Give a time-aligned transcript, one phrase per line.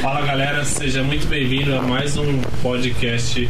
[0.00, 3.48] Fala galera, seja muito bem-vindo a mais um podcast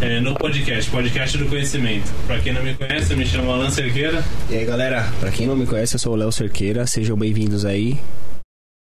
[0.00, 2.10] é, no podcast, podcast do conhecimento.
[2.26, 4.24] Pra quem não me conhece, eu me chamo Alan Cerqueira.
[4.48, 7.64] E aí galera, pra quem não me conhece, eu sou o Léo Cerqueira, sejam bem-vindos
[7.66, 7.98] aí.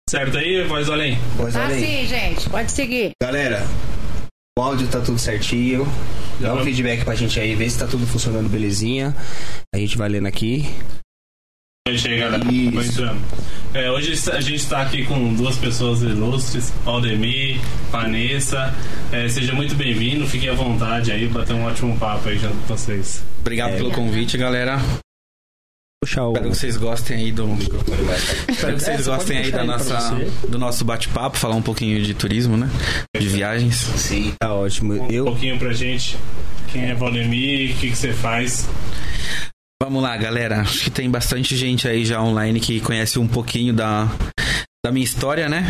[0.10, 1.18] Certo aí, voz do além?
[1.38, 1.80] Voz Ah, além.
[1.86, 2.50] sim, gente.
[2.50, 3.12] Pode seguir.
[3.22, 3.64] Galera,
[4.58, 5.86] o áudio tá tudo certinho.
[6.40, 9.16] Dá um feedback pra gente aí, vê se tá tudo funcionando belezinha.
[9.74, 10.68] A gente vai lendo aqui.
[11.86, 12.46] Gente aí, galera.
[12.50, 13.04] Isso.
[13.74, 17.60] É, hoje a gente está aqui com duas pessoas ilustres, Aldemir,
[17.92, 18.74] Vanessa.
[19.12, 22.68] É, seja muito bem-vindo, fiquem à vontade aí, bater um ótimo papo aí junto com
[22.78, 23.22] vocês.
[23.42, 23.76] Obrigado É.
[23.76, 24.80] pelo convite, galera.
[26.02, 26.32] Puxar o.
[26.32, 27.50] Espero que vocês gostem aí do.
[28.48, 30.00] Espero que vocês você gostem aí da nossa,
[30.48, 32.70] do nosso bate-papo, falar um pouquinho de turismo, né?
[33.20, 33.76] De viagens.
[33.76, 34.94] Sim, tá ótimo.
[34.94, 35.26] Um Eu.
[35.26, 36.16] pouquinho pra gente.
[36.72, 38.70] Quem é Valdemir, o que, que você faz?
[39.84, 40.62] Vamos lá, galera.
[40.62, 44.10] Acho que tem bastante gente aí já online que conhece um pouquinho da,
[44.82, 45.66] da minha história, né?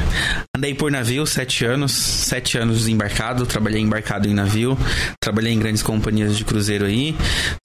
[0.55, 4.77] Andei por navio sete anos, sete anos embarcado, trabalhei embarcado em navio,
[5.19, 7.15] trabalhei em grandes companhias de cruzeiro aí.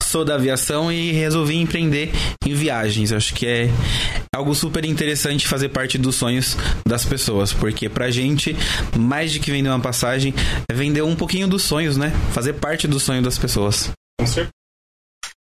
[0.01, 2.11] Sou da aviação e resolvi empreender
[2.43, 3.11] em viagens.
[3.11, 3.69] Acho que é
[4.35, 8.57] algo super interessante fazer parte dos sonhos das pessoas, porque pra gente,
[8.97, 10.33] mais de que vender uma passagem,
[10.67, 12.11] é vender um pouquinho dos sonhos, né?
[12.33, 13.91] Fazer parte do sonho das pessoas.
[14.19, 14.58] Com certeza.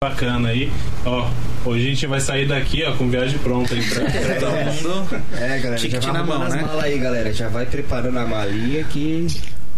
[0.06, 0.70] Bacana aí.
[1.06, 1.26] Ó,
[1.64, 5.22] hoje a gente vai sair daqui, ó, com viagem pronta aí pra, pra todo mundo.
[5.40, 6.60] É, galera, já vai na mão, as né?
[6.62, 7.32] malas aí, galera.
[7.32, 9.26] Já vai preparando a malinha que.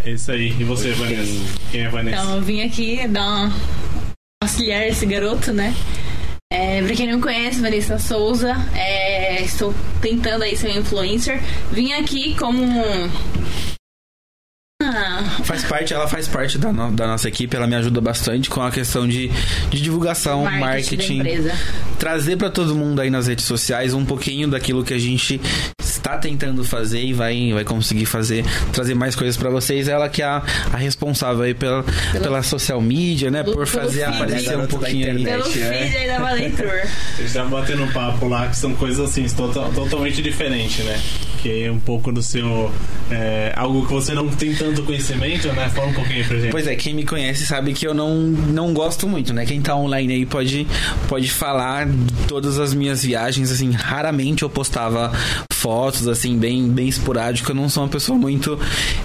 [0.05, 0.49] É isso aí.
[0.59, 1.23] E você, Hoje Vanessa?
[1.23, 2.17] tem- Quem é Vanessa?
[2.21, 3.53] Então, eu vim aqui dar uma
[4.43, 5.73] auxiliar esse garoto, né?
[6.53, 11.41] É, pra quem não conhece, Vanessa Souza, é, estou tentando aí ser um influencer.
[11.71, 12.65] Vim aqui como.
[14.91, 18.49] Ah, Faz parte, ela faz parte da, no- da nossa equipe, ela me ajuda bastante
[18.49, 19.29] com a questão de,
[19.71, 21.51] de divulgação, marketing, marketing,
[21.99, 25.41] trazer pra todo mundo aí nas redes sociais um pouquinho daquilo que a gente
[25.79, 29.89] está tentando fazer e vai, vai conseguir fazer, trazer mais coisas pra vocês.
[29.89, 34.05] Ela que é a, a responsável aí pela, pela social media, né, Pelo- por fazer
[34.05, 35.25] aparecer um pouquinho aí.
[35.25, 35.51] Pelo né?
[35.51, 36.67] feed aí da Valentour.
[37.19, 40.99] Eles estavam batendo um papo lá que são coisas assim, tota- totalmente diferentes, né?
[41.43, 42.73] Que é um pouco do seu.
[43.11, 45.69] é, algo que você não tem tanto conhecimento, né?
[45.69, 46.51] Fala um pouquinho pra gente.
[46.51, 49.45] Pois é, quem me conhece sabe que eu não, não gosto muito, né?
[49.45, 50.67] Quem tá online aí pode,
[51.09, 55.13] pode falar de todas as minhas viagens, assim, raramente eu postava
[55.53, 57.51] fotos, assim, bem, bem esporádico.
[57.51, 58.59] Eu não sou uma pessoa muito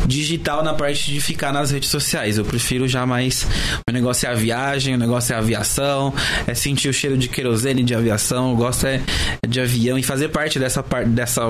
[0.06, 2.38] digital na parte de ficar nas redes sociais.
[2.38, 3.46] Eu prefiro já mais.
[3.90, 6.14] O negócio é a viagem, o negócio é a aviação,
[6.46, 9.02] é sentir o cheiro de querosene de aviação, eu gosto é
[9.48, 11.42] de avião e fazer parte dessa parte dessa,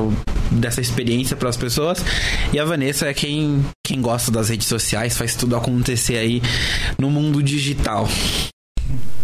[0.53, 2.03] dessa experiência para as pessoas.
[2.51, 6.41] E a Vanessa é quem, quem gosta das redes sociais, faz tudo acontecer aí
[6.97, 8.07] no mundo digital.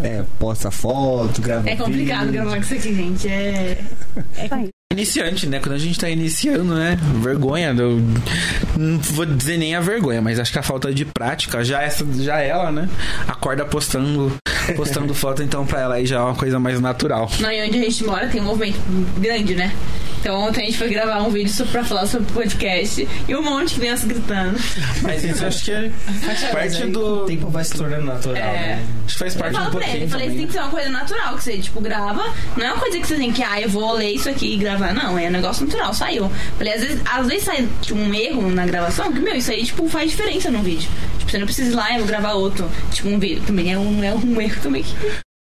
[0.02, 1.70] É, posta foto, grava.
[1.70, 2.42] É complicado vídeo.
[2.42, 3.28] gravar com isso aqui, gente.
[3.28, 3.78] É.
[4.92, 5.60] Iniciante, né?
[5.60, 6.98] Quando a gente tá iniciando, né?
[7.22, 7.76] Vergonha.
[7.78, 8.02] Eu
[8.78, 12.06] não vou dizer nem a vergonha, mas acho que a falta de prática, já essa,
[12.24, 12.90] já ela, né?
[13.28, 14.32] Acorda postando,
[14.76, 17.30] postando foto, então pra ela aí já é uma coisa mais natural.
[17.40, 18.80] Não, e onde a gente mora tem um movimento
[19.20, 19.76] grande, né?
[20.20, 23.36] Então ontem a gente foi gravar um vídeo só pra falar sobre o podcast e
[23.36, 24.60] um monte de crianças gritando.
[25.02, 25.90] Mas isso acho que é-
[26.26, 27.24] faz parte aí, do.
[27.24, 28.52] O tempo vai se tornando natural, É.
[28.54, 28.86] né?
[29.06, 30.60] Acho que faz Eu parte falo um pra ele, pouquinho eu falei, tem que ser
[30.60, 32.24] uma coisa natural, que você, tipo, grava.
[32.58, 34.58] Não é uma coisa que você tem que, ah, eu vou ler isso aqui e
[34.58, 34.94] gravar.
[34.94, 36.30] Não, é um negócio natural, saiu.
[36.58, 39.64] Falei, às vezes, às vezes sai tipo, um erro na gravação, que, meu, isso aí,
[39.64, 40.90] tipo, faz diferença no vídeo.
[41.18, 42.70] Tipo, você não precisa ir lá e gravar outro.
[42.92, 43.42] Tipo, um vídeo.
[43.48, 44.84] Também é um, é um erro também.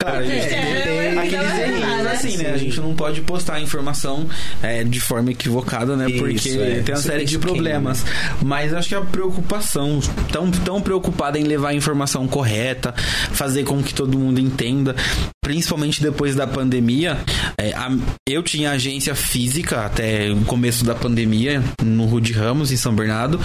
[0.01, 2.51] Claro, a gente É, tem é, aqueles é, errinhos é, assim, né?
[2.53, 4.27] A gente não pode postar a informação
[4.61, 6.09] é, de forma equivocada, né?
[6.09, 6.81] Isso, Porque é.
[6.81, 8.03] tem uma Isso série de problemas.
[8.43, 9.99] Mas acho que a preocupação,
[10.31, 12.93] tão, tão preocupada em levar a informação correta,
[13.31, 14.95] fazer com que todo mundo entenda,
[15.43, 17.17] principalmente depois da pandemia.
[17.57, 17.91] é, a-
[18.27, 23.39] eu tinha agência física até o começo da pandemia, no Rude Ramos, em São Bernardo.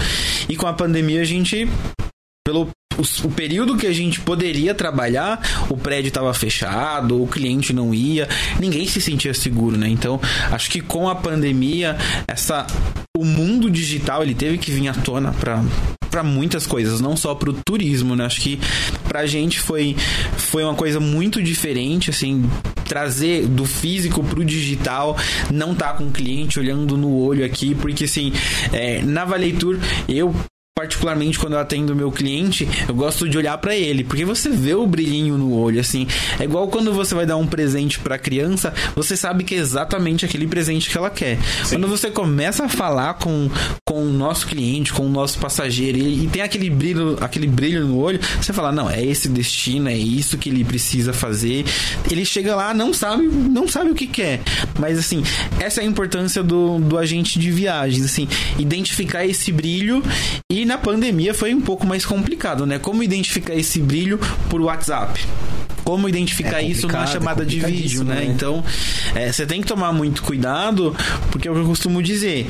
[0.49, 1.67] E com a pandemia a gente
[2.45, 7.73] pelo o, o período que a gente poderia trabalhar, o prédio estava fechado, o cliente
[7.73, 8.27] não ia,
[8.59, 9.87] ninguém se sentia seguro, né?
[9.87, 10.19] Então,
[10.51, 11.97] acho que com a pandemia,
[12.27, 12.65] essa
[13.17, 15.63] o mundo digital ele teve que vir à tona para
[16.09, 18.25] para muitas coisas, não só para o turismo, né?
[18.25, 18.59] Acho que
[19.07, 19.95] pra gente foi
[20.37, 22.49] foi uma coisa muito diferente, assim,
[22.85, 25.17] trazer do físico pro digital,
[25.51, 28.31] não tá com o cliente olhando no olho aqui, porque assim,
[28.71, 29.77] é, na Valeitur
[30.07, 30.33] eu
[30.77, 34.75] particularmente quando eu atendo meu cliente, eu gosto de olhar para ele, porque você vê
[34.75, 36.05] o brilhinho no olho, assim.
[36.39, 40.23] É igual quando você vai dar um presente pra criança, você sabe que é exatamente
[40.23, 41.39] aquele presente que ela quer.
[41.63, 41.77] Sim.
[41.77, 43.49] Quando você começa a falar com,
[43.83, 47.87] com o nosso cliente, com o nosso passageiro, e, e tem aquele brilho, aquele brilho
[47.87, 51.65] no olho, você fala, não, é esse destino, é isso que ele precisa fazer.
[52.11, 54.41] Ele chega lá, não sabe, não sabe o que quer.
[54.79, 55.23] Mas assim,
[55.59, 58.27] essa é a importância do, do agente de viagens, assim,
[58.59, 60.03] identificar esse brilho
[60.51, 62.77] e na pandemia foi um pouco mais complicado, né?
[62.77, 64.19] Como identificar esse brilho
[64.49, 65.19] por WhatsApp?
[65.83, 68.15] como identificar é isso numa chamada de vídeo, né?
[68.15, 68.25] né?
[68.25, 68.61] Então,
[69.15, 70.93] é, você tem que tomar muito cuidado,
[71.31, 72.45] porque é o que eu costumo dizer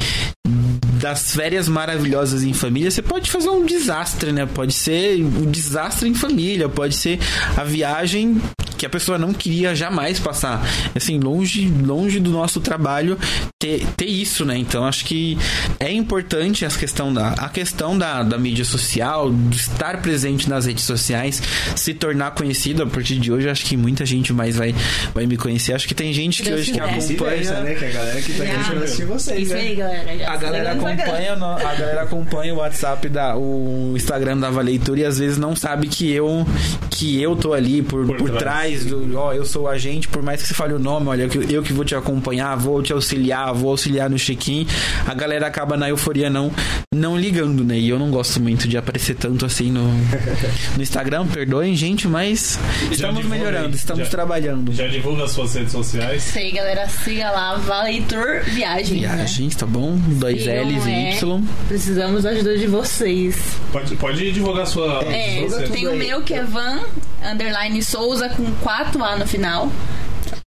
[0.97, 4.47] das férias maravilhosas em família, você pode fazer um desastre, né?
[4.47, 7.19] Pode ser um desastre em família, pode ser
[7.55, 8.41] a viagem
[8.77, 10.61] que a pessoa não queria jamais passar.
[10.95, 13.17] Assim, longe, longe do nosso trabalho
[13.59, 14.57] ter, ter isso, né?
[14.57, 15.37] Então acho que
[15.79, 20.65] é importante a questão da, a questão da, da mídia social, de estar presente nas
[20.65, 21.41] redes sociais,
[21.75, 22.83] se tornar conhecido.
[22.83, 24.75] A partir de hoje, acho que muita gente mais vai,
[25.13, 25.73] vai me conhecer.
[25.73, 27.61] Acho que tem gente que hoje que acompanha.
[27.61, 27.73] né?
[27.73, 29.59] Que a galera que tá querendo assistir vocês, Isso né?
[29.59, 30.31] aí, galera.
[30.31, 35.17] a galera acompanha, a galera acompanha o WhatsApp da o Instagram da Valeitura e às
[35.19, 36.45] vezes não sabe que eu
[36.89, 40.21] que eu tô ali por, por, por trás do, ó, eu sou o agente, por
[40.21, 42.93] mais que você fale o nome, olha, eu, eu que vou te acompanhar, vou te
[42.93, 44.67] auxiliar, vou auxiliar no check-in,
[45.05, 46.51] a galera acaba na euforia não
[46.93, 47.77] não ligando, né?
[47.77, 49.83] E eu não gosto muito de aparecer tanto assim no,
[50.75, 52.59] no Instagram, perdoem, gente, mas
[52.91, 54.73] estamos melhorando, estamos já, trabalhando.
[54.73, 56.23] Já divulga as suas redes sociais?
[56.23, 59.01] Sei, galera, siga lá, Valeitor Viagens.
[59.01, 59.15] Né?
[59.15, 59.59] Viagens, né?
[59.59, 59.95] tá bom?
[59.97, 61.43] Dois L's e é, Y.
[61.67, 63.35] Precisamos da ajuda de vocês.
[63.71, 65.03] Pode, pode divulgar a sua.
[65.03, 66.81] É, tem o meu que é Van
[67.27, 69.71] underline Souza com 4A no final.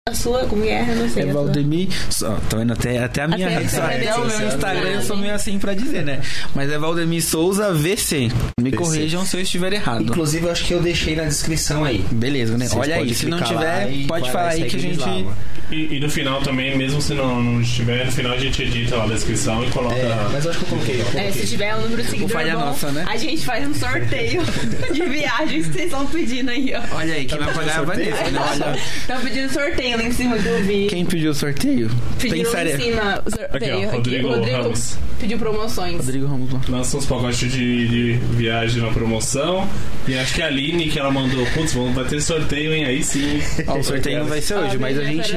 [0.06, 0.82] A sua, como é?
[0.82, 1.22] Eu não sei.
[1.22, 1.88] É Valdemir.
[2.10, 2.74] Só, tá vendo?
[2.74, 5.72] Até, até a minha Até, até, até o meu Instagram eu sou meio assim pra
[5.72, 6.20] dizer, né?
[6.54, 8.28] Mas é Valdemir Souza VC.
[8.60, 8.76] Me VC.
[8.76, 10.02] corrijam se eu estiver errado.
[10.02, 12.04] Inclusive, eu acho que eu deixei na descrição aí.
[12.12, 12.66] Beleza, né?
[12.66, 15.00] Vocês Olha aí, se não tiver, pode falar aí que a gente.
[15.00, 15.34] Lá,
[15.70, 18.96] e, e, no final também, mesmo se não, não estiver, no final a gente edita
[18.96, 19.96] lá a descrição e coloca.
[19.96, 21.00] É, mas eu acho que eu coloquei.
[21.00, 21.28] Eu coloquei.
[21.28, 23.06] É, se tiver o um número de seguidor falha bom, nossa, né?
[23.08, 24.42] a gente faz um sorteio
[24.92, 26.96] de viagens que vocês estão pedindo aí, ó.
[26.96, 28.82] Olha aí, quem vai pagar é a Vanessa, né?
[29.00, 30.86] Estão pedindo sorteio lá em cima que eu vi.
[30.88, 31.90] Quem pediu o sorteio?
[32.20, 33.76] Pediu lá em cima o sorteio.
[33.76, 34.28] Aqui, ó, Rodrigo.
[34.28, 34.98] Rodrigo Ramos.
[35.20, 35.96] Pediu promoções.
[35.96, 36.68] Rodrigo Ramos.
[36.68, 39.68] Lança uns pacotes de, de viagem na promoção.
[40.06, 42.84] E acho que a Aline, que ela mandou, putz, vai ter sorteio, hein?
[42.84, 43.40] Aí sim.
[43.66, 45.32] Ó, o sorteio não vai ser hoje, mas a gente.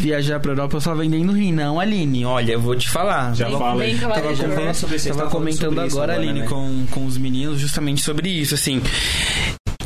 [0.00, 1.52] Viajar pra Europa só vendendo rim.
[1.52, 3.34] Não, Aline, olha, eu vou te falar.
[3.34, 3.98] Já fala aí.
[3.98, 6.46] Tava, comentando, sobre isso, tava comentando agora, agora, Aline, né?
[6.46, 8.54] com, com os meninos, justamente sobre isso.
[8.54, 8.80] Assim,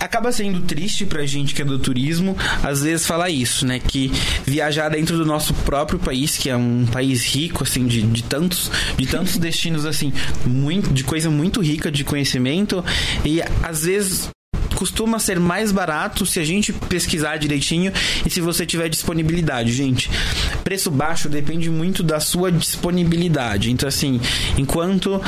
[0.04, 3.78] acaba sendo triste pra gente que é do turismo, às vezes falar isso, né?
[3.78, 4.12] Que
[4.44, 8.70] viajar dentro do nosso próprio país, que é um país rico, assim, de, de tantos,
[8.96, 10.12] de tantos destinos, assim,
[10.46, 12.84] muito, de coisa muito rica de conhecimento,
[13.24, 14.28] e às vezes
[14.74, 17.92] costuma ser mais barato se a gente pesquisar direitinho
[18.26, 20.10] e se você tiver disponibilidade, gente.
[20.64, 23.70] Preço baixo depende muito da sua disponibilidade.
[23.70, 24.20] Então, assim,
[24.58, 25.22] enquanto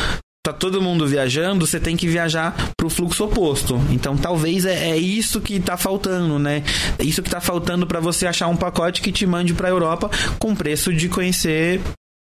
[0.47, 3.81] tá todo mundo viajando, você tem que viajar pro fluxo oposto.
[3.91, 6.63] Então talvez é, é isso que tá faltando, né?
[6.99, 10.09] É isso que tá faltando para você achar um pacote que te mande pra Europa
[10.39, 11.81] com preço de conhecer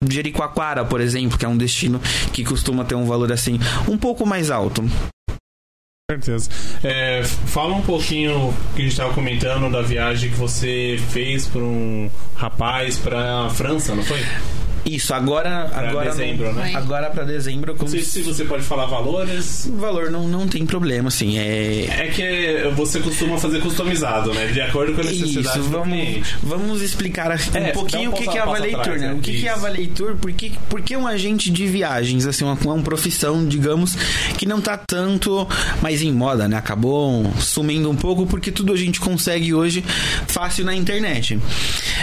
[0.10, 2.02] Jericoacoara, por exemplo, que é um destino
[2.34, 4.84] que costuma ter um valor assim um pouco mais alto
[6.12, 6.50] certeza.
[6.84, 11.62] É, fala um pouquinho que a gente estava comentando da viagem que você fez para
[11.62, 14.20] um rapaz para França, não foi?
[14.86, 15.68] Isso, agora.
[15.68, 16.74] Pra agora dezembro, não, né?
[16.76, 17.76] Agora pra dezembro.
[17.80, 19.70] Não sei se você pode falar valores.
[19.76, 21.38] Valor não, não tem problema, assim.
[21.38, 21.86] É...
[21.86, 24.48] é que você costuma fazer customizado, né?
[24.48, 26.36] De acordo com a necessidade Isso, vamos, do cliente.
[26.44, 28.98] Vamos explicar um É, pouquinho um o que, que é a né?
[28.98, 29.14] né?
[29.14, 29.58] O que, que é a?
[30.20, 33.96] Por que, por que um agente de viagens, assim, uma, uma profissão, digamos,
[34.38, 35.48] que não tá tanto
[35.82, 36.58] mais em moda, né?
[36.58, 39.84] Acabou sumindo um pouco porque tudo a gente consegue hoje
[40.28, 41.40] fácil na internet.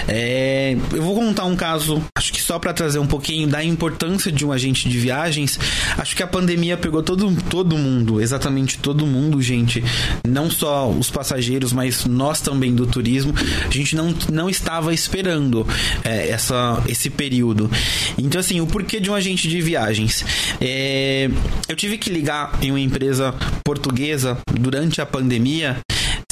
[0.06, 4.30] É, eu vou contar um caso, acho que só para trazer um pouquinho da importância
[4.30, 5.58] de um agente de viagens.
[5.96, 9.82] Acho que a pandemia pegou todo, todo mundo, exatamente todo mundo, gente.
[10.26, 13.32] Não só os passageiros, mas nós também do turismo.
[13.66, 15.66] A gente não, não estava esperando
[16.04, 17.70] é, essa, esse período.
[18.18, 20.22] Então, assim, o porquê de um agente de viagens?
[20.60, 21.30] É,
[21.68, 23.34] eu tive que ligar em uma empresa
[23.64, 25.78] portuguesa durante a pandemia.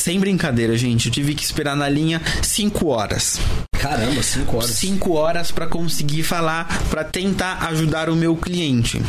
[0.06, 1.06] Sem brincadeira, gente.
[1.06, 3.40] Eu tive que esperar na linha 5 horas.
[3.72, 4.70] Caramba, 5 horas.
[4.70, 9.02] 5 horas para conseguir falar, para tentar ajudar o meu cliente.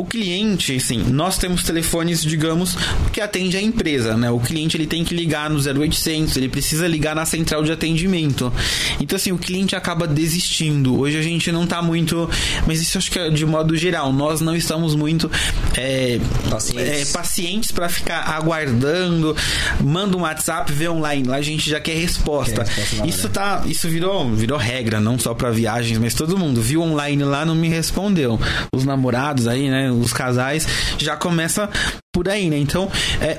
[0.00, 2.76] o cliente, assim, nós temos telefones, digamos,
[3.12, 4.30] que atende a empresa, né?
[4.30, 8.52] O cliente ele tem que ligar no 0800, ele precisa ligar na central de atendimento.
[8.98, 10.98] Então, assim, o cliente acaba desistindo.
[10.98, 12.28] Hoje a gente não tá muito,
[12.66, 15.30] mas isso acho que é de modo geral, nós não estamos muito
[15.76, 16.18] é,
[16.50, 17.70] Pacientes.
[17.70, 19.36] é, para ficar aguardando.
[19.80, 22.64] Manda um WhatsApp, vê online, lá a gente já quer resposta.
[22.64, 26.60] Quer resposta isso tá, isso virou, virou regra, não só para viagens, mas todo mundo
[26.60, 28.38] viu online lá, não me respondeu.
[28.74, 30.66] Os namorados aí, né, os casais
[30.98, 31.68] já começa
[32.12, 32.58] por aí, né?
[32.58, 33.38] Então, é,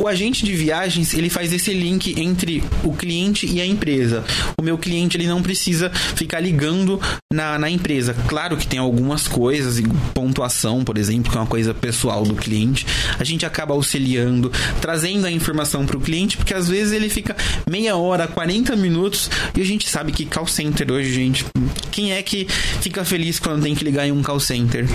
[0.00, 4.24] o agente de viagens, ele faz esse link entre o cliente e a empresa.
[4.58, 6.98] O meu cliente, ele não precisa ficar ligando
[7.30, 8.16] na, na empresa.
[8.26, 9.78] Claro que tem algumas coisas,
[10.14, 12.86] pontuação, por exemplo, que é uma coisa pessoal do cliente.
[13.18, 17.36] A gente acaba auxiliando, trazendo a informação para o cliente, porque às vezes ele fica
[17.68, 21.44] meia hora, 40 minutos, e a gente sabe que call center hoje, gente,
[21.90, 22.46] quem é que
[22.80, 24.86] fica feliz quando tem que ligar em um call center?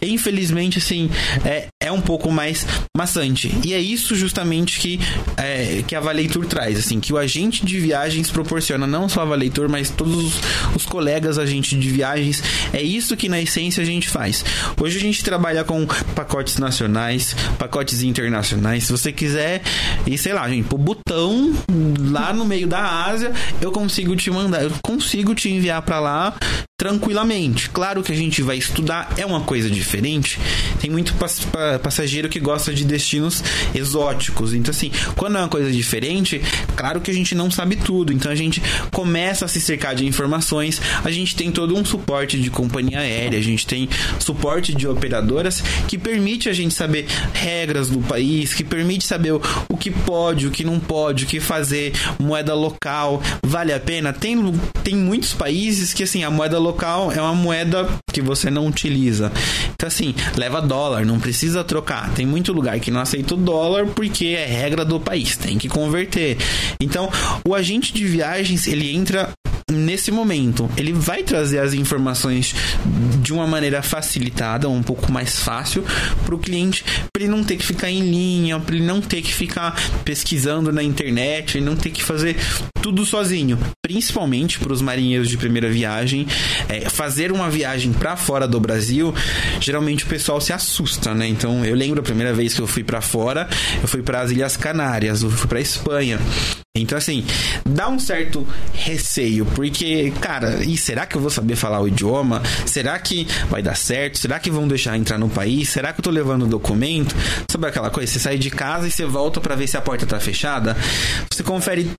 [0.00, 1.10] Infelizmente, assim,
[1.44, 2.64] é, é um pouco mais
[2.96, 3.50] maçante.
[3.64, 5.00] E é isso justamente que,
[5.36, 9.24] é, que a Valeitur traz, assim, que o agente de viagens proporciona, não só a
[9.24, 10.34] Valeitur, mas todos
[10.76, 12.42] os, colegas agentes de viagens.
[12.72, 14.44] É isso que na essência a gente faz.
[14.78, 18.84] Hoje a gente trabalha com pacotes nacionais, pacotes internacionais.
[18.84, 19.62] Se você quiser,
[20.06, 21.54] e sei lá, gente, pro botão
[22.10, 26.34] lá no meio da Ásia, eu consigo te mandar, eu consigo te enviar para lá
[26.82, 27.70] tranquilamente.
[27.70, 30.40] Claro que a gente vai estudar, é uma coisa diferente.
[30.80, 33.40] Tem muito pas pa passageiro que gosta de destinos
[33.72, 34.52] exóticos.
[34.52, 36.42] Então, assim, quando é uma coisa diferente,
[36.74, 38.12] claro que a gente não sabe tudo.
[38.12, 38.60] Então, a gente
[38.90, 40.82] começa a se cercar de informações.
[41.04, 45.62] A gente tem todo um suporte de companhia aérea, a gente tem suporte de operadoras
[45.86, 50.48] que permite a gente saber regras do país, que permite saber o, o que pode,
[50.48, 54.12] o que não pode, o que fazer, moeda local, vale a pena.
[54.12, 54.36] Tem,
[54.82, 56.71] tem muitos países que, assim, a moeda local
[57.12, 59.32] é uma moeda que você não utiliza.
[59.74, 62.12] Então, assim, leva dólar, não precisa trocar.
[62.14, 65.68] Tem muito lugar que não aceita o dólar porque é regra do país, tem que
[65.68, 66.36] converter.
[66.80, 67.10] Então,
[67.46, 69.30] o agente de viagens, ele entra
[69.70, 72.54] nesse momento, ele vai trazer as informações
[73.20, 75.84] de uma maneira facilitada, um pouco mais fácil
[76.24, 79.22] para o cliente, para ele não ter que ficar em linha, para ele não ter
[79.22, 82.36] que ficar pesquisando na internet, ele não ter que fazer
[82.82, 83.58] tudo sozinho.
[83.80, 86.26] Principalmente para os marinheiros de primeira viagem,
[86.68, 89.14] é, fazer uma viagem para fora do Brasil,
[89.60, 91.26] geralmente o pessoal se assusta, né?
[91.26, 93.48] Então, eu lembro a primeira vez que eu fui para fora,
[93.80, 96.18] eu fui para as Ilhas Canárias, eu fui para Espanha.
[96.74, 97.22] Então, assim,
[97.66, 102.42] dá um certo receio, porque, cara, e será que eu vou saber falar o idioma?
[102.66, 104.18] Será que vai dar certo?
[104.18, 105.68] Será que vão deixar entrar no país?
[105.68, 107.14] Será que eu tô levando documento?
[107.50, 108.12] Sabe aquela coisa?
[108.12, 110.76] Você sai de casa e você volta para ver se a porta tá fechada?
[111.30, 111.90] Você confere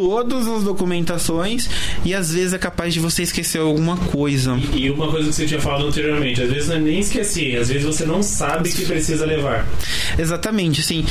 [0.00, 1.68] todas as documentações
[2.04, 4.58] e às vezes é capaz de você esquecer alguma coisa.
[4.74, 7.68] E uma coisa que você tinha falado anteriormente, às vezes não é nem esqueci, às
[7.68, 9.66] vezes você não sabe que precisa levar.
[10.18, 11.04] Exatamente, assim,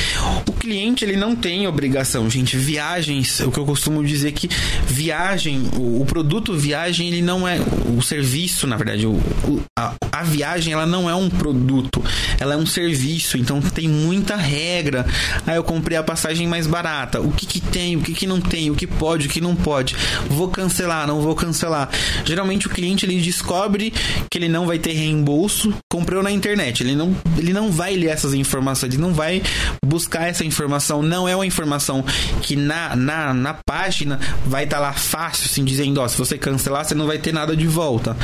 [0.47, 2.57] o cliente ele não tem obrigação, gente.
[2.57, 4.49] Viagens, o que eu costumo dizer que
[4.87, 7.59] viagem, o, o produto viagem, ele não é
[7.95, 9.11] o serviço, na verdade, o,
[9.47, 12.03] o- a, a viagem ela não é um produto,
[12.39, 15.05] ela é um serviço, então tem muita regra.
[15.45, 18.41] Ah, eu comprei a passagem mais barata, o que que tem, o que que não
[18.41, 19.93] tem, o que pode, o que não pode.
[20.29, 21.89] Vou cancelar, não vou cancelar.
[22.23, 23.91] Geralmente o cliente ele descobre
[24.31, 28.07] que ele não vai ter reembolso, comprou na internet, ele não, ele não vai ler
[28.07, 29.43] essas informações, ele não vai
[29.85, 32.05] buscar essa informação, não é uma informação
[32.41, 36.85] que na, na, na página vai estar lá fácil, assim, dizendo, ó, se você cancelar,
[36.85, 38.15] você não vai ter nada de volta.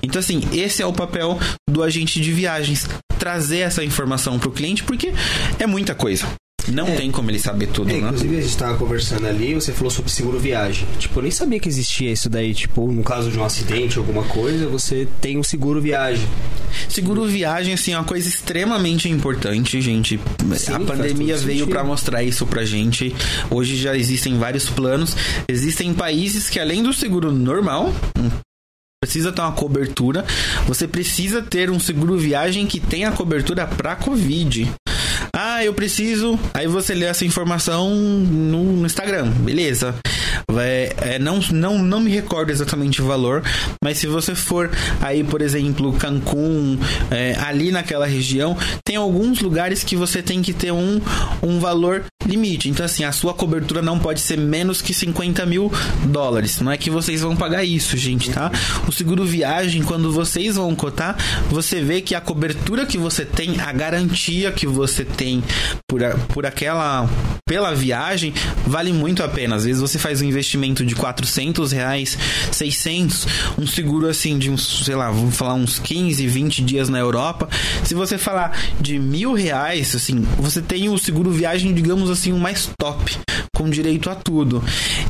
[0.00, 4.52] Então, assim, esse é o papel do agente de viagens, trazer essa informação para o
[4.52, 5.12] cliente, porque
[5.58, 6.24] é muita coisa.
[6.68, 6.96] Não É.
[6.96, 7.98] tem como ele saber tudo, É, né?
[8.08, 10.86] inclusive a gente tava conversando ali, você falou sobre seguro viagem.
[10.98, 12.54] Tipo, eu nem sabia que existia isso daí.
[12.54, 16.26] Tipo, no caso de um acidente, alguma coisa, você tem um seguro viagem.
[16.88, 20.18] Seguro viagem, assim, é uma coisa extremamente importante, gente.
[20.56, 23.14] Sim, a pandemia veio para mostrar isso pra gente.
[23.50, 25.16] Hoje já existem vários planos.
[25.48, 28.30] Existem países que, além do seguro normal, um
[29.02, 30.24] precisa ter uma cobertura,
[30.66, 34.66] você precisa ter um seguro viagem que tenha cobertura para Covid.
[35.36, 36.38] Ah, eu preciso.
[36.54, 39.96] Aí você lê essa informação no, no Instagram, beleza.
[40.48, 43.42] Vai- é, não, não, não me recordo exatamente o valor,
[43.82, 46.78] mas se você for aí, por exemplo, Cancún,
[47.10, 51.00] é, ali naquela região, tem alguns lugares que você tem que ter um,
[51.42, 52.68] um valor limite.
[52.68, 55.70] Então, assim, a sua cobertura não pode ser menos que 50 mil
[56.06, 56.60] dólares.
[56.60, 58.52] Não é que vocês vão pagar isso, gente, tá?
[58.86, 61.16] O seguro viagem, quando vocês vão cotar,
[61.50, 65.23] você vê que a cobertura que você tem, a garantia que você tem
[65.88, 67.08] por, a- por aquela.
[67.46, 68.32] pela viagem,
[68.66, 69.56] vale muito a pena.
[69.56, 72.16] Às vezes você faz um investimento de 400 reais,
[72.52, 73.26] 600,
[73.58, 77.48] um seguro assim de uns, sei lá, vamos falar uns 15, 20 dias na Europa.
[77.84, 82.38] Se você falar de mil reais, assim, você tem o seguro viagem, digamos assim, o
[82.38, 83.16] mais top,
[83.54, 84.62] com direito a tudo.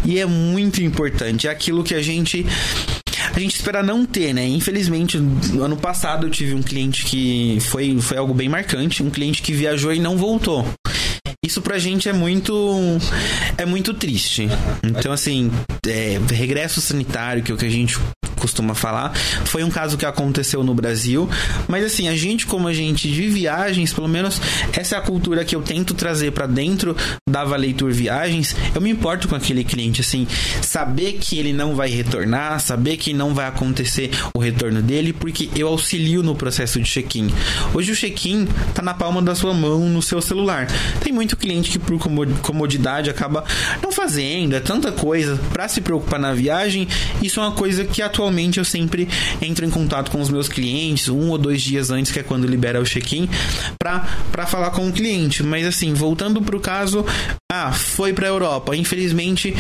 [0.05, 2.45] E é muito importante, é aquilo que a gente
[3.35, 4.47] a gente espera não ter, né?
[4.47, 9.11] Infelizmente, no ano passado eu tive um cliente que foi, foi algo bem marcante, um
[9.11, 10.67] cliente que viajou e não voltou.
[11.45, 12.99] Isso pra gente é muito
[13.59, 14.49] é muito triste.
[14.83, 15.51] Então assim,
[15.87, 17.99] é, regresso sanitário, que é o que a gente
[18.45, 19.15] costuma falar.
[19.47, 21.29] Foi um caso que aconteceu no Brasil,
[21.67, 24.39] mas assim, a gente como a gente de viagens, pelo menos
[24.75, 26.95] essa é a cultura que eu tento trazer para dentro
[27.29, 28.55] da Valeitur Viagens.
[28.75, 30.27] Eu me importo com aquele cliente assim,
[30.61, 35.49] saber que ele não vai retornar, saber que não vai acontecer o retorno dele, porque
[35.57, 37.33] eu auxilio no processo de check-in.
[37.73, 40.67] Hoje o check-in tá na palma da sua mão no seu celular.
[41.01, 41.99] Tem muito cliente que por
[42.43, 43.43] comodidade acaba
[43.83, 46.87] não fazendo, é tanta coisa para se preocupar na viagem.
[47.23, 49.09] Isso é uma coisa que atualmente Geralmente eu sempre
[49.41, 52.49] entro em contato com os meus clientes um ou dois dias antes, que é quando
[52.49, 53.29] libera o check-in,
[53.79, 55.45] para falar com o cliente.
[55.45, 57.07] Mas assim, voltando para o caso,
[57.53, 59.55] ah, foi para a Europa, infelizmente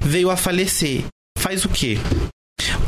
[0.00, 1.02] veio a falecer.
[1.36, 1.98] Faz o quê?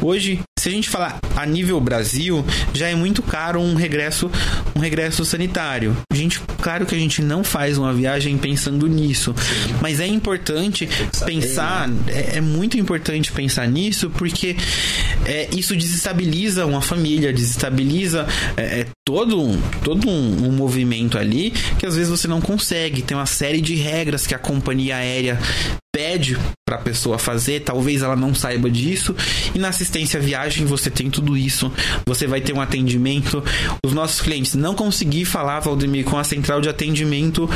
[0.01, 4.31] Hoje, se a gente falar a nível Brasil, já é muito caro um regresso,
[4.77, 5.97] um regresso sanitário.
[6.13, 9.75] A gente, claro que a gente não faz uma viagem pensando nisso, Sim.
[9.81, 10.89] mas é importante
[11.27, 14.57] pensar, é, é, muito importante pensar nisso porque
[15.27, 18.25] é, isso desestabiliza uma família, desestabiliza
[18.57, 23.03] é, é todo, um, todo um, um movimento ali que às vezes você não consegue.
[23.03, 25.41] Tem uma série de regras que a companhia aérea
[25.95, 29.15] pede para a pessoa fazer, talvez ela não saiba disso.
[29.55, 31.73] E na assistência à viagem você tem tudo isso.
[32.07, 33.43] Você vai ter um atendimento.
[33.85, 37.49] Os nossos clientes não conseguir falar, Valdemir, com a central de atendimento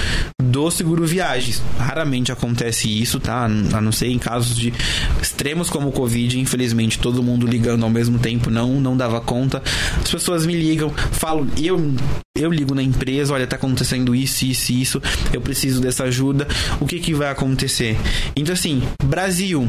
[0.42, 1.62] do seguro viagens.
[1.78, 3.44] Raramente acontece isso, tá?
[3.44, 4.72] A não ser em casos de
[5.20, 9.62] extremos como o Covid, infelizmente todo mundo ligando ao mesmo tempo não não dava conta.
[10.00, 11.94] As pessoas me ligam, falam, eu
[12.36, 16.46] eu ligo na empresa, olha, tá acontecendo isso, isso, isso, eu preciso dessa ajuda.
[16.80, 17.96] O que que vai acontecer?
[18.36, 19.66] Então, assim, Brasil,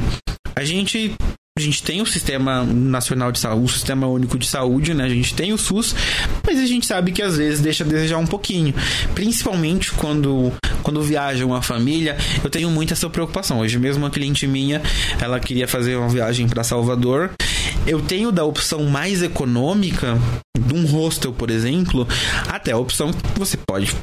[0.53, 1.15] a gente
[1.57, 5.05] a gente tem o Sistema Nacional de Saúde, o Sistema Único de Saúde, né?
[5.05, 5.95] A gente tem o SUS,
[6.45, 8.75] mas a gente sabe que às vezes deixa a desejar um pouquinho.
[9.15, 13.59] Principalmente quando, quando viaja uma família, eu tenho muita essa preocupação.
[13.59, 14.83] Hoje mesmo uma cliente minha,
[15.19, 17.31] ela queria fazer uma viagem para Salvador.
[17.87, 20.15] Eu tenho da opção mais econômica,
[20.55, 22.07] de um hostel, por exemplo,
[22.47, 23.95] até a opção que você pode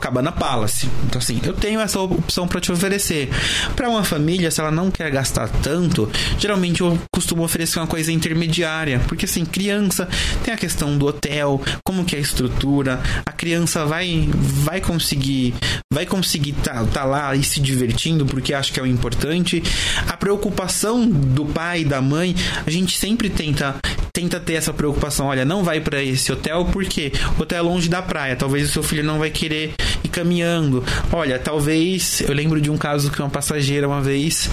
[0.00, 0.88] Copacabana Palace.
[1.04, 3.28] Então, assim, eu tenho essa opção para te oferecer.
[3.76, 8.10] Para uma família, se ela não quer gastar tanto, geralmente eu costumo oferecer uma coisa
[8.10, 9.00] intermediária.
[9.06, 10.08] Porque, assim, criança
[10.42, 15.54] tem a questão do hotel, como que é a estrutura, a criança vai, vai conseguir
[15.92, 19.60] vai conseguir tá, tá lá e se divertindo, porque acho que é o importante.
[20.06, 23.74] A preocupação do pai e da mãe, a gente sempre tenta
[24.12, 25.26] tenta ter essa preocupação.
[25.26, 28.36] Olha, não vai para esse hotel porque o hotel é longe da praia.
[28.36, 29.74] Talvez o seu filho não vai querer
[30.04, 30.84] ir caminhando.
[31.12, 34.48] Olha, talvez eu lembro de um caso que uma passageira uma vez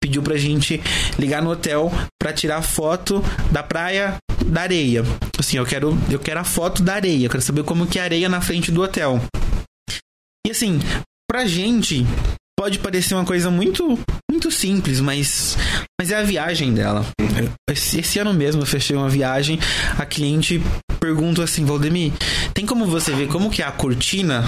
[0.00, 0.80] pediu pra gente
[1.18, 5.04] ligar no hotel para tirar foto da praia da areia.
[5.38, 8.02] Assim, eu quero eu quero a foto da areia, eu quero saber como que é
[8.02, 9.20] a areia na frente do hotel.
[10.46, 10.80] E assim,
[11.30, 12.04] pra gente
[12.58, 13.98] pode parecer uma coisa muito
[14.30, 15.56] muito simples, mas
[16.00, 17.06] mas é a viagem dela.
[17.70, 19.58] Esse, esse, ano mesmo eu fechei uma viagem,
[19.98, 20.60] a cliente
[20.98, 22.12] pergunta assim, Valdemir,
[22.52, 24.44] tem como você ver como que é a cortina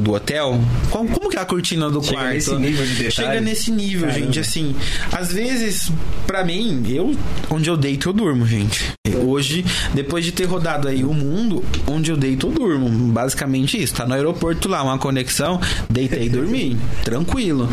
[0.00, 0.60] do hotel?
[0.90, 2.34] Como, como que é a cortina do Chega quarto?
[2.34, 3.10] Nesse nível de detalhe.
[3.12, 4.24] Chega nesse nível, Caramba.
[4.26, 4.40] gente.
[4.40, 4.74] Assim,
[5.12, 5.90] às vezes,
[6.26, 7.14] para mim, eu
[7.50, 8.84] onde eu deito eu durmo, gente.
[9.24, 12.88] Hoje, depois de ter rodado aí o mundo, onde eu deito eu durmo.
[13.12, 13.94] Basicamente isso.
[13.94, 16.76] Tá no aeroporto lá, uma conexão, deitei e dormi.
[17.04, 17.68] Tranquilo.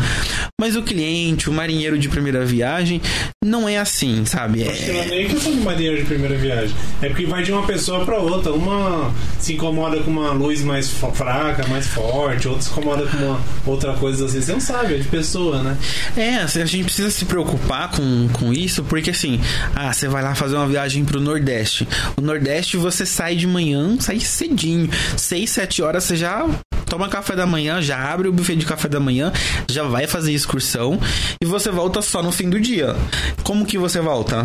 [0.60, 3.00] Mas o cliente, o marinheiro de primeira viagem,
[3.44, 4.66] não é assim, sabe?
[4.66, 5.24] Acho que não é É...
[5.26, 6.74] questão de marinheiro de primeira viagem.
[7.02, 8.52] É porque vai de uma pessoa pra outra.
[8.52, 13.40] Uma se incomoda com uma luz mais fraca, mais forte, outra se incomoda com uma
[13.66, 14.40] outra coisa assim.
[14.40, 15.76] Você não sabe, é de pessoa, né?
[16.16, 19.40] É, assim, a gente precisa se preocupar com, com isso, porque assim,
[19.74, 21.86] ah, você vai lá fazer uma viagem pro Nordeste.
[22.16, 24.88] O Nordeste você sai de manhã, sai cedinho.
[25.16, 26.46] 6, 7 horas você já
[26.86, 29.32] toma café da manhã, já abre o buffet de café da manhã,
[29.68, 31.00] já vai fazer excursão
[31.42, 32.94] e você volta só no fim do dia.
[33.42, 34.44] Como que você volta?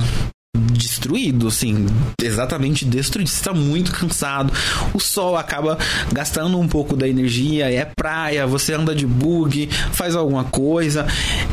[1.01, 1.85] Destruído, assim,
[2.21, 3.29] exatamente destruído.
[3.29, 4.51] Você está muito cansado.
[4.93, 5.77] O sol acaba
[6.11, 7.71] gastando um pouco da energia.
[7.71, 11.05] É praia, você anda de bug, faz alguma coisa,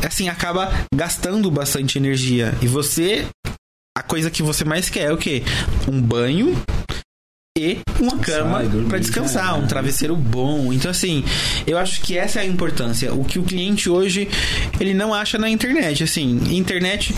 [0.05, 2.53] assim acaba gastando bastante energia.
[2.61, 3.25] E você,
[3.97, 5.43] a coisa que você mais quer é o quê?
[5.87, 6.55] Um banho
[7.59, 10.71] e uma cama para descansar, um travesseiro bom.
[10.71, 11.23] Então assim,
[11.67, 13.13] eu acho que essa é a importância.
[13.13, 14.27] O que o cliente hoje
[14.79, 17.13] ele não acha na internet, assim, internet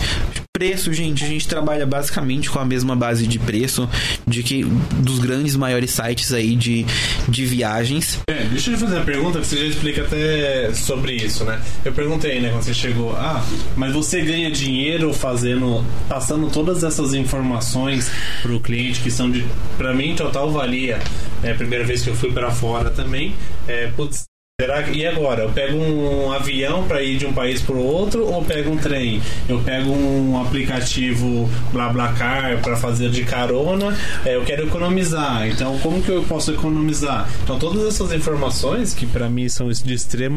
[0.62, 3.88] preço, gente, a gente trabalha basicamente com a mesma base de preço
[4.24, 6.86] de que dos grandes maiores sites aí de,
[7.28, 8.20] de viagens.
[8.28, 11.60] É, deixa eu fazer uma pergunta que você já explica até sobre isso, né?
[11.84, 17.12] Eu perguntei, né, quando você chegou, ah, mas você ganha dinheiro fazendo, passando todas essas
[17.12, 18.08] informações
[18.40, 19.44] pro cliente que são de,
[19.76, 20.98] pra mim, total valia.
[21.42, 23.34] É a primeira vez que eu fui pra fora também.
[23.68, 24.24] É, putz,
[24.60, 25.42] Será que, e agora?
[25.42, 28.76] Eu pego um avião para ir de um país para o outro ou pego um
[28.76, 29.20] trem?
[29.48, 33.96] Eu pego um aplicativo BlaBlaCar para fazer de carona?
[34.24, 35.48] É, eu quero economizar.
[35.48, 37.28] Então, como que eu posso economizar?
[37.42, 40.36] Então, todas essas informações que para mim são de extrema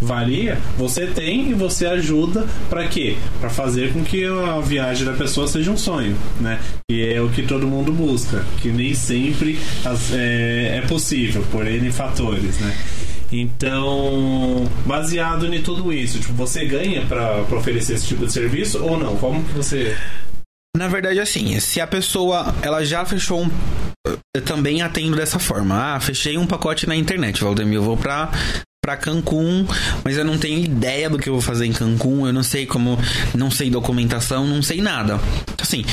[0.00, 3.16] valia, você tem e você ajuda para quê?
[3.40, 6.58] Para fazer com que a viagem da pessoa seja um sonho, né?
[6.90, 11.66] E é o que todo mundo busca, que nem sempre as- é, é possível por
[11.68, 12.74] N fatores, né?
[13.32, 18.98] Então, baseado em tudo isso, tipo, você ganha pra oferecer esse tipo de serviço ou
[18.98, 19.16] não?
[19.16, 19.96] Como que você.
[20.76, 23.50] Na verdade, assim, se a pessoa ela já fechou um.
[24.34, 25.94] Eu também atendo dessa forma.
[25.94, 27.76] Ah, fechei um pacote na internet, Valdemir.
[27.76, 28.30] Eu vou pra,
[28.82, 29.66] pra Cancún,
[30.04, 32.26] mas eu não tenho ideia do que eu vou fazer em Cancún.
[32.26, 32.98] Eu não sei como.
[33.34, 35.20] Não sei documentação, não sei nada.
[35.60, 35.84] Assim,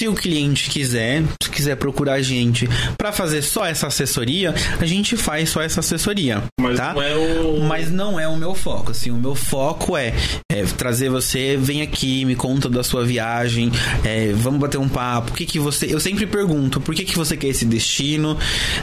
[0.00, 4.86] se o cliente quiser, se quiser procurar a gente pra fazer só essa assessoria, a
[4.86, 6.42] gente faz só essa assessoria.
[6.58, 6.94] Mas tá?
[6.94, 7.60] não é o.
[7.60, 10.14] Mas não é o meu foco, assim, o meu foco é,
[10.50, 13.70] é trazer você, vem aqui, me conta da sua viagem,
[14.02, 15.92] é, vamos bater um papo, o que que você...
[15.92, 18.38] Eu sempre pergunto, por que que você quer esse destino?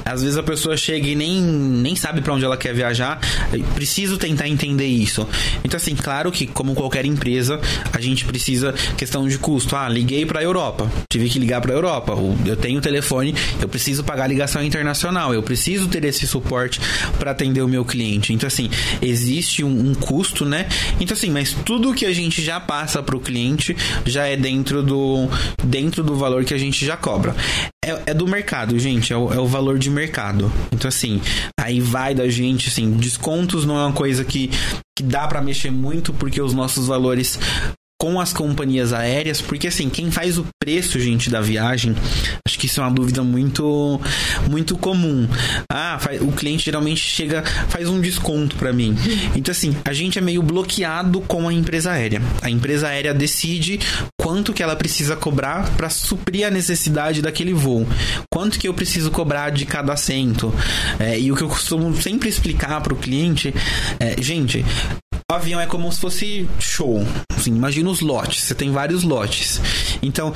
[0.05, 3.19] Às vezes a pessoa chega e nem, nem sabe pra onde ela quer viajar,
[3.51, 5.27] eu preciso tentar entender isso.
[5.63, 7.59] Então, assim, claro que, como qualquer empresa,
[7.91, 12.13] a gente precisa, questão de custo, ah, liguei pra Europa, tive que ligar pra Europa,
[12.13, 16.79] o- eu tenho telefone, eu preciso pagar a ligação internacional, eu preciso ter esse suporte
[17.17, 18.33] para atender o meu cliente.
[18.33, 18.69] Então, assim,
[19.01, 20.67] existe um, um custo, né?
[20.99, 24.83] Então, assim, mas tudo que a gente já passa para o cliente já é dentro
[24.83, 25.27] do,
[25.63, 27.35] dentro do valor que a gente já cobra.
[27.83, 30.51] É, é do mercado, gente, é o, é o valor de mercado.
[30.73, 31.21] Então, assim,
[31.59, 34.49] aí vai da gente, assim, descontos não é uma coisa que,
[34.97, 37.39] que dá para mexer muito, porque os nossos valores
[37.99, 41.95] com as companhias aéreas, porque assim, quem faz o preço, gente, da viagem,
[42.47, 43.99] acho que isso é uma dúvida muito
[44.49, 45.27] muito comum.
[45.71, 48.95] Ah, o cliente geralmente chega, faz um desconto pra mim.
[49.35, 52.21] Então assim, a gente é meio bloqueado com a empresa aérea.
[52.41, 53.79] A empresa aérea decide
[54.19, 57.87] quanto que ela precisa cobrar para suprir a necessidade daquele voo.
[58.31, 60.53] Quanto que eu preciso cobrar de cada assento.
[60.99, 63.53] É, e o que eu costumo sempre explicar para o cliente
[63.99, 64.63] é, gente,
[65.29, 67.05] o avião é como se fosse show.
[67.35, 68.43] Assim, imagina os lotes.
[68.43, 69.59] Você tem vários lotes.
[70.01, 70.33] Então,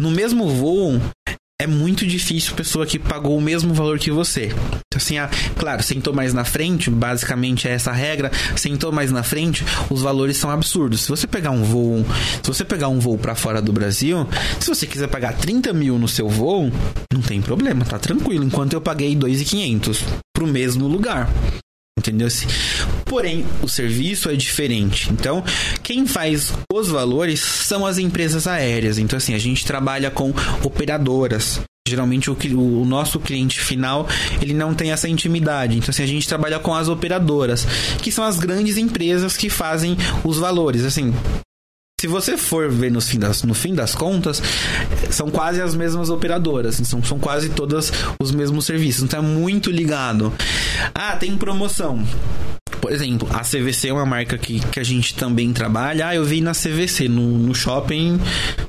[0.00, 1.00] no mesmo voo,
[1.60, 4.46] é muito difícil pessoa que pagou o mesmo valor que você.
[4.46, 8.32] Então, assim, ah, claro, sentou mais na frente, basicamente é essa a regra.
[8.56, 11.02] Sentou mais na frente, os valores são absurdos.
[11.02, 12.04] Se você pegar um voo,
[12.42, 14.26] se você pegar um voo para fora do Brasil,
[14.58, 16.68] se você quiser pagar 30 mil no seu voo,
[17.14, 18.42] não tem problema, tá tranquilo.
[18.42, 20.02] Enquanto eu paguei 2.500
[20.34, 21.30] pro mesmo lugar.
[21.98, 22.28] Entendeu?
[23.04, 25.12] Porém, o serviço é diferente.
[25.12, 25.44] Então,
[25.82, 28.98] quem faz os valores são as empresas aéreas.
[28.98, 30.32] Então, assim, a gente trabalha com
[30.64, 31.60] operadoras.
[31.86, 32.36] Geralmente o,
[32.80, 34.08] o nosso cliente final
[34.40, 35.76] ele não tem essa intimidade.
[35.76, 37.66] Então, assim, a gente trabalha com as operadoras,
[38.00, 40.84] que são as grandes empresas que fazem os valores.
[40.84, 41.12] Assim,
[42.02, 44.42] se você for ver no fim das, no fim das contas,
[45.08, 49.70] são quase as mesmas operadoras, são, são quase todas os mesmos serviços, então é muito
[49.70, 50.32] ligado.
[50.92, 52.04] Ah, tem promoção.
[52.80, 56.08] Por exemplo, a CVC é uma marca que, que a gente também trabalha.
[56.08, 58.20] Ah, eu vi na CVC, no, no shopping,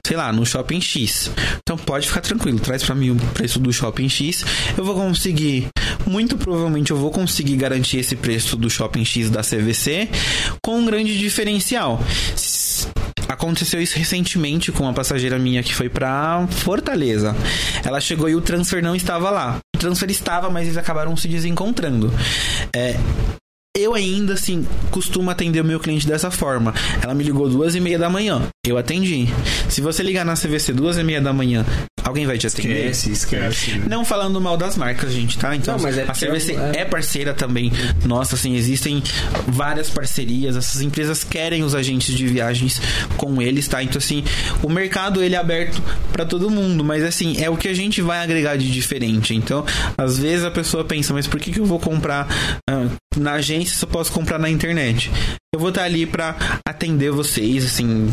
[0.06, 1.32] sei lá, no shopping X.
[1.58, 4.46] Então pode ficar tranquilo, traz pra mim o preço do shopping X.
[4.78, 5.70] Eu vou conseguir,
[6.06, 10.08] muito provavelmente eu vou conseguir garantir esse preço do shopping X da CVC
[10.62, 12.00] com um grande diferencial.
[13.28, 17.36] Aconteceu isso recentemente com uma passageira minha que foi pra Fortaleza.
[17.84, 19.60] Ela chegou e o transfer não estava lá.
[19.76, 22.12] O transfer estava, mas eles acabaram se desencontrando.
[22.76, 22.98] É,
[23.76, 26.74] eu ainda, assim, costumo atender o meu cliente dessa forma.
[27.02, 28.44] Ela me ligou duas e meia da manhã.
[28.66, 29.28] Eu atendi.
[29.68, 31.66] Se você ligar na CVC duas e meia da manhã,
[32.04, 32.92] alguém vai te atender?
[32.92, 33.80] Esquece, esquece.
[33.90, 35.56] Não falando mal das marcas, gente, tá?
[35.56, 37.72] Então, Não, mas é a CVC é- é parceira também.
[38.06, 39.02] Nossa, assim, existem
[39.48, 40.56] várias parcerias.
[40.56, 42.80] Essas empresas querem os agentes de viagens
[43.18, 43.82] com eles, tá?
[43.82, 44.24] Então, assim,
[44.62, 45.82] o mercado ele é aberto
[46.12, 49.34] para todo mundo, mas assim, é o que a gente vai agregar de diferente.
[49.34, 49.66] Então,
[49.98, 52.28] às vezes a pessoa pensa, mas por que, que eu vou comprar
[52.70, 52.86] ah,
[53.18, 55.12] na agência se eu posso comprar na internet?
[55.54, 56.36] Eu vou estar ali para
[56.68, 58.12] atender vocês, assim,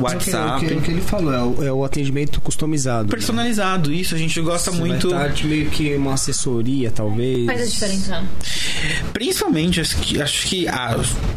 [0.00, 0.64] WhatsApp.
[0.64, 3.08] É o que, o que ele falou, é o, é o atendimento customizado.
[3.08, 5.10] Personalizado, isso, a gente gosta Você muito.
[5.10, 7.46] Vai estar de meio que uma assessoria, talvez.
[7.46, 8.24] Faz a diferença.
[9.12, 10.96] Principalmente, acho que, acho que a,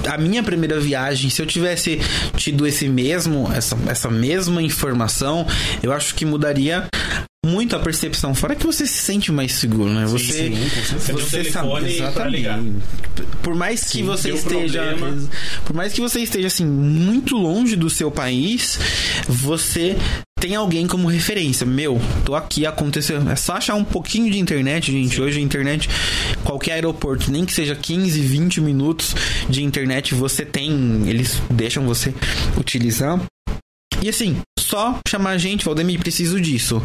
[0.10, 2.00] a minha primeira viagem, se eu tivesse
[2.36, 5.46] tido esse mesmo, essa, essa mesma informação,
[5.84, 6.88] eu acho que mudaria
[7.48, 8.36] muito a percepção.
[8.36, 10.06] Fora que você se sente mais seguro, né?
[10.06, 10.70] Você, sim.
[10.98, 12.60] Você você sabe pra ligar.
[13.42, 15.30] Por mais que você deu esteja, problema.
[15.66, 18.80] por mais que você esteja assim muito longe do seu país,
[19.28, 19.96] você
[20.40, 21.66] tem alguém como referência.
[21.66, 23.28] Meu, tô aqui, aconteceu.
[23.30, 25.20] É só achar um pouquinho de internet, gente.
[25.22, 25.90] Hoje a internet,
[26.44, 29.16] qualquer aeroporto, nem que seja 15, 20 minutos
[29.50, 31.08] de internet, você tem.
[31.08, 32.14] Eles deixam você
[32.58, 33.20] utilizar.
[34.02, 34.38] E assim,
[34.78, 36.80] só chamar a gente, Valdemir, preciso disso.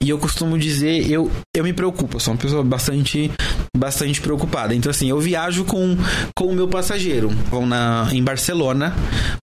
[0.00, 3.30] E eu costumo dizer, eu, eu me preocupo, eu sou uma pessoa bastante,
[3.76, 4.74] bastante preocupada.
[4.74, 5.98] Então, assim, eu viajo com,
[6.34, 7.28] com o meu passageiro.
[7.50, 8.94] Vão na, em Barcelona,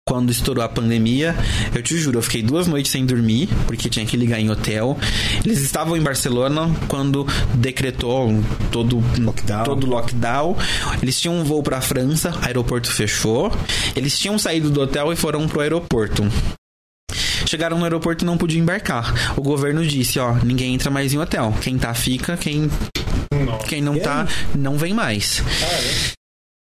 [0.07, 1.35] quando estourou a pandemia.
[1.75, 4.97] Eu te juro, eu fiquei duas noites sem dormir, porque tinha que ligar em hotel.
[5.43, 9.63] Eles estavam em Barcelona quando decretou todo Lockdown.
[9.65, 10.55] todo lockdown.
[11.01, 13.51] Eles tinham um voo pra França, aeroporto fechou.
[13.97, 16.23] Eles tinham saído do hotel e foram pro aeroporto.
[17.51, 19.35] Chegaram no aeroporto e não podiam embarcar.
[19.35, 21.53] O governo disse, ó, ninguém entra mais em hotel.
[21.59, 22.71] Quem tá fica, quem
[23.45, 23.67] Nossa.
[23.67, 25.43] quem não tá não vem mais.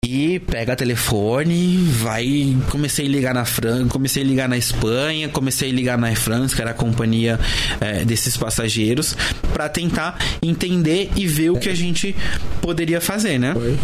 [0.07, 2.57] E pega telefone, vai.
[2.71, 6.17] Comecei a ligar na França, comecei a ligar na Espanha, comecei a ligar na Air
[6.17, 7.41] France, que era a companhia
[7.81, 9.17] eh, desses passageiros,
[9.53, 12.15] pra tentar entender e ver o que a gente
[12.63, 13.55] poderia fazer, né?
[13.55, 13.77] Foi.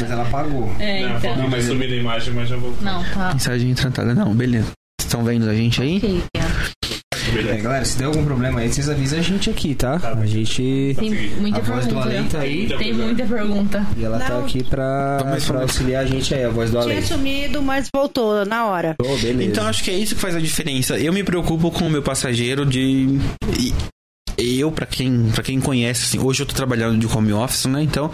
[0.00, 0.74] Mas ela pagou.
[0.78, 1.36] É, Não, então.
[1.36, 2.74] não, mas subir a imagem, mas já vou.
[2.80, 3.32] Não, tá.
[3.32, 4.70] Mensagem tratada, não, beleza.
[5.00, 5.96] Estão vendo a gente aí?
[5.96, 6.22] Ok.
[7.48, 9.94] É, galera, se der algum problema aí, vocês avisam a gente aqui, tá?
[10.20, 10.94] A gente.
[10.98, 12.08] Tem muita A voz do pergunta.
[12.08, 12.66] além tá aí.
[12.76, 13.86] Tem muita pergunta.
[13.96, 14.44] E ela tá Não.
[14.44, 16.96] aqui pra, Vamos pra auxiliar a gente aí, a voz do além.
[16.98, 18.96] Tinha sumido, mas voltou na hora.
[19.00, 19.44] Oh, beleza.
[19.44, 20.98] Então acho que é isso que faz a diferença.
[20.98, 23.18] Eu me preocupo com o meu passageiro de.
[23.58, 23.72] e-
[24.58, 27.82] Eu, pra quem, pra quem conhece, assim, hoje eu tô trabalhando de home office, né?
[27.82, 28.10] Então,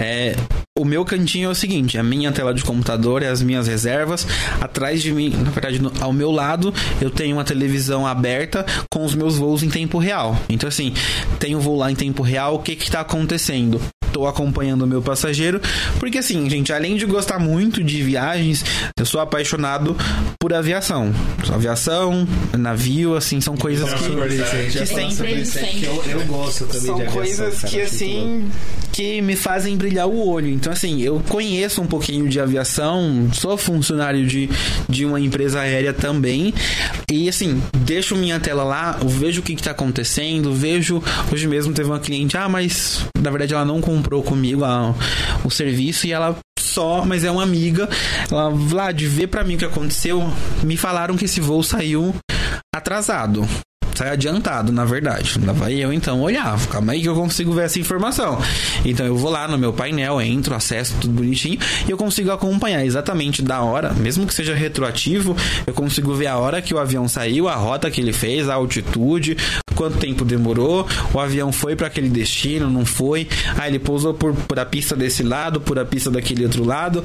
[0.00, 0.34] é,
[0.78, 4.26] o meu cantinho é o seguinte: a minha tela de computador é as minhas reservas.
[4.60, 9.04] Atrás de mim, na verdade, no- ao meu lado, eu tenho uma televisão aberta com
[9.04, 10.38] os meus voos em tempo real.
[10.48, 10.92] Então, assim,
[11.38, 13.80] tenho voo lá em tempo real, o que que tá acontecendo?
[14.12, 15.60] Tô acompanhando o meu passageiro,
[16.00, 18.64] porque assim, gente, além de gostar muito de viagens,
[18.98, 19.94] eu sou apaixonado
[20.40, 21.12] por aviação.
[21.52, 24.28] Aviação, navio, assim, são coisas Então, que fala
[25.10, 27.94] sempre- aí, que eu, eu gosto também são de aviação, coisas cara, que louco.
[27.94, 28.50] assim
[28.92, 30.48] que me fazem brilhar o olho.
[30.48, 34.48] Então assim, eu conheço um pouquinho de aviação, sou funcionário de,
[34.88, 36.52] de uma empresa aérea também.
[37.10, 41.02] E assim, deixo minha tela lá, vejo o que, que tá acontecendo, vejo.
[41.32, 44.94] Hoje mesmo teve uma cliente, ah, mas na verdade ela não comprou comigo a-
[45.44, 47.88] o serviço e ela só, mas é uma amiga.
[48.30, 50.22] Ela, Vlad, vê pra mim o que aconteceu.
[50.62, 52.14] Me falaram que esse voo saiu
[52.74, 53.46] atrasado.
[53.98, 55.40] Sai adiantado, na verdade.
[55.44, 56.56] Lá vai eu então olhar.
[56.68, 58.40] Calma aí que eu consigo ver essa informação.
[58.84, 62.86] Então eu vou lá no meu painel, entro, acesso tudo bonitinho e eu consigo acompanhar
[62.86, 67.08] exatamente da hora, mesmo que seja retroativo, eu consigo ver a hora que o avião
[67.08, 69.36] saiu, a rota que ele fez, a altitude,
[69.74, 73.26] quanto tempo demorou, o avião foi para aquele destino, não foi.
[73.58, 77.04] Ah, ele pousou por, por a pista desse lado, por a pista daquele outro lado.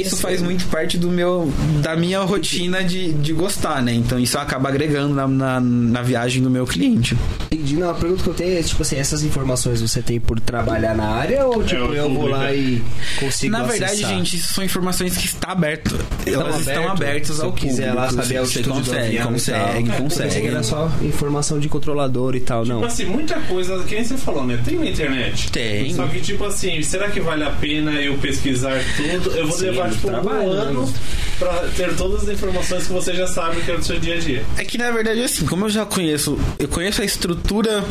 [0.00, 3.92] Isso faz muito parte do meu da minha rotina de, de gostar, né?
[3.92, 7.16] Então isso acaba agregando na, na, na viagem do meu cliente.
[7.50, 7.74] Entendi.
[7.74, 10.94] Não, a pergunta que eu tenho é, tipo assim, essas informações você tem por trabalhar
[10.94, 12.56] na área ou, tipo, o eu vou público, lá é.
[12.56, 12.84] e
[13.18, 14.10] consigo Na verdade, acessar?
[14.10, 15.98] gente, isso são informações que está aberto.
[16.24, 16.90] Estão Elas estão aberto?
[17.02, 18.22] abertas Se ao eu quiser lá público.
[18.22, 19.88] saber Você consegue, consegue.
[19.88, 20.46] Eu consegue.
[20.46, 22.76] era só informação de controlador e tal, não.
[22.76, 24.60] Tipo assim, muita coisa, que você falou, né?
[24.64, 25.50] Tem na internet.
[25.50, 25.92] Tem.
[25.92, 29.36] Só que, tipo assim, será que vale a pena eu pesquisar tudo?
[29.36, 30.92] Eu vou Sim, levar, tipo, um trabalho, ano né?
[31.38, 34.18] pra ter todas as informações que você já sabe que é do seu dia a
[34.18, 34.44] dia.
[34.56, 37.84] É que na verdade, assim, como eu já conheço, eu conheço a estrutura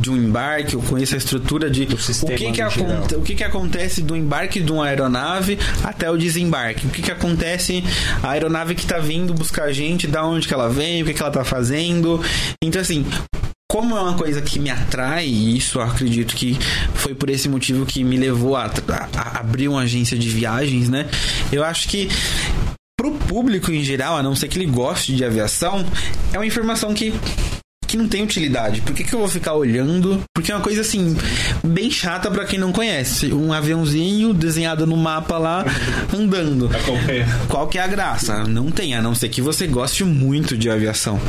[0.00, 3.34] de um embarque, eu conheço a estrutura de o sistema que que, aconte, o que
[3.34, 7.84] que acontece do embarque de uma aeronave até o desembarque, o que que acontece
[8.22, 11.14] a aeronave que tá vindo buscar a gente, da onde que ela vem, o que
[11.14, 12.22] que ela tá fazendo.
[12.62, 13.04] Então, assim,
[13.70, 16.58] como é uma coisa que me atrai, e isso eu acredito que
[16.92, 21.08] foi por esse motivo que me levou a, a- abrir uma agência de viagens, né?
[21.52, 22.08] Eu acho que
[22.96, 25.86] pro público em geral, a não ser que ele goste de aviação,
[26.32, 27.14] é uma informação que
[27.90, 28.80] que não tem utilidade.
[28.82, 30.22] Por que, que eu vou ficar olhando?
[30.32, 31.16] Porque é uma coisa assim,
[31.64, 33.32] bem chata pra quem não conhece.
[33.32, 35.64] Um aviãozinho desenhado no mapa lá,
[36.16, 36.70] andando.
[36.72, 37.26] Acompanha.
[37.48, 38.44] Qual que é a graça?
[38.44, 41.20] Não tem, a não ser que você goste muito de aviação.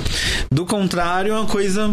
[0.52, 1.92] Do contrário, é uma coisa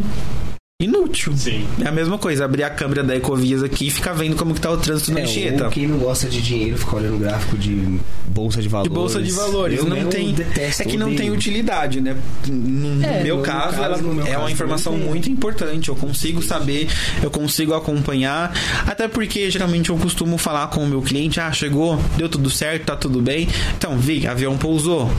[0.88, 1.37] inútil.
[1.37, 1.67] Sim.
[1.85, 4.61] É a mesma coisa, abrir a câmera da Ecovias aqui e ficar vendo como que
[4.61, 5.64] tá o trânsito na É, Anchieta.
[5.64, 8.93] ou quem não gosta de dinheiro fica olhando gráfico de bolsa de De valores.
[8.93, 9.79] bolsa de valores.
[9.81, 10.33] Eu não tem.
[10.33, 11.19] detesto, é que não odeio.
[11.21, 12.17] tem utilidade, né?
[12.47, 15.88] No É, meu no caso, caso, ela no meu é caso uma informação muito importante.
[15.88, 16.87] Eu consigo saber,
[17.25, 18.53] eu consigo acompanhar.
[18.87, 22.85] Até porque geralmente eu costumo falar com o meu cliente: ah, chegou, deu tudo certo,
[22.85, 23.49] tá tudo bem.
[23.77, 25.11] Então, vi, avião pousou.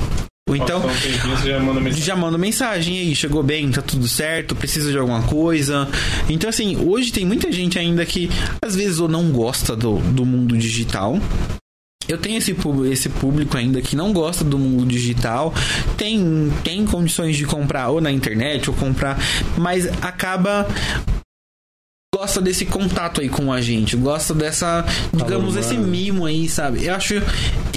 [0.50, 0.82] Ou então.
[1.46, 2.06] Já manda mensagem.
[2.06, 5.88] Já manda mensagem aí, chegou bem, tá tudo certo, precisa de alguma coisa.
[6.28, 8.30] Então, assim, hoje tem muita gente ainda que
[8.62, 11.20] às vezes ou não gosta do, do mundo digital.
[12.08, 12.56] Eu tenho esse,
[12.92, 15.54] esse público ainda que não gosta do mundo digital,
[15.96, 19.20] tem, tem condições de comprar ou na internet ou comprar,
[19.56, 20.68] mas acaba
[22.20, 25.60] gosta desse contato aí com a gente, gosta dessa, digamos, humano.
[25.60, 26.86] esse mimo aí, sabe?
[26.86, 27.14] Eu acho,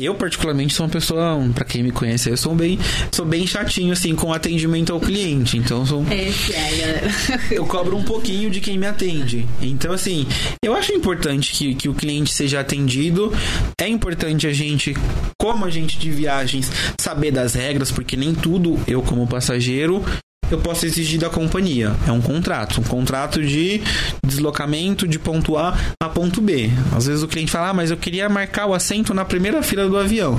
[0.01, 2.77] eu particularmente sou uma pessoa, pra quem me conhece, eu sou bem,
[3.13, 7.11] sou bem chatinho assim com atendimento ao cliente, então eu sou Esse é, galera.
[7.53, 9.47] eu cobro um pouquinho de quem me atende.
[9.61, 10.27] Então, assim,
[10.61, 13.33] eu acho importante que, que o cliente seja atendido.
[13.81, 14.93] É importante a gente,
[15.39, 20.05] como agente de viagens, saber das regras, porque nem tudo eu, como passageiro,
[20.55, 21.93] eu posso exigir da companhia.
[22.07, 22.81] É um contrato.
[22.81, 23.83] Um contrato de
[24.25, 26.71] deslocamento de ponto A a ponto B.
[26.97, 29.89] Às vezes o cliente fala, ah, mas eu queria marcar o assento na primeira fila
[29.89, 30.39] do avião.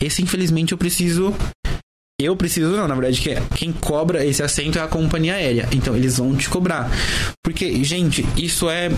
[0.00, 1.34] Esse, infelizmente, eu preciso
[2.20, 5.66] eu preciso não, na verdade, que quem cobra esse assento é a companhia aérea.
[5.72, 6.90] Então eles vão te cobrar.
[7.42, 8.90] Porque, gente, isso é.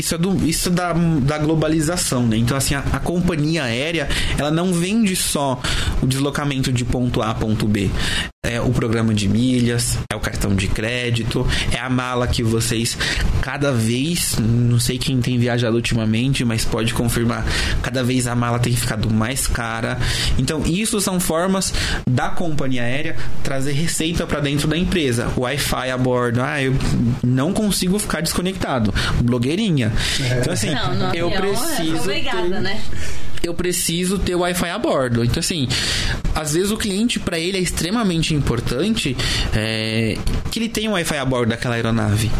[0.00, 2.36] Isso é, do, isso é da, da globalização, né?
[2.36, 4.08] Então, assim, a, a companhia aérea,
[4.38, 5.60] ela não vende só
[6.00, 7.90] o deslocamento de ponto A a ponto B.
[8.46, 12.96] É o programa de milhas, é o cartão de crédito, é a mala que vocês,
[13.42, 17.44] cada vez, não sei quem tem viajado ultimamente, mas pode confirmar,
[17.82, 19.98] cada vez a mala tem ficado mais cara.
[20.38, 21.74] Então, isso são formas
[22.08, 25.28] da companhia aérea trazer receita para dentro da empresa.
[25.36, 26.72] Wi-Fi a bordo, ah, eu
[27.24, 28.94] não consigo ficar desconectado.
[29.20, 29.87] Blogueirinha.
[30.40, 31.96] Então, assim, Não, no eu avião preciso.
[31.96, 32.80] é obrigada, ter- né?
[33.42, 35.24] eu preciso ter Wi-Fi a bordo.
[35.24, 35.68] Então, assim,
[36.34, 39.16] às vezes o cliente, para ele, é extremamente importante
[39.54, 40.16] é,
[40.50, 42.30] que ele tenha Wi-Fi a bordo daquela aeronave.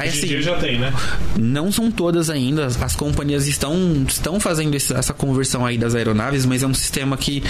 [0.00, 0.92] Aí, Hoje assim, dia já tem, né?
[1.38, 2.66] não são todas ainda.
[2.66, 7.16] As, as companhias estão, estão fazendo essa conversão aí das aeronaves, mas é um sistema
[7.16, 7.42] que,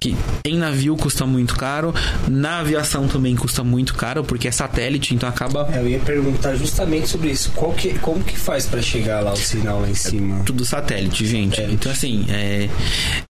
[0.00, 1.94] que em navio custa muito caro,
[2.28, 6.54] na aviação também custa muito caro, porque é satélite, então acaba É, Eu ia perguntar
[6.54, 7.50] justamente sobre isso.
[7.54, 10.42] Qual que, como que faz pra chegar lá o sinal lá em cima?
[10.44, 11.56] tudo satélite, gente.
[11.56, 11.74] Satélite.
[11.74, 12.68] Então, assim, é,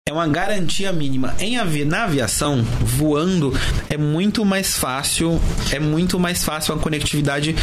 [0.06, 1.34] é uma garantia mínima.
[1.40, 7.54] Em avi na aviação, voando, é muito mais fácil, é muito mais fácil a conectividade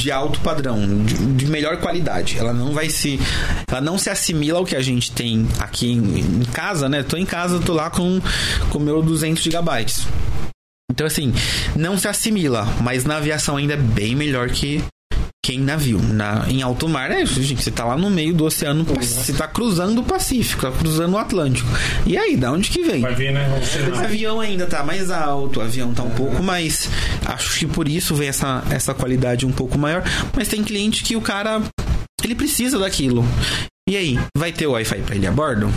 [0.00, 2.38] de alto padrão, de, de melhor qualidade.
[2.38, 3.18] Ela não vai se.
[3.68, 7.02] Ela não se assimila ao que a gente tem aqui em, em casa, né?
[7.02, 8.20] Tô em casa, tô lá com
[8.72, 10.06] o meu 200 gigabytes.
[10.90, 11.34] Então, assim,
[11.76, 14.82] não se assimila, mas na aviação ainda é bem melhor que
[15.54, 16.00] em navio.
[16.00, 17.62] Na, em alto mar, é isso, gente.
[17.62, 21.18] Você tá lá no meio do oceano, você tá cruzando o Pacífico, tá cruzando o
[21.18, 21.68] Atlântico.
[22.06, 23.00] E aí, da onde que vem?
[23.00, 23.48] Vai vir, né?
[23.94, 26.88] O avião ainda tá mais alto, o avião tá um pouco mais.
[27.24, 30.02] Acho que por isso vem essa, essa qualidade um pouco maior.
[30.34, 31.62] Mas tem cliente que o cara.
[32.22, 33.24] Ele precisa daquilo.
[33.88, 35.72] E aí, vai ter o Wi-Fi pra ele a bordo?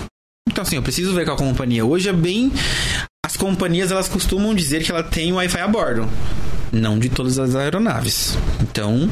[0.49, 1.85] Então, assim, eu preciso ver com a companhia.
[1.85, 2.51] Hoje é bem.
[3.25, 6.09] As companhias elas costumam dizer que ela tem o Wi-Fi a bordo.
[6.71, 8.37] Não de todas as aeronaves.
[8.59, 9.09] Então,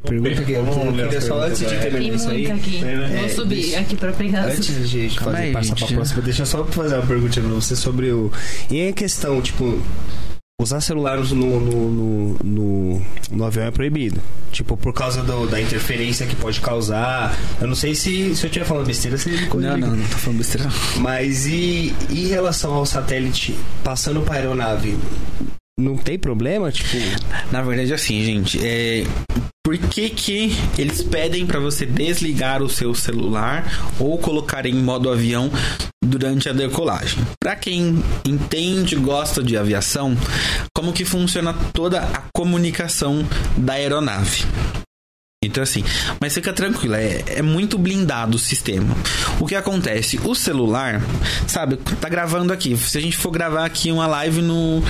[0.00, 2.50] pergunta que eu, Vamos ler só antes de terminar isso aí.
[2.50, 2.78] aqui.
[2.78, 3.08] Né?
[3.16, 4.44] Vou É, subir deixa- aqui pra pegar.
[4.46, 5.94] Antes de Calma fazer, aí, passar pra gente.
[5.94, 8.32] próxima, deixa eu só fazer uma pergunta pra você sobre o.
[8.70, 9.80] E a questão, tipo,
[10.60, 14.20] usar celular no, no, no, no, no avião é proibido.
[14.50, 17.36] Tipo, por causa do- da interferência que pode causar.
[17.60, 19.76] Eu não sei se, se eu estiver falando besteira, você me não, corrige.
[19.76, 20.68] não, não tô falando besteira.
[20.96, 23.54] Mas e em relação ao satélite
[23.84, 24.96] passando pra aeronave?
[25.78, 26.70] Não tem problema?
[26.70, 26.96] Tipo.
[27.50, 29.04] Na verdade, assim, gente, é.
[29.64, 33.64] Por que, que eles pedem para você desligar o seu celular
[33.98, 35.50] ou colocar em modo avião
[36.04, 37.18] durante a decolagem?
[37.40, 40.14] Para quem entende, gosta de aviação,
[40.76, 44.44] como que funciona toda a comunicação da aeronave?
[45.46, 45.84] Então, assim,
[46.20, 48.94] mas fica tranquilo, é, é muito blindado o sistema.
[49.40, 50.20] O que acontece?
[50.24, 51.02] O celular,
[51.46, 52.76] sabe, tá gravando aqui.
[52.76, 54.82] Se a gente for gravar aqui uma live no,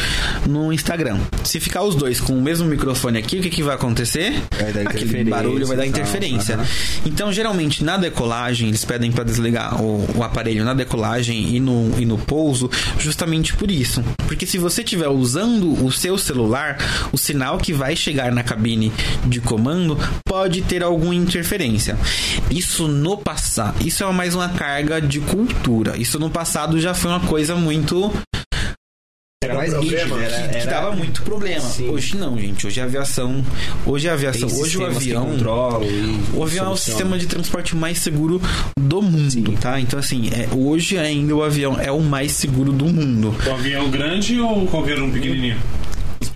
[0.46, 3.74] no Instagram, se ficar os dois com o mesmo microfone aqui, o que, que vai
[3.74, 4.42] acontecer?
[4.58, 6.54] Vai dar Aquele barulho vai dar tal, interferência.
[6.56, 6.66] aham.
[7.06, 11.92] Então, geralmente, na decolagem, eles pedem para desligar o, o aparelho na decolagem e no,
[11.98, 14.02] e no pouso, justamente por isso.
[14.26, 16.78] Porque se você estiver usando o seu celular,
[17.12, 18.92] o sinal que vai chegar na cabine
[19.26, 21.96] de comando pode ter alguma interferência.
[22.50, 25.96] Isso no passado, isso é mais uma carga de cultura.
[25.96, 28.10] Isso no passado já foi uma coisa muito
[29.42, 31.60] Era mais problema, rígido, era, que, que era- dava muito problema.
[31.60, 31.90] Sim.
[31.90, 32.66] Hoje não, gente.
[32.66, 33.44] Hoje a aviação.
[33.84, 34.48] Hoje a aviação.
[34.48, 35.26] tem Hoje o que avião.
[35.26, 38.40] controlam e O avião é o sistema de transporte mais seguro
[38.78, 39.78] do mundo, tá?
[39.78, 43.34] Então, assim, é, hoje ainda o avião é o mais seguro do mundo.
[43.46, 45.58] O avião grande ou qualquer um pequenininho?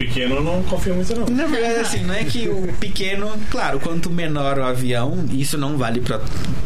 [0.00, 1.26] Eu não confio muito, não.
[1.26, 5.77] Na verdade, assim, não é que o pequeno, claro, quanto menor o avião, isso não
[5.77, 6.20] vale para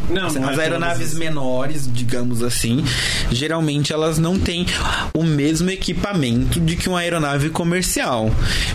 [0.09, 2.83] Não, As não é aeronaves menores, digamos assim,
[3.31, 4.65] geralmente elas não têm
[5.13, 8.31] o mesmo equipamento de que uma aeronave comercial.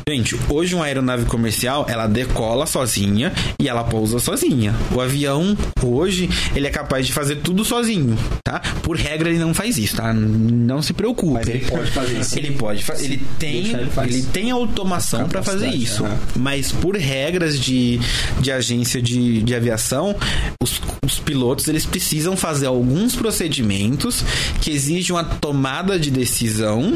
[0.08, 4.74] Gente, hoje uma aeronave comercial, ela decola sozinha e ela pousa sozinha.
[4.92, 8.60] O avião, hoje, ele é capaz de fazer tudo sozinho, tá?
[8.82, 10.12] Por regra, ele não faz isso, tá?
[10.12, 11.34] Não se preocupe.
[11.34, 12.38] Mas ele pode fazer isso.
[12.38, 14.14] Ele pode, ele tem, ele faz.
[14.14, 16.04] ele tem automação para fazer isso.
[16.36, 18.00] Mas por regras de,
[18.40, 20.14] de agência de, de aviação,
[20.62, 24.24] os, os pilotos eles precisam fazer alguns procedimentos
[24.60, 26.94] que exigem uma tomada de decisão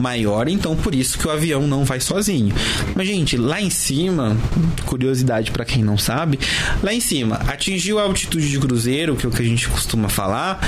[0.00, 2.54] maior, então por isso que o avião não vai sozinho.
[2.94, 4.36] Mas gente, lá em cima,
[4.84, 6.38] curiosidade para quem não sabe,
[6.82, 10.08] lá em cima, atingiu a altitude de cruzeiro, que é o que a gente costuma
[10.08, 10.60] falar,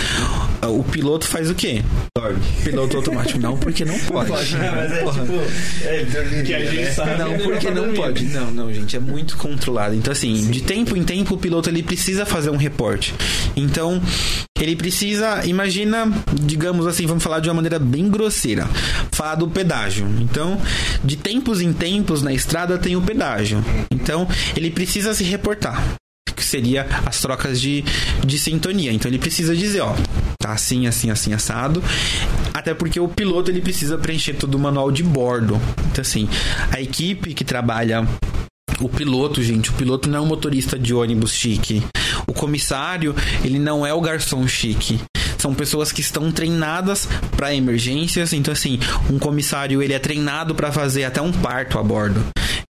[0.63, 1.83] o piloto faz o quê?
[2.65, 4.31] Piloto automático não, porque não pode.
[4.31, 5.21] Mas é Porra.
[5.21, 5.33] tipo.
[5.85, 6.91] É, dormir, Que a gente né?
[6.93, 7.19] sabe.
[7.19, 7.97] Não, porque não dormindo.
[7.97, 8.25] pode.
[8.27, 9.95] Não, não, gente, é muito controlado.
[9.95, 13.15] Então, assim, de tempo em tempo o piloto ele precisa fazer um reporte.
[13.57, 14.01] Então,
[14.61, 16.11] ele precisa, imagina,
[16.43, 18.67] digamos assim, vamos falar de uma maneira bem grosseira,
[19.13, 20.07] falar do pedágio.
[20.21, 20.61] Então,
[21.05, 23.65] de tempos em tempos na estrada tem o pedágio.
[23.91, 25.83] Então, ele precisa se reportar.
[26.37, 27.83] Que seria as trocas de,
[28.25, 28.93] de sintonia.
[28.93, 29.95] Então ele precisa dizer, ó,
[30.39, 31.83] tá assim, assim, assim, assado.
[32.53, 35.61] Até porque o piloto ele precisa preencher todo o manual de bordo.
[35.91, 36.29] Então, assim,
[36.71, 38.07] a equipe que trabalha
[38.81, 41.83] o piloto, gente, o piloto não é um motorista de ônibus chique.
[42.27, 45.01] O comissário, ele não é o garçom chique.
[45.39, 48.33] São pessoas que estão treinadas para emergências.
[48.33, 48.79] Então, assim,
[49.11, 52.23] um comissário ele é treinado para fazer até um parto a bordo.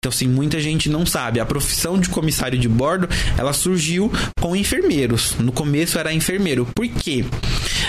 [0.05, 1.39] Então, assim, muita gente não sabe.
[1.39, 5.33] A profissão de comissário de bordo, ela surgiu com enfermeiros.
[5.39, 6.67] No começo era enfermeiro.
[6.75, 7.25] Por quê?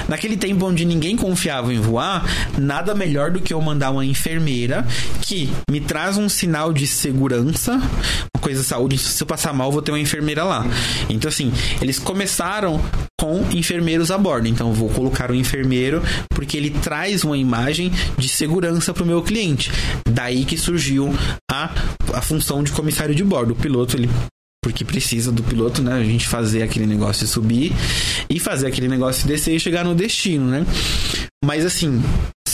[0.08, 2.24] Naquele tempo onde ninguém confiava em voar,
[2.56, 4.86] nada melhor do que eu mandar uma enfermeira
[5.20, 8.96] que me traz um sinal de segurança, uma coisa de saúde.
[8.96, 10.64] Se eu passar mal, vou ter uma enfermeira lá.
[11.10, 11.52] Então, assim,
[11.82, 12.80] eles começaram
[13.26, 14.46] com enfermeiros a bordo.
[14.46, 19.22] Então, vou colocar um enfermeiro porque ele traz uma imagem de segurança para o meu
[19.22, 19.70] cliente.
[20.08, 21.12] Daí que surgiu
[21.50, 21.74] a,
[22.14, 23.52] a função de comissário de bordo.
[23.52, 24.08] O piloto, ele
[24.62, 25.92] porque precisa do piloto, né?
[25.92, 27.72] A gente fazer aquele negócio subir
[28.28, 30.66] e fazer aquele negócio descer e chegar no destino, né?
[31.44, 32.02] Mas assim,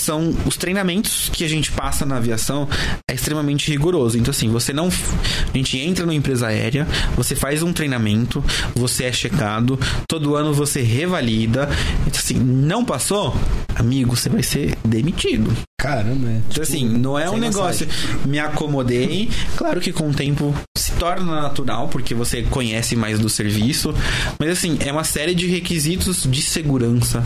[0.03, 2.69] são os treinamentos que a gente passa na aviação
[3.09, 4.19] é extremamente rigoroso.
[4.19, 6.87] Então assim, você não a gente entra numa empresa aérea,
[7.17, 8.45] você faz um treinamento,
[8.75, 9.79] você é checado,
[10.09, 11.69] todo ano você revalida.
[12.07, 13.35] Então assim, não passou,
[13.75, 15.53] amigo, você vai ser demitido.
[15.83, 16.41] Caramba, é.
[16.49, 17.89] Então, assim, não é um negócio.
[18.25, 19.29] Me acomodei.
[19.57, 23.93] Claro que com o tempo se torna natural, porque você conhece mais do serviço.
[24.39, 27.25] Mas, assim, é uma série de requisitos de segurança.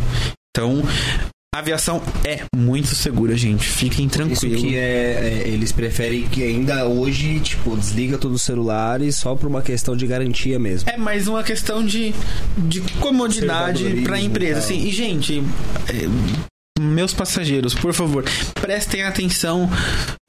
[0.50, 0.82] Então,
[1.56, 3.66] a aviação é muito segura, gente.
[3.66, 4.60] Fiquem Isso tranquilos.
[4.60, 9.48] que é, é, eles preferem que ainda hoje, tipo, desliga todos os celulares só por
[9.48, 10.90] uma questão de garantia mesmo.
[10.90, 12.14] É mais uma questão de,
[12.58, 14.58] de comodidade Conservadorismo pra empresa.
[14.58, 14.58] e.
[14.58, 14.86] Assim.
[14.86, 15.42] E, gente,
[15.88, 16.46] é,
[16.80, 18.24] meus passageiros, por favor,
[18.60, 19.70] prestem atenção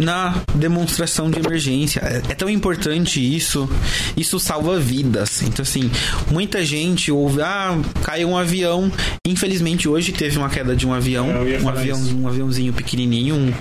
[0.02, 2.00] na demonstração de emergência.
[2.00, 3.70] É, é tão importante isso.
[4.16, 5.42] Isso salva vidas.
[5.42, 5.92] Então, assim,
[6.32, 8.92] muita gente ouve, ah, caiu um avião.
[9.26, 11.30] Infelizmente, hoje teve uma queda de um avião.
[11.30, 12.16] É, um, avião isso.
[12.16, 13.36] um aviãozinho pequenininho.
[13.36, 13.54] Um,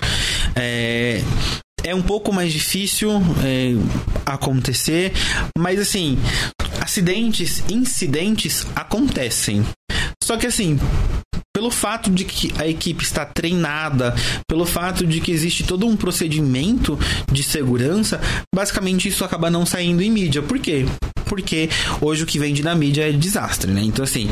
[0.55, 1.23] é,
[1.85, 3.11] é um pouco mais difícil
[3.45, 3.75] é,
[4.25, 5.13] acontecer,
[5.57, 6.19] mas assim,
[6.81, 9.65] acidentes, incidentes acontecem.
[10.23, 10.79] Só que assim,
[11.57, 14.15] pelo fato de que a equipe está treinada,
[14.47, 16.99] pelo fato de que existe todo um procedimento
[17.33, 18.21] de segurança,
[18.55, 20.43] basicamente isso acaba não saindo em mídia.
[20.43, 20.85] Por quê?
[21.25, 23.81] Porque hoje o que vende na mídia é desastre, né?
[23.83, 24.29] Então assim,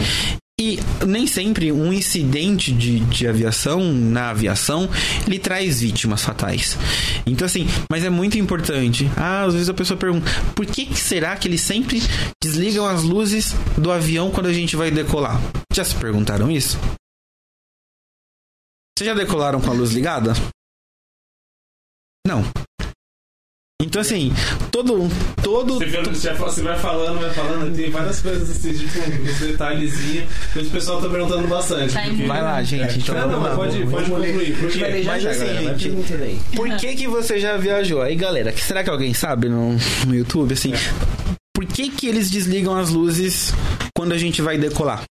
[0.60, 4.86] e nem sempre um incidente de, de aviação, na aviação,
[5.26, 6.76] ele traz vítimas fatais.
[7.24, 9.10] Então, assim, mas é muito importante.
[9.16, 12.02] Ah, às vezes a pessoa pergunta: por que, que será que eles sempre
[12.42, 15.40] desligam as luzes do avião quando a gente vai decolar?
[15.72, 16.78] Já se perguntaram isso?
[18.96, 20.32] Vocês já decolaram com a luz ligada?
[22.26, 22.42] Não.
[23.82, 24.32] Então, assim,
[24.70, 25.08] todo.
[25.42, 28.84] todo Você, vê- você vai- você vai falando, vai falando, tem várias coisas assim, de
[28.86, 30.28] uns detalhezinhos.
[30.52, 31.92] que O pessoal tá perguntando bastante.
[31.92, 33.00] Tá porque- Vai lá, gente.
[33.00, 34.58] Então, Não, não, mas pode, pode concluir.
[34.58, 35.02] Por quê?
[35.04, 38.00] Mas assim, Por que que você já viajou?
[38.00, 39.72] Aí, galera, que será que alguém sabe no,
[40.06, 40.72] no YouTube, assim?
[41.52, 43.52] Por que que eles desligam as luzes
[43.94, 45.02] quando a gente vai decolar?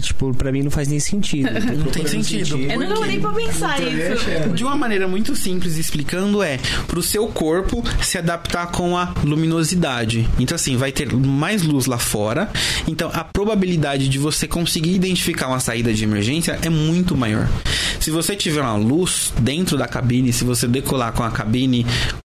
[0.00, 1.48] Tipo, pra mim não faz nem sentido.
[1.78, 2.58] Não tem sentido.
[2.58, 4.50] Eu não parei pra pensar isso.
[4.54, 10.28] De uma maneira muito simples explicando é pro seu corpo se adaptar com a luminosidade.
[10.38, 12.50] Então assim, vai ter mais luz lá fora.
[12.86, 17.48] Então a probabilidade de você conseguir identificar uma saída de emergência é muito maior.
[18.00, 21.86] Se você tiver uma luz dentro da cabine, se você decolar com a cabine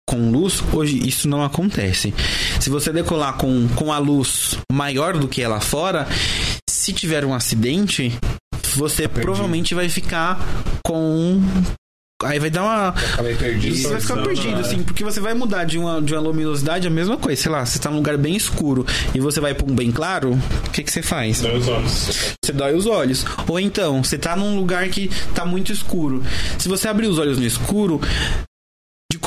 [0.10, 2.14] com luz, hoje isso não acontece.
[2.62, 6.08] Se você decolar com, com a luz maior do que ela fora,
[6.88, 8.18] se tiver um acidente,
[8.76, 10.40] você provavelmente vai ficar
[10.82, 11.42] com.
[12.24, 12.88] Aí vai dar uma.
[12.90, 13.76] Acabei perdido.
[13.76, 16.90] Você vai ficar perdido, assim, porque você vai mudar de uma, de uma luminosidade a
[16.90, 17.42] mesma coisa.
[17.42, 20.32] Sei lá, você tá num lugar bem escuro e você vai pra um bem claro,
[20.66, 21.42] o que, que você faz?
[21.42, 22.36] Dói os olhos.
[22.42, 23.26] Você dói os olhos.
[23.50, 26.24] Ou então, você tá num lugar que tá muito escuro.
[26.58, 28.00] Se você abrir os olhos no escuro,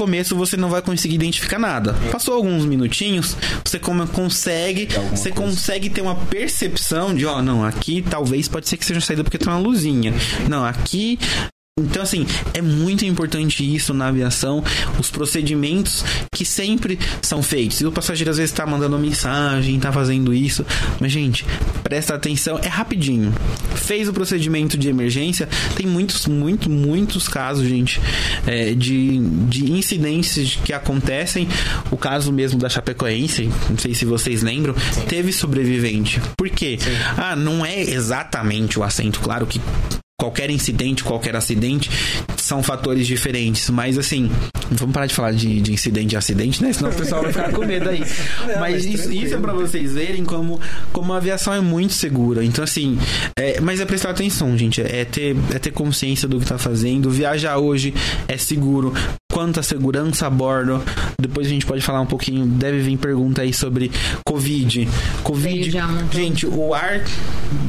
[0.00, 1.92] começo você não vai conseguir identificar nada.
[2.10, 5.32] Passou alguns minutinhos, você como consegue, você coisa.
[5.32, 9.36] consegue ter uma percepção de, ó, não, aqui talvez pode ser que seja saída porque
[9.36, 10.14] tem uma luzinha.
[10.48, 11.18] Não, aqui
[11.84, 14.62] então, assim, é muito importante isso na aviação,
[14.98, 17.80] os procedimentos que sempre são feitos.
[17.80, 20.64] E o passageiro às vezes tá mandando mensagem, tá fazendo isso.
[21.00, 21.44] Mas, gente,
[21.82, 23.32] presta atenção, é rapidinho.
[23.74, 28.00] Fez o procedimento de emergência, tem muitos, muito, muitos casos, gente,
[28.46, 29.18] é, de,
[29.48, 31.48] de incidentes que acontecem.
[31.90, 34.74] O caso mesmo da Chapecoense, não sei se vocês lembram,
[35.08, 36.20] teve sobrevivente.
[36.36, 36.78] Por quê?
[37.16, 39.60] Ah, não é exatamente o assento, claro que
[40.20, 41.90] qualquer incidente, qualquer acidente
[42.50, 43.70] são fatores diferentes.
[43.70, 44.28] Mas assim,
[44.72, 46.72] vamos parar de falar de, de incidente e acidente, né?
[46.72, 48.02] Senão o pessoal vai ficar com medo aí.
[48.58, 50.60] mas isso, isso é pra vocês verem como,
[50.92, 52.44] como a aviação é muito segura.
[52.44, 52.98] Então, assim,
[53.36, 54.80] é, mas é prestar atenção, gente.
[54.80, 57.08] É ter, é ter consciência do que tá fazendo.
[57.08, 57.94] Viajar hoje
[58.26, 58.92] é seguro.
[59.32, 60.82] Quanto à segurança a bordo.
[61.20, 62.46] Depois a gente pode falar um pouquinho.
[62.46, 63.92] Deve vir pergunta aí sobre
[64.24, 64.88] Covid.
[65.22, 65.70] Covid.
[66.12, 67.00] Gente, o ar,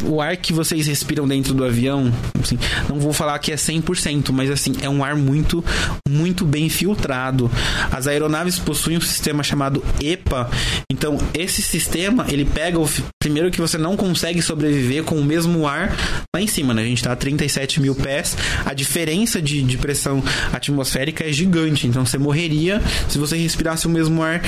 [0.05, 2.11] o ar que vocês respiram dentro do avião,
[2.41, 2.57] assim,
[2.89, 5.63] não vou falar que é 100%, mas assim, é um ar muito,
[6.07, 7.49] muito bem filtrado.
[7.91, 10.49] As aeronaves possuem um sistema chamado EPA.
[10.91, 12.89] Então, esse sistema, ele pega o
[13.22, 15.95] primeiro que você não consegue sobreviver com o mesmo ar
[16.36, 16.84] lá em cima, né?
[16.84, 18.38] A gente tá a 37 mil pés.
[18.65, 21.88] A diferença de, de pressão atmosférica é gigante.
[21.88, 24.41] Então, você morreria se você respirasse o mesmo ar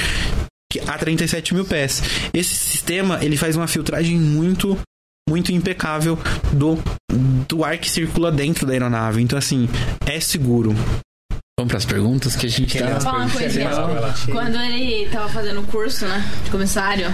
[0.88, 2.02] a 37 mil pés.
[2.34, 4.78] Esse sistema ele faz uma filtragem muito
[5.30, 6.18] muito impecável
[6.54, 6.78] do,
[7.48, 9.22] do ar que circula dentro da aeronave.
[9.22, 9.68] Então, assim,
[10.06, 10.74] é seguro.
[11.60, 12.86] Vamos para as perguntas que a gente tá.
[13.00, 13.30] Uma.
[14.32, 17.08] Quando ele tava fazendo o curso, né, de comissário,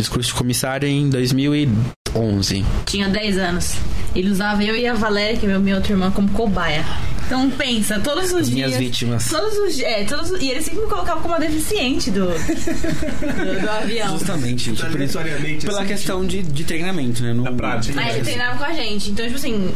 [0.00, 2.64] Discurso de comissário em 2011.
[2.84, 3.74] tinha 10 anos.
[4.14, 6.84] Ele usava eu e a Valéria, que é meu- minha outra irmã, como cobaia.
[7.26, 8.54] Então pensa, todos os As dias.
[8.70, 9.28] minhas vítimas.
[9.28, 9.88] Todos os dias.
[9.92, 14.16] É, todos, os- e ele sempre me colocava como uma deficiente do, do, do avião.
[14.18, 14.86] Justamente, gente.
[14.86, 17.32] Por isso, Aleatoriamente, pela assim, questão de, de treinamento, né?
[17.32, 18.00] No, Da prática.
[18.00, 19.10] Aí ele treinava com a gente.
[19.10, 19.74] Então, tipo assim,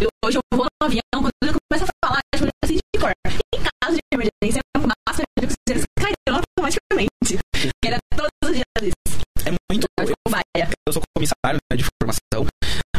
[0.00, 3.12] eu- hoje eu vou no avião, quando ele começa a falar, tipo, assim de cor.
[3.54, 7.38] Em caso de emergência, máscara de oxigênio caiu automaticamente.
[7.84, 9.20] Era todos os dias isso.
[9.46, 9.86] É muito.
[10.00, 10.14] Eu,
[10.86, 12.46] eu sou comissário né, de formação.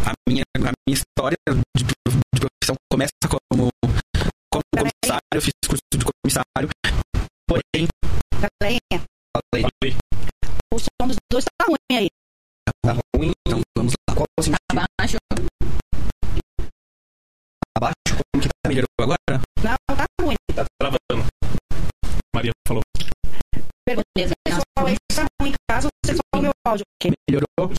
[0.06, 1.38] A minha, a minha história
[1.76, 1.84] de,
[2.66, 3.70] profissão começa como,
[4.52, 5.22] como comissário.
[5.34, 6.70] Eu fiz curso de comissário.
[7.48, 7.88] Porém,
[8.34, 9.06] Galerinha,
[9.54, 9.96] falei,
[10.74, 12.08] o som dos dois tá ruim aí.
[12.84, 13.32] Tá ruim.
[13.48, 14.16] então vamos lá.
[14.16, 14.58] Qual o sentido?
[14.72, 15.18] Abaixo.
[17.78, 18.24] Abaixo?
[18.34, 18.70] Como que tá?
[18.70, 19.42] Melhorou agora?
[19.64, 20.36] Não, tá ruim.
[20.56, 21.30] Tá travando.
[22.36, 22.82] Maria falou.
[23.88, 24.34] Beleza.
[24.44, 25.54] Pessoal, aí tá ruim.
[25.70, 26.86] Caso você só o meu áudio.
[27.30, 27.72] Melhorou?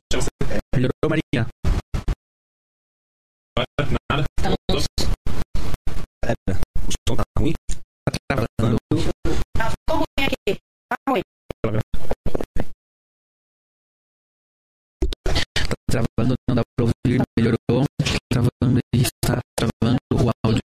[0.74, 1.46] Melhorou, Maria?
[4.10, 4.35] Nada.
[15.96, 17.22] Travando, não dá pra ouvir.
[17.38, 17.84] Melhorou.
[18.30, 20.60] Travando e está travando o áudio.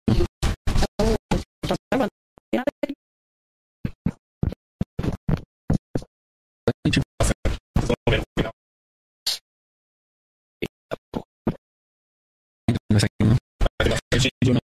[14.53, 14.61] Não.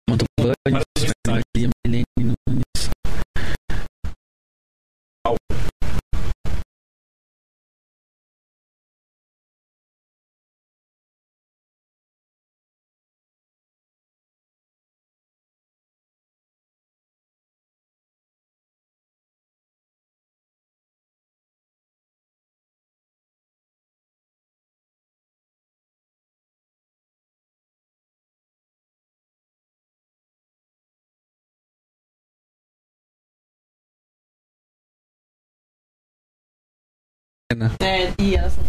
[37.81, 38.61] É, e ela só-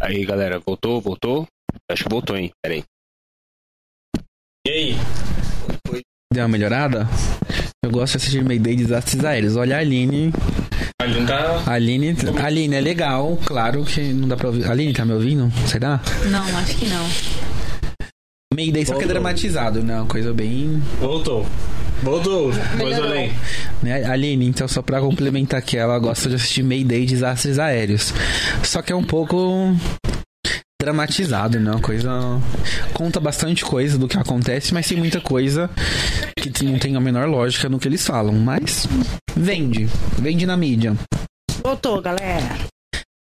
[0.00, 1.46] Aí, galera, voltou, voltou?
[1.90, 2.50] Acho que voltou, hein?
[2.62, 2.84] Pera aí.
[4.66, 4.96] E aí?
[6.32, 7.06] Deu uma melhorada?
[7.84, 9.56] Eu gosto de assistir Mayday de desastres aéreos.
[9.56, 10.32] Olha a Aline.
[11.00, 11.72] A gente tá.
[11.72, 14.68] Aline, Aline é legal, claro que não dá pra ouvir.
[14.68, 15.50] Aline tá me ouvindo?
[15.68, 16.00] Será?
[16.28, 17.06] Não, acho que não.
[18.52, 19.08] Mayday só que é Voltou.
[19.08, 19.96] dramatizado, né?
[20.00, 20.80] Uma coisa bem.
[20.98, 21.46] Voltou.
[22.02, 22.52] Voltou.
[22.76, 23.10] Melhorou.
[23.10, 23.32] além.
[23.82, 24.04] Né?
[24.04, 28.12] Aline, então só pra complementar aqui, ela gosta de assistir Mayday de desastres aéreos.
[28.62, 29.74] Só que é um pouco
[30.80, 31.70] dramatizado, né?
[31.70, 32.10] Uma coisa.
[32.92, 35.70] Conta bastante coisa do que acontece, mas tem muita coisa
[36.38, 38.34] que não tem a menor lógica no que eles falam.
[38.34, 38.86] Mas
[39.34, 39.88] vende.
[40.18, 40.94] Vende na mídia.
[41.62, 42.56] Voltou, galera.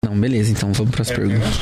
[0.05, 1.61] Não, beleza, então vamos pras perguntas.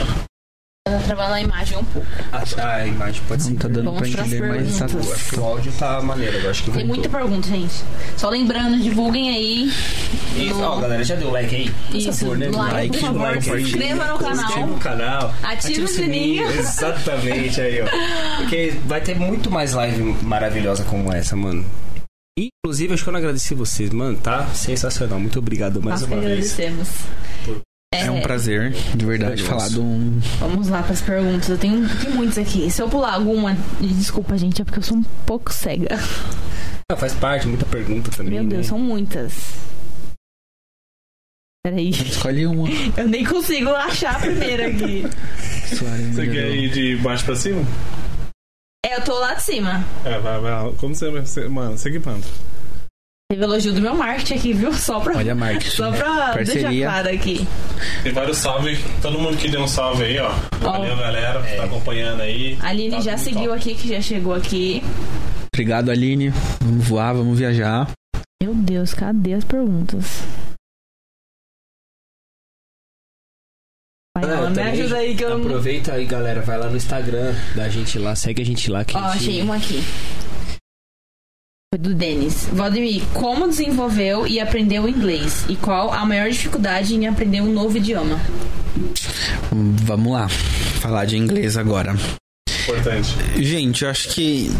[0.88, 2.06] Ela trabalha a imagem um pouco.
[2.32, 3.56] A, a imagem pode Não ser.
[3.56, 6.86] tá dando Vamos pra entender acho que o áudio tá maneiro, eu acho que Tem
[6.86, 6.96] voltou.
[6.96, 7.74] muita pergunta, gente.
[8.16, 9.72] Só lembrando, divulguem aí.
[10.36, 11.70] Isso, no- ó, galera, já deu like aí?
[11.92, 12.48] Isso, Por favor, né?
[12.50, 13.62] like, por favor, like se aí.
[13.62, 14.66] inscreva no Se inscreva canal.
[14.66, 15.34] no canal.
[15.42, 16.48] Ative o sininho.
[16.50, 17.86] Exatamente, aí, ó.
[18.38, 21.64] Porque vai ter muito mais live maravilhosa como essa, mano.
[22.38, 24.16] Inclusive, acho que eu não agradeci vocês, mano.
[24.18, 25.18] Tá sensacional.
[25.18, 26.52] Muito obrigado mais Nós uma vez.
[26.58, 26.88] agradecemos.
[27.90, 30.18] É um prazer, de verdade, falar de um.
[30.38, 31.48] Vamos lá pras perguntas.
[31.48, 32.70] Eu tenho, tenho muitos aqui.
[32.70, 35.98] Se eu pular alguma, desculpa, gente, é porque eu sou um pouco cega.
[36.90, 38.34] Ah, faz parte, muita pergunta também.
[38.34, 38.68] Meu Deus, né?
[38.68, 39.32] são muitas.
[41.64, 41.90] Peraí.
[41.90, 42.68] Escolhe uma.
[42.96, 45.04] Eu nem consigo achar a primeira aqui.
[45.66, 47.62] Você quer ir de baixo pra cima?
[48.86, 49.84] É, eu tô lá de cima.
[50.04, 50.72] É, vai, vai.
[50.74, 51.10] Como você.
[51.10, 52.26] você mano, você que planta.
[53.30, 54.72] Teve elogio do meu marketing aqui, viu?
[54.72, 55.68] Só pra, Olha a marketing.
[55.76, 56.86] só pra deixar Parceria.
[56.86, 57.46] claro aqui.
[58.02, 58.78] Tem vários salve.
[59.02, 60.30] Todo mundo que deu um salve aí, ó.
[60.62, 61.46] Valeu, galera.
[61.46, 61.56] É.
[61.58, 62.56] Tá acompanhando aí.
[62.62, 63.56] A Aline Tá já seguiu top.
[63.58, 64.82] aqui, que já chegou aqui.
[65.52, 66.30] Obrigado, Aline.
[66.62, 67.90] Vamos voar, vamos viajar.
[68.42, 70.22] Meu Deus, cadê as perguntas?
[74.16, 75.36] Galera, ela me ajuda aí que eu.
[75.36, 76.40] Aproveita aí, galera.
[76.40, 78.16] Vai lá no Instagram da gente lá.
[78.16, 78.86] Segue a gente lá.
[78.86, 79.28] Que Ó, a gente...
[79.28, 79.82] achei uma aqui.
[81.70, 82.48] Foi do Denis.
[82.50, 85.44] Valdemir, como desenvolveu e aprendeu inglês?
[85.50, 88.18] E qual a maior dificuldade em aprender um novo idioma?
[89.52, 90.30] Vamos lá.
[90.80, 91.94] Falar de inglês agora.
[92.62, 93.14] Importante.
[93.36, 94.50] Gente, eu acho que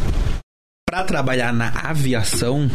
[0.88, 2.66] pra trabalhar na aviação,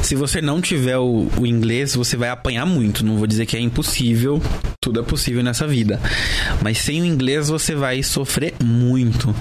[0.00, 3.04] se você não tiver o, o inglês, você vai apanhar muito.
[3.04, 4.40] Não vou dizer que é impossível,
[4.80, 6.00] tudo é possível nessa vida.
[6.62, 9.34] Mas sem o inglês você vai sofrer muito.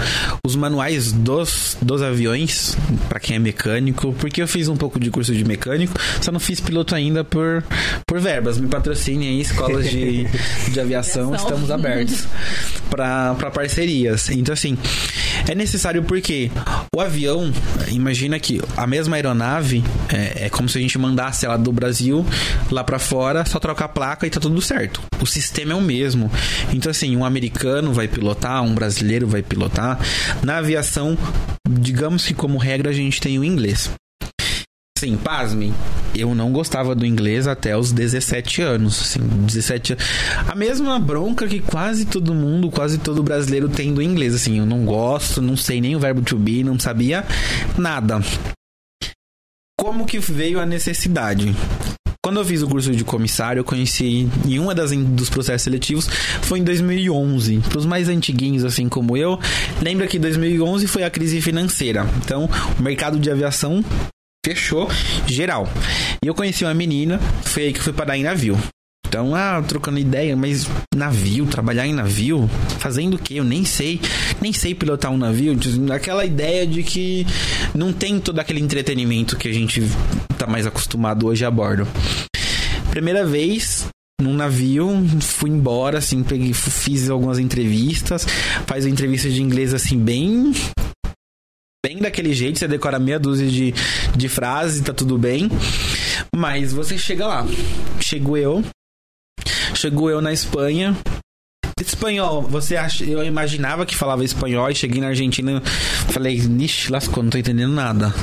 [0.44, 2.76] Os manuais dos, dos aviões,
[3.08, 6.40] pra quem é mecânico, porque eu fiz um pouco de curso de mecânico, só não
[6.40, 7.64] fiz piloto ainda por,
[8.08, 8.58] por verbas.
[8.58, 10.24] Me patrocinem aí, escolas de,
[10.72, 11.36] de aviação, Aviação.
[11.36, 12.26] estamos abertos
[12.90, 14.28] para parcerias.
[14.32, 14.76] Então, assim,
[15.48, 16.50] é necessário porque
[16.96, 17.52] o avião,
[17.92, 22.26] imagina que a mesma aeronave é, é como se a gente mandasse ela do Brasil
[22.72, 25.02] lá para fora, só trocar a placa e tá tudo certo.
[25.22, 26.32] O sistema é o mesmo.
[26.74, 30.00] Então, assim, um americano vai pilotar, um brasileiro vai pilotar.
[30.44, 31.18] Na aviação,
[31.70, 33.90] digamos que como regra a gente tem o inglês.
[35.02, 35.74] Sim, pasme.
[36.14, 39.02] Eu não gostava do inglês até os 17 anos.
[39.02, 40.06] Assim, 17 anos.
[40.48, 44.36] A mesma bronca que quase todo mundo, quase todo brasileiro tem do inglês.
[44.36, 47.26] Assim, eu não gosto, não sei nem o verbo to be, não sabia
[47.76, 48.22] nada.
[49.76, 51.52] Como que veio a necessidade?
[52.24, 56.08] Quando eu fiz o curso de comissário, eu conheci em uma das dos processos seletivos
[56.44, 57.58] foi em 2011.
[57.68, 59.40] Para os mais antiguinhos assim como eu,
[59.82, 62.06] lembra que 2011 foi a crise financeira.
[62.24, 62.48] Então,
[62.80, 63.84] o mercado de aviação
[64.46, 64.90] fechou
[65.28, 65.68] geral.
[66.24, 68.58] E eu conheci uma menina, foi aí que eu fui parar em navio.
[69.08, 70.66] Então, ah, trocando ideia, mas
[70.96, 73.36] navio, trabalhar em navio, fazendo o quê?
[73.36, 74.00] Eu nem sei,
[74.40, 75.54] nem sei pilotar um navio.
[75.94, 77.28] Aquela ideia de que
[77.76, 79.84] não tem todo aquele entretenimento que a gente
[80.38, 81.86] tá mais acostumado hoje a bordo.
[82.90, 83.86] Primeira vez
[84.22, 84.90] num navio,
[85.20, 88.26] fui embora, assim, peguei, fiz algumas entrevistas,
[88.66, 90.54] faz uma entrevista de inglês assim bem
[91.86, 93.74] bem daquele jeito, você decora meia dúzia de,
[94.16, 95.50] de frases, tá tudo bem.
[96.36, 97.46] Mas você chega lá.
[98.00, 98.64] Chego eu.
[99.74, 100.96] Chego eu na Espanha.
[101.80, 103.04] Espanhol, você acha.
[103.04, 105.62] Eu imaginava que falava espanhol e cheguei na Argentina
[106.12, 108.14] falei, nixe, lascou, não tô entendendo nada.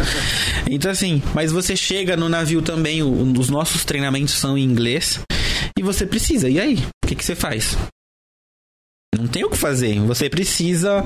[0.71, 5.21] Então, assim, mas você chega no navio também, os nossos treinamentos são em inglês
[5.77, 6.49] e você precisa.
[6.49, 6.79] E aí?
[7.05, 7.77] O que, que você faz?
[9.19, 9.99] Não tem o que fazer.
[10.01, 11.05] Você precisa,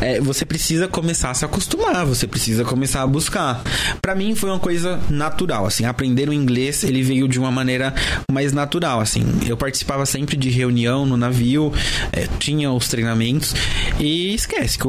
[0.00, 2.06] é, você precisa começar a se acostumar.
[2.06, 3.62] Você precisa começar a buscar.
[4.00, 5.66] Pra mim foi uma coisa natural.
[5.66, 7.92] Assim, aprender o inglês ele veio de uma maneira
[8.30, 9.00] mais natural.
[9.00, 11.72] Assim, eu participava sempre de reunião no navio,
[12.12, 13.54] é, tinha os treinamentos
[13.98, 14.86] e esquece que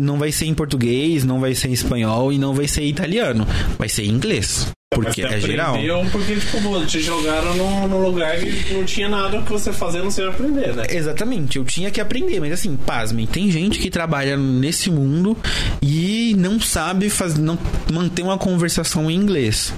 [0.00, 3.46] não vai ser em português, não vai ser em espanhol e não vai ser italiano.
[3.78, 4.66] Vai ser em inglês.
[4.90, 5.76] Porque é geral.
[6.10, 10.10] porque, tipo, te jogaram num, num lugar que não tinha nada que você fazer, não
[10.10, 10.84] sei aprender, né?
[10.88, 15.36] Exatamente, eu tinha que aprender, mas assim, pasmem, tem gente que trabalha nesse mundo
[15.82, 17.58] e não sabe fazer, não
[17.92, 19.72] manter uma conversação em inglês.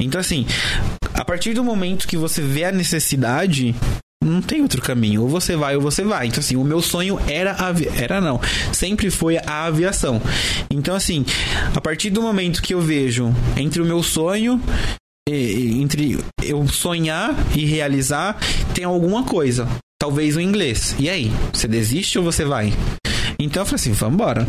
[0.00, 0.46] Então assim,
[1.12, 3.74] a partir do momento que você vê a necessidade,
[4.24, 6.26] não tem outro caminho, ou você vai ou você vai.
[6.26, 7.88] Então assim, o meu sonho era a avi...
[7.96, 8.40] era não,
[8.72, 10.20] sempre foi a aviação.
[10.70, 11.24] Então assim,
[11.74, 14.60] a partir do momento que eu vejo entre o meu sonho
[15.26, 18.38] entre eu sonhar e realizar,
[18.74, 19.66] tem alguma coisa.
[19.98, 20.94] Talvez o inglês.
[20.98, 21.32] E aí?
[21.50, 22.74] Você desiste ou você vai?
[23.44, 24.46] Então eu falei assim, vambora.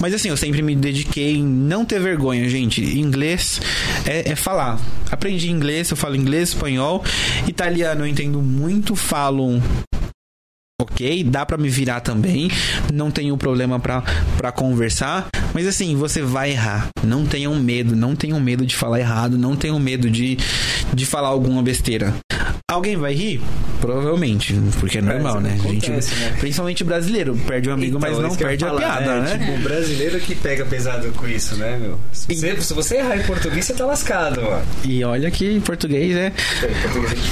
[0.00, 2.80] Mas assim, eu sempre me dediquei em não ter vergonha, gente.
[2.82, 3.60] Inglês
[4.04, 4.80] é, é falar.
[5.10, 7.04] Aprendi inglês, eu falo inglês, espanhol.
[7.46, 9.60] Italiano eu entendo muito, falo
[10.78, 12.50] ok, dá pra me virar também,
[12.92, 18.38] não tenho problema pra conversar, mas assim, você vai errar, não tenham medo, não tenham
[18.38, 20.36] medo de falar errado, não tenham medo de,
[20.92, 22.14] de falar alguma besteira.
[22.68, 23.40] Alguém vai rir?
[23.80, 25.52] Provavelmente, porque é normal, né?
[25.52, 26.36] A gente, acontece, né?
[26.40, 29.38] Principalmente brasileiro, perde o amigo, mas Então, não eu ia perde a falar, piada, né?
[29.38, 31.96] Tipo, o brasileiro que pega pesado com isso, né, meu?
[32.10, 34.66] Se você, se você errar em português, você tá lascado, mano.
[34.84, 36.32] E olha que em português é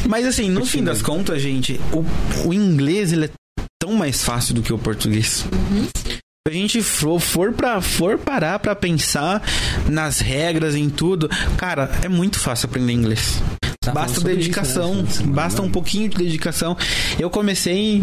[0.08, 2.04] Mas assim, no fim das contas, gente, o,
[2.46, 3.30] o inglês ele é
[3.82, 5.44] tão mais fácil do que o português.
[6.46, 9.42] Se a gente for, for, pra, for parar pra pensar
[9.88, 13.42] nas regras, em tudo, cara, é muito fácil aprender inglês.
[13.84, 16.76] Tá Basta dedicação, isso, né, basta um pouquinho de dedicação.
[17.18, 18.02] Eu comecei.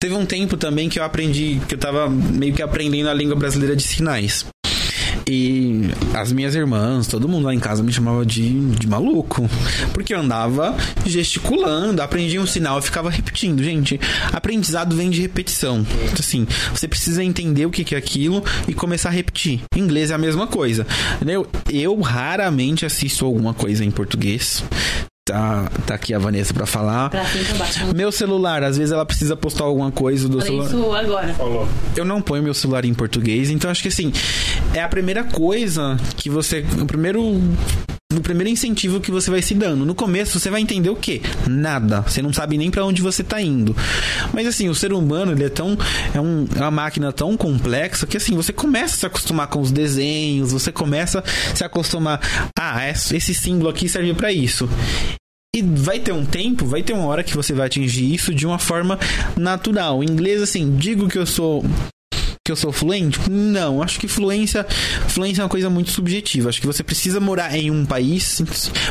[0.00, 3.36] Teve um tempo também que eu aprendi, que eu tava meio que aprendendo a língua
[3.36, 4.44] brasileira de sinais.
[5.28, 9.50] E as minhas irmãs, todo mundo lá em casa me chamava de, de maluco.
[9.92, 13.62] Porque eu andava gesticulando, aprendia um sinal e ficava repetindo.
[13.62, 14.00] Gente,
[14.32, 15.84] aprendizado vem de repetição.
[16.04, 19.62] Então, Assim, você precisa entender o que é aquilo e começar a repetir.
[19.74, 20.86] Em inglês é a mesma coisa.
[21.26, 24.62] Eu, eu raramente assisto alguma coisa em português.
[25.26, 27.10] Tá, tá aqui a Vanessa pra falar.
[27.10, 27.24] Pra
[27.58, 27.92] baixo.
[27.96, 31.34] Meu celular, às vezes ela precisa postar alguma coisa do Falei celular isso agora.
[31.34, 31.68] Falou.
[31.96, 34.12] eu não ponho meu celular em português, então acho que assim,
[34.72, 36.64] é a primeira coisa que você.
[36.80, 37.20] O primeiro.
[38.14, 39.84] O primeiro incentivo que você vai se dando.
[39.84, 41.20] No começo você vai entender o quê?
[41.48, 42.02] Nada.
[42.02, 43.76] Você não sabe nem pra onde você tá indo.
[44.32, 45.76] Mas assim, o ser humano, ele é tão.
[46.14, 49.60] É, um- é uma máquina tão complexa que assim, você começa a se acostumar com
[49.60, 52.20] os desenhos, você começa a se acostumar.
[52.58, 54.68] Ah, esse símbolo aqui serve pra isso.
[55.54, 58.46] E vai ter um tempo, vai ter uma hora que você vai atingir isso de
[58.46, 58.98] uma forma
[59.36, 60.04] natural.
[60.04, 61.64] Em inglês, assim, digo que eu sou
[62.46, 63.18] que eu sou fluente?
[63.28, 64.64] Não, acho que fluência,
[65.08, 66.48] fluência é uma coisa muito subjetiva.
[66.48, 68.40] Acho que você precisa morar em um país,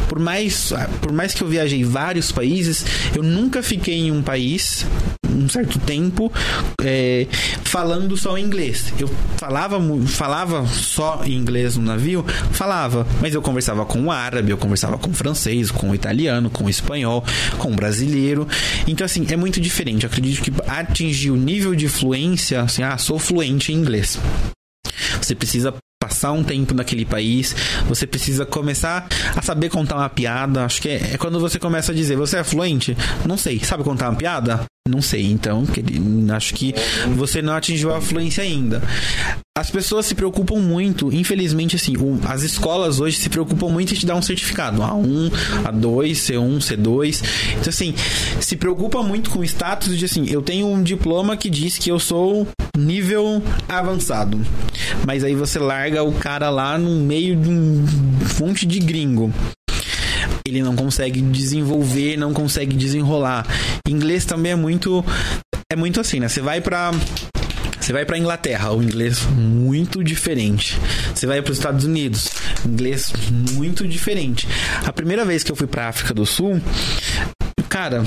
[0.10, 2.86] por mais, por mais que eu viajei vários países,
[3.16, 4.86] eu nunca fiquei em um país
[5.36, 6.32] um certo tempo
[6.82, 7.28] é,
[7.64, 8.93] falando só inglês.
[8.97, 14.58] Eu falava, falava só inglês no navio, falava, mas eu conversava com o árabe, eu
[14.58, 17.24] conversava com o francês, com o italiano, com o espanhol,
[17.58, 18.47] com o brasileiro.
[18.88, 20.06] Então, assim, é muito diferente.
[20.06, 24.19] Eu acredito que atingir o nível de fluência, assim, ah, sou fluente em inglês.
[25.21, 27.55] Você precisa passar um tempo naquele país,
[27.87, 30.65] você precisa começar a saber contar uma piada.
[30.65, 32.95] Acho que é, é quando você começa a dizer, você é fluente?
[33.25, 33.59] Não sei.
[33.59, 34.65] Sabe contar uma piada?
[34.88, 35.25] Não sei.
[35.31, 35.63] Então,
[36.36, 36.73] acho que
[37.15, 38.83] você não atingiu a fluência ainda.
[39.57, 41.95] As pessoas se preocupam muito, infelizmente, assim,
[42.27, 44.81] as escolas hoje se preocupam muito em te dar um certificado.
[44.83, 45.31] A1,
[45.63, 47.23] A2, C1, C2.
[47.53, 47.95] Então, assim,
[48.39, 51.89] se preocupa muito com o status de assim, eu tenho um diploma que diz que
[51.89, 54.39] eu sou nível avançado.
[55.03, 57.86] Mas aí você larga o cara lá no meio de um
[58.39, 59.33] monte de gringo
[60.47, 63.45] ele não consegue desenvolver, não consegue desenrolar.
[63.87, 65.03] Inglês também é muito
[65.71, 66.27] é muito assim, né?
[66.27, 66.91] Você vai pra
[67.79, 70.79] você vai pra Inglaterra, o inglês muito diferente.
[71.13, 72.29] Você vai para os Estados Unidos,
[72.65, 73.11] inglês
[73.53, 74.47] muito diferente.
[74.85, 76.61] A primeira vez que eu fui pra África do Sul,
[77.67, 78.03] cara,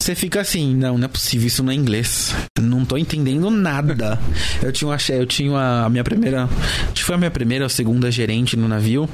[0.00, 2.34] você fica assim, não, não é possível, isso não é inglês.
[2.60, 4.18] Não tô entendendo nada.
[4.62, 8.10] Eu tinha eu tinha a minha primeira, acho que foi a minha primeira ou segunda
[8.10, 9.08] gerente no navio.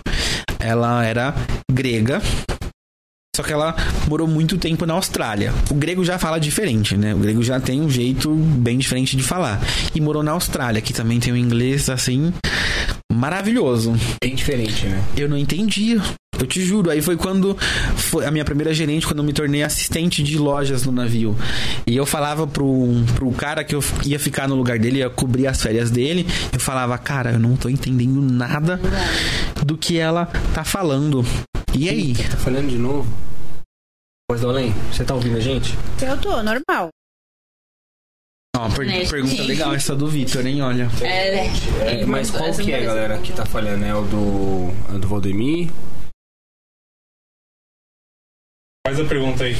[0.58, 1.34] Ela era
[1.70, 2.20] grega.
[3.36, 3.76] Só que ela
[4.08, 5.52] morou muito tempo na Austrália.
[5.70, 7.14] O grego já fala diferente, né?
[7.14, 9.60] O grego já tem um jeito bem diferente de falar.
[9.94, 12.32] E morou na Austrália, que também tem um inglês assim
[13.12, 13.94] maravilhoso.
[14.20, 15.02] Bem diferente, né?
[15.16, 16.02] Eu não entendia.
[16.38, 16.90] Eu te juro.
[16.90, 17.56] Aí foi quando
[17.96, 21.36] foi a minha primeira gerente, quando eu me tornei assistente de lojas no navio.
[21.86, 25.46] E eu falava pro, pro cara que eu ia ficar no lugar dele, ia cobrir
[25.46, 26.26] as férias dele.
[26.52, 28.80] Eu falava, cara, eu não tô entendendo nada
[29.64, 31.22] do que ela tá falando.
[31.76, 32.14] E aí?
[32.14, 33.08] Tá falando de novo?
[34.30, 35.72] Voz do além, você tá ouvindo a gente?
[36.02, 36.88] Eu tô, normal.
[38.56, 39.46] Ó, per- Né, pergunta gente?
[39.46, 40.60] legal essa do Vitor, hein?
[40.62, 40.88] Olha.
[41.02, 41.46] É,
[42.00, 43.84] É, mas qual que é, galera, que tá falhando?
[43.84, 45.70] É o do, é do Valdemir?
[48.86, 49.54] Faz a pergunta aí.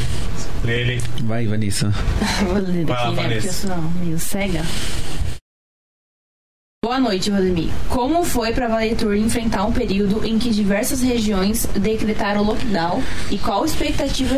[0.63, 1.01] Pra ele.
[1.25, 1.91] Vai, Vanessa.
[2.45, 3.17] Vou ler Vai lá, né?
[3.17, 3.47] Porque Vanessa.
[3.47, 4.61] eu sou meio cega.
[6.85, 7.71] Boa noite, Valdemir.
[7.89, 13.03] Como foi para Valetur enfrentar um período em que diversas regiões decretaram lockdown
[13.33, 14.37] e qual a expectativa,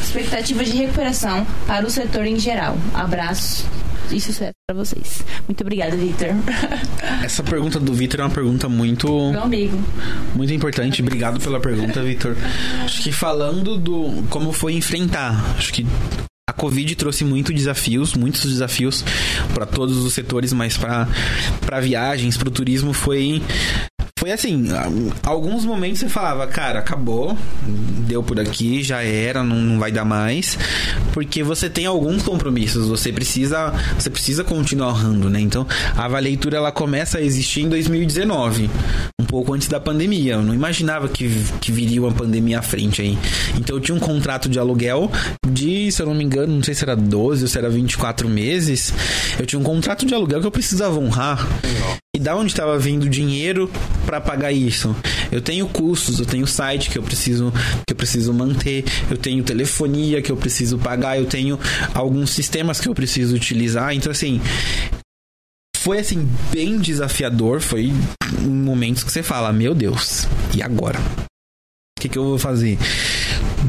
[0.00, 2.78] expectativa de recuperação para o setor em geral?
[2.94, 3.66] Abraços
[4.10, 5.22] e sucesso para vocês.
[5.46, 6.28] Muito obrigada, Victor.
[7.22, 9.78] Essa pergunta do Vitor é uma pergunta muito, Meu amigo.
[10.34, 11.02] muito importante.
[11.02, 12.34] Obrigado pela pergunta, Vitor.
[12.86, 15.86] Acho que falando do como foi enfrentar, acho que
[16.62, 19.04] Covid trouxe muitos desafios, muitos desafios
[19.52, 23.42] para todos os setores, mas para viagens, para o turismo foi
[24.16, 24.68] foi assim,
[25.24, 27.36] alguns momentos você falava, cara, acabou,
[28.12, 30.58] deu por aqui, já era, não, não vai dar mais,
[31.14, 35.40] porque você tem alguns compromissos, você precisa, você precisa continuar honrando, né?
[35.40, 38.68] Então, a Valeitura ela começa a existir em 2019,
[39.18, 40.34] um pouco antes da pandemia.
[40.34, 41.26] Eu não imaginava que,
[41.60, 43.18] que viria uma pandemia à frente aí.
[43.56, 45.10] Então, eu tinha um contrato de aluguel
[45.48, 48.28] de, se eu não me engano, não sei se era 12 ou se era 24
[48.28, 48.92] meses.
[49.38, 51.38] Eu tinha um contrato de aluguel que eu precisava honrar.
[52.14, 53.70] E da onde estava vindo dinheiro
[54.04, 54.94] para pagar isso?
[55.30, 57.50] Eu tenho custos, eu tenho site que eu preciso
[57.86, 61.58] que eu preciso manter, eu tenho telefonia que eu preciso pagar, eu tenho
[61.94, 63.94] alguns sistemas que eu preciso utilizar.
[63.94, 64.42] Então assim,
[65.78, 70.98] foi assim bem desafiador, foi em momentos que você fala, meu Deus, e agora?
[71.98, 72.76] O que, que eu vou fazer?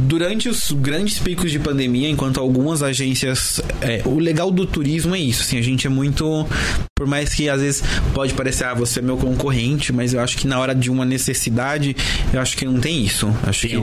[0.05, 3.61] Durante os grandes picos de pandemia, enquanto algumas agências.
[3.81, 6.47] é, o legal do turismo é isso, assim, a gente é muito.
[6.95, 7.83] Por mais que às vezes
[8.13, 11.03] pode parecer, ah, você é meu concorrente, mas eu acho que na hora de uma
[11.03, 11.95] necessidade,
[12.31, 13.33] eu acho que não tem isso.
[13.43, 13.75] Acho que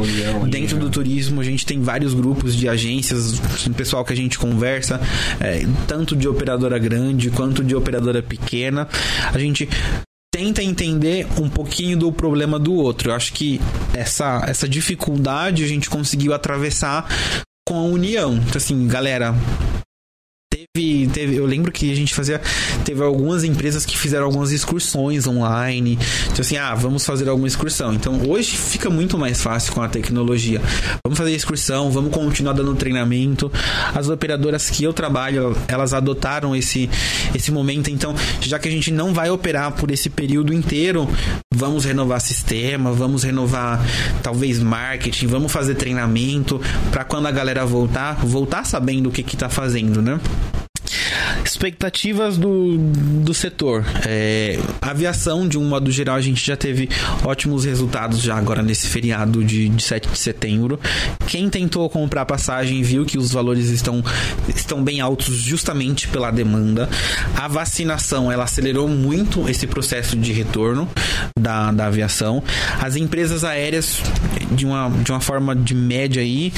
[0.49, 0.83] dentro né?
[0.83, 3.41] do turismo a gente tem vários grupos de agências,
[3.77, 5.01] pessoal que a gente conversa,
[5.41, 8.89] é, tanto de operadora grande quanto de operadora pequena.
[9.33, 9.68] A gente
[10.41, 13.11] tenta entender um pouquinho do problema do outro.
[13.11, 13.61] Eu acho que
[13.93, 17.07] essa, essa dificuldade a gente conseguiu atravessar
[17.68, 18.36] com a união.
[18.36, 19.34] Então, assim, galera.
[21.12, 22.41] Teve, eu lembro que a gente fazia.
[22.85, 25.99] Teve algumas empresas que fizeram algumas excursões online.
[26.27, 27.93] Então, assim, ah, vamos fazer alguma excursão.
[27.93, 30.62] Então, hoje fica muito mais fácil com a tecnologia.
[31.05, 33.51] Vamos fazer excursão, vamos continuar dando treinamento.
[33.93, 36.89] As operadoras que eu trabalho, elas adotaram esse,
[37.35, 37.91] esse momento.
[37.91, 41.09] Então, já que a gente não vai operar por esse período inteiro,
[41.53, 43.85] vamos renovar sistema, vamos renovar
[44.23, 46.61] talvez marketing, vamos fazer treinamento
[46.93, 50.21] para quando a galera voltar, voltar sabendo o que que tá fazendo, né?
[51.45, 53.84] Expectativas do, do setor.
[54.07, 56.88] É, aviação, de um modo geral, a gente já teve
[57.24, 60.78] ótimos resultados já agora nesse feriado de, de 7 de setembro.
[61.26, 64.03] Quem tentou comprar passagem viu que os valores estão,
[64.49, 66.88] estão bem altos justamente pela demanda.
[67.36, 70.88] A vacinação, ela acelerou muito esse processo de retorno
[71.38, 72.43] da, da aviação.
[72.80, 74.01] As empresas aéreas,
[74.51, 76.53] de uma, de uma forma de média aí,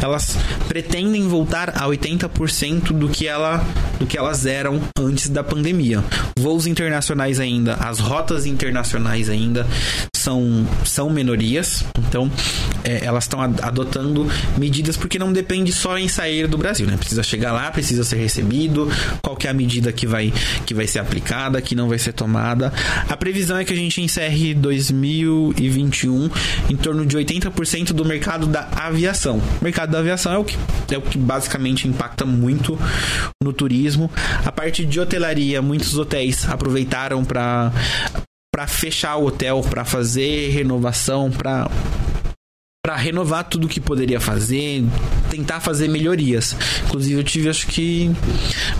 [0.00, 0.36] elas
[0.68, 3.64] pretendem voltar a 80% do que, ela,
[3.98, 6.02] do que elas eram antes da pandemia.
[6.38, 9.66] Voos internacionais ainda, as rotas internacionais ainda
[10.14, 12.30] são, são minorias, então
[12.84, 16.96] é, elas estão ad- adotando medidas porque não depende só em sair do Brasil, né?
[16.96, 18.90] Precisa chegar lá, precisa ser recebido,
[19.22, 20.32] qual que é a medida que vai,
[20.66, 22.72] que vai ser aplicada, que não vai ser tomada.
[23.08, 26.30] A previsão é que a gente encerre 2021
[26.70, 29.38] em torno de 80% do mercado da aviação.
[29.60, 30.56] O mercado da aviação é o que,
[30.92, 32.78] é o que basicamente impacta muito
[33.42, 33.67] no turismo.
[34.44, 37.72] A parte de hotelaria, muitos hotéis aproveitaram para
[38.50, 41.70] para fechar o hotel, para fazer renovação, para
[42.84, 44.84] para renovar tudo que poderia fazer,
[45.30, 46.56] tentar fazer melhorias.
[46.86, 48.10] Inclusive eu tive acho que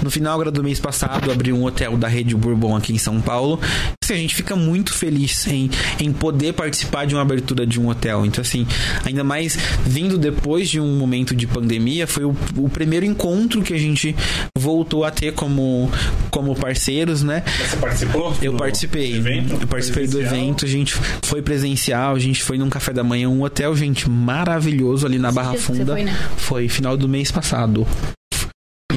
[0.03, 3.61] no final do mês passado abri um hotel da Rede Bourbon aqui em São Paulo.
[4.03, 5.69] Assim, a gente fica muito feliz em,
[6.01, 8.25] em poder participar de uma abertura de um hotel.
[8.25, 8.67] Então assim,
[9.05, 13.75] ainda mais vindo depois de um momento de pandemia, foi o, o primeiro encontro que
[13.75, 14.17] a gente
[14.57, 15.91] voltou a ter como
[16.31, 17.43] como parceiros, né?
[17.59, 18.35] Você participou?
[18.41, 19.17] Eu do participei.
[19.17, 19.59] evento?
[19.61, 20.41] Eu participei do Presencial?
[20.41, 23.88] evento, a gente foi presencial, a gente foi num café da manhã, um hotel, gente,
[24.09, 25.93] maravilhoso ali na Barra Funda.
[25.93, 26.17] foi, né?
[26.37, 27.87] Foi final do mês passado.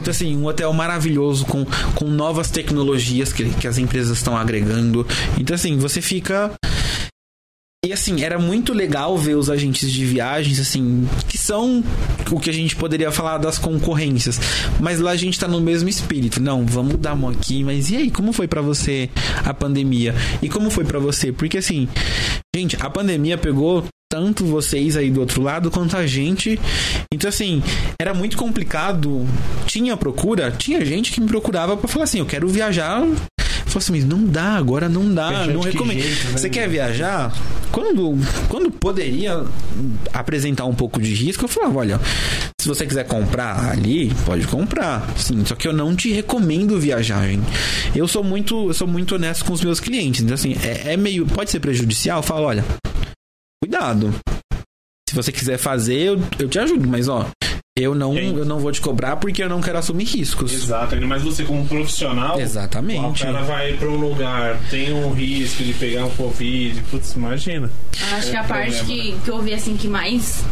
[0.01, 1.63] Então, assim, um hotel maravilhoso com,
[1.93, 5.05] com novas tecnologias que, que as empresas estão agregando.
[5.37, 6.51] Então, assim, você fica.
[7.85, 11.83] E assim, era muito legal ver os agentes de viagens, assim, que são
[12.31, 14.39] o que a gente poderia falar das concorrências.
[14.79, 16.39] Mas lá a gente tá no mesmo espírito.
[16.39, 19.09] Não, vamos dar uma aqui, mas e aí, como foi pra você
[19.43, 20.15] a pandemia?
[20.41, 21.31] E como foi pra você?
[21.31, 21.87] Porque assim,
[22.55, 26.59] gente, a pandemia pegou tanto vocês aí do outro lado quanto a gente.
[27.13, 27.63] Então, assim,
[27.97, 29.25] era muito complicado.
[29.65, 33.01] Tinha procura, tinha gente que me procurava pra falar assim: eu quero viajar.
[33.73, 36.01] Eu assim, mas não dá, agora não dá, Viajar não recomendo.
[36.01, 37.33] jeito, né, Você quer viajar?
[37.71, 38.17] Quando,
[38.49, 39.45] quando poderia
[40.11, 42.01] apresentar um pouco de risco, eu falava, olha,
[42.59, 45.07] se você quiser comprar ali, pode comprar.
[45.15, 47.41] Sim, só que eu não te recomendo viagem.
[47.95, 50.21] Eu sou muito, eu sou muito honesto com os meus clientes.
[50.21, 51.25] Então, assim, é, é meio.
[51.25, 52.65] Pode ser prejudicial, eu falo, olha,
[53.61, 54.13] cuidado.
[55.07, 57.29] Se você quiser fazer, eu, eu te ajudo, mas ó,
[57.77, 58.37] eu não, Sim.
[58.37, 60.53] eu não vou te cobrar porque eu não quero assumir riscos.
[60.53, 62.39] Exato, ainda mais você como profissional.
[62.39, 63.23] Exatamente.
[63.23, 66.81] O cara vai pra um lugar, tem um risco de pegar um Covid.
[66.89, 67.69] Putz, imagina.
[68.13, 70.43] Acho que a É parte problema, que, que eu vi assim que mais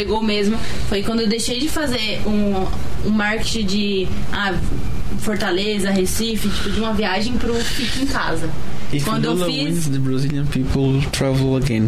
[0.00, 2.66] pegou mesmo foi quando eu deixei de fazer um,
[3.06, 4.52] um marketing de ah,
[5.20, 8.50] Fortaleza, Recife, tipo, de uma viagem pro Fique em Casa.
[8.94, 11.86] If Quando eu Lula fiz- wins, the Brazilian people travel again.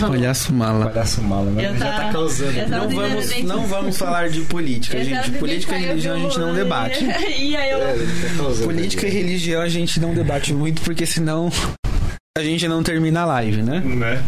[0.00, 0.86] Palhaço mala.
[0.86, 1.68] Palhaço mala, né?
[1.70, 2.58] Eu Já tá causando.
[2.58, 5.30] eu Não vamos, bem- não vamos falar de política, Eu gente.
[5.32, 7.04] Política e eu religião a gente não debate.
[7.38, 7.78] e aí eu.
[7.78, 8.64] É, tá.
[8.64, 11.50] Política e religião a gente não debate muito, porque senão
[12.36, 13.80] a gente não termina a live, né?
[13.80, 14.22] Né?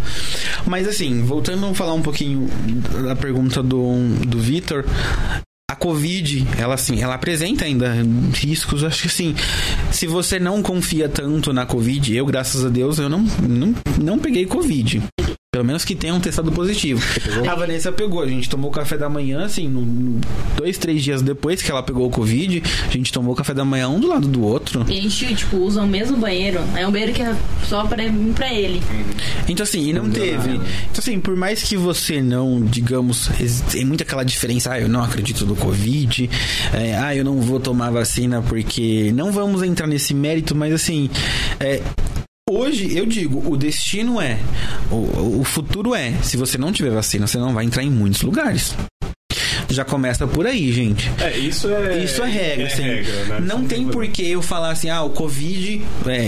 [0.66, 2.48] Mas assim, voltando a falar um pouquinho
[3.04, 3.96] da pergunta do,
[4.26, 4.84] do Vitor.
[5.84, 7.94] Covid, ela assim, ela apresenta ainda
[8.32, 8.82] riscos.
[8.82, 9.34] Acho que assim,
[9.90, 14.18] se você não confia tanto na Covid, eu, graças a Deus, eu não, não, não
[14.18, 15.02] peguei Covid.
[15.54, 17.00] Pelo menos que tenha um testado positivo.
[17.48, 20.20] A Vanessa pegou, a gente tomou café da manhã, assim, no- no-
[20.56, 23.88] dois, três dias depois que ela pegou o Covid, a gente tomou café da manhã
[23.88, 24.84] um do lado do outro.
[24.88, 26.58] E a gente, tipo, usa o mesmo banheiro.
[26.74, 27.36] É um banheiro que é
[27.68, 28.02] só pra
[28.34, 28.82] pra ele.
[29.48, 30.54] Então, assim, e não teve.
[30.56, 33.30] Então, assim, por mais que você não, digamos,
[33.70, 36.28] tem muita aquela diferença, ah, eu não acredito no Covid,
[36.72, 39.12] é, ah, eu não vou tomar vacina porque.
[39.14, 41.08] Não vamos entrar nesse mérito, mas assim.
[41.60, 41.80] é,
[42.50, 44.38] Hoje, eu digo, o destino é,
[44.90, 48.20] o, o futuro é, se você não tiver vacina, você não vai entrar em muitos
[48.20, 48.74] lugares.
[49.74, 51.10] Já começa por aí, gente.
[51.20, 51.98] É, isso é.
[52.04, 52.82] Isso é regra, assim.
[52.82, 53.40] regra, né?
[53.40, 55.82] Não tem por que eu falar assim, ah, o Covid,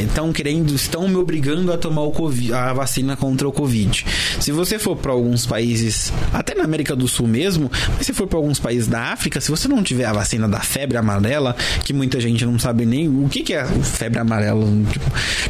[0.05, 4.05] estão querendo, estão me obrigando a tomar o COVID, a vacina contra o Covid.
[4.41, 8.27] Se você for para alguns países, até na América do Sul mesmo, mas se for
[8.27, 11.93] para alguns países da África, se você não tiver a vacina da febre amarela, que
[11.93, 15.05] muita gente não sabe nem o que, que é febre amarela, tipo,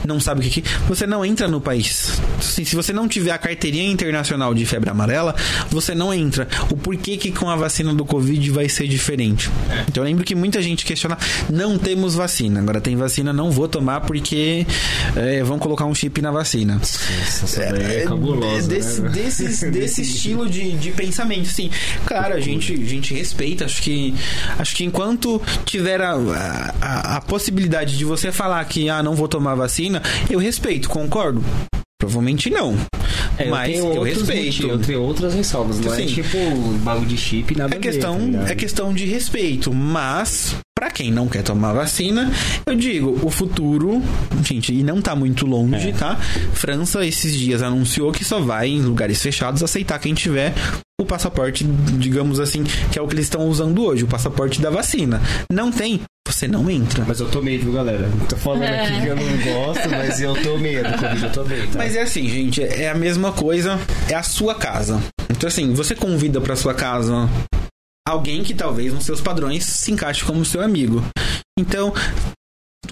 [0.06, 2.20] não sabe o que, que você não entra no país.
[2.40, 5.34] Se, se você não tiver a carteirinha internacional de febre amarela,
[5.70, 6.46] você não entra.
[6.70, 9.50] O porquê que com a vacina do Covid vai ser diferente.
[9.88, 11.18] Então eu lembro que muita gente questiona,
[11.50, 12.60] não temos vacina.
[12.60, 14.66] Agora tem vacina, não vou tomar porque
[15.14, 16.80] é, vão colocar um chip na vacina.
[16.82, 19.10] Essa daí é cabulosa, desse, né?
[19.14, 21.70] desse, desse estilo de, de pensamento, assim.
[22.04, 23.64] Claro, a gente, a gente respeita.
[23.64, 24.14] Acho que,
[24.58, 26.14] acho que enquanto tiver a,
[26.80, 31.44] a, a possibilidade de você falar que ah, não vou tomar vacina, eu respeito, concordo?
[31.98, 32.76] Provavelmente não.
[33.38, 34.66] É, mas eu outros respeito.
[34.66, 36.38] Eu tenho outras ressalvas, não é tipo
[36.82, 41.26] bagulho de chip, nada É questão, tá é questão de respeito, mas pra quem não
[41.28, 42.30] quer tomar vacina,
[42.66, 44.02] eu digo, o futuro,
[44.42, 45.92] gente, e não tá muito longe, É.
[45.92, 46.16] tá?
[46.52, 50.54] França esses dias anunciou que só vai em lugares fechados aceitar quem tiver
[50.98, 51.62] o passaporte,
[51.98, 55.20] digamos assim, que é o que eles estão usando hoje, o passaporte da vacina.
[55.52, 57.04] Não tem, você não entra.
[57.06, 58.08] Mas eu tomei, viu, galera?
[58.28, 61.78] Tô falando aqui que eu não gosto, mas eu tomei do Covid, eu tomei, tá?
[61.78, 63.78] Mas é assim, gente, é a mesma coisa,
[64.08, 64.98] é a sua casa.
[65.30, 67.28] Então assim, você convida pra sua casa
[68.08, 71.04] alguém que talvez nos seus padrões se encaixe como seu amigo.
[71.58, 71.92] Então,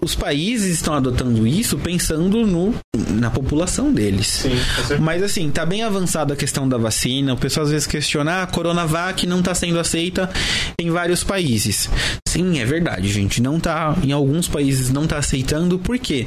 [0.03, 2.75] os países estão adotando isso pensando no,
[3.11, 4.27] na população deles.
[4.27, 4.57] Sim.
[5.01, 7.35] Mas assim, tá bem avançada a questão da vacina.
[7.35, 10.31] O pessoal às vezes questiona, ah, a Coronavac não tá sendo aceita
[10.79, 11.89] em vários países.
[12.35, 13.41] Sim, é verdade, gente.
[13.41, 13.97] Não tá.
[14.03, 15.79] Em alguns países não tá aceitando.
[15.79, 16.27] Por quê?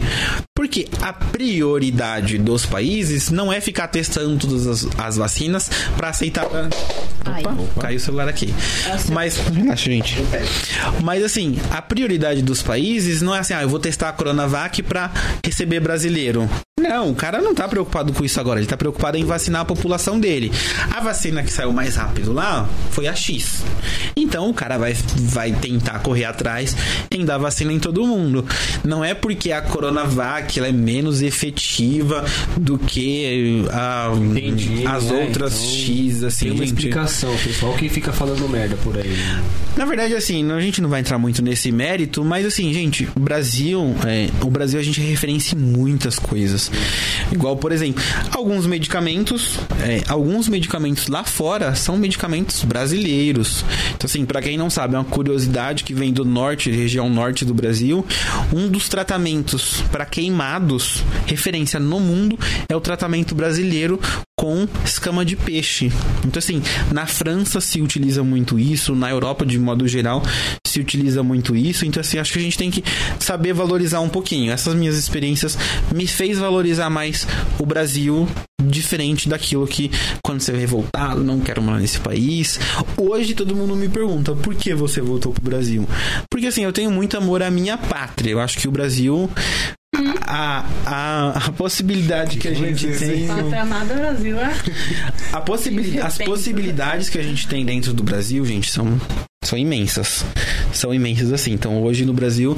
[0.56, 6.48] Porque a prioridade dos países não é ficar testando todas as, as vacinas para aceitar.
[7.26, 7.42] Ai.
[7.42, 8.54] Opa, caiu o celular aqui.
[9.12, 10.16] Mas, relaxa, gente.
[11.04, 14.82] Mas assim, a prioridade dos países não é assim, ah, eu vou testar a Coronavac
[14.84, 15.12] pra
[15.46, 16.50] receber brasileiro.
[16.80, 19.66] Não, o cara não tá preocupado com isso agora, ele tá preocupado em vacinar a
[19.66, 20.52] população dele.
[20.96, 23.64] A vacina que saiu mais rápido lá foi a X.
[24.16, 26.76] Então o cara vai, vai tentar correr atrás
[27.12, 28.46] em dar vacina em todo mundo.
[28.84, 32.24] Não é porque a Coronavac ela é menos efetiva
[32.56, 35.24] do que a- Entendi, as né?
[35.26, 36.76] outras Então, X, assim, Tem uma gente.
[36.76, 39.18] explicação, pessoal que fica falando merda por aí.
[39.76, 43.20] Na verdade, assim, a gente não vai entrar muito nesse mérito, mas assim, gente, o
[43.20, 43.47] Brasil,
[44.06, 46.72] é, o Brasil a gente referencia em muitas coisas.
[47.32, 53.64] Igual, por exemplo, alguns medicamentos, é, alguns medicamentos lá fora são medicamentos brasileiros.
[53.96, 57.46] Então, assim, pra quem não sabe, é uma curiosidade que vem do norte, região norte
[57.46, 58.06] do Brasil,
[58.54, 62.38] um dos tratamentos para queimados, referência no mundo,
[62.70, 64.00] é o tratamento brasileiro
[64.40, 65.92] com escama de peixe.
[66.24, 70.22] Então, assim, na França se utiliza muito isso, na Europa, de modo geral,
[70.66, 71.86] se utiliza muito isso.
[71.88, 72.84] Então, assim, acho que a gente tem que
[73.28, 74.54] saber valorizar um pouquinho.
[74.54, 75.58] Essas minhas experiências
[75.94, 77.28] me fez valorizar mais
[77.60, 78.26] o Brasil,
[78.64, 79.92] diferente daquilo que
[80.24, 82.58] quando você é revoltado, não quero morar nesse país.
[82.96, 85.86] Hoje todo mundo me pergunta por que você voltou pro Brasil?
[86.32, 88.32] Porque, assim, eu tenho muito amor à minha pátria.
[88.32, 89.30] Eu acho que o Brasil
[90.26, 93.28] a, a, a possibilidade que a gente tem.
[93.28, 94.54] Brasil, é?
[95.34, 99.00] A possibil, as possibilidades que a gente tem dentro do Brasil, gente, são,
[99.44, 100.26] são imensas.
[100.74, 101.54] São imensas assim.
[101.54, 102.58] Então, hoje no Brasil,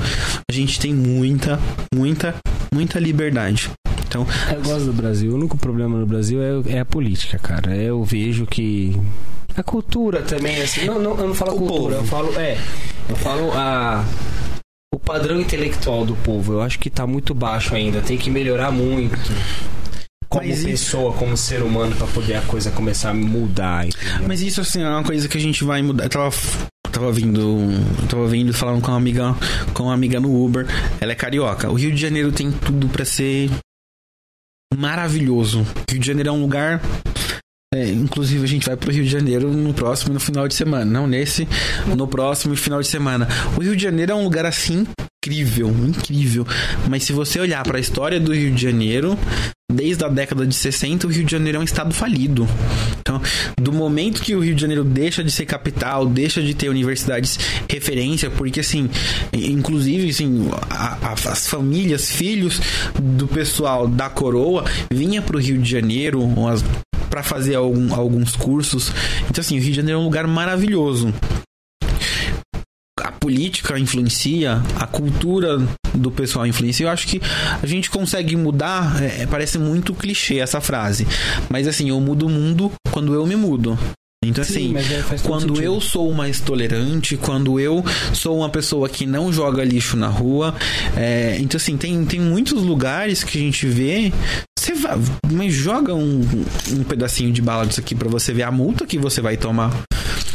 [0.49, 1.59] a gente tem muita,
[1.93, 2.35] muita,
[2.73, 3.69] muita liberdade.
[4.07, 5.31] Então, Eu gosto do Brasil.
[5.31, 7.75] O único problema no Brasil é, é a política, cara.
[7.75, 8.99] Eu vejo que.
[9.55, 10.85] A cultura também, assim.
[10.85, 12.03] Não, não, eu não falo O cultura, povo.
[12.03, 12.39] eu falo.
[12.39, 12.57] É.
[13.07, 14.03] Eu falo a.
[14.93, 18.01] O padrão intelectual do povo, eu acho que tá muito baixo ainda.
[18.01, 19.15] Tem que melhorar muito.
[20.27, 23.87] Como Mas isso- pessoa, como ser humano, pra poder a coisa começar a mudar.
[23.87, 24.27] entendeu?
[24.27, 26.05] Mas isso, assim, é uma coisa que a gente vai mudar.
[26.05, 26.31] Eu tava,
[26.91, 27.39] tava vindo.
[28.01, 29.35] eu Tava vindo falando com uma amiga.
[29.73, 30.65] Com uma amiga no Uber.
[30.99, 31.69] Ela é carioca.
[31.69, 33.49] O Rio de Janeiro tem tudo pra ser
[34.75, 35.61] maravilhoso.
[35.61, 36.81] O Rio de Janeiro é um lugar.
[37.71, 40.85] É, inclusive a gente vai pro Rio de Janeiro no próximo no final de semana.
[40.85, 41.47] Não nesse,
[41.95, 43.27] no próximo final de semana.
[43.55, 44.87] O Rio de Janeiro é um lugar assim
[45.29, 46.47] incrível, incrível.
[46.87, 49.17] Mas se você olhar pra história do Rio de Janeiro,
[49.71, 52.47] desde a década de 60, o Rio de Janeiro é um estado falido.
[53.01, 53.21] Então,
[53.61, 57.37] do momento que o Rio de Janeiro deixa de ser capital, deixa de ter universidades
[57.69, 58.89] referência, porque assim,
[59.33, 62.61] inclusive assim, a- a- as famílias, filhos
[62.97, 66.21] do pessoal da coroa vinha pro Rio de Janeiro
[67.09, 68.91] para fazer algum- alguns cursos.
[69.29, 71.13] Então assim, o Rio de Janeiro é um lugar maravilhoso.
[73.03, 75.57] A política influencia, a cultura
[75.93, 76.85] do pessoal influencia.
[76.85, 77.21] Eu acho que
[77.61, 79.01] a gente consegue mudar.
[79.01, 81.07] é, parece muito clichê essa frase,
[81.49, 83.77] mas assim, eu mudo o mundo quando eu me mudo.
[84.21, 85.63] Então, assim, mas é, quando sentido.
[85.63, 87.81] eu sou mais tolerante, quando eu
[88.13, 90.53] sou uma pessoa que não joga lixo na rua.
[90.97, 94.11] é, então, assim, tem, tem muitos lugares que a gente vê.
[94.59, 94.99] Você vai,
[95.31, 96.19] mas joga um,
[96.69, 99.71] um pedacinho de bala disso aqui pra você ver a multa que você vai tomar.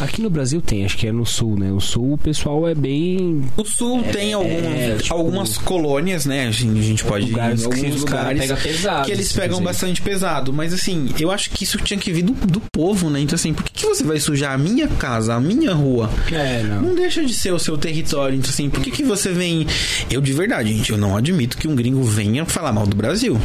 [0.00, 1.70] Aqui no Brasil tem, acho que é no sul, né?
[1.72, 3.42] O sul o pessoal é bem.
[3.56, 6.48] O sul tem algumas, é, tipo, algumas colônias, né?
[6.48, 9.04] A gente, a gente pode ir em lugares que alguns lugares pegam pesado.
[9.06, 9.64] que eles assim, pegam exemplo.
[9.64, 10.52] bastante pesado.
[10.52, 13.20] Mas assim, eu acho que isso tinha que vir do, do povo, né?
[13.20, 16.10] Então assim, por que, que você vai sujar a minha casa, a minha rua?
[16.32, 16.82] É, não.
[16.82, 18.36] Não deixa de ser o seu território.
[18.36, 19.66] Então assim, por que, que você vem...
[20.10, 23.40] Eu de verdade, gente, eu não admito que um gringo venha falar mal do Brasil.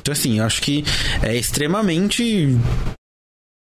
[0.00, 0.84] Então assim, eu acho que
[1.22, 2.56] é extremamente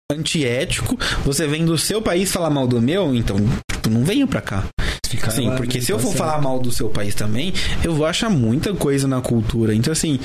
[0.10, 0.98] antiético.
[1.26, 3.36] Você vem do seu país falar mal do meu, então
[3.82, 4.64] tu não venha pra cá.
[5.06, 7.54] Ficar lá, porque né, se eu tá for falar mal do seu país também,
[7.84, 9.74] eu vou achar muita coisa na cultura.
[9.74, 10.20] Então, assim,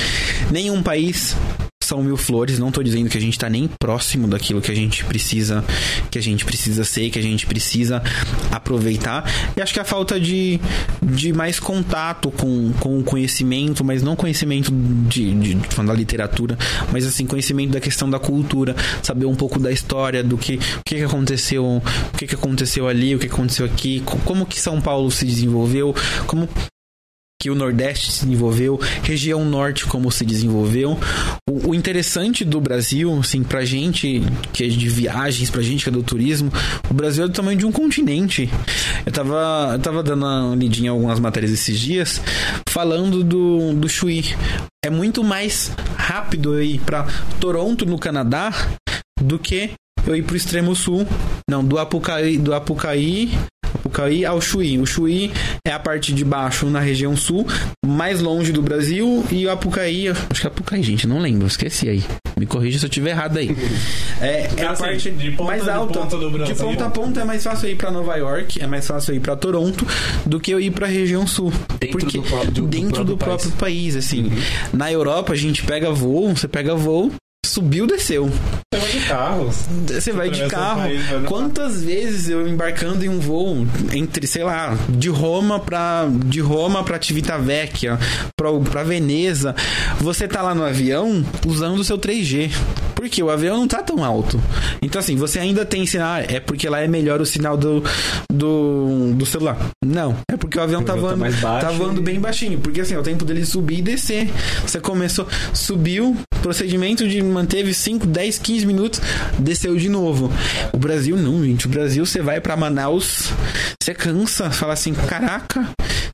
[0.51, 1.37] nenhum país
[1.93, 2.59] são mil flores.
[2.59, 5.62] Não tô dizendo que a gente tá nem próximo daquilo que a gente precisa,
[6.11, 8.03] que a gente precisa ser, que a gente precisa
[8.51, 9.30] aproveitar.
[9.55, 10.59] E acho que a falta de,
[11.03, 16.57] de mais contato com, com o conhecimento, mas não conhecimento de, de, de da literatura,
[16.93, 20.82] mas assim, conhecimento da questão da cultura, saber um pouco da história, do que, o
[20.86, 24.59] que, que aconteceu, o que, que aconteceu ali, o que aconteceu aqui, co- como que
[24.61, 25.95] São Paulo se desenvolveu,
[26.26, 26.49] como
[27.43, 30.97] que o Nordeste se desenvolveu, região Norte como se desenvolveu.
[31.51, 34.22] O, o interessante do Brasil, assim, pra gente
[34.53, 36.53] que é de viagens, pra gente que é do turismo,
[36.88, 38.49] o Brasil é do tamanho de um continente.
[39.05, 42.22] Eu tava, eu tava dando uma lidinha em algumas matérias esses dias,
[42.68, 44.24] falando do, do Chuí.
[44.84, 47.09] É muito mais rápido eu ir pra
[47.40, 48.53] Toronto, no Canadá,
[49.20, 49.72] do que
[50.07, 51.05] eu ir pro extremo sul.
[51.51, 53.32] Não, do Apucaí, do Apucaí
[53.83, 54.78] Apucaí ao Chuí.
[54.78, 55.33] O Chuí
[55.66, 57.47] é a parte de baixo na região sul,
[57.85, 61.89] mais longe do Brasil, e o Apucaí, acho que é Apucaí, gente, não lembro, esqueci
[61.89, 62.05] aí.
[62.39, 63.55] Me corrija se eu tiver errado aí.
[64.20, 66.55] É, é a Assim, parte de ponta mais de alta ponta do Brasil.
[66.55, 69.14] De ponta a ponta é mais fácil eu ir pra Nova York, é mais fácil
[69.16, 69.85] ir pra Toronto
[70.24, 71.53] do que eu ir pra região sul.
[71.80, 74.30] Dentro porque do do- do dentro do próprio próprio país, assim.
[74.72, 77.11] Na Europa a gente pega voo, você pega voo,
[77.53, 78.30] subiu, desceu.
[78.72, 79.53] Você vai de carro.
[79.86, 80.80] Você vai de carro.
[80.80, 86.09] país, vai Quantas vezes eu embarcando em um voo entre, sei lá, de Roma pra
[86.24, 87.98] de Roma para Civitavecchia,
[88.34, 89.55] pra para Veneza,
[90.00, 92.50] você tá lá no avião usando o seu 3G.
[93.03, 94.40] Porque o avião não tá tão alto.
[94.80, 97.82] Então assim, você ainda tem sinal, é porque lá é melhor o sinal do
[98.32, 99.59] do, do celular.
[99.84, 102.94] Não, é porque o avião tá tá voando, tá voando e- bem baixinho, porque assim,
[102.94, 104.30] é o tempo dele subir e descer.
[104.64, 109.00] Você começou, subiu, procedimento de manteve 5, 10, 15 minutos,
[109.36, 110.30] desceu de novo.
[110.72, 111.66] O Brasil não, gente.
[111.66, 113.30] O Brasil você vai pra Manaus,
[113.82, 115.68] você cansa, fala assim, caraca,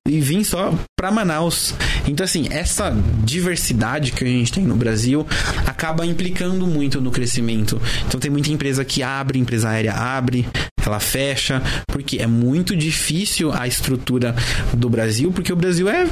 [0.08, 1.74] e vim só pra Manaus.
[2.08, 2.90] Então, assim, essa
[3.24, 5.26] diversidade que a gente tem no Brasil
[5.66, 7.80] acaba implicando muito no crescimento.
[8.06, 10.48] Então, tem muita empresa que abre, empresa aérea abre,
[10.84, 14.34] ela fecha, porque é muito difícil a estrutura
[14.72, 16.08] do Brasil, porque o Brasil é.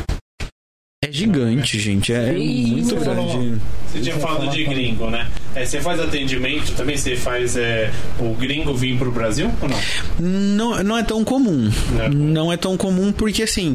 [1.04, 2.12] É gigante, gente.
[2.12, 3.60] É muito Você falou- grande.
[3.92, 5.26] Você tinha falado de gringo, né?
[5.56, 6.98] É, você faz atendimento também?
[6.98, 9.80] Você faz é, o gringo vir pro Brasil ou não?
[10.20, 11.72] Não, não é tão comum.
[11.92, 12.08] Não é.
[12.10, 13.74] Não é tão comum porque, assim,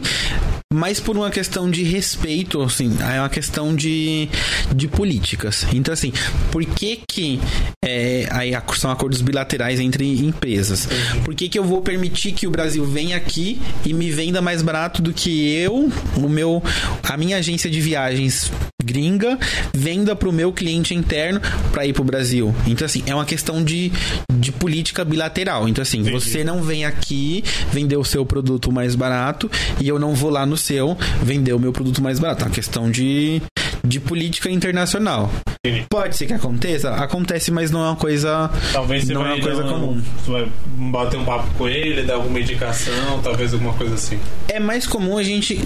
[0.72, 4.30] mais por uma questão de respeito, assim, é uma questão de,
[4.76, 5.66] de políticas.
[5.74, 6.14] Então, assim,
[6.52, 7.40] por que que
[7.84, 10.88] é, aí são acordos bilaterais entre empresas?
[11.26, 14.62] Por que que eu vou permitir que o Brasil venha aqui e me venda mais
[14.62, 16.64] barato do que eu, o meu,
[17.04, 18.52] a minha agência de viagens
[18.82, 19.38] gringa
[19.74, 21.40] venda para o meu cliente interno
[21.72, 22.54] para ir para o Brasil.
[22.68, 23.92] Então, assim, é uma questão de,
[24.34, 25.68] de política bilateral.
[25.68, 29.50] Então, assim, você não vem aqui vender o seu produto mais barato
[29.80, 32.44] e eu não vou lá no seu vender o meu produto mais barato.
[32.44, 33.42] É uma questão de,
[33.84, 35.32] de política internacional.
[35.66, 35.86] Entendi.
[35.90, 36.92] Pode ser que aconteça?
[36.96, 38.50] Acontece, mas não é uma coisa.
[38.74, 40.02] Talvez você não vai é uma coisa um- comum.
[40.26, 44.20] Você vai bater um papo com ele, dar alguma indicação, talvez alguma coisa assim.
[44.48, 45.62] É mais comum a gente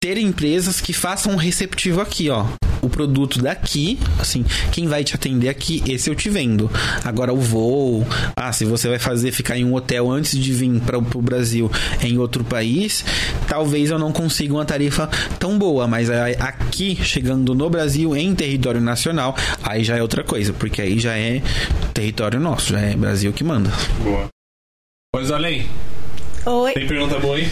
[0.00, 2.46] ter empresas que façam um receptivo aqui, ó.
[2.80, 6.70] O produto daqui, assim, quem vai te atender aqui, esse eu te vendo.
[7.04, 10.80] Agora o voo, ah, se você vai fazer ficar em um hotel antes de vir
[10.80, 11.70] para o Brasil
[12.02, 13.04] em outro país,
[13.46, 15.06] talvez eu não consiga uma tarifa
[15.38, 20.54] tão boa, mas aqui chegando no Brasil em território nacional, aí já é outra coisa,
[20.54, 21.42] porque aí já é
[21.92, 23.70] território nosso, já é Brasil que manda.
[24.02, 24.28] Boa.
[25.12, 25.66] Pois aí,
[26.46, 26.72] Oi.
[26.72, 27.46] tem pergunta boa aí?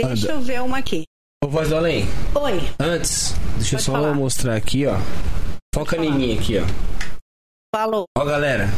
[0.00, 1.04] Deixa eu ver uma aqui.
[1.44, 2.06] Ô, voz do além.
[2.34, 2.60] Oi.
[2.80, 4.14] Antes, deixa eu Pode só falar.
[4.14, 4.96] mostrar aqui, ó.
[5.74, 6.16] Foca em falar.
[6.18, 6.64] mim aqui, ó.
[7.74, 8.04] Falou.
[8.16, 8.68] Ó, galera.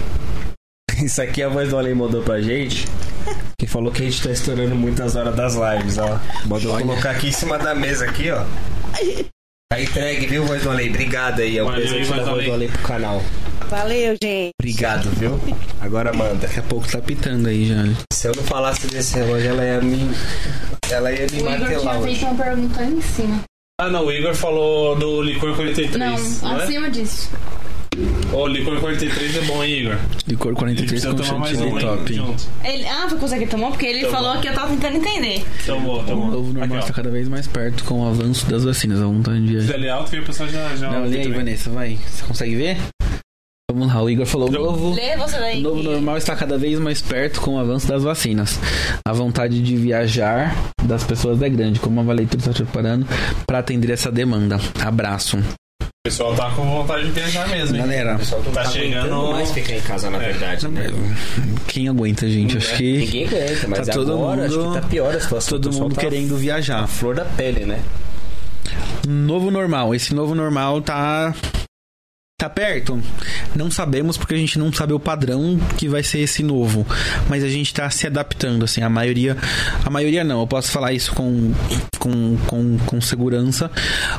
[1.03, 2.87] Isso aqui a voz do além mandou pra gente.
[3.59, 6.21] Que falou que a gente tá estourando muitas horas das lives, ó.
[6.47, 8.45] Mandou colocar aqui em cima da mesa aqui, ó.
[9.71, 10.89] Tá entregue, viu, voz do além?
[10.91, 11.59] Obrigado aí.
[11.59, 12.53] É o Valeu, presente Voz da do voz do Além.
[12.53, 13.23] além pro canal.
[13.69, 14.51] Valeu, gente.
[14.61, 15.41] Obrigado, viu?
[15.81, 16.35] Agora manda.
[16.47, 17.83] Daqui a pouco tá pitando aí já.
[18.13, 20.11] Se eu não falasse desse relógio, ela ia me.
[20.91, 22.25] Ela ia me martelar hoje.
[22.25, 23.43] uma pergunta em cima.
[23.81, 25.97] Ah, não, o Igor falou do licor 43,
[26.43, 26.63] não, é?
[26.63, 27.29] acima disso.
[28.33, 29.97] Ô, licor 43 é bom, hein, Igor?
[30.27, 32.15] Licor Ele 43 precisa com tomar mais chantilly um, hein, top.
[32.15, 32.45] junto.
[32.65, 33.71] Ele, ah, que ele tomou?
[33.71, 34.13] Porque ele Tomou.
[34.17, 35.45] falou que eu tava tentando entender.
[35.67, 36.31] Tomou, O tomou.
[36.31, 39.01] novo normal está cada vez mais perto com o avanço das vacinas.
[39.01, 39.63] A vontade de.
[39.67, 40.77] Se ele é alto, que o já...
[40.77, 41.39] já Não, lê aí, também.
[41.39, 41.99] Vanessa, vai.
[42.09, 42.77] Você consegue ver?
[43.71, 46.79] Vamos lá, o Igor falou: o novo, Lê você o novo normal está cada vez
[46.79, 48.61] mais perto com o avanço das vacinas.
[49.05, 51.81] A vontade de viajar das pessoas é grande.
[51.81, 53.07] Como a Valeitura está te preparando
[53.47, 54.61] para atender essa demanda?
[54.81, 55.39] Abraço.
[56.07, 57.81] O pessoal tá com vontade de viajar mesmo, hein?
[57.83, 58.19] Galera,
[58.53, 59.07] Tá chegando...
[59.15, 60.27] aguentando mais ficar em casa, na É.
[60.33, 60.93] verdade, né?
[61.67, 62.59] quem aguenta, gente?
[62.59, 65.51] Acho que Ninguém aguenta, mas Tá todo agora acho mundo- que tá pior a situação.
[65.53, 66.81] todo O pessoal mundo tá querendo viajar.
[66.85, 67.81] A flor da pele, né?
[69.09, 69.95] Novo normal.
[69.95, 71.35] Esse novo normal tá.
[72.37, 73.01] Tá perto?
[73.55, 76.85] Não sabemos porque a gente não sabe o padrão que vai ser esse novo.
[77.29, 78.83] Mas a gente tá se adaptando, assim.
[78.83, 79.37] A maioria.
[79.85, 81.53] A maioria não, eu posso falar isso com,
[81.99, 83.71] com, com, com segurança.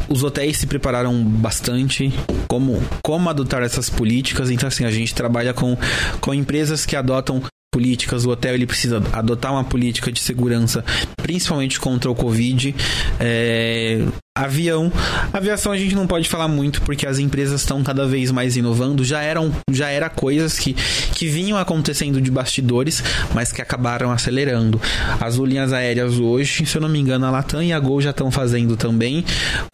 [0.08, 2.14] Os hotéis se prepararam bastante.
[2.48, 4.50] Como, como adotar essas políticas.
[4.50, 5.78] Então, assim, a gente trabalha com,
[6.22, 7.44] com empresas que adotam
[7.76, 10.82] políticas, o hotel ele precisa adotar uma política de segurança,
[11.18, 12.74] principalmente contra o Covid.
[13.20, 14.06] É,
[14.38, 14.91] avião,
[15.32, 19.06] aviação a gente não pode falar muito porque as empresas estão cada vez mais inovando.
[19.06, 23.02] Já eram, já era coisas que, que vinham acontecendo de bastidores,
[23.34, 24.82] mas que acabaram acelerando.
[25.22, 28.10] As linhas aéreas hoje, se eu não me engano, a Latam e a Gol já
[28.10, 29.24] estão fazendo também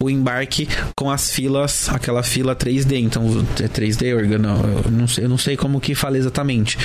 [0.00, 3.00] o embarque com as filas, aquela fila 3D.
[3.00, 3.24] Então,
[3.60, 4.38] é 3D, Orga?
[4.38, 6.78] Não, eu não sei, eu não sei como que fala exatamente.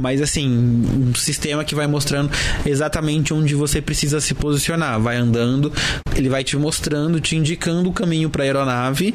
[0.00, 2.30] Mas assim, um sistema que vai mostrando
[2.64, 5.00] exatamente onde você precisa se posicionar.
[5.00, 5.72] Vai andando,
[6.14, 9.14] ele vai te mostrando, te indicando o caminho para a aeronave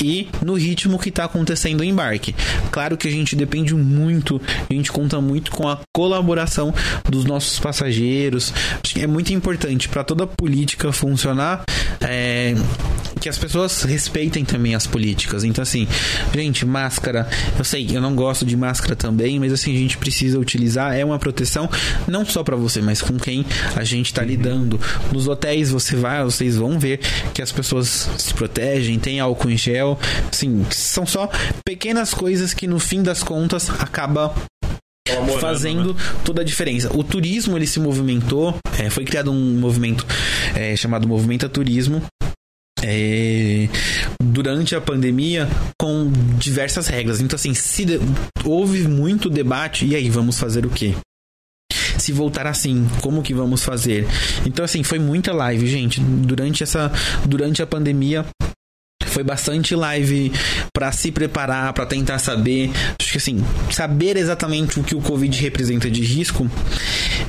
[0.00, 2.34] e no ritmo que está acontecendo o embarque.
[2.70, 6.72] Claro que a gente depende muito, a gente conta muito com a colaboração
[7.08, 8.54] dos nossos passageiros.
[8.96, 11.64] É muito importante para toda política funcionar.
[12.00, 12.54] é,
[13.20, 15.44] que as pessoas respeitem também as políticas.
[15.44, 15.86] Então, assim,
[16.34, 17.28] gente, máscara.
[17.58, 20.94] Eu sei, eu não gosto de máscara também, mas assim, a gente precisa utilizar.
[20.94, 21.68] É uma proteção
[22.08, 23.44] não só para você, mas com quem
[23.76, 24.80] a gente tá lidando.
[25.12, 27.00] Nos hotéis você vai, vocês vão ver
[27.34, 29.98] que as pessoas se protegem, tem álcool em gel.
[30.32, 31.28] Assim, são só
[31.64, 34.34] pequenas coisas que no fim das contas acaba
[35.40, 36.00] fazendo né?
[36.24, 36.90] toda a diferença.
[36.96, 40.06] O turismo ele se movimentou, é, foi criado um movimento
[40.54, 42.02] é, chamado Movimento a Turismo.
[42.82, 43.68] É,
[44.22, 45.48] durante a pandemia
[45.78, 47.20] com diversas regras.
[47.20, 48.00] Então, assim, se de-
[48.44, 50.94] houve muito debate, e aí, vamos fazer o quê?
[51.98, 54.06] se voltar assim, como que vamos fazer?
[54.46, 56.90] Então assim, foi muita live, gente, durante essa
[57.26, 58.24] durante a pandemia
[59.10, 60.32] foi bastante live
[60.72, 62.70] para se preparar, para tentar saber.
[62.98, 66.48] Acho que assim, saber exatamente o que o Covid representa de risco,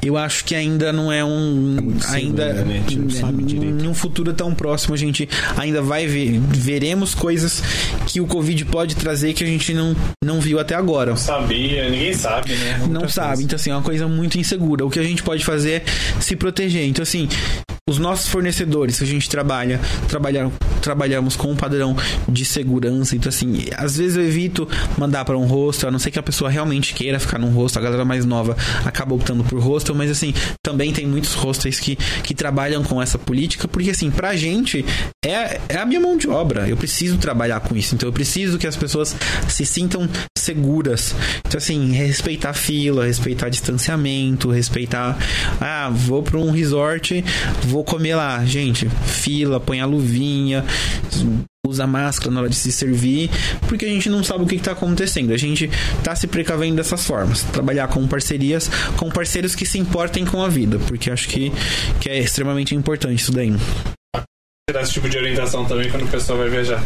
[0.01, 1.77] eu acho que ainda não é um.
[1.81, 2.47] muito ainda.
[2.47, 2.83] seguro, né?
[2.91, 3.83] Não sabe direito.
[3.83, 5.27] Em um futuro tão próximo, a gente
[5.57, 6.39] ainda vai ver.
[6.39, 7.61] Veremos coisas
[8.07, 11.15] que o Covid pode trazer que a gente não, não viu até agora.
[11.15, 12.87] Sabia, ninguém sabe, né?
[12.89, 14.85] Não sabe, então assim, é uma coisa muito insegura.
[14.85, 15.83] O que a gente pode fazer é
[16.21, 16.85] se proteger.
[16.85, 17.27] Então assim,
[17.89, 20.51] os nossos fornecedores que a gente trabalha, trabalhar,
[20.81, 21.95] trabalhamos com um padrão
[22.29, 23.15] de segurança.
[23.15, 24.67] Então assim, às vezes eu evito
[24.97, 27.81] mandar para um hostel, a não ser que a pessoa realmente queira ficar num hostel.
[27.81, 28.55] A galera mais nova
[28.85, 30.33] acaba optando por hostel, mas assim,
[30.63, 34.85] também tem muitos hostels que, que trabalham com essa política, porque assim, pra gente
[35.25, 36.69] é, é a minha mão de obra.
[36.69, 37.95] Eu preciso trabalhar com isso.
[37.95, 39.15] Então eu preciso que as pessoas
[39.49, 41.15] se sintam seguras.
[41.47, 45.17] Então assim, respeitar a fila, respeitar distanciamento, respeitar,
[45.59, 47.23] ah, vou para um resort,
[47.71, 50.65] vou comer lá, gente, fila, põe a luvinha,
[51.65, 53.29] usa máscara na hora de se servir,
[53.67, 55.31] porque a gente não sabe o que está acontecendo.
[55.31, 57.43] A gente está se precavendo dessas formas.
[57.43, 61.51] Trabalhar com parcerias, com parceiros que se importem com a vida, porque acho que,
[62.01, 63.55] que é extremamente importante isso daí.
[64.71, 66.83] Dá esse tipo de orientação também quando o pessoal vai viajar.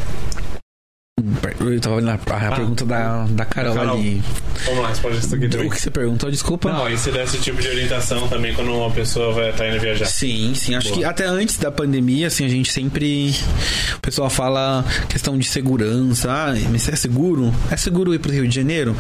[1.17, 3.97] Eu tava olhando a, a pergunta da, da Carol, Carol.
[3.97, 4.21] ali.
[4.65, 5.67] Vamos lá, responde isso aqui também.
[5.67, 6.69] O que você perguntou, desculpa?
[6.69, 9.79] Não, e você dá esse tipo de orientação também quando uma pessoa vai estar indo
[9.79, 10.07] viajar.
[10.07, 10.75] Sim, sim.
[10.75, 10.99] Acho Boa.
[10.99, 13.33] que até antes da pandemia, assim, a gente sempre.
[13.95, 16.29] O pessoal fala questão de segurança.
[16.29, 17.53] Ah, mas é seguro?
[17.71, 18.93] É seguro ir pro Rio de Janeiro?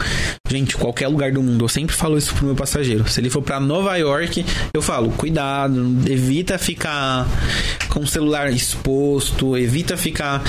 [0.49, 3.05] Gente, qualquer lugar do mundo, eu sempre falo isso pro meu passageiro.
[3.09, 5.75] Se ele for pra Nova York, eu falo, cuidado,
[6.09, 7.27] evita ficar
[7.89, 10.41] com o celular exposto, evita ficar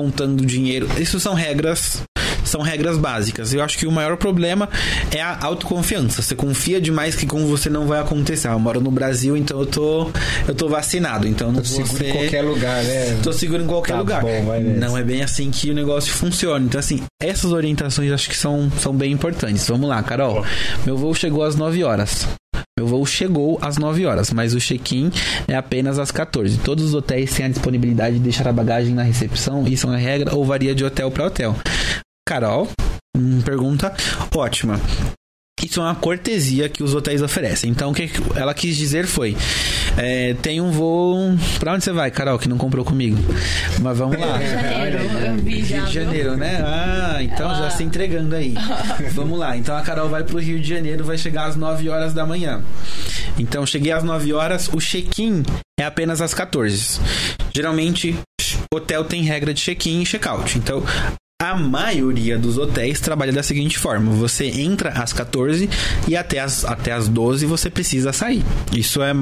[0.00, 0.88] contando dinheiro.
[0.98, 2.02] Isso são regras
[2.42, 3.52] são regras básicas.
[3.52, 4.68] Eu acho que o maior problema
[5.14, 6.20] é a autoconfiança.
[6.22, 8.48] Você confia demais que com você não vai acontecer.
[8.48, 10.10] Ah, eu moro no Brasil, então eu tô
[10.48, 13.20] eu tô vacinado, então eu não vou Seguro ser em qualquer lugar, né?
[13.22, 14.22] Tô seguro em qualquer Tá lugar.
[14.22, 14.42] bom,
[14.78, 16.64] não é bem assim que o negócio funciona.
[16.64, 19.68] Então, assim, essas orientações acho que são, são bem importantes.
[19.68, 20.44] Vamos lá, Carol.
[20.84, 22.26] Meu voo chegou às 9 horas.
[22.80, 25.10] Meu voo chegou às 9 horas, mas o check-in
[25.46, 26.56] é apenas às 14.
[26.60, 30.34] Todos os hotéis têm a disponibilidade de deixar a bagagem na recepção, isso é regra
[30.34, 31.54] ou varia de hotel para hotel.
[32.26, 32.70] Carol,
[33.14, 33.94] hum, pergunta
[34.34, 34.80] ótima.
[35.64, 37.70] Isso é uma cortesia que os hotéis oferecem.
[37.70, 39.36] Então, o que ela quis dizer foi:
[39.96, 41.36] é, tem um voo.
[41.58, 43.18] Pra onde você vai, Carol, que não comprou comigo?
[43.80, 44.38] Mas vamos lá.
[44.38, 45.76] Rio de Janeiro, eu vi já.
[45.76, 46.62] Rio de Janeiro, né?
[46.64, 48.54] Ah, então já se entregando aí.
[49.12, 49.56] Vamos lá.
[49.56, 52.62] Então a Carol vai pro Rio de Janeiro, vai chegar às 9 horas da manhã.
[53.38, 55.42] Então cheguei às 9 horas, o check-in
[55.78, 57.00] é apenas às 14.
[57.54, 58.16] Geralmente,
[58.72, 60.56] hotel tem regra de check-in e check-out.
[60.58, 60.82] Então,
[61.40, 65.68] a maioria dos hotéis trabalha da seguinte forma: você entra às 14
[66.06, 68.44] e até às, até às 12 você precisa sair.
[68.72, 69.12] Isso é,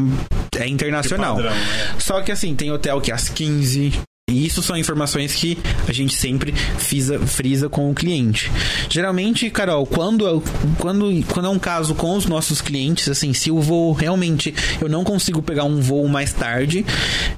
[0.59, 1.37] é internacional.
[1.37, 1.95] padrão, né?
[1.99, 3.93] Só que assim, tem hotel que é às 15.
[4.29, 5.57] E isso são informações que
[5.87, 8.51] a gente sempre frisa, frisa com o cliente.
[8.91, 10.43] Geralmente, Carol, quando,
[10.79, 14.89] quando, quando é um caso com os nossos clientes, assim, se o voo realmente eu
[14.89, 16.85] não consigo pegar um voo mais tarde,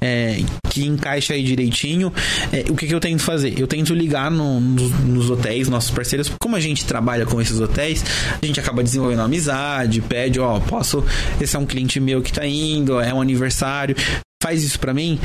[0.01, 2.11] é, que encaixa aí direitinho,
[2.51, 3.57] é, o que, que eu tento fazer?
[3.57, 7.59] Eu tento ligar no- nos, nos hotéis, nossos parceiros, como a gente trabalha com esses
[7.59, 8.03] hotéis,
[8.41, 11.03] a gente acaba desenvolvendo amizade, pede, ó, posso,
[11.39, 13.95] esse é um cliente meu que tá indo, é um aniversário,
[14.41, 15.19] faz isso pra mim.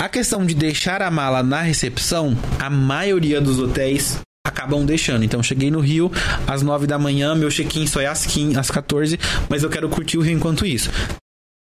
[0.00, 5.24] A questão de deixar a mala na recepção, a maioria dos hotéis acabam deixando.
[5.24, 6.10] Então, cheguei no Rio
[6.46, 9.18] às 9 da manhã, meu check-in só é às, 15, às 14,
[9.48, 10.90] mas eu quero curtir o Rio enquanto isso.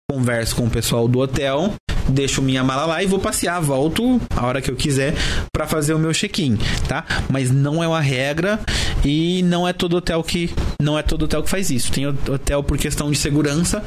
[0.10, 1.74] Converso com o pessoal do hotel,
[2.08, 5.14] deixo minha mala lá e vou passear, volto a hora que eu quiser
[5.52, 6.58] pra fazer o meu check-in,
[6.88, 7.06] tá?
[7.30, 8.60] Mas não é uma regra
[9.04, 10.52] e não é todo hotel que
[10.82, 11.92] não é todo hotel que faz isso.
[11.92, 13.84] Tem hotel por questão de segurança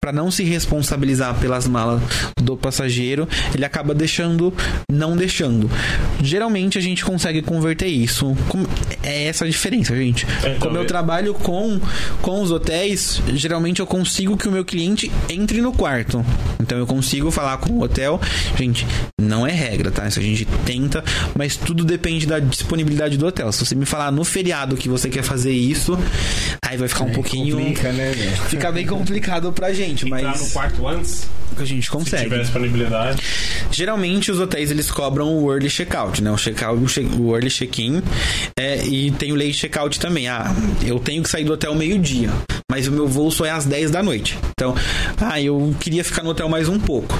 [0.00, 2.00] Pra não se responsabilizar pelas malas
[2.40, 4.54] do passageiro, ele acaba deixando,
[4.90, 5.68] não deixando.
[6.22, 8.36] Geralmente a gente consegue converter isso.
[9.02, 10.24] É essa a diferença, gente.
[10.38, 11.80] Então, Como eu eu- trabalho com,
[12.22, 16.24] com os hotéis, geralmente eu consigo que o meu cliente entre no quarto.
[16.60, 18.20] Então eu consigo falar com o hotel.
[18.56, 18.86] Gente,
[19.20, 20.06] não é regra, tá?
[20.08, 21.02] Isso a gente tenta,
[21.34, 23.50] mas tudo depende da disponibilidade do hotel.
[23.52, 25.98] Se você me falar no feriado que você quer fazer isso,
[26.64, 27.56] aí vai ficar um pouquinho.
[27.56, 28.12] Complica, né?
[28.48, 31.26] Fica bem complicado pra gente, Entrar no mas quarto antes,
[31.56, 32.24] a gente se consegue.
[32.24, 33.22] tiver disponibilidade.
[33.70, 36.30] Geralmente os hotéis eles cobram o early checkout, né?
[36.30, 38.02] O, check-out, o, che- o early check-in
[38.58, 40.28] é, e tem o late checkout também.
[40.28, 40.52] Ah,
[40.84, 42.30] eu tenho que sair do hotel meio-dia,
[42.70, 44.38] mas o meu voo só é às 10 da noite.
[44.50, 44.74] Então,
[45.18, 47.18] ah, eu queria ficar no hotel mais um pouco.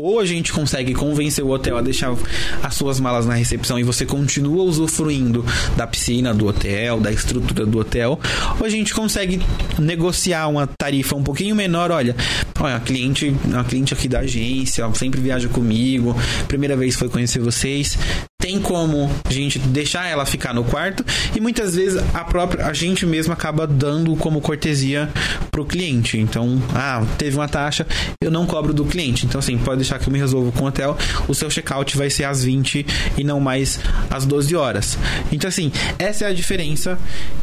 [0.00, 2.16] ou a gente consegue convencer o hotel a deixar
[2.62, 5.44] as suas malas na recepção e você continua usufruindo
[5.76, 8.18] da piscina do hotel, da estrutura do hotel,
[8.58, 9.42] ou a gente consegue
[9.78, 11.90] negociar uma tarifa um pouquinho menor.
[11.90, 12.16] Olha,
[12.58, 16.16] olha, a cliente, a cliente aqui da agência, sempre viaja comigo,
[16.48, 17.98] primeira vez foi conhecer vocês.
[18.40, 21.04] Tem como a gente deixar ela ficar no quarto
[21.36, 25.08] e muitas vezes a própria a gente mesmo acaba dando como cortesia
[25.50, 26.18] pro cliente.
[26.18, 27.86] Então, ah, teve uma taxa,
[28.20, 29.26] eu não cobro do cliente.
[29.26, 30.96] Então, assim, pode deixar que eu me resolvo com o hotel.
[31.28, 32.86] O seu check-out vai ser às 20
[33.18, 33.78] e não mais
[34.10, 34.98] às 12 horas.
[35.30, 36.98] Então, assim, essa é a diferença.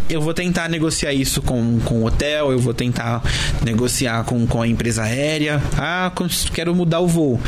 [0.09, 3.21] Eu vou tentar negociar isso com, com o hotel, eu vou tentar
[3.63, 5.61] negociar com, com a empresa aérea.
[5.77, 6.11] Ah,
[6.53, 7.39] quero mudar o voo.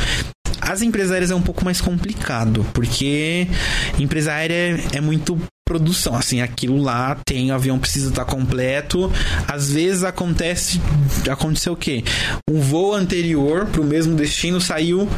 [0.70, 3.48] As empresas aéreas é um pouco mais complicado, porque
[3.98, 5.36] empresa aérea é muito
[5.66, 9.10] produção, assim, aquilo lá tem, o avião precisa estar completo.
[9.48, 10.80] Às vezes acontece,
[11.28, 12.04] aconteceu o quê?
[12.48, 15.08] Um voo anterior para o mesmo destino saiu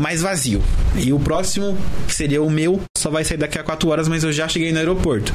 [0.00, 0.62] mais vazio.
[0.96, 4.24] E o próximo, que seria o meu, só vai sair daqui a 4 horas, mas
[4.24, 5.34] eu já cheguei no aeroporto.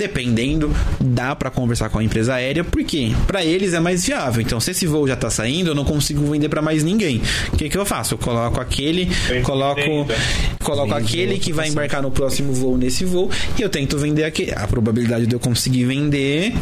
[0.00, 4.40] Dependendo, dá para conversar com a empresa aérea, porque para eles é mais viável.
[4.40, 7.20] Então, se esse voo já tá saindo, eu não consigo vender para mais ninguém.
[7.52, 8.14] O que, que eu faço?
[8.14, 9.10] Eu coloco aquele,
[9.44, 10.08] coloco,
[10.64, 14.52] coloco aquele que vai embarcar no próximo voo nesse voo e eu tento vender aquele.
[14.52, 16.54] A probabilidade de eu conseguir vender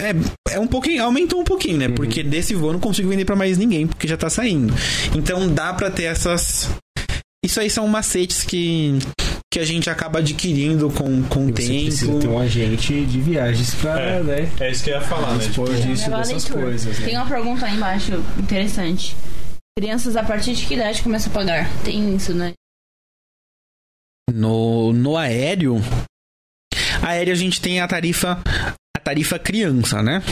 [0.00, 1.86] é, é um pouquinho, aumentou um pouquinho, né?
[1.86, 1.94] Uhum.
[1.94, 4.74] Porque desse voo eu não consigo vender para mais ninguém, porque já tá saindo.
[5.14, 6.68] Então dá para ter essas.
[7.44, 8.98] Isso aí são macetes que
[9.52, 11.54] que a gente acaba adquirindo com, com o tempo.
[11.84, 14.52] Precisa ter um agente de viagens pra, É, né?
[14.60, 15.44] é isso que eu ia falar, né?
[15.44, 17.04] Tipo, disso, dessas coisas, né?
[17.04, 19.16] Tem uma pergunta aí embaixo interessante.
[19.76, 21.68] Crianças a partir de que idade começam a pagar?
[21.82, 22.52] Tem isso, né?
[24.32, 25.78] No, no aéreo,
[27.02, 28.40] aéreo a gente tem a tarifa
[28.96, 30.22] a tarifa criança, né?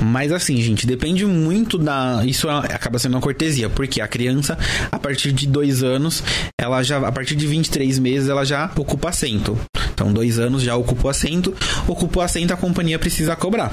[0.00, 2.22] Mas assim, gente, depende muito da.
[2.24, 4.58] Isso é- acaba sendo uma cortesia, porque a criança,
[4.92, 6.22] a partir de dois anos,
[6.60, 6.98] ela já.
[6.98, 9.58] A partir de 23 meses, ela já ocupa assento.
[9.92, 11.54] Então, dois anos já ocupa o assento.
[11.88, 13.72] Ocupou assento, a companhia precisa cobrar.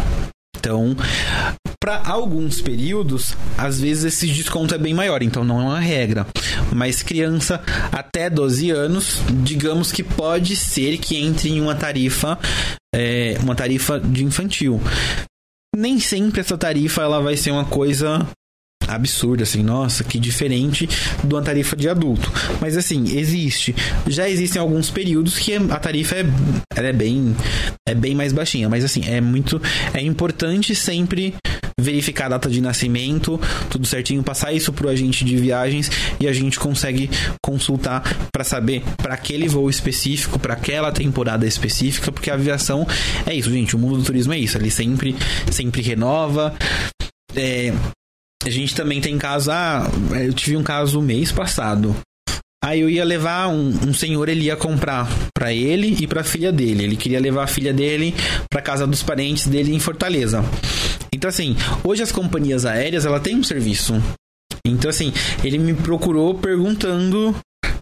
[0.58, 0.96] Então,
[1.84, 6.26] para alguns períodos, às vezes esse desconto é bem maior, então não é uma regra.
[6.72, 12.40] Mas criança até 12 anos, digamos que pode ser que entre em uma tarifa,
[12.96, 14.82] é, uma tarifa de infantil.
[15.76, 18.28] Nem sempre essa tarifa ela vai ser uma coisa
[18.88, 20.88] absurda, assim, nossa, que diferente
[21.24, 22.32] de uma tarifa de adulto.
[22.60, 23.76] Mas assim, existe.
[24.08, 26.26] Já existem alguns períodos que a tarifa é,
[26.76, 27.36] ela é bem
[27.88, 29.62] é bem mais baixinha, mas assim, é muito
[29.94, 31.36] é importante sempre
[31.84, 33.40] verificar a data de nascimento,
[33.70, 37.10] tudo certinho, passar isso pro agente de viagens e a gente consegue
[37.44, 38.02] consultar
[38.32, 42.88] para saber para aquele voo específico, para aquela temporada específica, porque a aviação
[43.26, 45.16] é isso, gente, o mundo do turismo é isso, ele sempre
[45.52, 46.56] sempre renova.
[47.36, 47.74] É,
[48.46, 49.52] a gente também tem caso.
[49.52, 49.90] Ah,
[50.22, 51.96] eu tive um caso mês passado.
[52.64, 56.52] Aí eu ia levar um, um senhor, ele ia comprar pra ele e pra filha
[56.52, 56.84] dele.
[56.84, 58.16] Ele queria levar a filha dele
[58.50, 60.44] pra casa dos parentes dele em Fortaleza.
[61.24, 61.56] Então assim,
[61.86, 63.94] hoje as companhias aéreas, ela tem um serviço.
[64.68, 67.34] Então assim, ele me procurou perguntando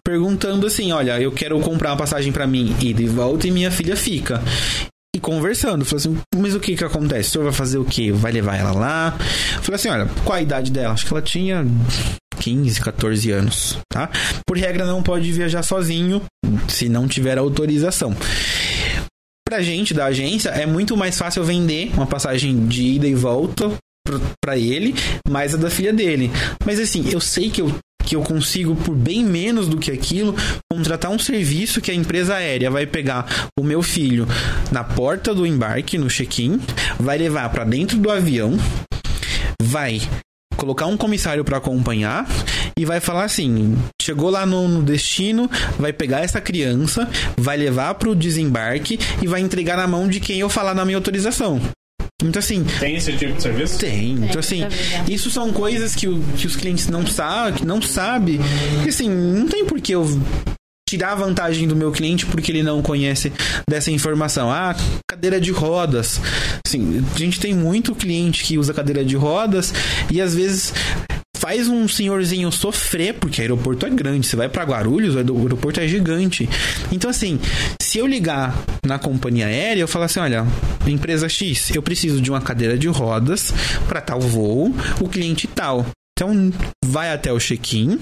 [0.06, 3.96] perguntando assim, olha, eu quero comprar uma passagem pra mim e volta e minha filha
[3.96, 4.40] fica.
[5.12, 7.30] E conversando, falou assim, mas o que que acontece?
[7.30, 8.12] O senhor vai fazer o quê?
[8.12, 9.18] Vai levar ela lá?
[9.60, 10.94] Falei assim, olha, qual a idade dela?
[10.94, 11.66] Acho que ela tinha
[12.38, 14.08] 15, 14 anos, tá?
[14.46, 16.22] Por regra não pode viajar sozinho
[16.68, 18.14] se não tiver autorização.
[19.52, 23.70] Pra gente da agência é muito mais fácil vender uma passagem de ida e volta
[24.42, 24.94] pra ele,
[25.28, 26.30] mais a da filha dele.
[26.64, 27.70] Mas assim, eu sei que eu
[28.02, 30.34] que eu consigo por bem menos do que aquilo
[30.72, 33.26] contratar um serviço que a empresa aérea vai pegar
[33.60, 34.26] o meu filho
[34.70, 36.58] na porta do embarque, no check-in,
[36.98, 38.58] vai levar pra dentro do avião,
[39.60, 40.00] vai
[40.56, 42.26] colocar um comissário para acompanhar
[42.78, 47.94] e vai falar assim: chegou lá no, no destino, vai pegar essa criança, vai levar
[47.94, 51.60] pro desembarque e vai entregar na mão de quem eu falar na minha autorização.
[52.24, 53.78] Então, assim, Tem esse tipo de serviço?
[53.80, 54.12] tem.
[54.12, 54.62] Então, assim,
[55.08, 58.38] isso são coisas que, o- que os clientes não sabem, não sabe.
[58.84, 60.06] E, assim, não tem por que eu
[60.92, 63.32] tirar vantagem do meu cliente porque ele não conhece
[63.66, 64.50] dessa informação.
[64.50, 64.76] Ah,
[65.08, 66.20] cadeira de rodas.
[66.66, 69.72] Assim, a gente tem muito cliente que usa cadeira de rodas
[70.10, 70.74] e às vezes
[71.38, 74.26] faz um senhorzinho sofrer, porque o aeroporto é grande.
[74.26, 76.46] Você vai para Guarulhos, o aeroporto é gigante.
[76.92, 77.40] Então, assim,
[77.80, 78.54] se eu ligar
[78.84, 80.46] na companhia aérea, eu falar assim: olha,
[80.86, 83.50] empresa X, eu preciso de uma cadeira de rodas
[83.88, 85.86] para tal voo, o cliente tal.
[86.18, 86.52] Então,
[86.84, 87.98] vai até o check-in.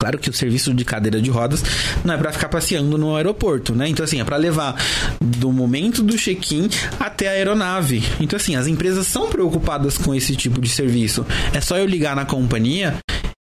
[0.00, 1.62] Claro que o serviço de cadeira de rodas
[2.04, 3.88] não é para ficar passeando no aeroporto, né?
[3.88, 4.76] Então, assim, é para levar
[5.20, 6.68] do momento do check-in
[6.98, 8.02] até a aeronave.
[8.20, 11.24] Então, assim, as empresas são preocupadas com esse tipo de serviço.
[11.52, 12.96] É só eu ligar na companhia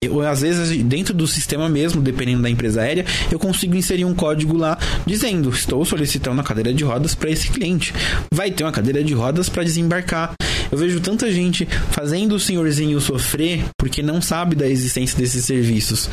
[0.06, 4.14] Eu, às vezes, dentro do sistema mesmo, dependendo da empresa aérea, eu consigo inserir um
[4.14, 7.94] código lá dizendo: estou solicitando a cadeira de rodas para esse cliente.
[8.34, 10.34] Vai ter uma cadeira de rodas para desembarcar.
[10.72, 16.10] Eu vejo tanta gente fazendo o senhorzinho sofrer porque não sabe da existência desses serviços.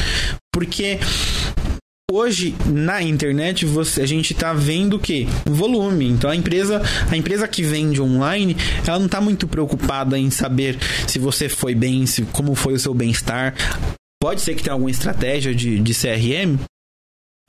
[0.52, 0.98] Porque
[2.10, 6.08] hoje na internet você a gente tá vendo o que volume.
[6.08, 8.56] Então a empresa a empresa que vende online
[8.86, 12.78] ela não tá muito preocupada em saber se você foi bem se como foi o
[12.78, 13.54] seu bem-estar.
[14.22, 16.58] Pode ser que tenha alguma estratégia de, de CRM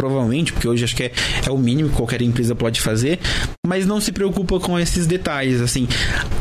[0.01, 1.11] provavelmente, porque hoje acho que é,
[1.45, 3.19] é o mínimo que qualquer empresa pode fazer,
[3.63, 5.87] mas não se preocupa com esses detalhes, assim,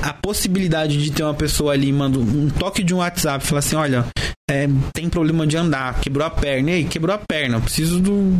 [0.02, 3.76] a possibilidade de ter uma pessoa ali, manda um toque de um WhatsApp, falar assim,
[3.76, 4.06] olha,
[4.50, 8.34] é, tem problema de andar, quebrou a perna, e aí, quebrou a perna, preciso do,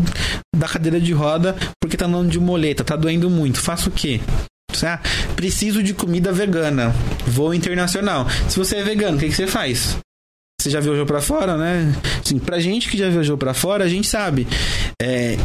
[0.56, 4.20] da cadeira de roda porque tá andando de moleta, tá doendo muito, faço o quê?
[4.82, 5.00] Ah,
[5.36, 6.94] preciso de comida vegana,
[7.26, 8.26] voo internacional.
[8.48, 9.98] Se você é vegano, o que, que você faz?
[10.60, 11.90] Você já viajou para fora, né?
[12.22, 14.46] Sim, pra gente que já viajou para fora, a gente sabe.
[15.00, 15.38] É,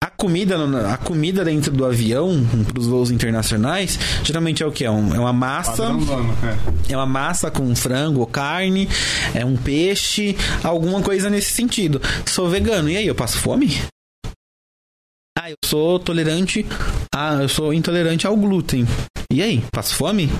[0.00, 0.56] a comida,
[0.92, 4.84] a comida dentro do avião, para os voos internacionais, geralmente é o que?
[4.84, 5.86] É, um, é uma massa.
[6.88, 6.92] É.
[6.92, 8.88] é uma massa com frango ou carne,
[9.34, 12.00] é um peixe, alguma coisa nesse sentido.
[12.24, 13.76] Sou vegano, e aí, eu passo fome?
[15.36, 16.64] Ah, eu sou tolerante.
[17.12, 18.86] Ah, eu sou intolerante ao glúten.
[19.32, 20.30] E aí, passo fome?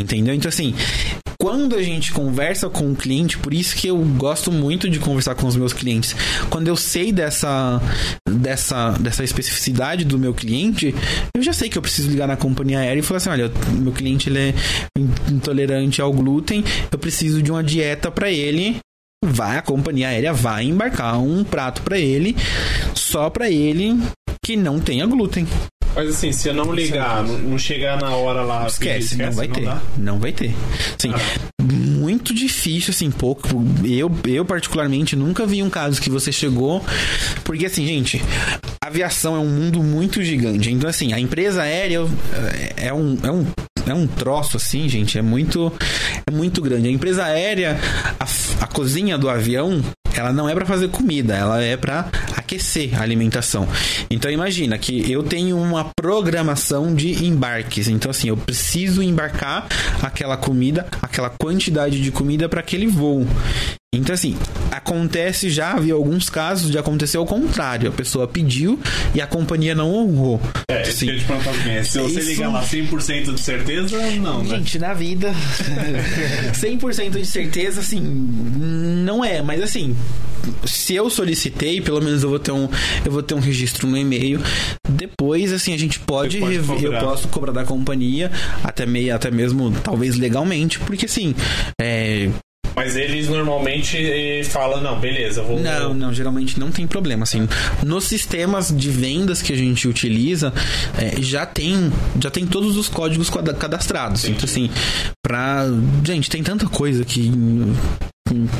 [0.00, 0.32] Entendeu?
[0.32, 0.74] Então, assim,
[1.40, 5.36] quando a gente conversa com o cliente, por isso que eu gosto muito de conversar
[5.36, 6.14] com os meus clientes.
[6.50, 7.80] Quando eu sei dessa,
[8.28, 10.92] dessa, dessa especificidade do meu cliente,
[11.32, 13.92] eu já sei que eu preciso ligar na companhia aérea e falar assim: olha, meu
[13.92, 14.54] cliente ele é
[15.30, 18.78] intolerante ao glúten, eu preciso de uma dieta para ele
[19.24, 22.36] vai a companhia aérea vai embarcar um prato para ele
[22.94, 23.96] só para ele
[24.44, 25.46] que não tenha glúten.
[25.98, 28.68] Mas assim, se eu não ligar, não, não chegar na hora lá.
[28.68, 29.64] Esquece, esquece não vai não ter.
[29.64, 29.82] Dá.
[29.96, 30.54] Não vai ter.
[30.96, 31.12] Sim,
[31.60, 33.48] muito difícil, assim, pouco.
[33.84, 36.84] Eu, eu, particularmente, nunca vi um caso que você chegou.
[37.42, 38.22] Porque, assim, gente,
[38.80, 40.70] aviação é um mundo muito gigante.
[40.70, 42.06] Então, assim, a empresa aérea
[42.76, 43.44] é, é um, é um
[43.84, 45.72] é um troço assim, gente, é muito
[46.26, 46.88] é muito grande.
[46.88, 47.76] A empresa aérea,
[48.20, 49.82] a, a cozinha do avião,
[50.18, 53.68] ela não é para fazer comida, ela é para aquecer a alimentação.
[54.10, 57.88] Então imagina que eu tenho uma programação de embarques.
[57.88, 59.66] Então assim, eu preciso embarcar
[60.02, 63.26] aquela comida, aquela quantidade de comida para aquele voo.
[63.94, 64.36] Então, assim,
[64.70, 67.88] acontece já, havia alguns casos de acontecer ao contrário.
[67.88, 68.78] A pessoa pediu
[69.14, 70.38] e a companhia não honrou.
[70.70, 71.82] É, assim, eu te perguntar também.
[71.82, 72.28] Se você isso...
[72.28, 74.56] ligar lá 100% de certeza, não, né?
[74.56, 75.32] Gente, na vida,
[76.52, 79.40] 100% de certeza, assim, não é.
[79.40, 79.96] Mas, assim,
[80.66, 82.68] se eu solicitei, pelo menos eu vou ter um,
[83.06, 84.38] eu vou ter um registro no e-mail.
[84.86, 88.30] Depois, assim, a gente pode, pode eu posso cobrar da companhia,
[88.62, 91.34] até, meio, até mesmo, talvez legalmente, porque, assim,
[91.80, 92.28] é,
[92.74, 95.58] mas eles normalmente falam, não, beleza, vou.
[95.60, 97.24] Não, não, geralmente não tem problema.
[97.24, 97.48] Assim,
[97.84, 100.52] nos sistemas de vendas que a gente utiliza,
[100.96, 104.24] é, já tem já tem todos os códigos cadastrados.
[104.24, 104.70] Então, assim,
[105.22, 105.66] pra.
[106.04, 107.30] Gente, tem tanta coisa que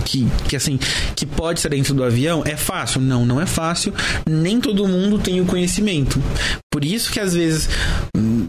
[0.05, 0.79] que, que assim
[1.15, 3.01] que pode ser dentro do avião é fácil?
[3.01, 3.93] Não não é fácil.
[4.29, 6.23] Nem todo mundo tem o conhecimento.
[6.71, 7.69] Por isso que às vezes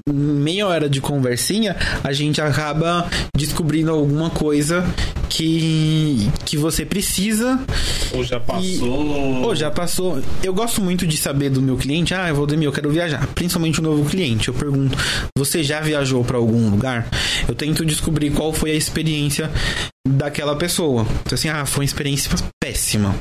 [0.08, 4.86] meia hora de conversinha a gente acaba descobrindo alguma coisa
[5.30, 7.60] que que você precisa.
[8.14, 8.64] Ou já passou.
[8.64, 10.22] E, ou já passou.
[10.44, 13.26] Eu gosto muito de saber do meu cliente ah eu vou dormir eu quero viajar.
[13.28, 14.48] Principalmente o um novo cliente.
[14.48, 14.98] Eu pergunto
[15.38, 17.08] você já viajou para algum lugar?
[17.48, 19.50] Eu tento descobrir qual foi a experiência
[20.10, 21.06] daquela pessoa.
[21.22, 22.32] Então, assim, ah, foi uma experiência
[22.62, 23.16] péssima.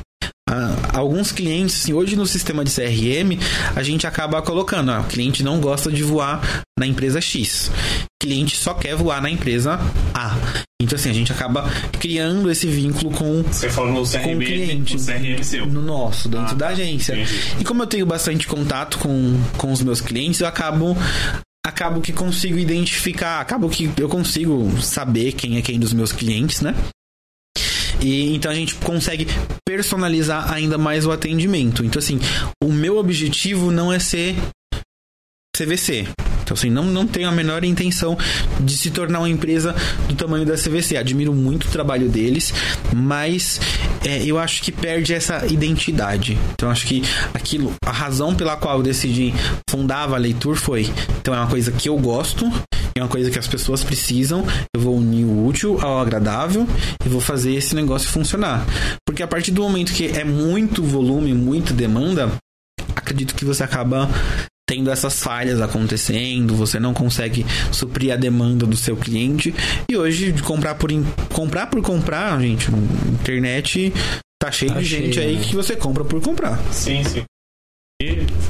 [0.49, 3.37] Ah, alguns clientes, assim, hoje no sistema de CRM,
[3.75, 7.69] a gente acaba colocando, ah, o cliente não gosta de voar na empresa X.
[7.69, 9.79] O cliente só quer voar na empresa
[10.13, 10.35] A.
[10.81, 14.39] Então, assim, a gente acaba criando esse vínculo com, Você falou no CRM, com o
[14.39, 14.93] cliente.
[14.95, 15.65] No CRM seu.
[15.67, 17.13] No nosso, dentro ah, da agência.
[17.13, 17.55] Entendi.
[17.59, 20.97] E como eu tenho bastante contato com, com os meus clientes, eu acabo
[21.69, 26.61] acabo que consigo identificar, acabo que eu consigo saber quem é quem dos meus clientes,
[26.61, 26.75] né?
[28.01, 29.27] E então a gente consegue
[29.65, 31.85] personalizar ainda mais o atendimento.
[31.85, 32.19] Então assim,
[32.63, 34.35] o meu objetivo não é ser
[35.55, 36.07] CVC.
[36.49, 38.17] Então, assim, não, não tenho a menor intenção
[38.59, 39.75] de se tornar uma empresa
[40.07, 40.97] do tamanho da CVC.
[40.97, 42.51] Admiro muito o trabalho deles,
[42.95, 43.61] mas
[44.03, 46.39] é, eu acho que perde essa identidade.
[46.53, 47.03] Então, acho que
[47.35, 49.31] aquilo, a razão pela qual eu decidi
[49.69, 50.89] fundar a Valeitur foi:
[51.21, 52.51] então, é uma coisa que eu gosto,
[52.95, 54.43] é uma coisa que as pessoas precisam,
[54.75, 56.67] eu vou unir o útil ao agradável
[57.05, 58.65] e vou fazer esse negócio funcionar.
[59.05, 62.31] Porque a partir do momento que é muito volume, muita demanda,
[62.95, 64.09] acredito que você acaba
[64.69, 69.51] tendo essas falhas acontecendo, você não consegue suprir a demanda do seu cliente.
[69.89, 72.69] E hoje, de comprar por in- comprar por comprar, gente,
[73.11, 73.91] internet
[74.39, 75.41] tá cheio Tá de gente cheio, aí né?
[75.43, 76.59] que você compra por comprar.
[76.71, 77.23] Sim, sim.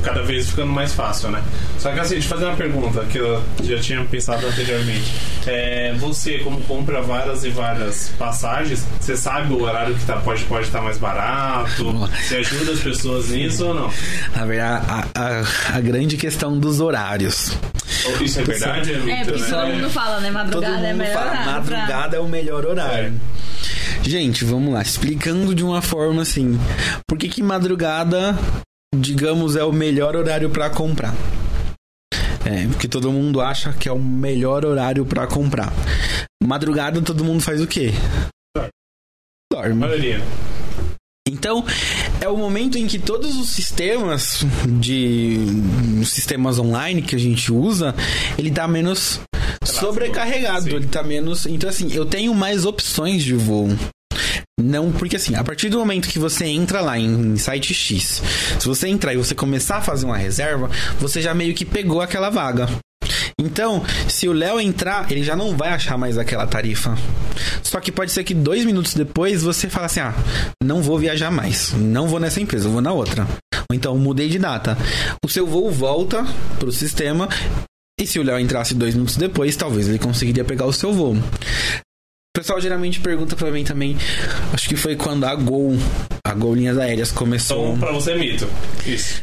[0.03, 1.43] Cada vez ficando mais fácil, né?
[1.77, 5.11] Só que assim, deixa eu fazer uma pergunta que eu já tinha pensado anteriormente.
[5.45, 10.41] É, você, como compra várias e várias passagens, você sabe o horário que tá, pode
[10.41, 11.91] estar pode tá mais barato?
[12.21, 13.91] Você ajuda as pessoas nisso ou não?
[14.35, 17.57] Na verdade, a, a, a grande questão dos horários.
[18.05, 18.93] Ou Isso é verdade?
[18.93, 19.47] É, É, mito, porque né?
[19.49, 20.27] todo mundo fala, né?
[20.27, 23.13] Todo Madrugada é mundo melhor fala, horário pra- madrugada é o melhor horário.
[24.03, 26.57] Gente, vamos lá, explicando de uma forma assim,
[27.07, 28.37] por que que madrugada,
[28.95, 31.13] digamos, é o melhor horário pra comprar?
[32.45, 35.71] É, porque todo mundo acha que é o melhor horário pra comprar.
[36.43, 37.91] Madrugada todo mundo faz o quê?
[39.51, 39.75] Dorme.
[39.75, 40.21] maioria.
[41.27, 41.63] Então,
[42.19, 44.43] é o momento em que todos os sistemas
[44.79, 45.37] de
[46.05, 47.93] sistemas online que a gente usa,
[48.37, 49.19] ele tá menos
[49.63, 50.75] sobrecarregado, sim.
[50.75, 53.69] ele tá menos, então assim, eu tenho mais opções de voo.
[54.61, 58.21] Não, porque assim, a partir do momento que você entra lá em, em site X,
[58.59, 60.69] se você entrar e você começar a fazer uma reserva,
[60.99, 62.67] você já meio que pegou aquela vaga.
[63.39, 66.97] Então, se o Léo entrar, ele já não vai achar mais aquela tarifa.
[67.63, 70.13] Só que pode ser que dois minutos depois você fala assim: ah,
[70.61, 73.25] não vou viajar mais, não vou nessa empresa, vou na outra.
[73.69, 74.77] Ou então mudei de data.
[75.23, 76.25] O seu voo volta
[76.59, 77.29] pro sistema.
[77.97, 81.17] E se o Léo entrasse dois minutos depois, talvez ele conseguiria pegar o seu voo.
[82.39, 83.97] O pessoal geralmente pergunta pra mim também.
[84.53, 85.77] Acho que foi quando a Gol,
[86.25, 87.67] a Gol Linhas Aéreas começou.
[87.67, 88.47] Então, pra você é mito.
[88.85, 89.21] Isso.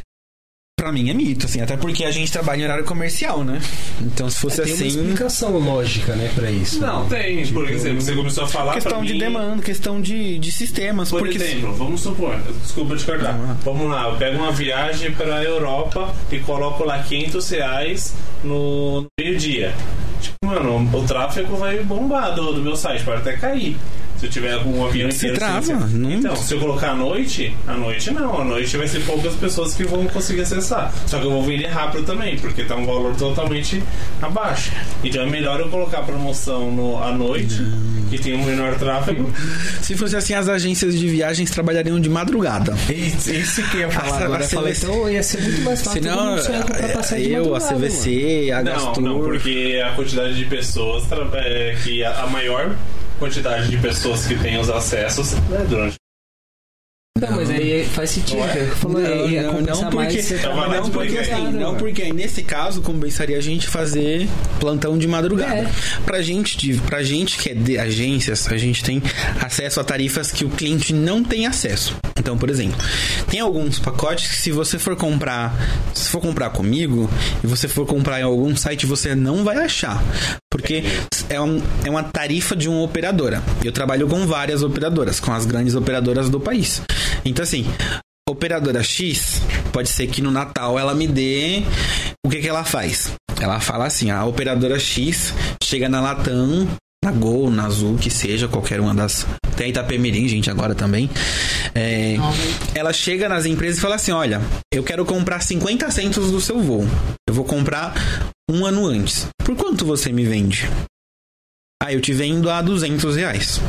[0.79, 3.59] Pra mim é mito, assim, até porque a gente trabalha em horário comercial, né?
[3.99, 4.87] Então se fosse Tem uma assim.
[4.87, 6.79] explicação lógica, né, pra isso.
[6.79, 7.17] Não, né?
[7.23, 7.41] tem.
[7.43, 10.51] Tipo, Por exemplo, você começou a falar Questão pra de mim- demanda, questão de, de
[10.51, 11.09] sistemas.
[11.09, 13.31] Por porque exemplo, vamos supor, desculpa te cortar.
[13.31, 13.57] Vamos lá.
[13.65, 18.13] Vamos lá, eu pego uma viagem pra Europa e coloco lá 500 reais
[18.43, 19.73] no no meio-dia.
[20.47, 23.77] Mano, o tráfego vai bombar do, do meu site, pode até cair.
[24.19, 25.35] Se eu tiver algum avião Se inteiro.
[25.37, 28.41] trava, sem- não- Então, se eu colocar à noite, à noite não.
[28.41, 30.91] À noite vai ser poucas pessoas que vão conseguir acessar.
[31.05, 33.81] Só que eu vou vender rápido também, porque tá um valor totalmente
[34.21, 34.71] abaixo.
[35.03, 37.61] Então é melhor eu colocar a promoção no, à noite,
[38.09, 39.31] que tem um menor tráfego.
[39.83, 42.75] se fosse assim, as agências de viagens trabalhariam de madrugada.
[42.89, 44.45] Esse, esse que eu ia falar Ah, agora.
[44.45, 44.85] a falei, CVC.
[44.87, 46.01] então ia ser muito mais fácil.
[46.01, 49.03] Senão, é, eu, a CVC, a Não, Gastur.
[49.03, 51.03] não, porque a quantidade de pessoas,
[51.35, 52.75] é, que a, a maior
[53.17, 55.95] quantidade de pessoas que tem os acessos é durante.
[57.19, 58.37] Não, mas aí faz sentido.
[58.37, 58.61] Não é?
[58.61, 61.75] eu falei, Não, ia não, não, mais porque- Não, trabalhar mas Não porque, assim, não
[61.75, 64.27] porque aí nesse caso compensaria a gente fazer
[64.59, 65.61] plantão de madrugada.
[65.61, 65.67] É.
[66.05, 69.01] Pra gente, pra gente que é de agências, a gente tem
[69.41, 71.95] acesso a tarifas que o cliente não tem acesso.
[72.27, 72.75] Então, por exemplo,
[73.29, 75.55] tem alguns pacotes que se você for comprar,
[75.93, 77.09] se for comprar comigo
[77.41, 80.03] e você for comprar em algum site, você não vai achar.
[80.51, 80.83] Porque
[81.29, 83.41] é, um- é uma tarifa de uma operadora.
[83.63, 86.81] Eu trabalho com várias operadoras, com as grandes operadoras do país.
[87.23, 87.65] Então, assim,
[88.29, 89.41] operadora X,
[89.71, 91.63] pode ser que no Natal ela me dê.
[92.25, 93.09] O que, que ela faz?
[93.39, 95.33] Ela fala assim: a operadora X
[95.63, 96.67] chega na Latam,
[97.03, 99.25] na Gol, na Azul, que seja, qualquer uma das.
[99.55, 101.09] Tem Itapemirim, gente, agora também.
[101.73, 102.15] É,
[102.75, 104.41] ela chega nas empresas e fala assim: olha,
[104.71, 106.85] eu quero comprar 50 centos do seu voo.
[107.27, 107.93] Eu vou comprar
[108.49, 109.27] um ano antes.
[109.43, 110.69] Por quanto você me vende?
[111.81, 113.61] Ah, eu te vendo a 200 reais.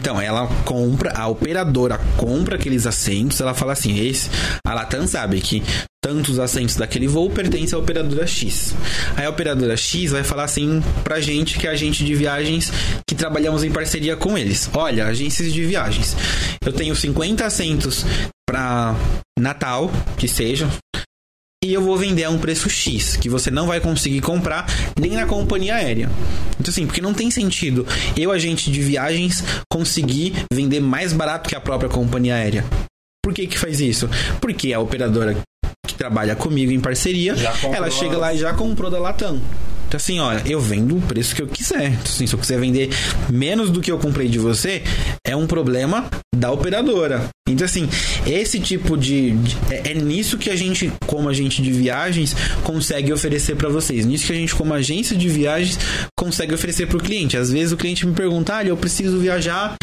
[0.00, 4.30] Então, ela compra, a operadora compra aqueles assentos, ela fala assim, esse,
[4.66, 5.62] a Latam sabe que
[6.02, 8.74] tantos assentos daquele voo pertencem à operadora X.
[9.14, 12.72] Aí a operadora X vai falar assim pra gente, que é agente de viagens,
[13.06, 14.70] que trabalhamos em parceria com eles.
[14.72, 16.16] Olha, agências de viagens,
[16.64, 18.06] eu tenho 50 assentos
[18.48, 18.96] pra
[19.38, 20.66] Natal, que seja,
[21.62, 24.66] e eu vou vender a um preço X, que você não vai conseguir comprar
[24.98, 26.08] nem na companhia aérea.
[26.58, 31.54] Então, assim, porque não tem sentido eu, agente de viagens, conseguir vender mais barato que
[31.54, 32.64] a própria companhia aérea.
[33.22, 34.08] Por que que faz isso?
[34.40, 35.36] Porque a operadora
[35.86, 37.34] que trabalha comigo em parceria,
[37.70, 39.38] ela chega lá e já comprou da Latam.
[39.90, 41.88] Então, assim, olha, eu vendo o preço que eu quiser.
[41.88, 42.90] Então, assim, se eu quiser vender
[43.28, 44.84] menos do que eu comprei de você,
[45.26, 47.28] é um problema da operadora.
[47.48, 47.88] Então, assim,
[48.24, 49.32] esse tipo de.
[49.32, 54.06] de- é, é nisso que a gente, como agente de viagens, consegue oferecer para vocês.
[54.06, 55.76] Nisso que a gente, como agência de viagens,
[56.16, 57.36] consegue oferecer para o cliente.
[57.36, 59.74] Às vezes o cliente me pergunta, olha, eu preciso viajar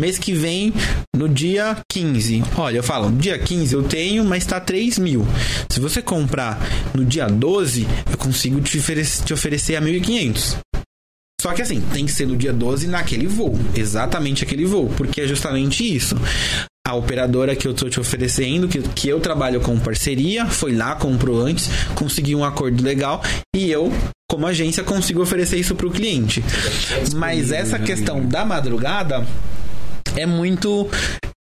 [0.00, 0.72] mês que vem,
[1.14, 2.42] no dia 15.
[2.56, 5.26] Olha, eu falo, no dia 15 eu tenho, mas tá 3 mil.
[5.68, 6.58] Se você comprar
[6.94, 10.56] no dia 12, eu consigo te oferecer, te oferecer a 1.500.
[11.40, 13.58] Só que assim, tem que ser no dia 12 naquele voo.
[13.74, 14.90] Exatamente aquele voo.
[14.96, 16.16] Porque é justamente isso.
[16.86, 20.94] a operadora que eu tô te oferecendo, que, que eu trabalho com parceria, foi lá,
[20.96, 23.22] comprou antes, conseguiu um acordo legal
[23.54, 23.92] e eu
[24.28, 26.42] como agência consigo oferecer isso para o cliente.
[27.16, 29.26] Mas essa questão da madrugada
[30.16, 30.88] é muito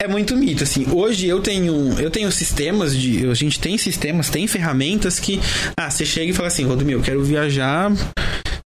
[0.00, 0.86] é muito mito assim.
[0.92, 5.40] Hoje eu tenho eu tenho sistemas de a gente tem sistemas, tem ferramentas que
[5.76, 7.90] ah, você chega e fala assim, Rodomil, eu quero viajar,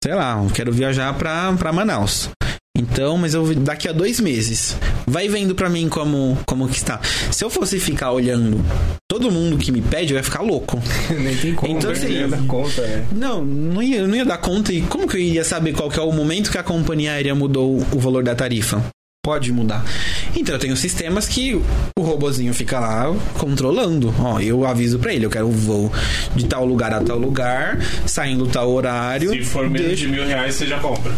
[0.03, 2.29] sei lá, eu quero viajar para para Manaus.
[2.77, 4.75] Então, mas eu daqui a dois meses.
[5.07, 6.99] Vai vendo pra mim como, como que está.
[7.31, 8.61] Se eu fosse ficar olhando
[9.09, 10.81] todo mundo que me pede, eu ia ficar louco.
[11.17, 11.97] Nem tem como, Então, né?
[11.97, 13.05] assim, Ia dar conta, né?
[13.13, 14.73] Não, não ia, não ia dar conta.
[14.73, 17.33] E como que eu iria saber qual que é o momento que a companhia aérea
[17.33, 18.83] mudou o valor da tarifa?
[19.25, 19.83] Pode mudar.
[20.35, 21.55] Então eu tenho sistemas que
[21.97, 24.13] o robozinho fica lá controlando.
[24.19, 25.91] Ó, eu aviso pra ele, eu quero o voo
[26.35, 29.31] de tal lugar a tal lugar, saindo tal horário.
[29.31, 31.11] Se for menos deixa- de mil reais, você já compra.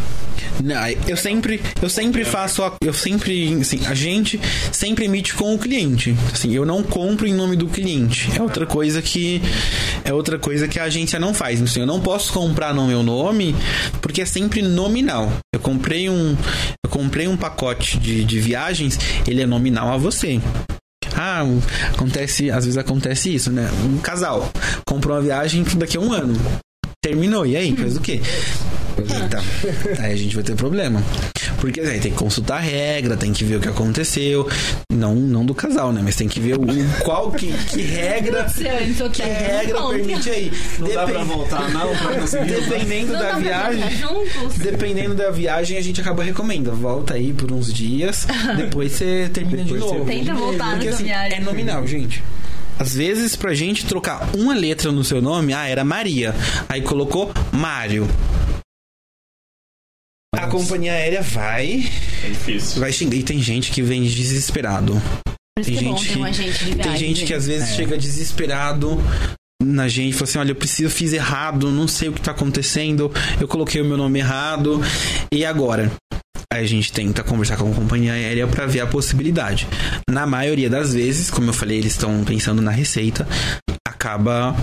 [0.63, 4.39] Não, eu sempre, eu sempre faço, a- eu sempre, assim, a gente
[4.71, 6.15] sempre emite com o cliente.
[6.33, 8.29] Assim, eu não compro em nome do cliente.
[8.37, 9.41] É outra coisa que
[10.03, 11.61] é outra coisa que a agência não faz.
[11.61, 13.55] Assim, eu não posso comprar no meu nome
[14.01, 15.31] porque é sempre nominal.
[15.53, 16.35] Eu comprei um,
[16.85, 18.97] eu comprei um pacote de, de viagens,
[19.27, 20.39] ele é nominal a você.
[21.15, 21.41] Ah,
[21.93, 23.67] acontece, às vezes acontece isso, né?
[23.85, 24.51] Um casal
[24.85, 26.35] comprou uma viagem daqui a um ano.
[27.01, 27.75] Terminou, e aí?
[27.75, 28.21] Faz o quê?
[28.99, 29.43] Eita,
[30.01, 31.03] aí a gente vai ter problema.
[31.59, 34.47] Porque aí tem que consultar a regra, tem que ver o que aconteceu.
[34.91, 36.01] Não, não do casal, né?
[36.03, 36.65] Mas tem que ver o,
[37.03, 38.45] qual que, que regra.
[39.11, 40.51] Que regra permite aí.
[40.79, 42.61] Não dá pra voltar, não, pra conseguir.
[42.61, 43.83] Dependendo Não da viagem.
[44.57, 46.77] Dependendo da viagem, a gente acaba recomendando.
[46.77, 50.09] Volta aí por uns dias, depois você termina de Depois você novo.
[50.09, 51.37] Tenta voltar Porque assim, viagem.
[51.37, 52.23] é nominal, gente.
[52.79, 56.35] Às vezes, pra gente trocar uma letra no seu nome, ah, era Maria.
[56.69, 58.07] Aí colocou Mário.
[60.35, 61.83] A companhia aérea vai,
[62.23, 62.79] É difícil.
[62.79, 63.15] vai xingar.
[63.15, 65.01] E tem gente que vem desesperado.
[65.63, 69.01] Tem é gente que- agente de Tem gente que às vezes chega desesperado
[69.63, 73.11] na gente, fala assim, olha, eu preciso, fiz errado, não sei o que tá acontecendo,
[73.41, 74.79] eu coloquei o meu nome errado,
[75.31, 75.91] e agora?
[76.53, 79.67] Aí a gente tenta conversar com a companhia aérea para ver a possibilidade.
[80.09, 83.27] Na maioria das vezes, como eu falei, eles estão pensando na receita,
[83.87, 84.55] acaba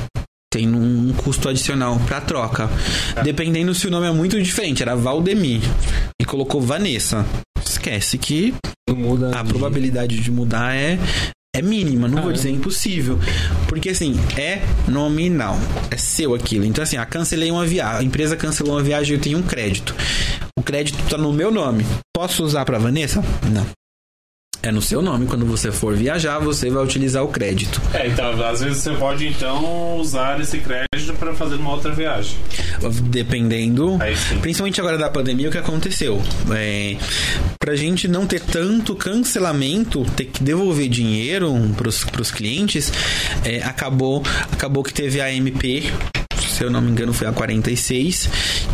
[0.55, 2.71] tendo um custo adicional para troca.
[3.25, 5.61] Dependendo se o nome é muito diferente, era Valdemir
[6.21, 7.27] e colocou Vanessa.
[7.65, 8.55] Esquece que
[9.37, 10.97] a de- probabilidade de mudar é
[11.57, 13.17] é mínima, não vou dizer impossível,
[13.69, 15.57] porque assim, é nominal,
[15.89, 16.65] é seu aquilo.
[16.65, 19.95] Então assim, ah, cancelei uma viagem, a empresa cancelou uma viagem, eu tenho um crédito.
[20.59, 21.85] O crédito tá no meu nome.
[22.17, 23.23] Posso usar para Vanessa?
[23.53, 23.65] Não.
[24.65, 25.27] É no seu nome.
[25.27, 27.83] Quando você for viajar, você vai utilizar o crédito.
[27.93, 32.35] É, então, às vezes você pode então usar esse crédito pra fazer uma outra viagem.
[33.03, 33.99] Dependendo.
[34.41, 36.23] Principalmente agora da pandemia, o que aconteceu?
[36.51, 36.97] É,
[37.59, 42.91] pra gente não ter tanto cancelamento, ter que devolver dinheiro pros, pros clientes,
[43.45, 45.93] é, acabou, acabou que teve a MP,
[46.55, 48.29] se eu não me engano foi a 46,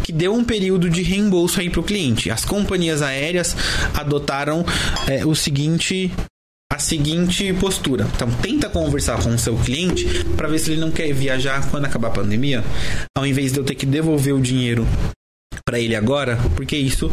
[0.04, 2.30] que deu um período de reembolso aí pro cliente.
[2.30, 3.56] As companhias aéreas
[3.94, 4.64] adotaram
[5.06, 6.12] é, o seguinte
[6.72, 8.06] a seguinte postura.
[8.14, 11.86] Então, tenta conversar com o seu cliente para ver se ele não quer viajar quando
[11.86, 12.62] acabar a pandemia,
[13.16, 14.86] ao invés de eu ter que devolver o dinheiro
[15.64, 17.10] para ele agora, porque isso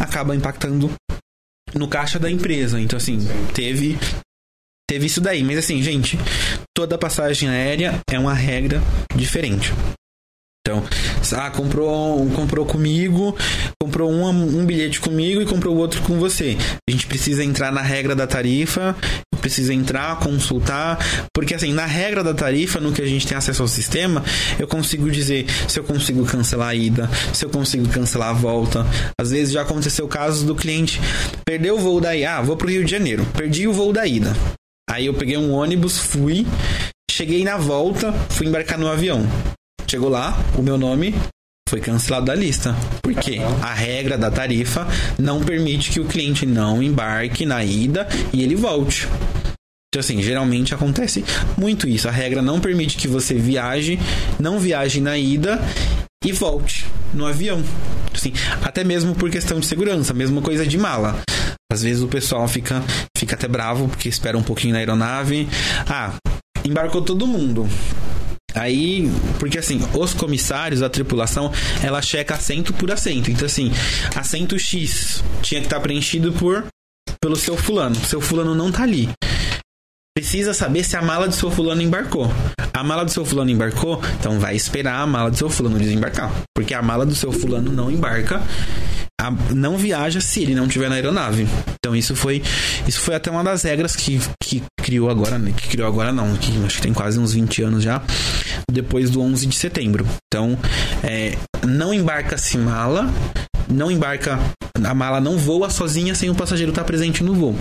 [0.00, 0.90] acaba impactando
[1.74, 2.80] no caixa da empresa.
[2.80, 3.18] Então, assim,
[3.52, 3.98] teve
[4.88, 6.18] teve isso daí, mas assim, gente,
[6.74, 8.80] toda passagem aérea é uma regra
[9.14, 9.72] diferente.
[10.66, 10.82] Então,
[11.36, 13.36] ah, comprou, comprou comigo,
[13.78, 16.56] comprou um, um bilhete comigo e comprou outro com você.
[16.88, 18.96] A gente precisa entrar na regra da tarifa,
[19.42, 20.98] precisa entrar, consultar,
[21.34, 24.24] porque assim, na regra da tarifa, no que a gente tem acesso ao sistema,
[24.58, 28.86] eu consigo dizer se eu consigo cancelar a ida, se eu consigo cancelar a volta.
[29.20, 30.98] Às vezes já aconteceu casos do cliente
[31.44, 34.06] perdeu o voo da ida, ah, vou pro Rio de Janeiro, perdi o voo da
[34.06, 34.34] ida.
[34.88, 36.46] Aí eu peguei um ônibus, fui,
[37.10, 39.28] cheguei na volta, fui embarcar no avião.
[39.94, 41.14] Chegou lá, o meu nome
[41.68, 42.74] foi cancelado da lista.
[43.00, 48.42] Porque a regra da tarifa não permite que o cliente não embarque na ida e
[48.42, 49.06] ele volte.
[49.88, 51.24] Então, assim, geralmente acontece
[51.56, 52.08] muito isso.
[52.08, 54.00] A regra não permite que você viaje,
[54.36, 55.60] não viaje na ida
[56.24, 57.62] e volte no avião.
[58.12, 58.32] Assim,
[58.64, 61.20] até mesmo por questão de segurança, mesma coisa de mala.
[61.72, 62.82] Às vezes o pessoal fica,
[63.16, 65.48] fica até bravo porque espera um pouquinho na aeronave.
[65.88, 66.14] Ah,
[66.64, 67.68] embarcou todo mundo.
[68.54, 71.52] Aí, porque assim, os comissários, a tripulação,
[71.82, 73.30] ela checa assento por assento.
[73.30, 73.72] Então, assim,
[74.14, 76.64] assento X tinha que estar preenchido por
[77.20, 77.96] pelo seu fulano.
[77.96, 79.08] Seu fulano não tá ali.
[80.16, 82.30] Precisa saber se a mala do seu fulano embarcou.
[82.72, 86.30] A mala do seu fulano embarcou, então vai esperar a mala do seu fulano desembarcar.
[86.54, 88.40] Porque a mala do seu fulano não embarca.
[89.20, 91.46] A- não viaja se ele não tiver na aeronave.
[91.78, 92.42] Então isso foi
[92.86, 95.52] isso foi até uma das regras que, que criou agora, né?
[95.56, 98.02] que criou agora não, que acho que tem quase uns 20 anos já,
[98.70, 100.06] depois do 11 de setembro.
[100.26, 100.58] Então,
[101.02, 101.36] é,
[101.66, 103.10] não embarca-se mala,
[103.68, 104.38] não embarca
[104.82, 107.56] a mala não voa sozinha sem o passageiro estar presente no voo.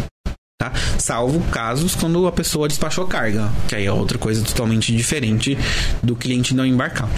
[0.59, 0.71] Tá?
[0.97, 5.57] Salvo casos quando a pessoa despachou carga, que aí é outra coisa totalmente diferente
[6.01, 7.09] do cliente não embarcar.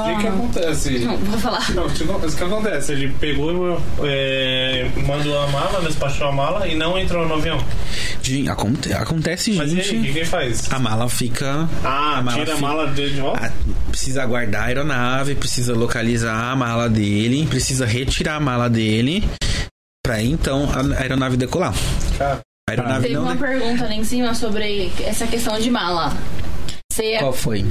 [0.00, 0.98] O que, que acontece?
[1.00, 1.70] Não, vou falar.
[1.74, 2.92] Não, o que acontece?
[2.92, 7.62] Ele pegou, é, mandou a mala, despachou a mala e não entrou no avião.
[8.22, 10.24] De- aconte- acontece, Mas e aí, o que, gente.
[10.26, 10.72] faz?
[10.72, 11.68] A mala fica.
[11.84, 13.46] Ah, a mala tira a fica- mala dele de volta?
[13.46, 13.52] Ah,
[13.90, 19.28] precisa guardar a aeronave, precisa localizar a mala dele, precisa retirar a mala dele
[20.04, 21.74] pra então a aeronave decolar.
[22.18, 23.22] Cara, A aeronave Teve não.
[23.22, 26.12] uma de- pergunta ali em cima sobre essa questão de mala.
[26.92, 27.64] Você, Qual foi?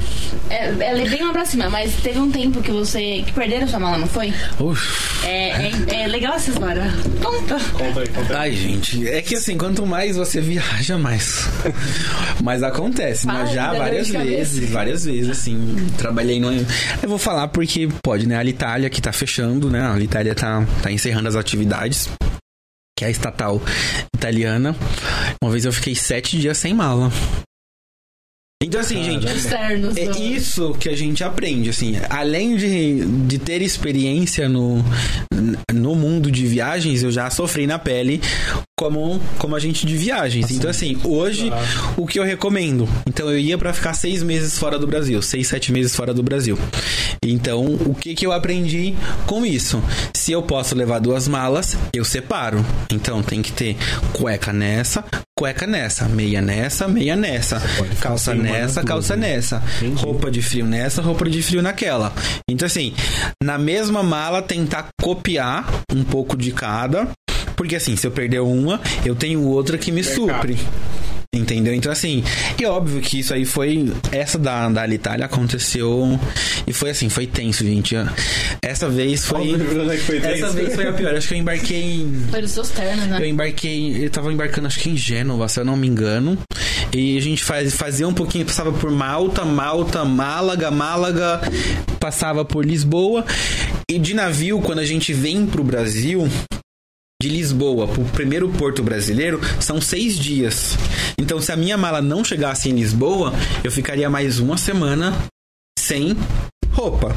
[0.50, 3.68] é, ela é bem lá pra cima, mas teve um tempo que você que perderam
[3.68, 4.34] sua mala, não foi?
[4.58, 5.24] Uf.
[5.24, 6.82] É, é, é legal essa história.
[7.22, 7.56] Conta.
[7.72, 8.50] conta aí, conta aí.
[8.50, 11.46] Ai, gente, é que assim, quanto mais você viaja, mais.
[12.42, 13.46] Mas acontece, né?
[13.46, 15.76] Já várias vezes, várias vezes, assim.
[15.96, 16.52] Trabalhei no.
[16.52, 18.34] Eu vou falar porque pode, né?
[18.34, 19.82] A Alitalia que tá fechando, né?
[19.82, 22.08] A Alitalia tá, tá encerrando as atividades.
[22.98, 23.62] Que é a estatal
[24.12, 24.74] italiana.
[25.40, 27.12] Uma vez eu fiquei sete dias sem mala.
[28.62, 29.96] Então, assim, gente, Externos.
[29.96, 34.84] é do- isso que a gente aprende, assim, além de, de ter experiência no,
[35.72, 38.20] no mundo de viagens, eu já sofri na pele
[38.78, 40.50] como, como agente de viagens.
[40.50, 41.50] Então, assim, hoje,
[41.96, 42.88] o que eu recomendo?
[43.06, 46.22] Então, eu ia pra ficar seis meses fora do Brasil, seis, sete meses fora do
[46.22, 46.58] Brasil.
[47.24, 48.94] Então, o que, que eu aprendi
[49.26, 49.82] com isso?
[50.14, 52.64] Se eu posso levar duas malas, eu separo.
[52.92, 53.76] Então, tem que ter
[54.12, 55.04] cueca nessa,
[55.42, 57.60] cueca nessa, meia nessa, meia nessa,
[58.00, 59.34] calça nessa, calça né?
[59.34, 59.60] nessa,
[59.96, 62.12] roupa de frio nessa, roupa de frio naquela.
[62.48, 62.94] Então, assim,
[63.42, 67.08] na mesma mala, tentar copiar um pouco de cada.
[67.56, 70.56] Porque, assim, se eu perder uma, eu tenho outra que me supre.
[71.34, 71.72] Entendeu?
[71.72, 72.22] Então, assim,
[72.60, 73.90] e óbvio que isso aí foi.
[74.12, 76.20] Essa da, da Alitalia aconteceu.
[76.66, 77.96] E foi assim, foi tenso, gente.
[78.60, 79.54] Essa vez foi.
[79.54, 81.14] Onde é que foi Essa vez foi a pior.
[81.14, 82.26] Acho que eu embarquei em.
[82.30, 83.16] Foi dos seus ternos, né?
[83.18, 86.36] Eu embarquei, ele tava embarcando acho que em Gênova, se eu não me engano.
[86.92, 91.40] E a gente faz, fazia um pouquinho, passava por Malta, Malta, Málaga, Málaga,
[91.98, 93.24] passava por Lisboa.
[93.88, 96.28] E de navio, quando a gente vem pro Brasil,
[97.22, 100.76] de Lisboa pro primeiro porto brasileiro, são seis dias.
[101.16, 103.32] Então, se a minha mala não chegasse em Lisboa,
[103.62, 105.16] eu ficaria mais uma semana
[105.78, 106.16] sem
[106.72, 107.14] roupa.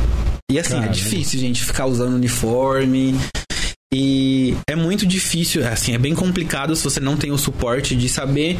[0.51, 0.93] E assim, é Caramba.
[0.93, 3.15] difícil, gente, ficar usando uniforme.
[3.91, 8.07] E é muito difícil, assim, é bem complicado se você não tem o suporte de
[8.07, 8.57] saber.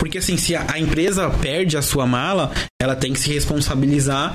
[0.00, 4.34] Porque, assim, se a, a empresa perde a sua mala, ela tem que se responsabilizar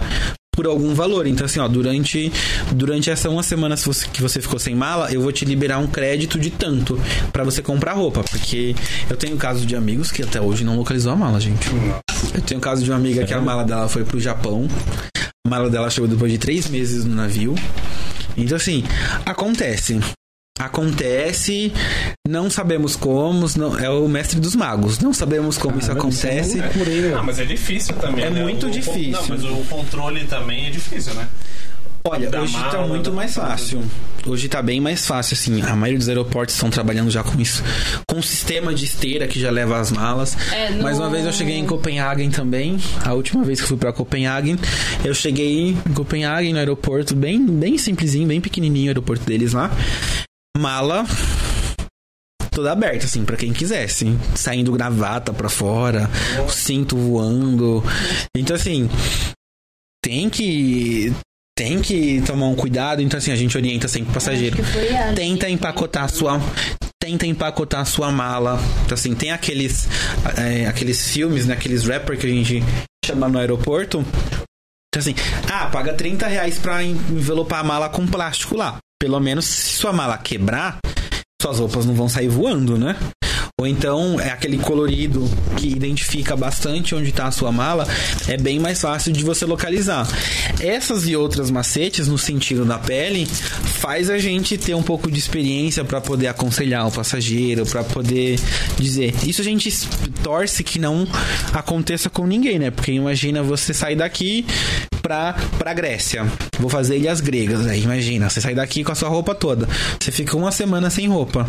[0.51, 1.25] por algum valor.
[1.27, 2.31] Então, assim, ó, durante,
[2.73, 5.77] durante essa uma semana se você- que você ficou sem mala, eu vou te liberar
[5.79, 6.99] um crédito de tanto
[7.31, 8.23] pra você comprar roupa.
[8.23, 8.75] Porque
[9.09, 11.67] eu tenho caso de amigos que até hoje não localizou a mala, gente.
[12.35, 14.67] Eu tenho caso de uma amiga que a mala dela foi pro Japão.
[15.45, 17.55] A mala dela chegou depois de três meses no navio.
[18.37, 18.83] Então, assim,
[19.25, 19.99] acontece.
[20.59, 21.73] Acontece,
[22.27, 26.27] não sabemos como, não, é o mestre dos magos, não sabemos como isso Caramba, isso
[26.27, 26.29] é
[26.59, 26.77] acontece.
[27.01, 27.17] meu?
[27.17, 28.23] Ah, mas é difícil também.
[28.25, 28.43] É né?
[28.43, 29.11] muito O- o- difícil.
[29.11, 31.27] Não, mas o controle também é difícil, né?
[32.03, 33.83] Olha, da hoje tá mala, muito mais fácil.
[34.25, 35.61] Hoje tá bem mais fácil, assim.
[35.61, 37.63] A maioria dos aeroportos estão trabalhando já com isso.
[38.07, 40.35] Com um sistema de esteira que já leva as malas.
[40.51, 42.77] É, no- Mais uma vez eu cheguei em Copenhagen também.
[43.05, 44.57] A última vez que eu fui pra Copenhagen,
[45.05, 49.69] eu cheguei em Copenhagen no aeroporto, bem, bem simplesinho, bem pequenininho o aeroporto deles lá.
[50.57, 51.05] Mala
[52.51, 54.05] toda aberta, assim, pra quem quisesse.
[54.35, 56.09] Saindo gravata pra fora,
[56.45, 57.81] o cinto voando.
[58.35, 58.89] Então, assim,
[60.03, 61.13] tem que.
[61.57, 63.01] Tem que tomar um cuidado.
[63.01, 64.55] Então, assim, a gente orienta sempre o passageiro.
[64.61, 66.39] Acho que foi a- Tenta empacotar a sua.
[67.01, 68.59] Tenta empacotar a sua mala.
[68.85, 69.87] Então, assim, tem aqueles.
[70.37, 71.53] é, aqueles filmes, né?
[71.53, 72.63] Aqueles rappers que a gente
[73.05, 73.99] chama no aeroporto.
[73.99, 75.15] Então, assim,
[75.51, 78.77] ah, paga 30 reais pra en- envelopar a mala com plástico lá.
[79.01, 80.77] Pelo menos se sua mala quebrar,
[81.41, 82.95] suas roupas não vão sair voando, né?
[83.59, 87.87] Ou então é aquele colorido que identifica bastante onde está a sua mala,
[88.27, 90.07] é bem mais fácil de você localizar.
[90.59, 95.17] Essas e outras macetes no sentido da pele faz a gente ter um pouco de
[95.17, 98.39] experiência para poder aconselhar o passageiro, para poder
[98.77, 99.15] dizer.
[99.27, 99.71] Isso a gente
[100.21, 101.07] torce que não
[101.51, 102.69] aconteça com ninguém, né?
[102.69, 104.45] Porque imagina você sair daqui
[105.01, 106.25] pra, pra Grécia.
[106.59, 107.65] Vou fazer ilhas gregas.
[107.67, 109.67] Aí imagina, você sai daqui com a sua roupa toda.
[109.99, 111.45] Você fica uma semana sem roupa.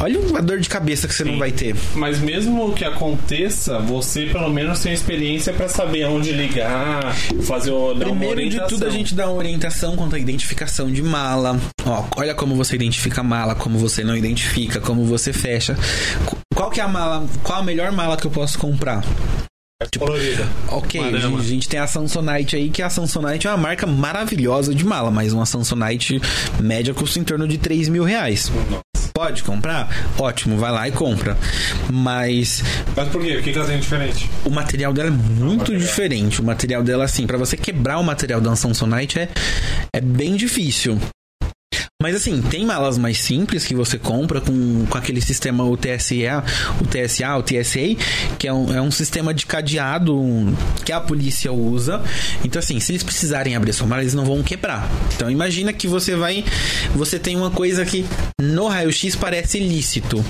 [0.00, 1.74] Olha a dor de cabeça que você não vai ter.
[1.94, 7.94] Mas mesmo que aconteça, você pelo menos tem experiência pra saber onde ligar, fazer o
[7.94, 11.58] dar Primeiro de tudo, a gente dá uma orientação quanto à identificação de mala.
[11.86, 15.76] Ó, olha como você identifica a mala, como você não identifica, como você fecha.
[16.26, 17.26] Qu- Qual que é a mala?
[17.42, 19.02] Qual a melhor mala que eu posso comprar?
[19.98, 20.48] Colorida.
[20.68, 23.86] Ok, a gente, a gente tem a Samsonite aí, que a Samsonite é uma marca
[23.86, 26.20] maravilhosa de mala, mas uma Samsonite
[26.60, 28.50] média custa em torno de 3 mil reais.
[29.14, 29.88] Pode comprar?
[30.18, 31.36] Ótimo, vai lá e compra.
[31.88, 32.64] Mas
[32.96, 33.36] Mas por quê?
[33.36, 34.28] O que que ela tem diferente?
[34.44, 35.80] o material dela é muito material.
[35.80, 36.40] diferente.
[36.40, 39.28] O material dela, assim, pra você quebrar o material da Samsonite é,
[39.92, 40.98] é bem difícil.
[42.04, 46.44] Mas assim, tem malas mais simples que você compra com, com aquele sistema UTSA,
[46.78, 47.96] o TSA, o TSA,
[48.38, 50.14] que é um, é um sistema de cadeado
[50.84, 52.02] que a polícia usa.
[52.44, 54.86] Então, assim, se eles precisarem abrir sua mala, eles não vão quebrar.
[55.16, 56.44] Então, imagina que você vai.
[56.94, 58.04] Você tem uma coisa que
[58.38, 60.22] no raio-x parece ilícito.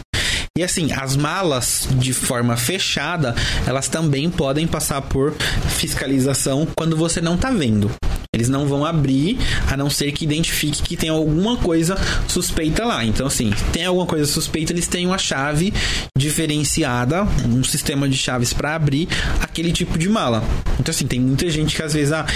[0.56, 3.34] E assim, as malas de forma fechada,
[3.66, 5.34] elas também podem passar por
[5.70, 7.90] fiscalização quando você não tá vendo.
[8.34, 9.38] Eles não vão abrir,
[9.70, 11.96] a não ser que identifique que tem alguma coisa
[12.28, 13.04] suspeita lá.
[13.04, 15.72] Então, assim, tem alguma coisa suspeita, eles têm uma chave
[16.16, 19.08] diferenciada, um sistema de chaves para abrir
[19.40, 20.42] aquele tipo de mala.
[20.80, 22.26] Então, assim, tem muita gente que às vezes a,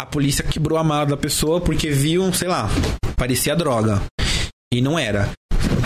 [0.00, 2.68] a polícia quebrou a mala da pessoa porque viu, sei lá,
[3.16, 4.02] parecia droga.
[4.72, 5.30] E não era.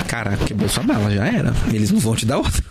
[0.09, 1.53] Cara, quebrou sua mala, já era.
[1.73, 2.65] Eles não vão te dar outra.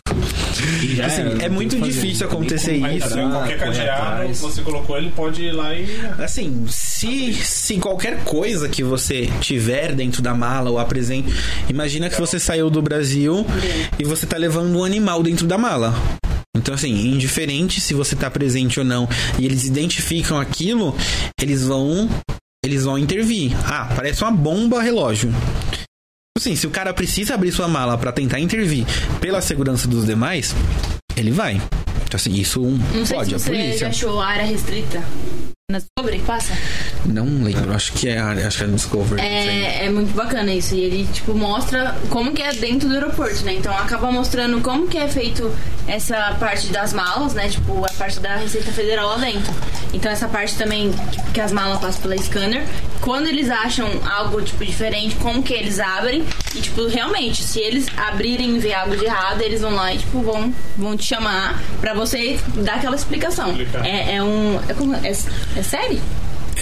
[0.95, 3.05] Já Assim, é tem muito que fazer, difícil nem acontecer isso.
[3.19, 4.39] entrar, qualquer cadeado atrás.
[4.39, 5.87] você colocou, ele pode ir lá e.
[6.19, 11.29] Assim, se, se qualquer coisa que você tiver dentro da mala ou apresente.
[11.69, 13.45] Imagina que você saiu do Brasil
[13.97, 15.93] e você tá levando um animal dentro da mala.
[16.57, 19.07] Então, assim, indiferente se você tá presente ou não,
[19.37, 20.95] e eles identificam aquilo,
[21.41, 22.09] eles vão.
[22.63, 23.51] Eles vão intervir.
[23.65, 25.33] Ah, parece uma bomba relógio.
[26.39, 28.85] Assim, se o cara precisa abrir sua mala pra tentar intervir
[29.19, 30.55] pela segurança dos demais,
[31.17, 31.55] ele vai.
[32.05, 33.77] Então, assim, isso Não sei pode, se a você polícia.
[33.79, 35.03] já achou a área restrita.
[35.69, 36.53] Discovery, passa.
[37.05, 39.21] Não lembro, acho que é, acho que é Discovery.
[39.21, 40.75] É, é muito bacana isso.
[40.75, 43.53] E ele, tipo, mostra como que é dentro do aeroporto, né?
[43.53, 45.51] Então acaba mostrando como que é feito
[45.87, 47.47] essa parte das malas, né?
[47.49, 49.53] Tipo, a parte da Receita Federal lá dentro.
[49.93, 52.63] Então essa parte também que- que as malas passam pela scanner.
[53.01, 56.23] Quando eles acham algo, tipo, diferente, como que eles abrem.
[56.53, 59.97] E, tipo, realmente, se eles abrirem e ver algo de errado, eles vão lá e,
[59.99, 63.55] tipo, vão, vão te chamar pra você dar aquela explicação.
[63.85, 64.59] É, é um...
[64.67, 66.01] É, como- é, é série?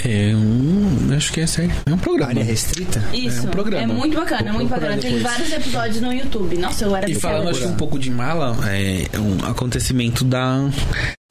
[0.06, 1.14] É um.
[1.16, 1.72] Acho que é sério.
[1.86, 2.32] É um programa.
[2.32, 3.04] Área restrita?
[3.14, 3.40] Isso.
[3.46, 3.84] É um programa.
[3.94, 4.98] É muito bacana, é Vou muito bacana.
[4.98, 5.24] Tem depois.
[5.24, 6.58] vários episódios no YouTube.
[6.58, 10.70] Nossa, eu era E do falando acho, um pouco de mala, é um acontecimento da,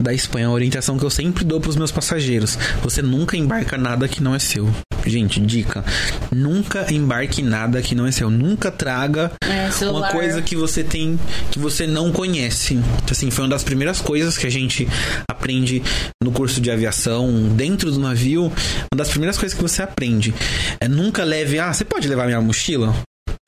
[0.03, 2.59] da Espanha, a orientação que eu sempre dou pros meus passageiros.
[2.83, 4.71] Você nunca embarca nada que não é seu.
[5.07, 5.85] Gente, dica.
[6.31, 8.29] Nunca embarque nada que não é seu.
[8.29, 11.19] Nunca traga É, uma coisa que você tem
[11.51, 12.79] que você não conhece.
[13.11, 14.87] Assim, foi uma das primeiras coisas que a gente
[15.31, 15.83] aprende
[16.23, 18.45] no curso de aviação, dentro do navio.
[18.93, 20.35] Uma das primeiras coisas que você aprende
[20.79, 22.95] é nunca leve, ah, você pode levar minha mochila?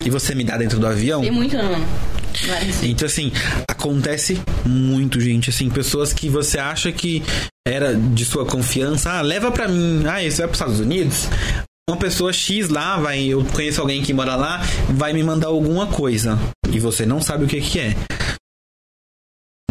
[0.04, 1.20] E você me dá dentro do avião?
[1.20, 1.84] Tem muito, não.
[2.82, 3.32] Então, assim,
[3.68, 5.50] acontece muito, gente.
[5.50, 7.22] Assim, pessoas que você acha que
[7.66, 9.10] era de sua confiança.
[9.12, 10.04] Ah, leva pra mim.
[10.06, 11.28] Ah, isso vai pros Estados Unidos?
[11.88, 14.60] Uma pessoa X lá, vai, eu conheço alguém que mora lá,
[14.90, 16.38] vai me mandar alguma coisa.
[16.70, 17.96] E você não sabe o que que é.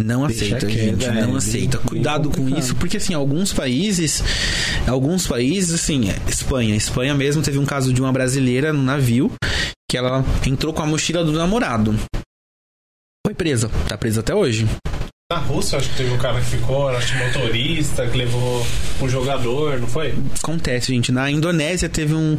[0.02, 1.78] Não Deixa aceita, quieto, gente, é, não bem- aceita.
[1.78, 4.22] bem Cuidado com isso, porque assim, alguns países,
[4.86, 9.30] alguns países, assim, é, Espanha, Espanha mesmo teve um caso de uma brasileira no navio
[9.90, 11.94] que ela entrou com a mochila do namorado.
[13.28, 14.66] Foi presa, tá presa até hoje.
[15.30, 18.66] Na Rússia, acho que teve um cara que ficou, acho que motorista, que levou
[19.02, 20.14] um jogador, não foi?
[20.42, 21.12] Acontece, gente.
[21.12, 22.38] Na Indonésia teve um.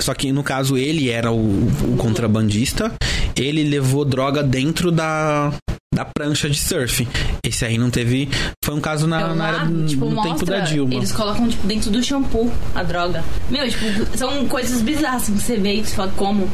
[0.00, 2.92] Só que no caso ele era o, o contrabandista.
[3.36, 5.52] Ele levou droga dentro da,
[5.94, 7.06] da prancha de surf.
[7.46, 8.28] Esse aí não teve.
[8.64, 10.94] Foi um caso na, Então, na lá, área- tipo, no tempo mostra, da Dilma.
[10.94, 13.22] Eles colocam, tipo, dentro do shampoo a droga.
[13.48, 13.84] Meu, tipo,
[14.18, 16.50] são coisas bizarras assim, que você vê e você fala, como?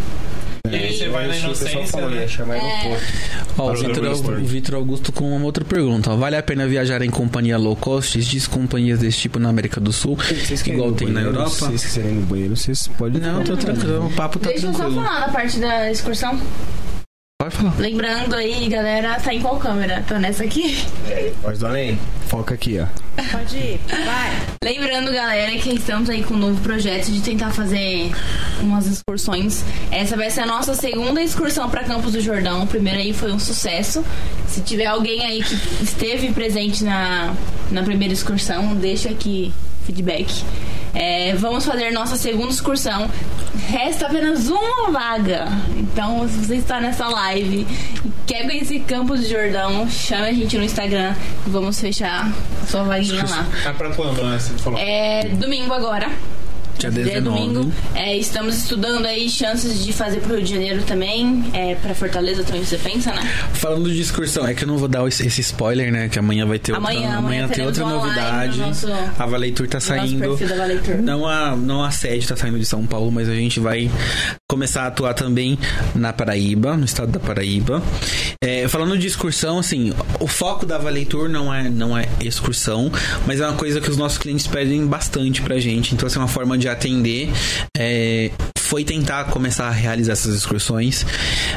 [0.71, 2.25] E aí você vai na É, inocência, falou, né?
[2.25, 2.99] É.
[3.59, 4.41] Ó, o Vitor, aeroporto.
[4.41, 6.11] o Vitor Augusto com uma outra pergunta.
[6.13, 6.17] ó.
[6.17, 8.19] Vale a pena viajar em companhia low cost?
[8.19, 10.17] Existe companhias desse tipo na América do Sul?
[10.17, 11.21] Vocês Igual tem na?
[11.23, 11.51] Europa?
[11.51, 13.21] Se vocês quiserem ir no banheiro, vocês podem.
[13.21, 14.07] Não, tô tranquilo.
[14.07, 15.03] O papo tá Deixa eu só tranquilo.
[15.05, 16.39] falar da parte da excursão.
[17.47, 17.75] Pode falar.
[17.79, 20.03] Lembrando aí, galera, tá em qual câmera?
[20.09, 20.85] Tô nessa aqui.
[21.43, 21.97] Voz do além.
[22.27, 22.87] Foca aqui, ó.
[23.31, 23.81] Pode ir.
[23.89, 24.33] Vai.
[24.65, 28.11] Lembrando, galera, que estamos aí com um novo projeto de tentar fazer
[28.61, 29.65] umas excursões.
[29.93, 32.63] Essa vai ser a nossa segunda excursão para Campos do Jordão.
[32.63, 34.05] A primeira aí foi um sucesso.
[34.49, 35.55] Se tiver alguém aí que
[35.85, 37.33] esteve presente na,
[37.71, 39.55] na primeira excursão, deixa aqui
[39.85, 40.43] feedback.
[40.97, 43.09] É, vamos fazer nossa segunda excursão.
[43.69, 45.47] Resta apenas uma vaga.
[45.77, 47.67] Então, se você está nessa live
[48.05, 51.15] e quer conhecer Campos do Jordão, chame a gente no Instagram
[51.47, 52.33] e vamos fechar
[52.63, 53.47] a sua vaguinha lá.
[53.67, 54.39] É pra quando, né?
[54.39, 54.79] Você falou.
[54.79, 56.11] É domingo agora.
[56.79, 57.21] Dia Dia 19.
[57.23, 57.73] domingo.
[57.95, 61.45] É, estamos estudando aí chances de fazer pro Rio de Janeiro também.
[61.53, 63.23] É, pra Fortaleza também você pensa, né?
[63.55, 66.09] Falando de excursão, é que eu não vou dar esse spoiler, né?
[66.09, 68.59] Que amanhã vai ter Amanhã, outra, amanhã tem teremos outra novidade.
[68.59, 68.87] no nosso-
[69.19, 70.37] a Valeitur tá nosso saindo.
[70.37, 70.97] da Valeitur.
[71.03, 73.91] Não a, não a sede tá saindo de São Paulo, mas a gente vai
[74.49, 75.59] começar a atuar também
[75.95, 77.83] na Paraíba, no estado da Paraíba.
[78.43, 82.91] É, falando de excursão, assim, o foco da Valeitur não é, não é excursão,
[83.27, 85.95] mas é uma coisa que os nossos clientes pedem bastante pra gente.
[85.95, 87.31] Então, assim, é uma forma de atender.
[87.77, 91.07] É, foi tentar começar a realizar essas excursões.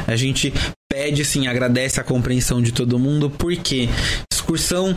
[0.06, 0.52] A gente
[0.90, 3.88] pede, assim, agradece a compreensão de todo mundo, porque
[4.32, 4.96] excursão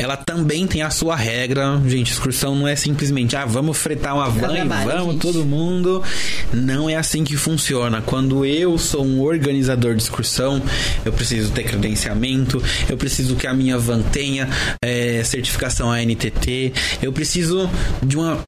[0.00, 1.78] ela também tem a sua regra.
[1.86, 5.20] Gente, excursão não é simplesmente, ah, vamos fretar uma van e vamos gente.
[5.20, 6.02] todo mundo.
[6.52, 8.00] Não é assim que funciona.
[8.00, 10.62] Quando eu sou um organizador de excursão,
[11.04, 14.48] eu preciso ter credenciamento, eu preciso que a minha van tenha
[14.82, 16.72] eh, certificação ANTT,
[17.02, 17.68] eu preciso
[18.02, 18.40] de uma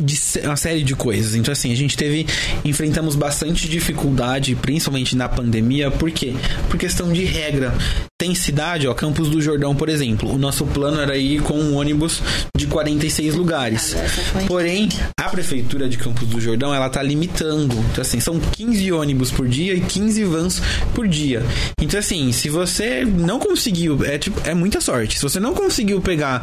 [0.00, 1.34] de uma série de coisas.
[1.34, 2.26] Então, assim, a gente teve.
[2.64, 5.90] Enfrentamos bastante dificuldade, principalmente na pandemia.
[5.90, 6.34] Por quê?
[6.68, 7.72] Por questão de regra.
[8.18, 10.30] Tem cidade, ó, Campos do Jordão, por exemplo.
[10.30, 12.20] O nosso plano era ir com um ônibus
[12.54, 13.94] de 46 lugares.
[14.32, 17.74] Foi- Porém, a prefeitura de Campos do Jordão, ela tá limitando.
[17.90, 20.60] Então, assim, são 15 ônibus por dia e 15 vans
[20.94, 21.42] por dia.
[21.80, 25.16] Então, assim, se você não conseguiu, é tipo, é muita sorte.
[25.16, 26.42] Se você não conseguiu pegar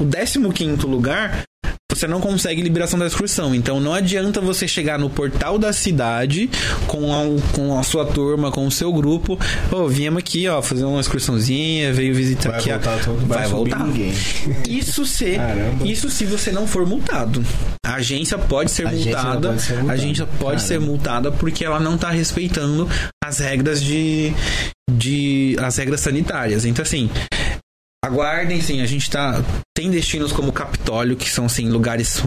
[0.00, 1.42] o 15º lugar,
[1.94, 3.54] você não consegue liberação da excursão.
[3.54, 6.48] Então não adianta você chegar no portal da cidade
[6.86, 9.38] com a, com a sua turma, com o seu grupo.
[9.70, 12.70] Ô, viemos aqui, ó, fazer uma excursãozinha, veio visitar Vai aqui.
[12.70, 13.86] voltar todo, vai, vai subir voltar.
[13.86, 14.12] ninguém.
[14.68, 15.86] Isso se, Caramba.
[15.86, 17.44] isso se você não for multado.
[17.84, 19.48] A agência pode ser A multada.
[19.48, 20.58] pode ser A agência pode Caramba.
[20.60, 22.88] ser multada porque ela não tá respeitando
[23.22, 24.32] as regras de,
[24.90, 26.64] de as regras sanitárias.
[26.64, 27.10] Então assim,
[28.04, 29.40] Aguardem, sim, a gente tá.
[29.72, 32.20] Tem destinos como Capitólio, que são assim, lugares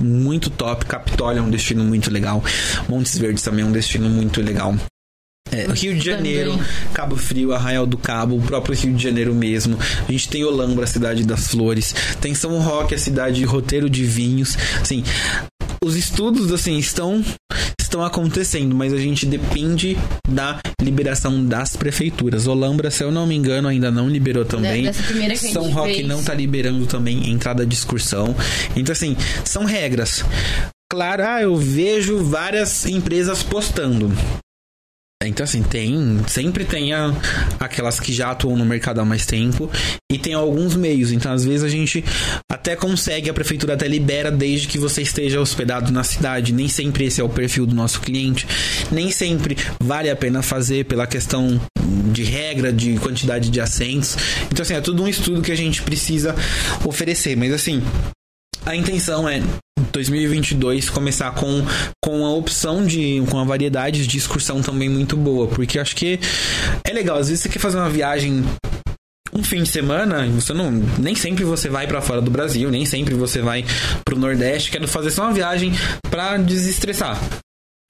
[0.00, 0.86] muito top.
[0.86, 2.42] Capitólio é um destino muito legal.
[2.88, 4.76] Montes Verdes também é um destino muito legal.
[5.50, 6.66] É, Rio de Janeiro, Também.
[6.94, 9.76] Cabo Frio, Arraial do Cabo, o próprio Rio de Janeiro mesmo.
[10.08, 11.92] A gente tem Olambra, a cidade das flores.
[12.20, 14.56] Tem São Roque, a cidade de roteiro de vinhos.
[14.80, 15.02] Assim,
[15.84, 17.24] os estudos assim estão
[17.96, 19.96] estão acontecendo, mas a gente depende
[20.28, 22.46] da liberação das prefeituras.
[22.46, 24.92] Olambra, se eu não me engano, ainda não liberou também.
[25.36, 26.06] São Roque fez.
[26.06, 28.36] não tá liberando também entrada de excursão.
[28.76, 30.24] Então assim, são regras.
[30.90, 34.12] Claro, ah, eu vejo várias empresas postando.
[35.24, 36.20] Então, assim, tem.
[36.28, 37.12] Sempre tem a-
[37.58, 39.70] aquelas que já atuam no mercado há mais tempo.
[40.12, 41.10] E tem alguns meios.
[41.10, 42.04] Então, às vezes, a gente
[42.52, 46.52] até consegue, a prefeitura até libera desde que você esteja hospedado na cidade.
[46.52, 48.46] Nem sempre esse é o perfil do nosso cliente.
[48.92, 51.60] Nem sempre vale a pena fazer pela questão
[52.12, 54.16] de regra, de quantidade de assentos.
[54.52, 56.34] Então, assim, é tudo um estudo que a gente precisa
[56.84, 57.36] oferecer.
[57.36, 57.82] Mas, assim,
[58.66, 59.40] a intenção é
[59.92, 61.64] 2022 começar com,
[62.04, 66.18] com a opção de com a variedade de excursão também muito boa, porque acho que
[66.84, 68.44] é legal, às vezes você quer fazer uma viagem
[69.32, 72.84] um fim de semana, você não nem sempre você vai pra fora do Brasil, nem
[72.84, 73.64] sempre você vai
[74.04, 75.72] pro Nordeste, quero fazer só uma viagem
[76.10, 77.18] pra desestressar.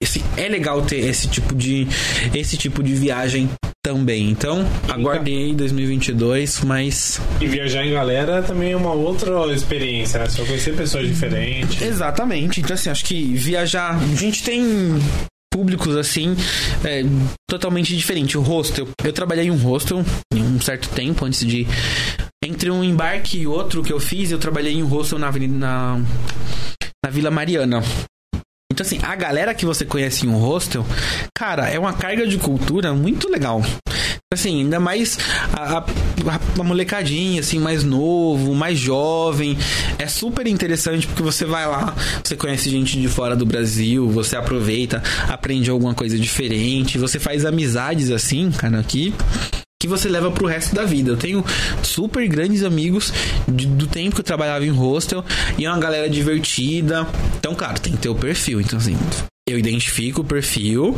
[0.01, 1.87] Esse, é legal ter esse tipo de
[2.33, 3.49] esse tipo de viagem
[3.81, 4.29] também.
[4.29, 10.27] Então, aguardem aí 2022, mas E viajar em galera também é uma outra experiência, né?
[10.27, 11.81] Você vai conhecer pessoas diferentes.
[11.81, 12.59] Exatamente.
[12.59, 13.95] Então, assim, acho que viajar.
[13.95, 14.61] A gente tem
[15.51, 16.35] públicos assim
[16.83, 17.03] é,
[17.49, 18.37] totalmente diferente.
[18.37, 18.87] O hostel.
[19.03, 21.65] Eu trabalhei em um hostel em um certo tempo antes de.
[22.43, 25.57] Entre um embarque e outro que eu fiz, eu trabalhei em um hostel na Avenida.
[25.57, 25.99] Na,
[27.03, 27.81] na Vila Mariana.
[28.77, 30.85] Então, assim, a galera que você conhece em um hostel,
[31.33, 33.59] cara, é uma carga de cultura muito legal.
[34.31, 35.17] Assim, ainda mais
[35.51, 35.85] a, a,
[36.59, 39.57] a molecadinha, assim, mais novo, mais jovem.
[39.97, 44.35] É super interessante porque você vai lá, você conhece gente de fora do Brasil, você
[44.35, 49.11] aproveita, aprende alguma coisa diferente, você faz amizades assim, cara, aqui
[49.79, 51.11] que você leva pro resto da vida.
[51.11, 51.45] Eu tenho
[51.83, 53.13] super grandes amigos
[53.47, 55.23] de- do tempo que eu trabalhava em hostel
[55.57, 57.07] e é uma galera divertida.
[57.37, 58.59] Então, claro, tem que ter o perfil.
[58.59, 58.97] Então, assim,
[59.47, 60.97] eu identifico o perfil.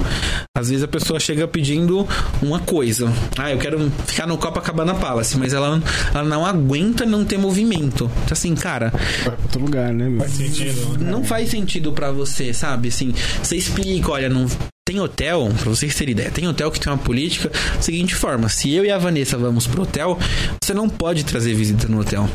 [0.57, 2.07] Às vezes a pessoa chega pedindo
[2.41, 3.11] uma coisa.
[3.37, 5.81] Ah, eu quero ficar no Copacabana Palace, mas ela,
[6.13, 8.05] ela não aguenta não ter movimento.
[8.23, 10.21] Então, assim, cara, Vai pra outro lugar, né, meu?
[10.21, 11.11] Faz sentido, né?
[11.11, 12.87] não faz sentido pra você, sabe?
[12.87, 14.47] Assim, você explica, olha, não
[14.89, 18.49] tem hotel, pra vocês terem ideia, tem hotel que tem uma política da seguinte forma:
[18.49, 20.17] se eu e a Vanessa vamos pro hotel,
[20.61, 22.27] você não pode trazer visita no hotel.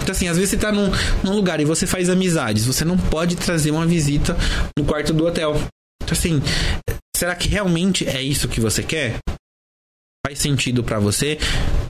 [0.00, 0.90] Então, assim, às vezes você tá num,
[1.22, 4.34] num lugar e você faz amizades, você não pode trazer uma visita
[4.78, 5.60] no quarto do hotel.
[6.02, 6.40] Então, assim,
[7.14, 9.18] será que realmente é isso que você quer?
[10.26, 11.36] Faz sentido pra você?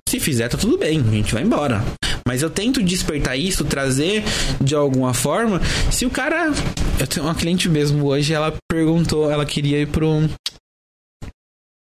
[0.08, 1.80] Se fizer, tá tudo bem, a gente vai embora.
[2.28, 4.22] Mas eu tento despertar isso, trazer
[4.60, 5.62] de alguma forma.
[5.90, 6.52] Se o cara.
[7.00, 10.28] Eu tenho uma cliente mesmo hoje, ela perguntou, ela queria ir pro.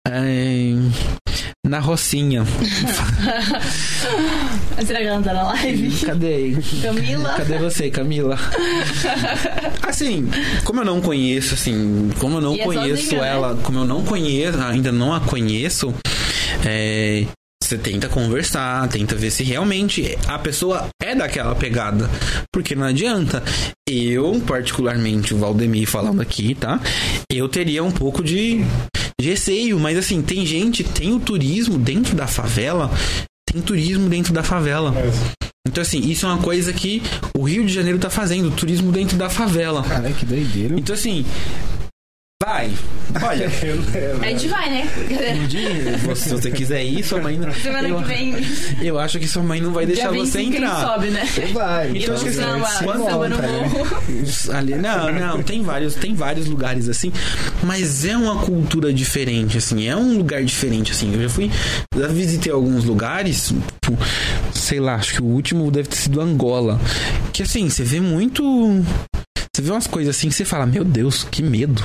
[0.06, 0.70] é,
[1.66, 2.44] na Rocinha.
[4.86, 5.90] Será que ela não tá na live?
[6.06, 6.56] Cadê?
[6.80, 7.34] Camila?
[7.34, 8.38] Cadê você, Camila?
[9.82, 10.30] Assim,
[10.64, 13.28] como eu não conheço, assim, como eu não E é conheço né?
[13.28, 15.92] ela, como eu não conheço, ainda não a conheço,
[16.64, 17.26] é,
[17.70, 22.10] você tenta conversar, tenta ver se realmente a pessoa é daquela pegada.
[22.52, 23.42] Porque não adianta.
[23.88, 26.80] Eu, particularmente, o Valdemir falando aqui, tá?
[27.30, 28.64] Eu teria um pouco de
[29.20, 32.90] receio, mas assim, tem gente, tem o turismo dentro da favela,
[33.46, 34.92] tem turismo dentro da favela.
[35.68, 37.00] Então, assim, isso é uma coisa que
[37.38, 39.84] o Rio de Janeiro tá fazendo, turismo dentro da favela.
[39.84, 40.74] Caralho, que doideira.
[40.76, 41.24] Então, assim,
[42.42, 42.72] vai.
[43.22, 43.50] Olha,
[44.22, 44.88] A gente vai, né?
[45.42, 47.52] um dia, se você quiser ir, sua mãe não.
[47.52, 48.34] Semana eu, que vem,
[48.80, 50.86] eu acho que sua mãe não vai deixar você 25 a gente entrar.
[50.86, 51.28] sobe, né?
[51.52, 51.90] Vai.
[51.96, 53.86] Então, acho que samba, quando- samba no morro.
[54.54, 57.12] Ali, não, não, tem vários, tem vários lugares assim,
[57.62, 61.12] mas é uma cultura diferente, assim, é um lugar diferente, assim.
[61.12, 61.50] Eu já fui,
[61.94, 63.52] já visitei alguns lugares,
[63.82, 63.98] tipo,
[64.54, 66.80] sei lá, acho que o último deve ter sido Angola,
[67.34, 68.82] que assim, você vê muito
[69.54, 71.82] você vê umas coisas assim que você fala, meu Deus, que medo.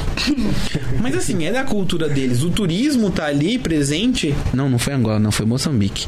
[1.01, 2.43] Mas assim, é da cultura deles.
[2.43, 4.35] O turismo tá ali presente.
[4.53, 6.07] Não, não foi Angola, não, foi Moçambique.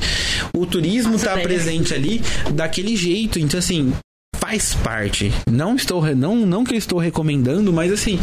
[0.53, 1.47] O turismo Nossa, tá velho.
[1.47, 2.21] presente ali
[2.53, 3.39] daquele jeito.
[3.39, 3.91] Então, assim,
[4.35, 5.34] faz parte.
[5.51, 6.05] Não estou.
[6.15, 8.19] Não, não que eu estou recomendando, mas assim.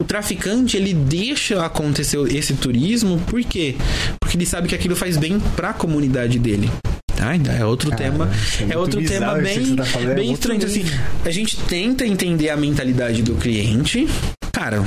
[0.00, 3.74] O traficante, ele deixa acontecer esse turismo, por quê?
[4.20, 6.70] Porque ele sabe que aquilo faz bem pra comunidade dele.
[7.18, 7.30] Tá?
[7.30, 8.30] Ainda é outro tema.
[8.32, 10.64] isso é É, outro tema bem, tá é bem outro estranho.
[10.64, 10.84] Assim,
[11.24, 14.06] a gente tenta entender a mentalidade do cliente.
[14.52, 14.84] Cara,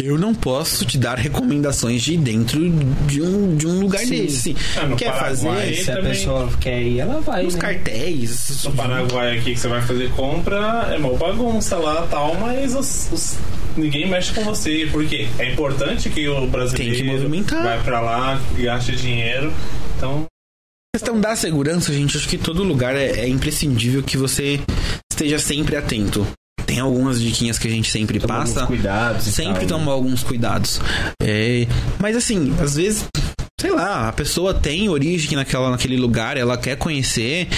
[0.00, 2.58] eu não posso te dar recomendações de ir dentro
[3.06, 4.22] de um, de um lugar Sim.
[4.24, 4.56] desse.
[4.76, 5.30] Ah, Quer Paraguai,
[5.70, 7.44] fazer Se a também- pessoa quer ir, ela vai.
[7.46, 7.60] os né?
[7.60, 8.62] cartéis.
[8.64, 13.08] No Paraguai aqui que você vai fazer compra, é uma bagunça lá tal, mas os-
[13.12, 13.36] os-
[13.76, 14.88] ninguém mexe com você.
[14.92, 15.26] Por quê?
[15.40, 17.62] É importante que o brasileiro Tem que movimentar.
[17.64, 19.52] vai pra lá, gaste dinheiro.
[19.96, 20.26] Então,
[20.94, 24.60] questão da segurança, gente, acho que todo lugar é, é imprescindível que você
[25.10, 26.24] esteja sempre atento.
[26.64, 28.66] Tem algumas diquinhas que a gente sempre Toma alguns passa.
[28.68, 29.26] cuidados.
[29.26, 30.80] e Sempre tal, tomar alguns cuidados.
[31.20, 31.66] É,
[31.98, 33.06] mas assim, às vezes,
[33.60, 37.48] sei lá, a pessoa tem origem naquela, naquele lugar, ela quer conhecer.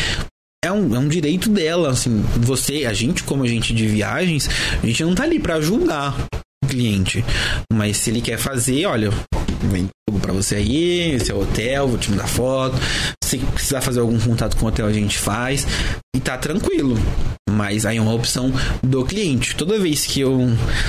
[0.65, 2.25] É um, é um direito dela, assim.
[2.39, 4.49] Você, a gente, como agente de viagens,
[4.83, 6.17] a gente não tá ali pra julgar
[6.65, 7.23] o cliente.
[7.71, 9.11] Mas se ele quer fazer, olha,
[9.63, 12.77] vem tudo pra você aí, esse é o hotel, vou te mandar foto.
[13.25, 15.67] Se precisar fazer algum contato com o hotel, a gente faz.
[16.15, 16.97] E tá tranquilo.
[17.51, 18.53] Mas aí é uma opção
[18.83, 19.57] do cliente.
[19.57, 20.39] Toda vez que eu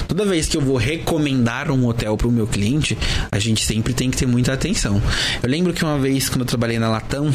[0.08, 2.98] toda vez que eu vou recomendar um hotel pro meu cliente,
[3.32, 5.02] a gente sempre tem que ter muita atenção.
[5.42, 7.32] Eu lembro que uma vez quando eu trabalhei na Latam,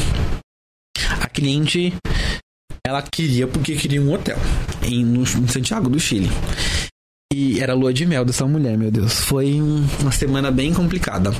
[1.21, 1.95] a cliente
[2.87, 4.39] ela queria porque queria um hotel
[4.83, 6.29] em, no, em Santiago do Chile.
[7.35, 9.15] E era lua de mel dessa mulher, meu Deus.
[9.21, 11.33] Foi um- uma semana bem complicada.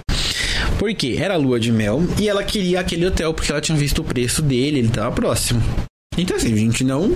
[0.79, 1.17] Por quê?
[1.19, 4.41] Era lua de mel e ela queria aquele hotel porque ela tinha visto o preço
[4.43, 5.63] dele, ele tava próximo.
[6.17, 7.15] Então assim, a gente não.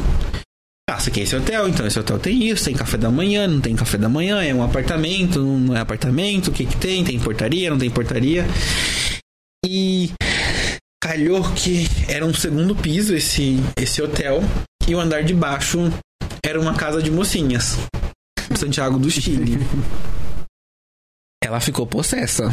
[0.89, 1.69] Ah, você quer esse hotel?
[1.69, 4.55] Então esse hotel tem isso, tem café da manhã, não tem café da manhã, é
[4.55, 7.03] um apartamento, não é apartamento, o que que tem?
[7.03, 8.47] Tem portaria, não tem portaria.
[9.65, 10.11] E
[11.03, 14.43] calhou que era um segundo piso esse, esse hotel
[14.87, 15.91] e o andar de baixo
[16.45, 17.77] era uma casa de mocinhas.
[18.57, 19.59] Santiago do Chile.
[21.43, 22.51] Ela ficou possessa.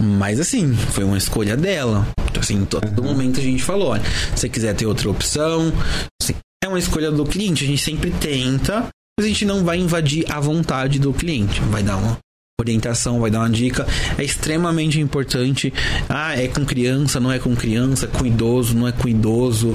[0.00, 2.06] Mas assim, foi uma escolha dela.
[2.30, 4.02] Então, assim, todo momento a gente falou: olha,
[4.34, 5.72] se você quiser ter outra opção,
[6.20, 7.64] assim, é uma escolha do cliente.
[7.64, 8.88] A gente sempre tenta,
[9.18, 11.60] mas a gente não vai invadir a vontade do cliente.
[11.62, 12.18] Vai dar uma
[12.60, 13.86] orientação, vai dar uma dica.
[14.16, 15.72] É extremamente importante.
[16.08, 19.74] Ah, é com criança, não é com criança, é com idoso, não é com idoso.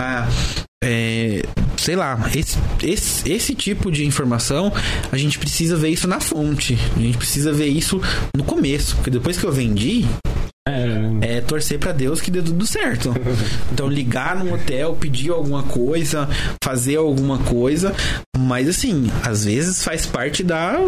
[0.00, 0.28] Ah,
[0.82, 1.42] é,
[1.80, 4.72] sei lá, esse, esse, esse tipo de informação,
[5.10, 6.78] a gente precisa ver isso na fonte.
[6.96, 8.00] A gente precisa ver isso
[8.36, 8.96] no começo.
[8.96, 10.04] Porque depois que eu vendi,
[10.68, 13.14] É, é torcer pra Deus que dê tudo certo.
[13.72, 16.28] Então ligar no hotel, pedir alguma coisa,
[16.62, 17.94] fazer alguma coisa,
[18.36, 20.78] mas assim, às vezes faz parte da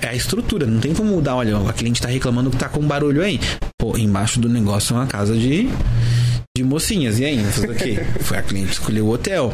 [0.00, 2.80] é a estrutura, não tem como mudar, olha, a cliente tá reclamando que tá com
[2.86, 3.38] barulho aí.
[3.78, 5.68] Pô, embaixo do negócio é uma casa de
[6.56, 7.18] de mocinhas.
[7.18, 7.38] E aí?
[8.22, 9.52] Foi a cliente que escolheu o hotel.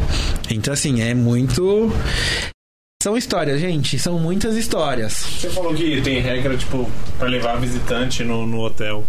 [0.51, 1.93] Então assim, é muito
[3.07, 5.13] são histórias, gente, são muitas histórias.
[5.13, 9.05] você falou que tem regra, tipo, pra levar visitante no, no hotel.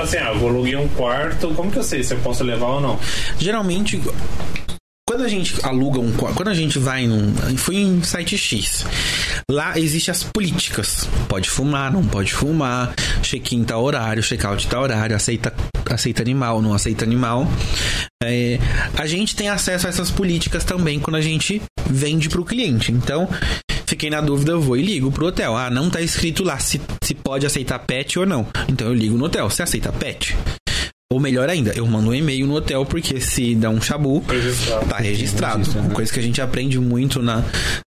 [0.00, 2.80] Assim, ah, eu aluguei um quarto, como que eu sei se eu posso levar ou
[2.80, 3.00] não?
[3.36, 4.00] Geralmente,
[5.18, 7.34] quando a gente aluga um quando a gente vai num.
[7.56, 8.86] Fui em site X.
[9.50, 11.08] Lá existem as políticas.
[11.28, 12.94] Pode fumar, não pode fumar.
[13.20, 15.52] Check-in tá horário, check-out tá horário, aceita,
[15.90, 17.50] aceita animal, não aceita animal.
[18.22, 18.60] É,
[18.96, 22.92] a gente tem acesso a essas políticas também quando a gente vende pro cliente.
[22.92, 23.28] Então,
[23.86, 25.56] fiquei na dúvida, eu vou e ligo pro hotel.
[25.56, 28.46] Ah, não tá escrito lá se, se pode aceitar pet ou não.
[28.68, 29.50] Então eu ligo no hotel.
[29.50, 30.36] Você aceita pet?
[31.10, 34.86] Ou melhor ainda, eu mando um e-mail no hotel, porque se dá um chabu, Registrado.
[34.86, 35.56] tá registrado.
[35.58, 35.94] Registra, Uma né?
[35.94, 37.42] coisa que a gente aprende muito na,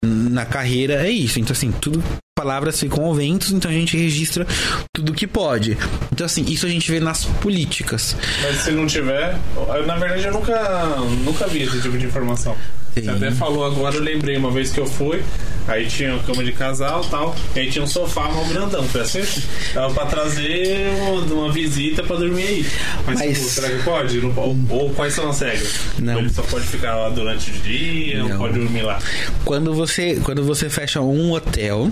[0.04, 1.40] na carreira é isso.
[1.40, 2.02] Então, assim, tudo.
[2.40, 4.46] Palavras ficam ao ventos, então a gente registra
[4.92, 5.78] tudo que pode.
[6.12, 8.14] Então, assim, isso a gente vê nas políticas.
[8.42, 9.38] Mas se não tiver,
[9.86, 12.54] na verdade eu nunca, nunca vi esse tipo de informação.
[12.92, 13.08] Você Sim.
[13.10, 15.22] até falou agora, eu lembrei uma vez que eu fui,
[15.66, 18.82] aí tinha uma cama de casal e tal, e aí tinha um sofá mal grandão.
[18.84, 19.42] Falei assim,
[19.74, 20.88] dava pra trazer
[21.30, 22.66] uma, visita pra dormir aí.
[23.06, 24.18] Mas, Mas- tipo, será que pode?
[24.18, 25.72] Ou, ou quais são as regras?
[25.98, 26.18] Não.
[26.18, 28.38] Ele só pode ficar lá durante o dia, não, Não.
[28.38, 28.98] pode dormir lá.
[29.44, 31.90] Quando você, quando você fecha um hotel,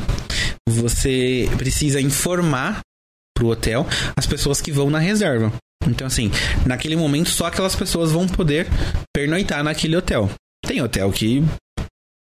[0.69, 2.81] você precisa informar
[3.37, 3.87] pro hotel
[4.17, 5.53] as pessoas que vão na reserva.
[5.87, 6.31] Então, assim,
[6.65, 8.67] naquele momento só aquelas pessoas vão poder
[9.15, 10.31] pernoitar naquele hotel.
[10.67, 11.45] Tem hotel que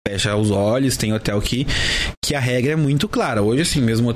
[0.06, 1.66] fecha os olhos, tem hotel que,
[2.22, 3.42] que a regra é muito clara.
[3.42, 4.14] Hoje, assim, mesmo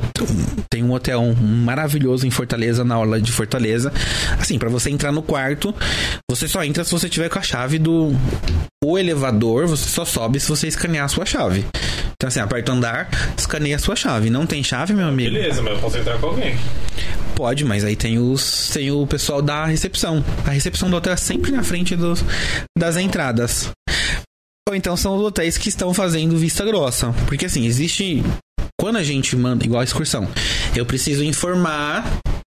[0.70, 3.92] tem um hotel maravilhoso em Fortaleza, na aula de Fortaleza.
[4.38, 5.74] Assim, pra você entrar no quarto,
[6.30, 8.12] você só entra se você tiver com a chave do
[8.84, 11.64] o elevador, você só sobe se você escanear a sua chave.
[12.20, 13.08] Então, assim, aperta o andar,
[13.38, 14.28] escaneia a sua chave.
[14.28, 15.30] Não tem chave, meu amigo?
[15.30, 16.58] Beleza, mas eu posso entrar com alguém.
[17.36, 20.24] Pode, mas aí tem os tem o pessoal da recepção.
[20.44, 22.24] A recepção do hotel é sempre na frente dos,
[22.76, 23.70] das entradas.
[24.68, 27.14] Ou então são os hotéis que estão fazendo vista grossa.
[27.28, 28.24] Porque assim, existe.
[28.80, 30.26] Quando a gente manda, igual a excursão,
[30.74, 32.04] eu preciso informar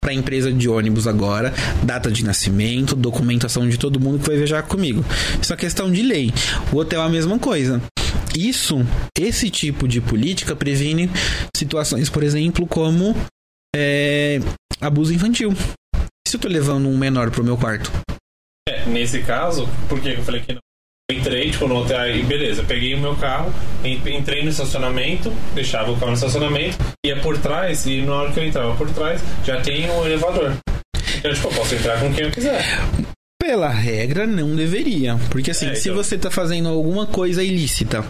[0.01, 1.53] para a empresa de ônibus agora,
[1.83, 5.05] data de nascimento, documentação de todo mundo que vai viajar comigo.
[5.43, 6.33] Isso é questão de lei.
[6.73, 7.83] O hotel é a mesma coisa.
[8.37, 8.77] Isso,
[9.19, 11.11] esse tipo de política previne
[11.57, 13.15] situações, por exemplo, como
[13.75, 14.39] é,
[14.81, 15.53] abuso infantil.
[16.27, 17.91] Se eu tô levando um menor pro meu quarto,
[18.69, 20.61] É, nesse caso, por que eu falei que não?
[21.11, 23.51] Eu entrei, tipo, no hotel e beleza, peguei o meu carro,
[23.83, 28.31] en- entrei no estacionamento, deixava o carro no estacionamento, ia por trás, e na hora
[28.33, 30.55] que eu entrava por trás, já tem um elevador.
[31.17, 32.63] Então, tipo, eu posso entrar com quem eu quiser.
[33.41, 35.17] pela regra, não deveria.
[35.31, 35.97] Porque assim, É, se então.
[36.05, 38.05] você tá fazendo alguma coisa ilícita,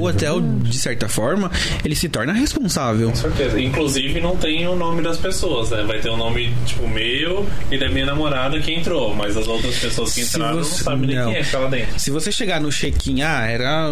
[0.00, 1.50] o hotel, de certa forma,
[1.84, 3.10] ele se torna responsável.
[3.10, 3.60] Com certeza.
[3.60, 5.82] Inclusive, não tem o nome das pessoas, né?
[5.86, 9.76] Vai ter o nome, tipo, meu e da minha namorada que entrou, mas as outras
[9.78, 11.26] pessoas que entraram você- não sabem nem não.
[11.30, 11.98] quem é que tá lá dentro.
[11.98, 13.90] Se você chegar no check-in, ah, era.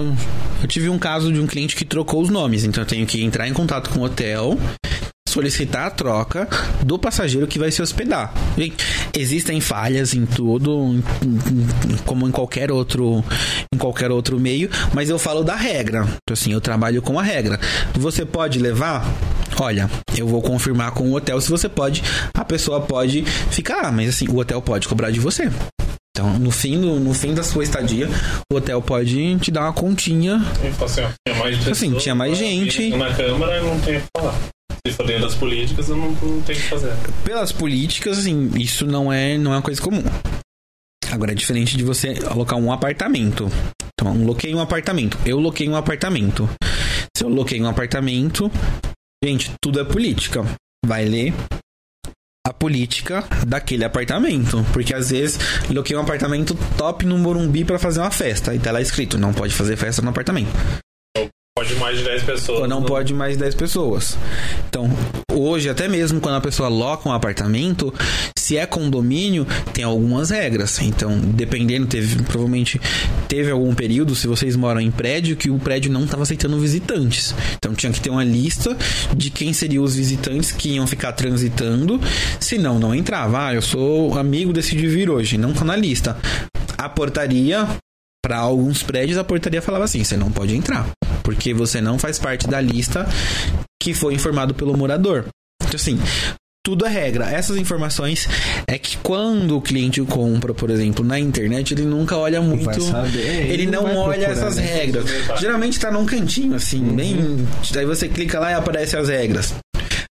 [0.61, 3.23] Eu tive um caso de um cliente que trocou os nomes, então eu tenho que
[3.23, 4.59] entrar em contato com o hotel,
[5.39, 6.49] solicitar a troca
[6.83, 8.35] do passageiro que vai se hospedar.
[8.57, 8.85] Gente,
[9.17, 11.01] existem falhas em tudo,
[12.05, 13.25] como em qualquer outro,
[13.73, 16.01] em qualquer outro meio, mas eu falo da regra.
[16.03, 17.59] Então, assim, eu trabalho com a regra.
[17.95, 19.07] Você pode levar?
[19.61, 22.03] Olha, eu vou confirmar com o hotel se você pode.
[22.37, 25.49] A pessoa pode ficar, ah, mas assim, o hotel pode cobrar de você.
[26.17, 28.09] Então, no fim, do- no fim da sua estadia,
[28.53, 30.45] o hotel pode te dar uma continha.
[30.65, 32.91] E assim, ó, tinha mais pessoas, Assim, tinha mais gente.
[32.97, 34.35] Na câmara, não tem o que falar.
[34.93, 36.93] For dentro das políticas, eu não, não tenho o que fazer.
[37.25, 40.03] Pelas políticas, assim, isso não é, não é uma coisa comum.
[41.11, 43.49] Agora é diferente de você alocar um apartamento.
[43.95, 45.19] Então, eu loquei um apartamento.
[45.25, 46.49] Eu loquei um apartamento.
[47.17, 48.51] Se eu loquei um apartamento,
[49.25, 50.45] gente, tudo é política.
[50.87, 51.35] Vai ler
[52.47, 54.65] a política daquele apartamento.
[54.73, 55.39] Porque às vezes
[55.71, 58.55] loquei um apartamento top no Morumbi pra fazer uma festa.
[58.55, 60.51] E tá lá escrito, não pode fazer festa no apartamento.
[61.59, 62.61] Pode mais de 10 pessoas.
[62.61, 64.17] Ou não no- pode mais 10 pessoas.
[64.69, 64.89] Então,
[65.33, 67.93] hoje, até mesmo quando a pessoa loca um apartamento,
[68.39, 70.81] se é condomínio, tem algumas regras.
[70.81, 72.81] Então, dependendo, teve, provavelmente
[73.27, 77.35] teve algum período, se vocês moram em prédio, que o prédio não estava aceitando visitantes.
[77.57, 78.77] Então, tinha que ter uma lista
[79.17, 82.01] de quem seriam os visitantes que iam ficar transitando.
[82.39, 83.49] Senão, não entrava.
[83.49, 85.37] Ah, eu sou amigo, decidi vir hoje.
[85.37, 86.17] Não tá na lista.
[86.77, 87.67] A portaria,
[88.25, 90.87] para alguns prédios, a portaria falava assim: você não pode entrar
[91.29, 93.07] porque você não faz parte da lista
[93.79, 95.27] que foi informado pelo morador.
[95.63, 96.01] Então, assim,
[96.65, 97.31] tudo é regra.
[97.31, 98.27] Essas informações
[98.67, 102.81] é que quando o cliente compra, por exemplo, na internet, ele nunca olha muito.
[102.81, 104.63] saber, ele, ele não, não olha procurar, essas né?
[104.63, 105.05] regras.
[105.39, 107.47] Geralmente tá num cantinho, assim, bem.
[107.73, 109.55] Daí você clica lá e aparece as regras.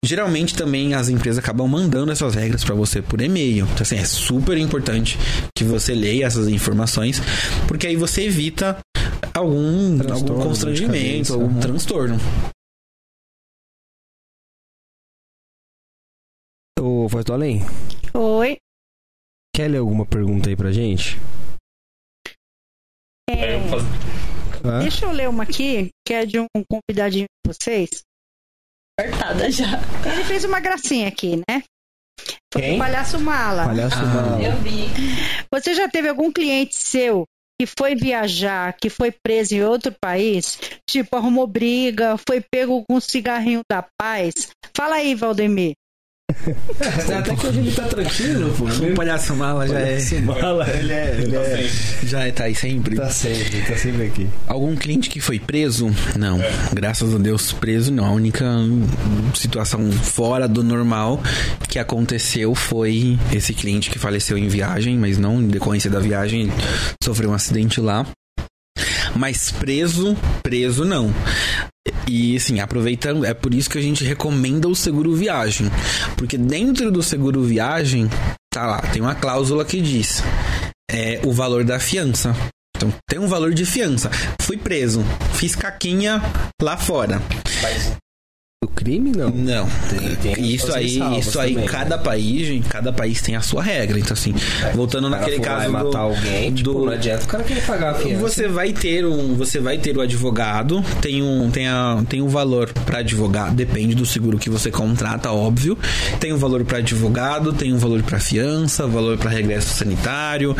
[0.03, 3.67] Geralmente também as empresas acabam mandando essas regras para você por e-mail.
[3.71, 5.19] Então, assim, é super importante
[5.55, 7.21] que você leia essas informações,
[7.67, 8.79] porque aí você evita
[9.33, 11.61] algum, Transtorno, algum constrangimento, cabeça, algum né?
[11.61, 12.15] transtorno.
[16.79, 17.59] Ô, Voz do Além,
[18.13, 18.57] Oi.
[19.55, 21.17] Quer ler alguma pergunta aí pra gente?
[23.29, 23.55] É,
[24.65, 24.79] Hã?
[24.79, 28.01] Deixa eu ler uma aqui, que é de um convidadinho de vocês.
[28.99, 29.65] Apertada já.
[30.11, 31.63] Ele fez uma gracinha aqui, né?
[32.53, 32.75] Foi Quem?
[32.75, 33.65] o Palhaço Mala.
[33.65, 34.41] Palhaço Ah, Mala.
[34.43, 34.85] Eu vi.
[35.51, 37.25] Você já teve algum cliente seu
[37.59, 40.59] que foi viajar, que foi preso em outro país?
[40.89, 44.49] Tipo, arrumou briga, foi pego com um cigarrinho da paz?
[44.75, 45.73] Fala aí, Valdemir.
[47.17, 48.65] Até que hoje ele tá tranquilo, pô.
[48.65, 49.99] O palhaço mala já é.
[50.21, 51.17] Mala, ele é.
[51.19, 51.69] Ele é
[52.03, 52.95] Já tá aí sempre.
[52.95, 54.29] tá sempre, tá sempre aqui.
[54.47, 55.89] Algum cliente que foi preso?
[56.17, 56.39] Não.
[56.73, 58.05] Graças a Deus, preso não.
[58.05, 58.45] A única
[59.35, 61.21] situação fora do normal
[61.67, 66.41] que aconteceu foi esse cliente que faleceu em viagem, mas não em decorrência da viagem,
[66.43, 66.53] ele
[67.03, 68.05] sofreu um acidente lá.
[69.15, 71.13] Mas preso, preso não.
[72.07, 75.69] E assim, aproveitando, é por isso que a gente recomenda o seguro viagem.
[76.17, 78.09] Porque dentro do seguro viagem,
[78.53, 80.23] tá lá, tem uma cláusula que diz
[80.89, 82.35] é, o valor da fiança.
[82.75, 84.09] Então tem um valor de fiança.
[84.41, 85.03] Fui preso,
[85.33, 86.21] fiz caquinha
[86.61, 87.21] lá fora.
[88.63, 89.29] O crime, não.
[89.29, 89.67] Não.
[89.89, 92.03] Tem- tem isso aí, isso aí, também, cada né?
[92.03, 93.99] país, gente, cada país tem a sua regra.
[93.99, 94.33] Então assim,
[94.73, 97.43] voltando O cara naquele caso e do- matar alguém, tipo, do- não adianta o cara
[97.43, 98.21] querer pagar a fiança.
[98.21, 102.27] Você vai ter um, você vai ter o advogado, tem um, tem a, tem um
[102.29, 105.77] valor para advogado, depende do seguro que você contrata, óbvio.
[106.19, 110.55] Tem um valor para advogado, tem um valor para fiança, valor para regresso sanitário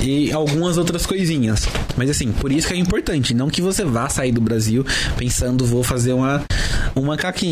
[0.00, 1.66] e algumas outras coisinhas.
[1.96, 4.84] Mas assim, por isso que é importante, não que você vá sair do Brasil
[5.16, 6.42] pensando vou fazer uma
[6.94, 7.45] uma caquinha.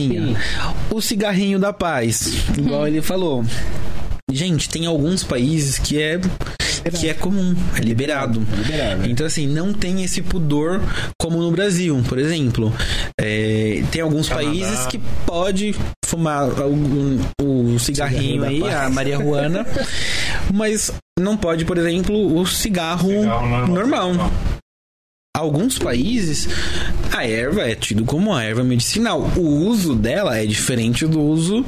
[0.90, 3.44] O cigarrinho da paz, igual ele falou.
[4.30, 6.20] Gente, tem alguns países que é
[6.90, 8.46] que é comum, é liberado.
[8.56, 9.08] Liberado.
[9.08, 10.82] Então, assim, não tem esse pudor
[11.18, 12.72] como no Brasil, por exemplo.
[13.18, 14.46] É, tem alguns Canadá.
[14.48, 18.74] países que pode fumar o, o cigarrinho Cigarrinho aí, paz.
[18.74, 19.66] a Maria Juana,
[20.52, 24.12] mas não pode, por exemplo, o cigarro, Cigarro normal.
[25.36, 26.48] Alguns países,
[27.12, 29.20] a erva é tido como uma erva medicinal.
[29.36, 31.66] O uso dela é diferente do uso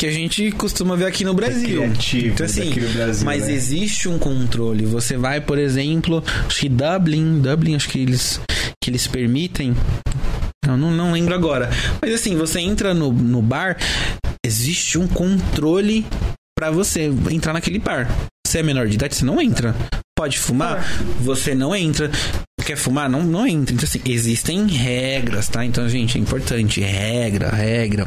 [0.00, 1.82] que a gente costuma ver aqui no Brasil.
[1.82, 3.52] criativo então, assim, Brasil, mas né?
[3.52, 4.86] existe um controle.
[4.86, 8.40] Você vai, por exemplo, acho que Dublin, Dublin, acho que eles,
[8.82, 9.76] que eles permitem.
[10.66, 11.68] Eu não, não lembro agora.
[12.00, 13.76] Mas assim, você entra no, no bar,
[14.42, 16.06] existe um controle
[16.56, 18.08] pra você entrar naquele bar.
[18.46, 19.74] Você é menor de idade, você não entra.
[20.16, 20.82] Pode fumar?
[21.20, 22.10] Você não entra.
[22.64, 23.08] Quer fumar?
[23.08, 23.74] Não, não entra.
[23.74, 25.64] Então, assim, existem regras, tá?
[25.64, 26.80] Então, gente, é importante.
[26.80, 28.06] Regra, regra.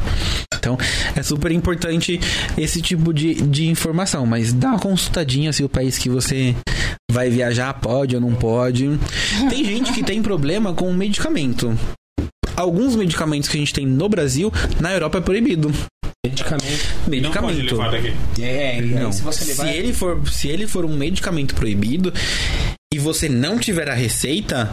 [0.54, 0.78] Então,
[1.14, 2.18] é super importante
[2.56, 4.26] esse tipo de, de informação.
[4.26, 6.54] Mas dá uma consultadinha se o país que você
[7.10, 8.98] vai viajar pode ou não pode.
[9.48, 11.78] Tem gente que tem problema com medicamento.
[12.56, 15.72] Alguns medicamentos que a gente tem no Brasil, na Europa é proibido.
[16.30, 16.64] Medicamento.
[16.66, 17.10] Não pode
[17.56, 17.70] Medicamento.
[17.76, 18.14] levar daqui.
[18.40, 19.12] É, aí Não.
[19.12, 19.68] se você Se levar...
[19.74, 22.12] ele for, se ele for um medicamento proibido
[22.92, 24.72] e você não tiver a receita,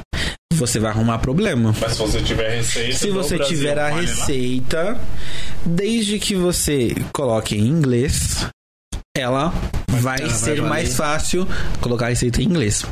[0.53, 1.73] você vai arrumar problema.
[1.79, 2.93] Mas se você tiver receita.
[2.97, 4.01] Se você Brasil, tiver a lá.
[4.01, 4.99] receita,
[5.65, 8.47] desde que você coloque em inglês,
[9.15, 9.53] ela
[9.87, 10.69] vai ela vai ser valer.
[10.69, 11.47] mais fácil
[11.81, 12.83] colocar a receita em inglês.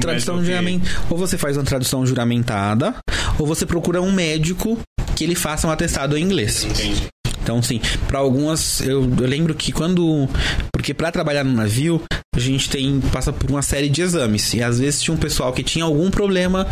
[0.00, 1.00] Tradução juramentada.
[1.10, 2.94] Ou você faz uma tradução juramentada,
[3.38, 4.78] ou você procura um médico
[5.16, 6.64] que ele faça um atestado em inglês.
[6.64, 7.08] Entendi.
[7.46, 10.28] Então, sim, para algumas, eu, eu lembro que quando.
[10.72, 12.02] Porque para trabalhar no navio,
[12.34, 14.52] a gente tem passa por uma série de exames.
[14.52, 16.66] E às vezes tinha um pessoal que tinha algum problema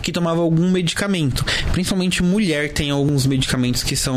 [0.00, 1.44] que tomava algum medicamento.
[1.72, 4.16] Principalmente mulher tem alguns medicamentos que são.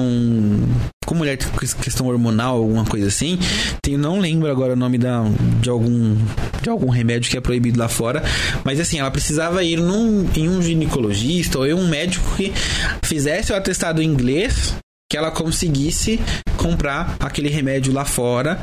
[1.03, 1.49] Com mulher tem
[1.81, 3.39] questão hormonal, alguma coisa assim.
[3.81, 5.23] Tem, não lembro agora o nome da,
[5.59, 6.15] de algum.
[6.61, 8.23] De algum remédio que é proibido lá fora.
[8.63, 12.53] Mas assim, ela precisava ir num, em um ginecologista ou em um médico que
[13.01, 14.75] fizesse o atestado em inglês
[15.09, 16.19] que ela conseguisse
[16.57, 18.59] comprar aquele remédio lá fora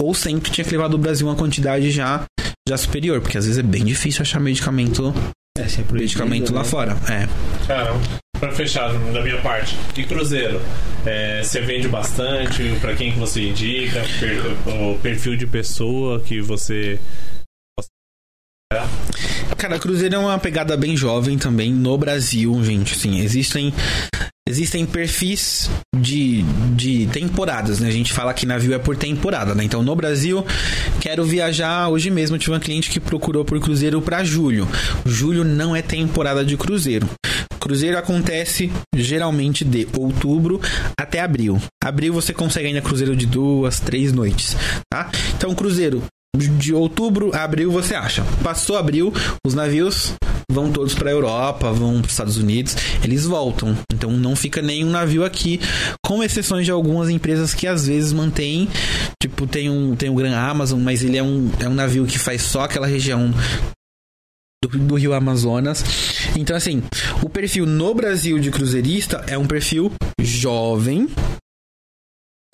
[0.00, 2.24] ou sempre tinha que levar do Brasil uma quantidade já
[2.68, 5.12] já superior, porque às vezes é bem difícil achar medicamento,
[5.58, 6.68] É, se é medicamento lá né?
[6.68, 6.96] fora.
[7.10, 7.28] É.
[7.66, 8.00] Caramba.
[8.38, 9.76] Pra fechar da minha parte.
[9.96, 10.60] E cruzeiro?
[11.04, 12.76] É, você vende bastante?
[12.80, 14.02] Pra quem que você indica?
[14.18, 16.98] Per- o perfil de pessoa que você.
[19.58, 22.94] Cara, cruzeiro é uma pegada bem jovem também no Brasil, gente.
[22.94, 23.72] Assim, existem
[24.48, 26.42] existem perfis de,
[26.74, 27.88] de temporadas, né?
[27.88, 29.64] A gente fala que navio é por temporada, né?
[29.64, 30.44] Então, no Brasil,
[31.00, 31.88] quero viajar.
[31.88, 34.68] Hoje mesmo tive uma cliente que procurou por cruzeiro para julho.
[35.04, 37.08] Julho não é temporada de cruzeiro.
[37.60, 40.60] Cruzeiro acontece geralmente de outubro
[40.98, 41.62] até abril.
[41.82, 44.56] Abril você consegue ainda cruzeiro de duas, três noites,
[44.90, 45.10] tá?
[45.36, 46.02] Então, cruzeiro
[46.36, 48.24] de outubro a abril você acha.
[48.42, 49.12] Passou abril,
[49.46, 50.14] os navios
[50.50, 53.76] vão todos pra Europa, vão pros Estados Unidos, eles voltam.
[53.92, 55.60] Então não fica nenhum navio aqui,
[56.04, 58.68] com exceções de algumas empresas que às vezes mantêm,
[59.20, 62.18] tipo, tem um, tem o Gran Amazon, mas ele é um, é um navio que
[62.18, 63.32] faz só aquela região
[64.62, 65.84] do, do Rio Amazonas.
[66.36, 66.82] Então, assim,
[67.22, 71.08] o perfil no Brasil de cruzeirista é um perfil jovem.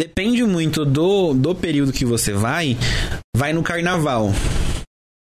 [0.01, 2.77] Depende muito do, do período que você vai.
[3.37, 4.33] Vai no carnaval.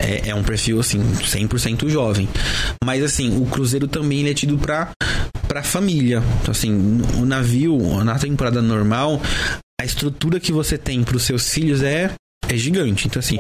[0.02, 2.28] É, é um perfil, assim, 100% jovem.
[2.84, 4.92] Mas, assim, o cruzeiro também ele é tido pra,
[5.48, 6.22] pra família.
[6.42, 9.22] Então, assim, o navio, na temporada normal,
[9.80, 12.12] a estrutura que você tem pros seus filhos é
[12.50, 13.08] é gigante.
[13.08, 13.38] Então, assim,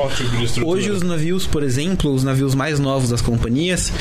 [0.53, 3.91] tipo hoje os navios, por exemplo, os navios mais novos das companhias,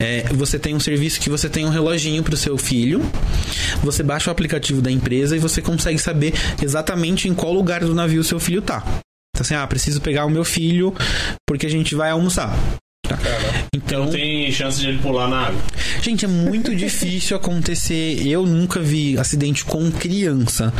[0.00, 3.00] é, você tem um serviço que você tem um reloginho pro seu filho,
[3.82, 7.94] você baixa o aplicativo da empresa e você consegue saber exatamente em qual lugar do
[7.94, 8.82] navio seu filho tá.
[9.36, 10.94] Então, assim, ah, preciso pegar o meu filho
[11.46, 12.56] porque a gente vai almoçar.
[13.06, 13.18] Tá?
[13.74, 15.60] Então, Não tem chance de ele pular na água.
[16.02, 18.26] Gente, é muito difícil acontecer.
[18.26, 20.72] Eu nunca vi acidente com criança.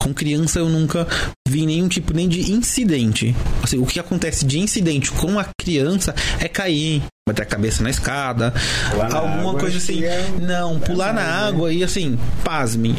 [0.00, 1.06] Com criança eu nunca
[1.48, 3.34] vi nenhum tipo nem de incidente.
[3.62, 7.90] Assim, o que acontece de incidente com a criança é cair, bater a cabeça na
[7.90, 8.54] escada,
[8.92, 10.04] Pular na alguma água, coisa assim.
[10.04, 11.48] é- Não, pular na mais, né?
[11.48, 12.94] água e assim, pasmem.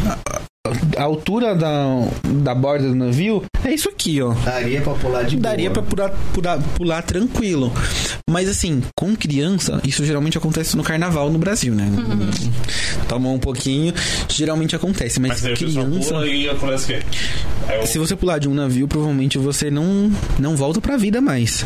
[0.98, 2.08] A, altura da,
[2.44, 4.34] da borda do navio é isso aqui, ó.
[4.34, 6.10] Daria pra pular de Daria pra boa.
[6.10, 7.72] pular, pular, pular tranquilo.
[8.30, 11.90] Mas assim, com criança, isso geralmente acontece no carnaval no Brasil, né?
[13.08, 13.94] Toma um pouquinho,
[14.30, 15.20] geralmente acontece.
[15.20, 15.86] Mas, Mas criança.
[16.10, 17.02] pula e acontece o quê?
[17.68, 21.22] Aí eu- Se você pular de um navio, provavelmente você não, não volta pra vida
[21.22, 21.66] mais.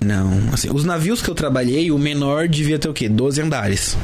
[0.00, 0.30] Não?
[0.40, 0.52] Não.
[0.52, 3.08] Assim, os navios que eu trabalhei, o menor devia ter o quê?
[3.08, 3.96] 12 andares.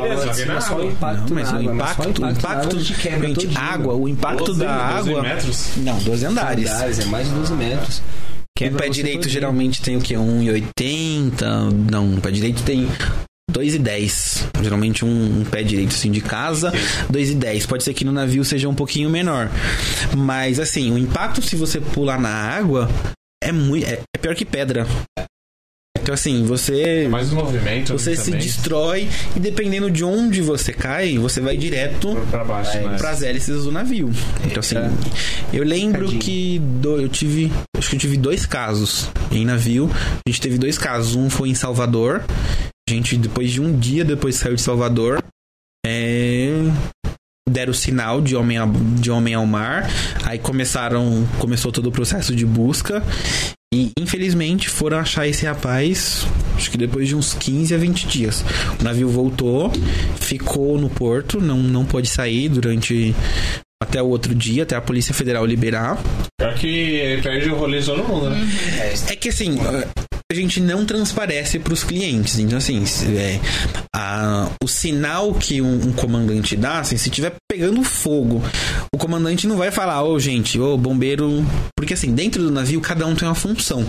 [0.00, 3.34] Beleza, Mas só impacto não, mas na o mas impacto, o na impacto, água gente,
[3.34, 3.58] todinho.
[3.58, 5.22] água, o impacto 12, da 12 água.
[5.22, 5.68] metros?
[5.78, 6.70] Não, 12 andares.
[6.70, 7.98] Andares, é mais de 12 metros.
[7.98, 8.02] O
[8.58, 9.32] Quebra pé direito todinho.
[9.32, 10.14] geralmente tem o quê?
[10.14, 11.90] 1,80.
[11.90, 12.88] Não, o pé direito tem
[13.52, 14.44] 2,10.
[14.62, 16.72] Geralmente um, um pé direito assim de casa,
[17.12, 17.66] 2,10.
[17.66, 19.48] Pode ser que no navio seja um pouquinho menor.
[20.16, 22.88] Mas assim, o impacto se você pular na água
[23.42, 23.86] é muito.
[23.86, 24.86] É, é pior que pedra.
[26.08, 27.06] Então assim, você.
[27.06, 28.40] Mais um movimento Você se também.
[28.40, 32.96] destrói e dependendo de onde você cai, você vai direto pra baixo, né?
[32.96, 34.10] para as hélices do navio.
[34.42, 34.76] Então assim,
[35.52, 36.18] eu lembro Tadinho.
[36.22, 39.90] que do- eu tive, acho que eu tive dois casos em navio.
[40.26, 42.24] A gente teve dois casos, um foi em Salvador.
[42.88, 45.22] A gente depois de um dia depois saiu de Salvador,
[45.84, 46.48] é,
[47.48, 48.68] deram o sinal de homem, a-
[49.00, 49.88] de homem ao mar.
[50.24, 53.02] Aí começaram, começou todo o processo de busca.
[53.74, 56.26] E infelizmente foram achar esse rapaz,
[56.56, 58.42] acho que depois de uns 15 a 20 dias.
[58.80, 59.70] O navio voltou,
[60.18, 63.14] ficou no porto, não, não pôde sair durante
[63.82, 65.98] até o outro dia, até a Polícia Federal liberar.
[66.38, 68.38] Pior que perde o rolê todo mundo, né?
[69.08, 69.56] É que assim,
[70.30, 72.38] a gente não transparece para os clientes.
[72.38, 72.82] Então, assim,
[73.16, 73.38] é,
[73.94, 78.42] a- o sinal que um, um comandante dá, assim, se tiver pegando fogo,
[78.92, 81.44] o comandante não vai falar, ô gente, ô bombeiro.
[81.76, 83.84] Porque assim, dentro do navio, cada um tem uma função.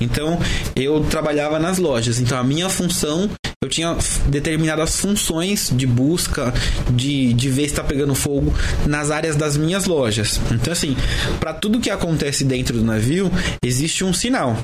[0.00, 0.38] Então,
[0.76, 2.20] eu trabalhava nas lojas.
[2.20, 3.28] Então, a minha função,
[3.60, 3.96] eu tinha
[4.28, 6.54] determinadas funções de busca,
[6.92, 8.54] de, de ver se tá pegando fogo
[8.86, 10.40] nas áreas das minhas lojas.
[10.52, 10.96] Então, assim,
[11.40, 13.30] para tudo que acontece dentro do navio,
[13.62, 14.56] existe um sinal.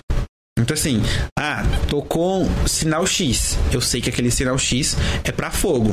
[0.56, 1.02] Então assim,
[1.36, 3.58] ah, tocou sinal X.
[3.72, 5.90] Eu sei que aquele sinal X é pra fogo.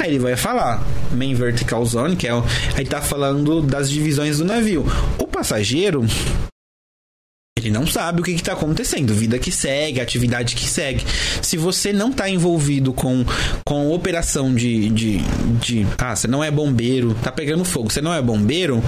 [0.00, 0.80] Aí ele vai falar
[1.12, 2.44] main vertical zone, que é o,
[2.76, 4.86] aí tá falando das divisões do navio.
[5.18, 6.06] O passageiro
[7.64, 11.02] ele não sabe o que está acontecendo, vida que segue, atividade que segue.
[11.40, 13.24] Se você não está envolvido com,
[13.64, 15.18] com operação de, de,
[15.60, 15.86] de.
[15.98, 18.82] Ah, você não é bombeiro, tá pegando fogo, você não é bombeiro,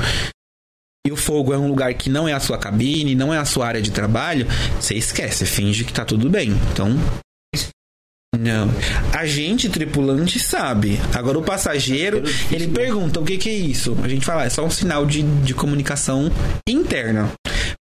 [1.06, 3.44] e o fogo é um lugar que não é a sua cabine, não é a
[3.44, 4.46] sua área de trabalho,
[4.78, 6.50] você esquece, finge que tá tudo bem.
[6.72, 6.98] Então.
[8.36, 8.68] Não.
[9.12, 11.00] A gente, tripulante, sabe.
[11.14, 13.96] Agora o passageiro, ele pergunta o que, que é isso.
[14.02, 16.30] A gente fala, é só um sinal de, de comunicação
[16.68, 17.30] interna.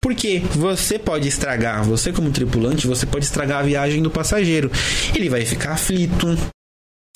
[0.02, 4.72] Porque você pode estragar, você como tripulante, você pode estragar a viagem do passageiro.
[5.14, 6.38] Ele vai ficar aflito.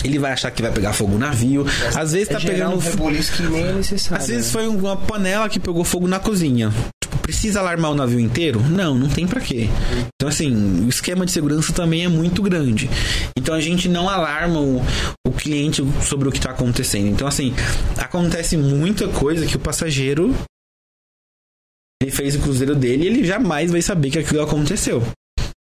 [0.03, 1.65] Ele vai achar que vai pegar fogo no navio.
[1.95, 4.21] Às vezes tá É pegando um que nem é necessário.
[4.21, 4.51] Às vezes né?
[4.51, 6.73] foi uma panela que pegou fogo na cozinha.
[7.01, 8.59] Tipo, precisa alarmar o navio inteiro?
[8.59, 9.69] Não, não tem pra quê.
[10.15, 12.89] Então, assim, o esquema de segurança também é muito grande.
[13.37, 14.81] Então, a gente não alarma o,
[15.25, 17.07] o cliente sobre o que tá acontecendo.
[17.07, 17.53] Então, assim,
[17.97, 20.35] acontece muita coisa que o passageiro
[22.03, 25.01] ele fez o cruzeiro dele e ele jamais vai saber que aquilo aconteceu.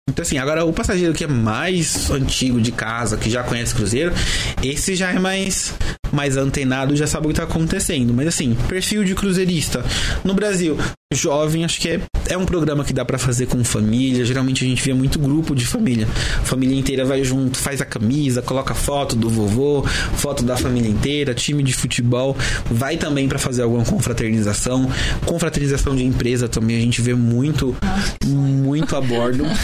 [0.09, 4.13] Então, assim, agora o passageiro que é mais antigo de casa, que já conhece cruzeiro,
[4.63, 5.73] esse já é mais,
[6.11, 8.13] mais antenado já sabe o que tá acontecendo.
[8.13, 9.83] Mas assim, perfil de cruzeirista.
[10.23, 10.77] No Brasil,
[11.13, 14.23] jovem, acho que é, é um programa que dá pra fazer com família.
[14.23, 16.07] Geralmente a gente vê muito grupo de família.
[16.43, 19.83] Família inteira vai junto, faz a camisa, coloca foto do vovô,
[20.15, 22.35] foto da família inteira, time de futebol.
[22.65, 24.89] Vai também pra fazer alguma confraternização.
[25.25, 27.75] Confraternização de empresa também a gente vê muito,
[28.25, 29.43] muito a bordo.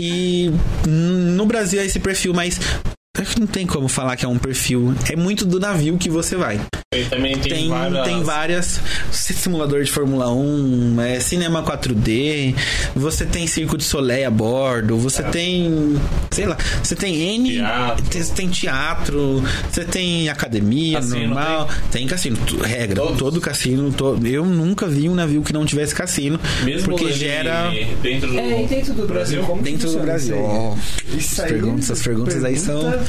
[0.00, 0.50] E
[0.88, 2.58] no Brasil é esse perfil mais.
[3.16, 4.92] Acho que não tem como falar que é um perfil.
[5.08, 6.60] É muito do navio que você vai.
[6.92, 8.04] E também tem, Tem, várias...
[8.04, 8.80] tem várias.
[9.10, 12.54] Simulador de Fórmula 1, é, cinema 4D,
[12.94, 15.96] você tem circo de soleil a bordo, você tem.
[16.30, 17.50] Sei lá, você tem N.
[17.52, 18.04] Teatro.
[18.12, 21.68] Você tem teatro, você tem academia Cassino normal.
[21.90, 22.96] Tem, cassino, tu- regra.
[23.02, 23.18] Todos?
[23.18, 23.92] Todo cassino.
[23.92, 26.38] to- eu nunca vi um navio que não tivesse cassino.
[26.64, 27.70] Mesmo porque gera.
[28.02, 30.36] dentro do É, e dentro do Brasil, como que Dentro do Brasil.
[30.36, 30.42] isso
[31.12, 31.18] aí?
[31.18, 33.03] Essas aí, perguntas, essas perguntas aí são.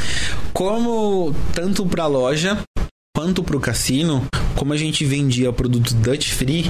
[0.54, 2.62] Como tanto pra loja
[3.16, 6.70] quanto pro cassino, como a gente vendia produto Dutch Free,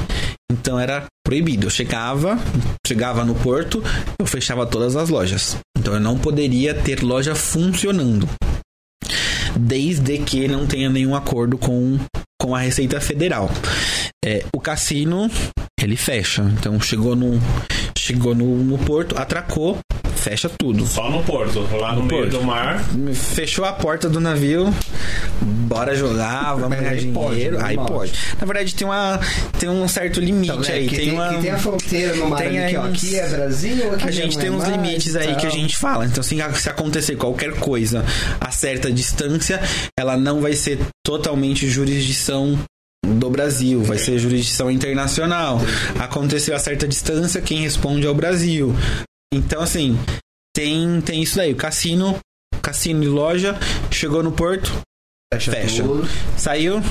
[0.52, 1.68] então era proibido.
[1.68, 2.38] Eu chegava,
[2.86, 3.84] chegava no porto,
[4.20, 5.58] eu fechava todas as lojas.
[5.78, 8.30] Então eu não poderia ter loja funcionando.
[9.58, 11.98] Desde que não tenha nenhum acordo com,
[12.40, 13.50] com a Receita Federal.
[14.24, 15.30] É, o cassino,
[15.82, 16.44] ele fecha.
[16.58, 17.40] Então chegou no,
[17.98, 19.80] chegou no, no porto, atracou,
[20.26, 20.88] fecha tudo.
[20.88, 22.38] Só no porto, lá no, No meio porto.
[22.40, 22.84] do mar.
[23.14, 24.74] Fechou a porta do navio,
[25.42, 27.64] bora jogar, vamos ganhar aí pode, dinheiro.
[27.64, 28.12] aí pode.
[28.40, 29.20] Na verdade, tem, uma,
[29.60, 30.88] tem um certo limite Então, é, aí.
[30.88, 33.28] que Tem, uma, que tem a fronteira no mar tem ali, que, ó, aqui é
[33.30, 36.06] Brasil, aqui a já gente tem é uns mais limites aí que a gente fala.
[36.06, 38.04] Então, assim, se acontecer qualquer coisa
[38.42, 39.62] a certa distância,
[40.00, 42.58] ela não vai ser totalmente jurisdição
[43.06, 45.62] do Brasil, vai ser jurisdição internacional.
[46.00, 48.74] Aconteceu a certa distância, quem responde é o Brasil.
[49.36, 50.00] Então, assim,
[50.56, 51.52] tem, tem isso daí.
[51.52, 52.18] O cassino,
[52.62, 53.60] cassino e loja,
[53.92, 54.72] chegou no porto,
[55.34, 55.84] fecha.
[55.84, 56.08] tudo.
[56.38, 56.82] saiu,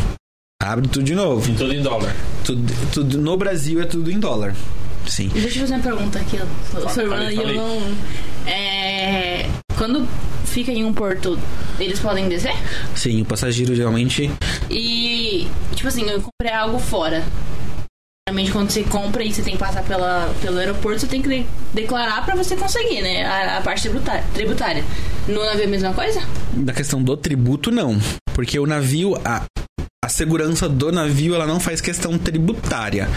[0.63, 1.51] abre tudo de novo.
[1.51, 2.15] E tudo em dólar.
[2.45, 4.55] Tudo, tudo no Brasil é tudo em dólar.
[5.07, 5.29] Sim.
[5.29, 6.39] Deixa eu fazer uma pergunta aqui,
[6.71, 7.97] Fala, observando falei, e eu não.
[8.47, 10.07] É, quando
[10.45, 11.39] fica em um porto,
[11.81, 12.55] eles podem descer?
[12.95, 14.31] Sim, o passageiro geralmente
[14.71, 17.25] E, tipo assim, eu comprei algo fora.
[18.27, 21.29] Geralmente, quando você compra e você tem que passar pela, pelo aeroporto, você tem que
[21.29, 23.23] de- declarar pra você conseguir, né?
[23.23, 24.85] A, a parte tributária, tributária.
[25.29, 26.23] No navio é a mesma coisa?
[26.55, 27.99] Da questão do tributo, não.
[28.33, 29.43] Porque o navio, a,
[30.03, 33.09] a segurança do navio, ela não faz questão tributária.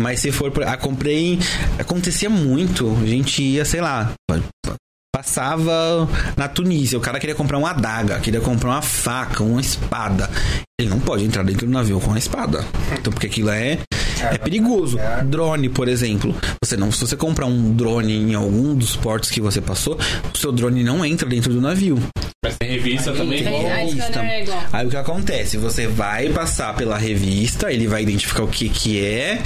[0.00, 0.50] Mas se for.
[0.50, 1.38] por- Ah, comprei.
[1.78, 2.90] Acontecia muito.
[3.02, 4.12] A gente ia, sei lá.
[5.14, 10.28] Passava na Tunísia, o cara queria comprar uma adaga, queria comprar uma faca, uma espada.
[10.80, 12.64] Ele não pode entrar dentro do navio com a espada.
[12.98, 13.78] Então, porque aquilo é,
[14.32, 14.98] é perigoso.
[15.26, 16.34] Drone, por exemplo.
[16.64, 19.98] Você não, se você comprar um drone em algum dos portos que você passou,
[20.32, 21.98] o seu drone não entra dentro do navio.
[22.44, 23.42] Mas tem revista também.
[23.42, 24.20] tem- Aí, aí, revista.
[24.20, 24.62] é igual.
[24.72, 25.56] Aí o que acontece?
[25.56, 29.40] Você vai passar pela revista, ele vai identificar o que, que é.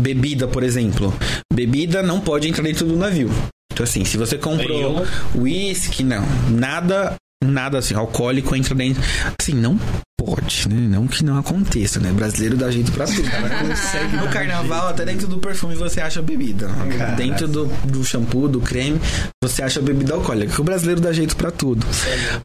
[0.00, 1.12] Bebida, por exemplo.
[1.52, 3.30] Bebida não pode entrar dentro do navio.
[3.72, 5.04] Então, assim, se você comprou
[5.34, 6.24] uísque, não.
[6.50, 7.14] Nada,
[7.44, 9.02] nada assim, alcoólico entra dentro.
[9.40, 9.78] Assim, não
[10.24, 10.76] pode, né?
[10.76, 12.12] Não que não aconteça, né?
[12.12, 13.22] Brasileiro dá jeito pra tudo.
[14.20, 16.68] no carnaval, até dentro do perfume você acha bebida.
[16.68, 17.16] Caraca.
[17.16, 19.00] Dentro do, do shampoo, do creme,
[19.42, 20.60] você acha bebida alcoólica.
[20.60, 21.86] O brasileiro dá jeito pra tudo.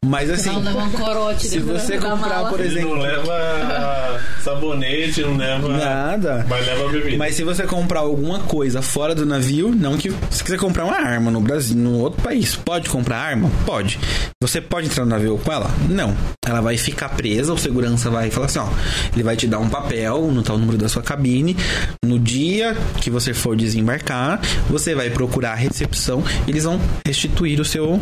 [0.04, 0.50] Mas assim.
[0.50, 2.96] Não, leva um corote Se você comprar, por Ele exemplo.
[2.96, 5.68] não leva sabonete, não leva.
[5.68, 6.46] Nada.
[6.48, 7.16] Mas leva bebida.
[7.18, 10.12] Mas se você comprar alguma coisa fora do navio, não que.
[10.30, 13.50] Se quiser comprar uma arma no Brasil, no outro país, pode comprar arma?
[13.66, 13.98] Pode.
[14.42, 15.70] Você pode entrar no navio com ela?
[15.88, 16.16] Não.
[16.46, 18.68] Ela vai ficar presa, o segurança vai falar assim: ó,
[19.12, 21.56] ele vai te dar um papel no tal número da sua cabine.
[22.04, 24.40] No dia que você for desembarcar,
[24.70, 27.98] você vai procurar a recepção, eles vão restituir o seu.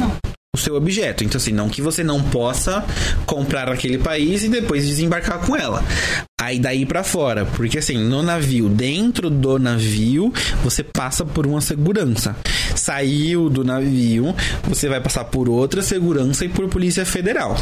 [0.55, 1.25] O seu objeto.
[1.25, 2.85] Então, assim, não que você não possa
[3.27, 5.83] comprar naquele país e depois desembarcar com ela.
[6.43, 7.47] Aí daí pra fora.
[7.47, 10.33] Porque, assim, no navio, dentro do navio,
[10.65, 12.37] você passa por uma segurança.
[12.75, 14.35] Saiu do navio,
[14.65, 17.57] você vai passar por outra segurança e por Polícia Federal.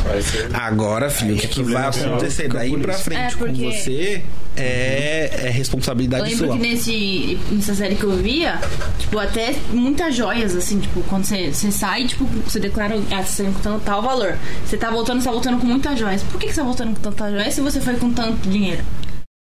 [0.55, 3.05] Agora, filho, o que, que vai acontecer daí pra polícia.
[3.05, 4.25] frente É, com você
[4.57, 6.57] é, é Eu responsabilidade lembro sua.
[6.57, 8.59] que nesse, nessa série que eu via,
[8.99, 13.45] tipo, até muitas joias, assim, tipo, quando você, você sai, tipo, você declara, ah, você
[13.63, 14.35] tá com tal valor.
[14.65, 16.23] Você tá voltando, você tá voltando com muitas joias.
[16.23, 18.62] Por que, que você tá voltando com tanta joia se você foi com tanto dinheiro?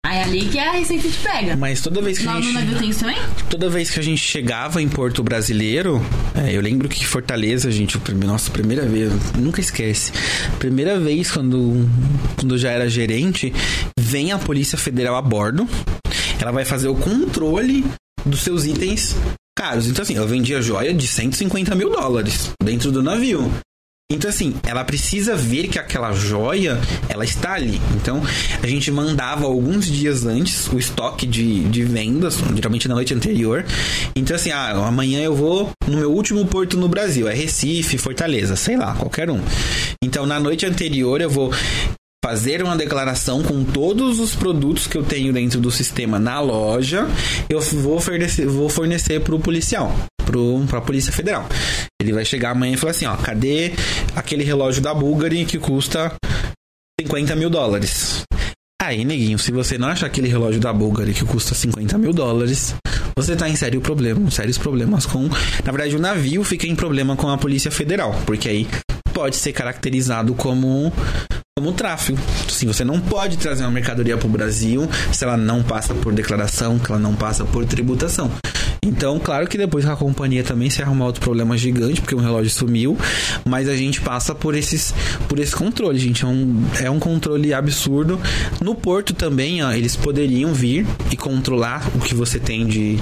[0.07, 1.57] Aí é ali que a receita te pega.
[1.57, 2.55] Mas toda vez que a Lá no gente.
[2.55, 3.19] navio tem isso também?
[3.51, 6.01] Toda vez que a gente chegava em Porto Brasileiro,
[6.35, 10.13] é, eu lembro que Fortaleza, gente, o nossa, primeira vez, nunca esquece.
[10.61, 11.89] Primeira vez quando,
[12.37, 13.53] quando já era gerente,
[13.99, 15.69] vem a Polícia Federal a bordo,
[16.41, 17.85] ela vai fazer o controle
[18.25, 19.17] dos seus itens
[19.59, 19.89] caros.
[19.89, 23.51] Então, assim, eu vendia joia de 150 mil dólares dentro do navio.
[24.09, 26.79] Então, assim, ela precisa ver que aquela joia,
[27.09, 27.81] ela está ali.
[27.97, 28.23] Então,
[28.63, 33.65] a gente mandava alguns dias antes o estoque de, de vendas, geralmente na noite anterior.
[34.15, 38.55] Então, assim, ah, amanhã eu vou no meu último porto no Brasil, é Recife, Fortaleza,
[38.55, 39.41] sei lá, qualquer um.
[40.01, 41.53] Então, na noite anterior eu vou
[42.25, 47.09] fazer uma declaração com todos os produtos que eu tenho dentro do sistema na loja,
[47.49, 49.93] eu vou fornecer, vou fornecer para o policial,
[50.69, 51.49] para a Polícia Federal.
[52.01, 53.73] Ele vai chegar amanhã e falar assim: ó, cadê
[54.15, 56.13] aquele relógio da Bulgari que custa
[57.01, 58.23] 50 mil dólares?
[58.83, 62.75] Aí, neguinho, se você não achar aquele relógio da Bulgari que custa 50 mil dólares,
[63.17, 65.23] você tá em sério problema, sérios problemas com.
[65.65, 68.69] Na verdade, o navio fica em problema com a Polícia Federal, porque aí
[69.17, 70.93] pode ser caracterizado como
[71.59, 72.19] como tráfego.
[72.47, 76.13] Assim, você não pode trazer uma mercadoria para o Brasil se ela não passa por
[76.13, 78.31] declaração, que ela não passa por tributação.
[78.85, 82.51] Então, claro que depois a companhia também se arrumar outro problema gigante, porque o relógio
[82.51, 82.99] sumiu,
[83.43, 84.95] mas a gente passa por esses
[85.27, 86.23] por esse controle, gente.
[86.23, 88.21] É um, é um controle absurdo.
[88.61, 92.99] No porto também, ó, eles poderiam vir e controlar o que você tem de,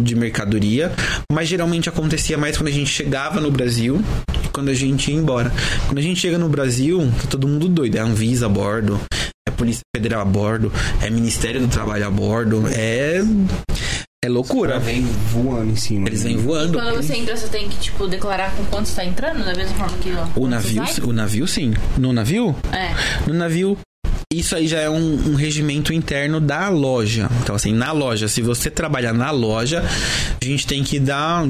[0.00, 0.92] de mercadoria,
[1.30, 4.02] mas geralmente acontecia mais quando a gente chegava no Brasil
[4.44, 5.52] e quando a gente ia embora.
[5.86, 9.00] Quando a gente chega no Brasil, tá todo mundo doido, é Anvisa a bordo,
[9.48, 13.22] é Polícia Federal a bordo, é Ministério do Trabalho a bordo, é
[14.24, 14.78] é loucura.
[14.80, 16.08] Vem voando em cima.
[16.08, 16.78] Eles vêm voando.
[16.78, 19.74] Quando você entra, você tem que, tipo, declarar com quanto você tá entrando, da mesma
[19.76, 21.74] forma que ó, O navio, o navio sim.
[21.98, 22.56] No navio?
[22.72, 22.94] É.
[23.28, 23.76] No navio,
[24.38, 27.28] isso aí já é um, um regimento interno da loja.
[27.42, 29.82] Então, assim, na loja, se você trabalhar na loja,
[30.40, 31.44] a gente tem que dar.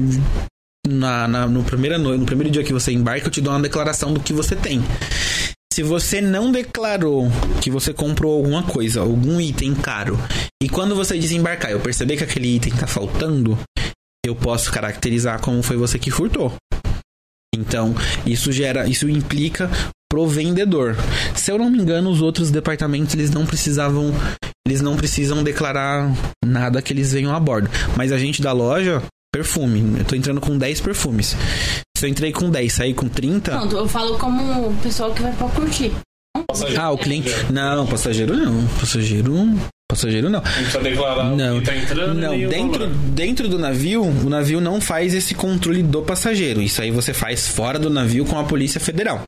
[0.87, 4.13] Na, na- no, primeiro, no primeiro dia que você embarca, eu te dou uma declaração
[4.13, 4.83] do que você tem.
[5.73, 7.27] Se você não declarou
[7.61, 10.17] que você comprou alguma coisa, algum item caro,
[10.61, 13.57] e quando você desembarcar eu perceber que aquele item tá faltando,
[14.25, 16.53] eu posso caracterizar como foi você que furtou.
[17.53, 17.93] Então,
[18.25, 19.69] isso gera, isso implica
[20.15, 20.95] pro vendedor.
[21.35, 24.13] Se eu não me engano, os outros departamentos eles não precisavam,
[24.65, 26.09] eles não precisam declarar
[26.43, 27.69] nada que eles venham a bordo.
[27.97, 29.03] Mas a gente da loja,
[29.33, 31.35] perfume, eu tô entrando com 10 perfumes.
[31.97, 35.21] Se eu entrei com 10, saí com 30, Não, eu falo como o pessoal que
[35.21, 35.91] vai pra curtir.
[36.47, 36.81] Passageiro.
[36.81, 39.33] ah, o cliente, não, passageiro não, passageiro,
[39.89, 40.39] passageiro não.
[40.41, 44.61] Não precisa declarar Não, o que tá entrando não dentro, dentro do navio, o navio
[44.61, 46.61] não faz esse controle do passageiro.
[46.61, 49.23] Isso aí você faz fora do navio com a Polícia Federal.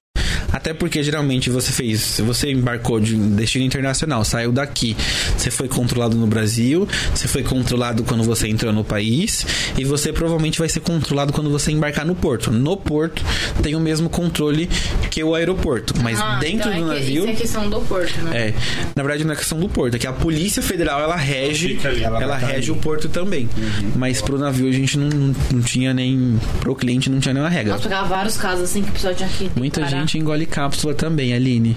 [0.51, 4.95] Até porque geralmente você fez, você embarcou de destino internacional, saiu daqui,
[5.37, 9.45] você foi controlado no Brasil, você foi controlado quando você entrou no país
[9.77, 12.51] e você provavelmente vai ser controlado quando você embarcar no porto.
[12.51, 13.23] No porto
[13.61, 14.67] tem o mesmo controle
[15.11, 17.79] que o aeroporto, mas Ah, dentro então do é que- navio Isso é questão do
[17.81, 18.47] porto, né?
[18.49, 18.53] é,
[18.95, 22.03] na verdade não é questão do porto, é que a Polícia Federal ela rege, ali.
[22.03, 23.49] ela, Ela vai rege estar o porto também.
[23.95, 26.39] Mas pro navio a gente não, não, não tinha nem.
[26.59, 27.73] Pro cliente não tinha nenhuma regra.
[27.73, 30.01] Nós pegava vários casos assim que o pessoal tinha que Muita declarar.
[30.01, 31.75] gente engole cápsula também, Aline.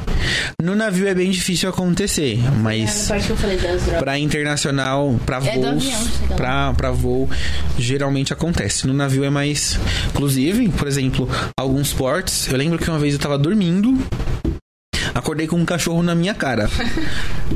[0.62, 4.00] No navio é bem difícil acontecer, É, mas parte que eu falei das drogas.
[4.02, 7.30] pra internacional, pra É voos, avião, pra, pra voo,
[7.78, 8.86] geralmente acontece.
[8.86, 9.78] No navio é mais.
[10.10, 11.28] Inclusive, por exemplo,
[11.58, 12.46] alguns portos.
[12.48, 13.96] Eu lembro que uma vez eu tava dormindo.
[15.14, 16.68] Acordei com um cachorro na minha cara.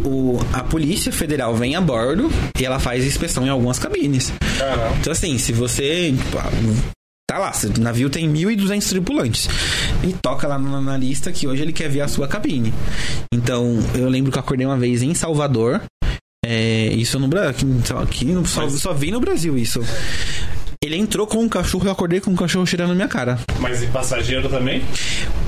[0.04, 2.28] O, a Polícia Federal vem a bordo
[2.60, 4.32] e ela faz inspeção em algumas cabines.
[4.58, 4.96] Caramba.
[5.00, 6.12] Então, assim, se você.
[6.12, 6.50] tipo, ah,
[7.26, 9.48] Tá lá, o navio tem 1.200 tripulantes.
[10.06, 12.72] E toca lá na, na lista que hoje ele quer ver a sua cabine.
[13.32, 15.80] Então, eu lembro que eu acordei uma vez em Salvador.
[16.44, 17.50] É, isso no Brasil.
[17.50, 19.80] Aqui, aqui no- só, só vi no Brasil isso.
[20.82, 23.38] Ele entrou com um cachorro e eu acordei com um cachorro cheirando na minha cara.
[23.58, 24.82] Mas e passageiro também?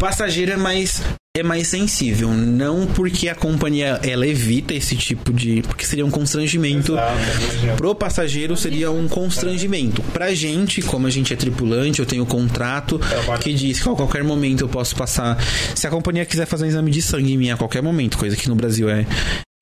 [0.01, 1.03] Passageiro é mais
[1.39, 6.11] é mais sensível, não porque a companhia ela evita esse tipo de, porque seria um
[6.11, 6.93] constrangimento.
[6.93, 7.75] Exato, imagina.
[7.75, 10.03] Pro passageiro seria um constrangimento.
[10.13, 13.43] Pra gente, como a gente é tripulante, eu tenho um contrato Trabalho.
[13.43, 15.39] que diz que a qualquer momento eu posso passar.
[15.75, 18.37] Se a companhia quiser fazer um exame de sangue em mim a qualquer momento, coisa
[18.37, 19.07] que no Brasil é,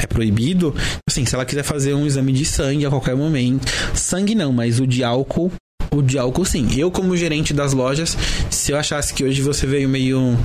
[0.01, 0.75] é proibido,
[1.09, 4.79] assim, se ela quiser fazer um exame de sangue a qualquer momento, sangue não, mas
[4.79, 5.51] o de álcool,
[5.93, 6.69] o de álcool sim.
[6.77, 8.17] Eu, como gerente das lojas,
[8.51, 10.37] se eu achasse que hoje você veio meio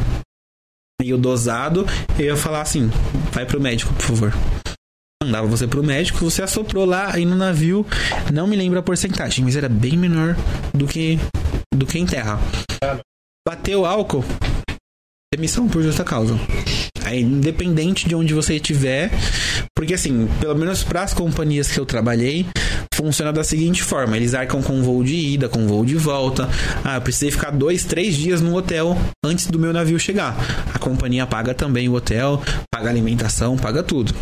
[0.99, 1.85] meio dosado,
[2.17, 2.91] eu ia falar assim:
[3.31, 4.33] vai pro médico, por favor.
[5.23, 7.85] Mandava você pro médico, você assoprou lá aí no navio,
[8.31, 10.35] não me lembro a porcentagem, mas era bem menor
[10.73, 11.19] do que
[11.73, 12.39] do que em terra.
[13.47, 14.23] Bateu álcool,
[15.33, 16.39] demissão por justa causa.
[17.03, 19.11] Aí, independente de onde você estiver,
[19.75, 22.45] porque assim, pelo menos para as companhias que eu trabalhei,
[22.99, 26.49] funciona da seguinte forma: eles arcam com voo de ida, com voo de volta.
[26.83, 30.35] Ah, eu precisei ficar dois, três dias no hotel antes do meu navio chegar.
[30.79, 32.41] A companhia paga também o hotel,
[32.73, 34.13] paga a alimentação, paga tudo.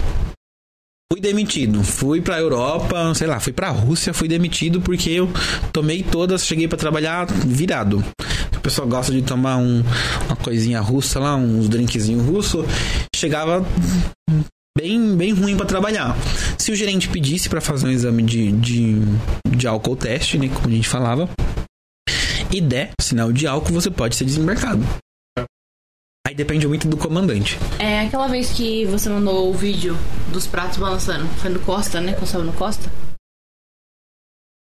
[1.13, 1.83] Fui demitido.
[1.83, 5.29] Fui pra Europa, sei lá, fui pra Rússia, fui demitido porque eu
[5.71, 8.03] tomei todas, cheguei pra trabalhar virado.
[8.63, 9.81] pessoa gosta de tomar um-
[10.25, 12.65] uma coisinha russa lá, uns drinkzinhos russo,
[13.15, 13.65] chegava
[14.77, 16.17] bem, bem ruim pra trabalhar.
[16.57, 18.95] Se o gerente pedisse pra fazer um exame de, de,
[19.55, 21.29] de álcool teste, né, como a gente falava,
[22.51, 24.83] e der sinal de álcool, você pode ser desembarcado.
[26.25, 27.57] Aí depende muito do comandante.
[27.79, 29.97] É aquela vez que você mandou o vídeo
[30.31, 31.25] dos pratos balançando.
[31.37, 32.15] Foi no Costa, né?
[32.19, 32.89] Você tava no Costa?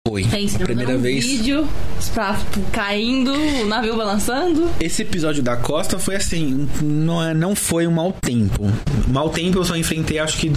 [0.07, 0.23] Foi.
[0.23, 1.25] Tem, você a primeira mandou um vez.
[1.25, 1.67] vídeo,
[1.99, 4.69] os pratos caindo, o navio balançando.
[4.79, 8.63] Esse episódio da Costa foi assim, não, é, não foi um mau tempo.
[9.07, 10.51] Mau tempo eu só enfrentei acho que,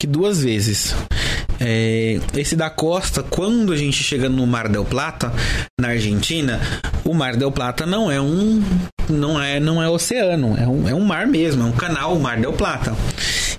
[0.00, 0.94] que duas vezes.
[1.60, 5.32] É, esse da Costa, quando a gente chega no Mar del Plata,
[5.78, 6.58] na Argentina,
[7.06, 8.62] o Mar del Plata não é um.
[9.08, 12.20] não é, não é oceano, é um, é um mar mesmo, é um canal, o
[12.20, 12.94] Mar del Plata.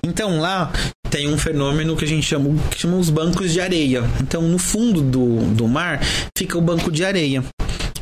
[0.03, 0.71] Então lá
[1.09, 4.03] tem um fenômeno que a gente chama, que chama os bancos de areia.
[4.21, 6.01] Então no fundo do, do mar
[6.37, 7.43] fica o banco de areia.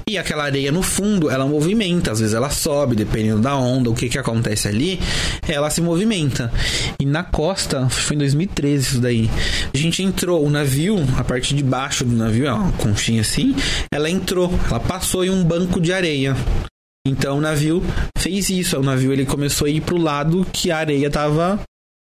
[0.08, 3.96] E aquela areia no fundo, ela movimenta, às vezes ela sobe, dependendo da onda, o
[3.96, 5.00] que que acontece ali,
[5.48, 6.54] ela se movimenta.
[7.00, 9.28] E na costa, foi em 2013 isso daí.
[9.74, 13.56] A gente entrou, o navio, a parte de baixo do navio, é uma conchinha assim,
[13.92, 16.36] ela entrou, ela passou em um banco de areia.
[17.08, 17.84] Então o navio
[18.16, 21.60] fez isso, o navio ele começou a ir pro lado que a areia tava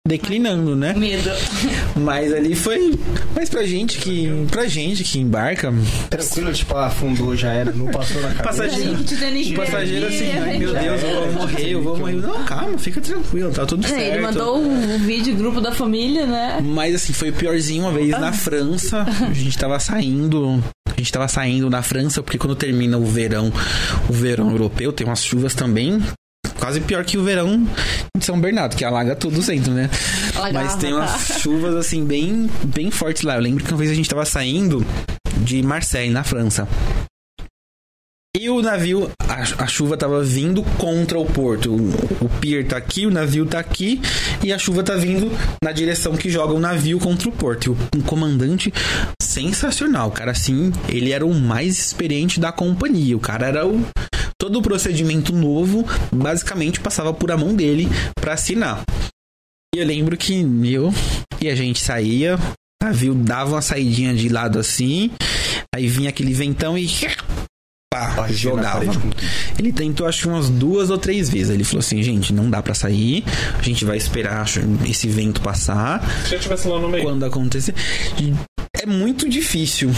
[0.06, 0.94] declinando, né?
[0.94, 1.31] Medo.
[1.97, 2.98] Mas ali foi,
[3.34, 5.72] mas pra gente que, pra gente que embarca,
[6.10, 8.42] Tranquilo, tipo, ah, afundou, já era, não passou na cabeça.
[8.42, 8.97] Passageiro.
[9.06, 10.72] Gente, passageiro assim, hiperemia, ai meu.
[10.72, 12.14] Deus, eu vou morrer, eu vou morrer.
[12.14, 14.00] Não, calma, fica tranquilo, tá tudo certo.
[14.00, 16.58] É, ele mandou o vídeo grupo da família, né?
[16.62, 19.02] Mas assim, foi piorzinho uma vez na França.
[19.02, 20.62] A gente tava saindo.
[20.86, 23.52] A gente tava saindo na França, porque quando termina o verão,
[24.08, 26.02] o verão europeu, tem umas chuvas também.
[26.62, 27.66] Quase pior que o verão
[28.16, 29.91] de São Bernardo, que alaga tudo o centro, né?
[30.52, 30.97] Mas tem tá.
[30.99, 33.34] umas chuvas assim bem, bem fortes lá.
[33.34, 34.86] Eu lembro que uma vez a gente tava saindo
[35.39, 36.68] de Marseille, na França.
[38.36, 41.74] E o navio, a, a chuva tava vindo contra o porto.
[41.74, 44.00] O, o pier tá aqui, o navio tá aqui,
[44.41, 45.32] e a chuva tá vindo
[45.65, 47.66] na direção que joga o navio contra o porto.
[47.66, 48.73] E o, um comandante
[49.20, 53.16] sensacional, o cara assim, ele era o mais experiente da companhia.
[53.16, 53.84] O cara era o.
[54.42, 58.82] Todo o procedimento novo, basicamente, passava por a mão dele pra assinar.
[59.72, 60.92] E eu lembro que eu
[61.40, 65.12] e a gente saía, o navio dava uma saidinha de lado assim,
[65.72, 66.90] aí vinha aquele ventão e
[67.88, 68.84] pá, jogava.
[69.56, 71.50] Ele tentou acho que umas duas ou três vezes.
[71.50, 73.22] Ele falou assim, gente, não dá pra sair,
[73.56, 76.02] a gente vai esperar acho, esse vento passar.
[76.26, 77.04] Se eu tivesse lá no meio.
[77.04, 77.76] Quando acontecer,
[78.76, 79.92] é muito difícil,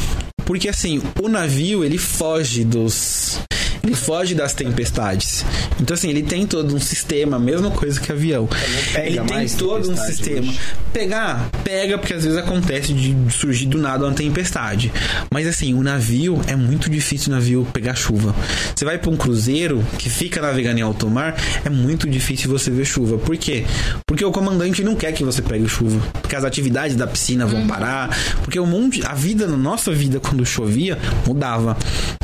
[0.45, 3.39] porque assim, o navio ele foge dos
[3.85, 5.45] ele foge das tempestades.
[5.81, 8.49] Então assim, ele tem todo um sistema, a mesma coisa que avião.
[8.93, 10.49] pega ele tem todo um sistema.
[10.49, 10.61] hoje.
[10.93, 14.93] Pegar, pega porque às vezes acontece de surgir do nada uma tempestade.
[15.31, 18.35] Mas assim, o navio é muito difícil o navio pegar chuva.
[18.75, 22.71] Você vai para um cruzeiro que fica navegando em alto mar, é muito difícil você
[22.71, 23.19] ver chuva.
[23.19, 23.65] Por quê?
[24.07, 27.67] Porque o comandante não quer que você pegue chuva, porque as atividades da piscina vão
[27.67, 31.77] parar, porque o mundo, a vida, na nossa vida quando chovia, mudava.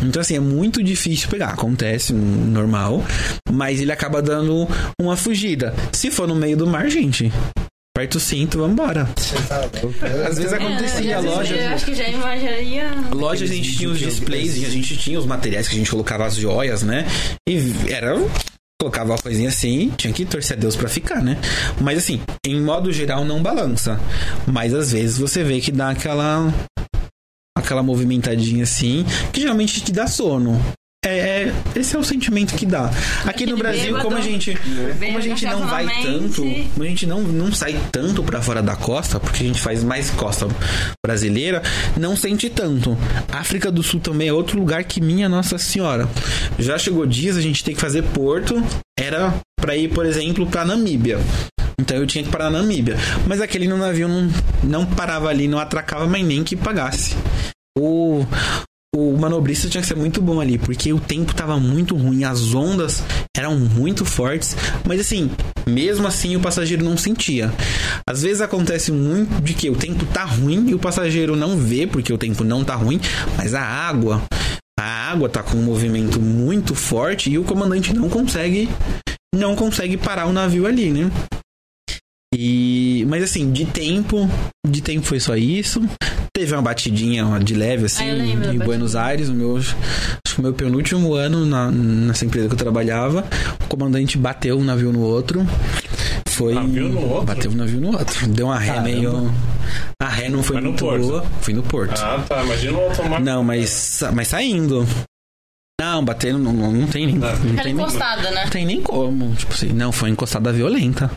[0.02, 1.49] Então assim, é muito difícil pegar.
[1.50, 3.02] Acontece, normal,
[3.50, 4.68] mas ele acaba dando
[5.00, 5.74] uma fugida.
[5.92, 7.30] Se for no meio do mar, gente,
[7.96, 9.08] aperta o cinto, vambora.
[10.28, 11.56] Às vezes acontecia, a É, loja.
[11.56, 12.90] Eu acho que já imaginaria.
[13.12, 16.24] Loja a gente tinha os displays, a gente tinha os materiais que a gente colocava
[16.24, 17.04] as joias, né?
[17.48, 18.14] E era.
[18.80, 21.36] Colocava uma coisinha assim, tinha que torcer a Deus pra ficar, né?
[21.82, 24.00] Mas assim, em modo geral não balança.
[24.46, 26.50] Mas às vezes você vê que dá aquela.
[27.58, 30.58] aquela movimentadinha assim, que geralmente te dá sono.
[31.02, 32.90] É, é- esse é o sentimento que dá.
[33.24, 34.54] Aqui no Aquele Brasil, como a gente,
[34.98, 38.62] como a gente não vai tanto, como a gente não, não sai tanto pra fora
[38.62, 40.46] da costa, porque a gente faz mais costa
[41.04, 41.62] brasileira,
[41.96, 42.98] não sente tanto.
[43.32, 46.06] África do Sul também é outro lugar que minha Nossa Senhora.
[46.58, 48.62] Já chegou dias a gente tem que fazer porto,
[48.98, 51.18] era pra ir, por exemplo, pra Namíbia.
[51.80, 52.96] Então eu tinha que parar na Namíbia.
[53.26, 54.30] Mas aquele no navio não,
[54.62, 57.16] não parava ali, não atracava mais nem que pagasse.
[57.78, 58.26] O,
[58.96, 62.54] o manobrista tinha que ser muito bom ali, porque o tempo tava muito ruim, as
[62.54, 63.02] ondas
[63.36, 65.30] eram muito fortes, mas assim,
[65.66, 67.52] mesmo assim o passageiro não sentia.
[68.04, 71.86] Às vezes acontece muito de que o tempo tá ruim e o passageiro não vê
[71.86, 73.00] porque o tempo não tá ruim,
[73.36, 74.22] mas a água,
[74.78, 78.68] a água tá com um movimento muito forte e o comandante não consegue
[79.32, 81.10] não consegue parar o navio ali, né?
[82.34, 84.28] E, mas assim, de tempo,
[84.66, 85.82] de tempo foi só isso.
[86.32, 89.74] Teve uma batidinha de leve, assim, Ah, em Buenos Aires, o meu, acho
[90.34, 93.24] que o meu penúltimo ano na, nessa empresa que eu trabalhava.
[93.64, 95.44] O comandante bateu um navio no outro.
[96.28, 96.54] Foi.
[96.54, 97.26] Navio no outro?
[97.26, 98.26] Bateu um navio no outro.
[98.28, 98.88] Deu uma ré Caramba.
[98.88, 99.34] meio.
[100.00, 101.26] A ré não foi no muito boa.
[101.40, 102.00] Foi no porto.
[102.00, 102.44] Ah, tá.
[102.44, 103.22] Imagina o automático.
[103.22, 104.86] Não, mas, mas saindo.
[105.80, 107.16] Não, bater não, não, não tem nem.
[107.16, 108.44] Não Aquela tem nem, encostada, né?
[108.44, 109.34] não tem nem como.
[109.34, 111.10] Tipo assim, não, foi uma encostada violenta.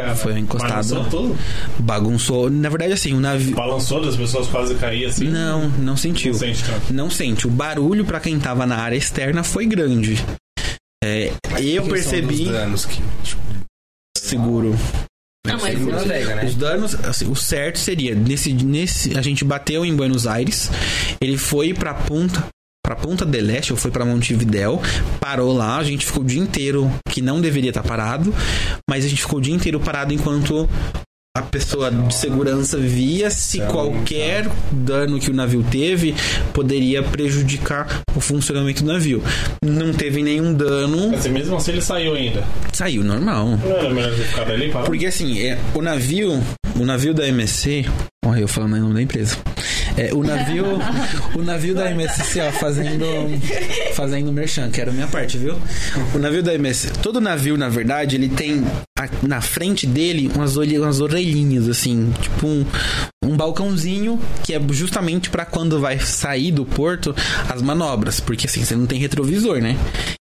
[0.00, 0.70] Cara, Foi encostado.
[0.70, 1.38] balançou tudo?
[1.78, 2.50] Bagunçou.
[2.50, 3.54] Na verdade, assim, o navio.
[3.56, 5.24] Balançou das pessoas quase caíam assim?
[5.24, 6.32] Não, não sentiu.
[6.32, 6.92] Não sente tanto.
[6.92, 7.46] Não sente.
[7.46, 10.22] O barulho pra quem tava na área externa foi grande.
[11.04, 12.44] É, eu são percebi.
[12.44, 13.40] dos danos que, tipo,
[14.16, 14.76] Seguro.
[15.46, 16.44] Não, mas seguro navega, né?
[16.44, 20.70] Os danos, assim, o certo seria nesse, nesse, a gente bateu em Buenos Aires,
[21.20, 22.46] ele foi pra ponta,
[22.88, 24.80] pra Ponta del Este, ou foi pra Montevidéu,
[25.20, 28.34] parou lá, a gente ficou o dia inteiro que não deveria estar parado,
[28.88, 30.66] mas a gente ficou o dia inteiro parado enquanto
[31.36, 36.14] a pessoa de segurança via se qualquer dano que o navio teve
[36.54, 39.22] poderia prejudicar o funcionamento do navio.
[39.62, 42.42] Não teve nenhum dano, Mas mesmo assim ele saiu ainda.
[42.72, 43.48] saiu normal.
[43.62, 44.46] Não era melhor ficar?
[44.86, 46.42] Porque assim, é, o navio,
[46.74, 47.84] o navio da MSC,
[48.24, 49.36] olha eu falando o nome da empresa.
[49.98, 50.64] É, o navio,
[51.34, 53.04] o navio da MSC, ó, fazendo
[53.94, 55.56] fazendo merchan, que era a minha parte, viu?
[56.14, 58.64] O navio da MSC, todo navio, na verdade, ele tem
[58.98, 62.64] a- na frente dele umas, umas orelhinhas assim, tipo um,
[63.24, 67.14] um balcãozinho que é justamente para quando vai sair do porto
[67.48, 69.76] as manobras, porque assim, você não tem retrovisor, né?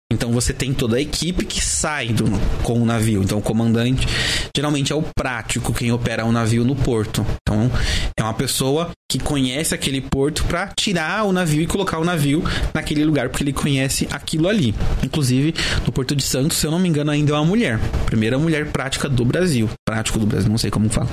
[0.09, 2.23] Então você tem toda a equipe que sai do,
[2.63, 3.21] com o navio.
[3.21, 4.07] Então o comandante
[4.55, 7.25] geralmente é o prático quem opera o navio no porto.
[7.41, 7.69] Então
[8.17, 12.41] é uma pessoa que conhece aquele porto para tirar o navio e colocar o navio
[12.73, 14.73] naquele lugar porque ele conhece aquilo ali.
[15.03, 15.53] Inclusive
[15.85, 18.71] no Porto de Santos, se eu não me engano, ainda é uma mulher, primeira mulher
[18.71, 21.09] prática do Brasil, prático do Brasil, não sei como fala.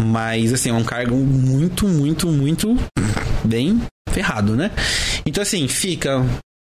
[0.00, 2.76] Mas assim, é um cargo muito, muito, muito
[3.44, 4.70] bem ferrado, né?
[5.24, 6.24] Então assim, fica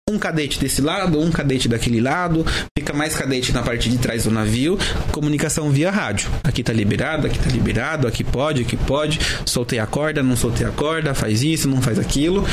[0.08, 2.44] um cadete desse lado, um cadete daquele lado,
[2.78, 4.78] fica mais cadete na parte de trás do navio,
[5.10, 6.30] comunicação via rádio.
[6.42, 10.66] Aqui tá liberado, aqui tá liberado, aqui pode, aqui pode, soltei a corda, não soltei
[10.66, 12.46] a corda, faz isso, não faz aquilo.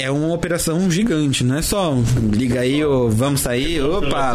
[0.00, 1.92] É uma operação gigante, não é só
[2.32, 4.34] liga aí, ô, vamos sair, opa.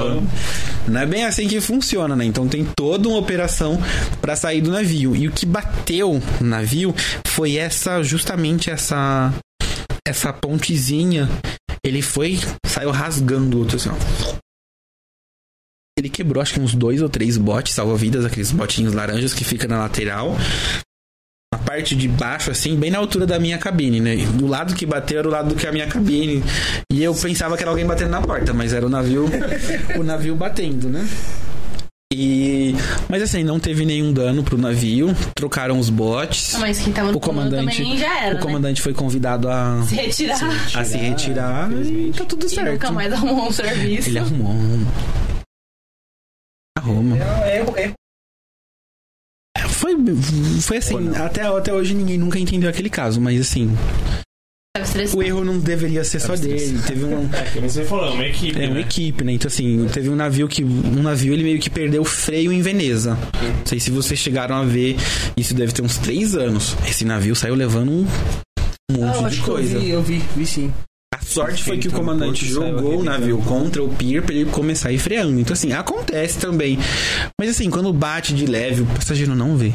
[0.87, 2.25] Não é bem assim que funciona, né?
[2.25, 3.81] Então tem toda uma operação
[4.19, 5.15] para sair do navio.
[5.15, 6.93] E o que bateu no navio
[7.27, 9.33] foi essa justamente essa
[10.05, 11.29] essa pontezinha
[11.85, 13.95] ele foi, saiu rasgando o outro assim, ó.
[15.97, 19.67] Ele quebrou acho que uns dois ou três botes salva-vidas, aqueles botinhos laranjas que fica
[19.67, 20.35] na lateral.
[21.53, 24.15] Na parte de baixo, assim, bem na altura da minha cabine, né?
[24.33, 26.43] Do lado que bateu era o lado que é a minha cabine.
[26.91, 29.29] E eu pensava que era alguém batendo na porta, mas era o navio,
[29.95, 31.07] o navio batendo, né?
[32.11, 32.73] E,
[33.07, 35.15] mas assim, não teve nenhum dano pro navio.
[35.35, 36.53] Trocaram os botes.
[36.53, 39.85] Não, mas quem tava no o comandante, era, o comandante foi convidado a né?
[39.85, 40.39] Se retirar.
[40.75, 42.71] a se retirar e tá tudo E certo.
[42.71, 44.09] nunca mais arrumou um serviço.
[44.09, 44.55] Ele arrumou.
[46.79, 47.17] Arruma.
[47.17, 47.93] É, é,
[49.83, 49.97] Foi,
[50.61, 53.69] foi assim, até, até hoje ninguém nunca entendeu aquele caso, mas assim,
[55.13, 56.79] o erro não deveria ser só dele.
[56.87, 58.61] Teve um, É, que você falou, é uma equipe.
[58.61, 58.79] é uma né?
[58.79, 59.33] equipe, né?
[59.33, 60.63] Então assim, teve um navio que.
[60.63, 63.17] Um navio ele meio que perdeu o freio em Veneza.
[63.59, 64.95] Não sei se vocês chegaram a ver.
[65.35, 66.77] Isso deve ter uns três anos.
[66.87, 68.07] Esse navio saiu levando um
[69.03, 69.79] Ah, monte eu de que eu coisa.
[69.79, 70.73] vi, eu vi, vi sim.
[71.25, 74.89] Sorte foi que o Então, comandante jogou o navio contra o pier pra ele começar
[74.89, 75.39] a ir freando.
[75.39, 76.77] Então, assim, acontece também.
[77.39, 79.71] Mas, assim, quando bate de leve, o passageiro não vê.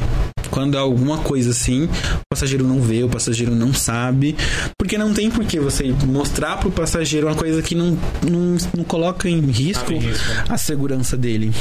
[0.49, 4.35] Quando é alguma coisa assim, o passageiro não vê, o passageiro não sabe.
[4.77, 7.97] Porque não tem por que você mostrar pro passageiro uma coisa que não,
[8.27, 10.43] não, não coloca em risco Sabe risco, né?
[10.49, 11.51] a segurança dele.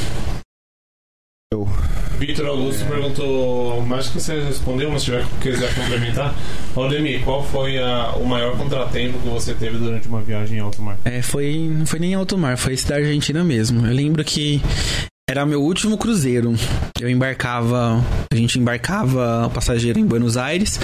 [2.19, 6.35] Vitor Augusto perguntou, mais que você respondeu, mas se tiver quiser complementar.
[6.83, 10.81] Aldemir, qual foi a- o maior contratempo que você teve durante uma viagem em alto
[10.83, 10.99] mar?
[11.05, 13.87] É, foi, não foi nem em alto mar, foi esse da Argentina mesmo.
[13.87, 14.61] Eu lembro que
[15.29, 16.55] era meu último cruzeiro.
[17.01, 20.79] Eu embarcava, a gente embarcava o passageiro em Buenos Aires,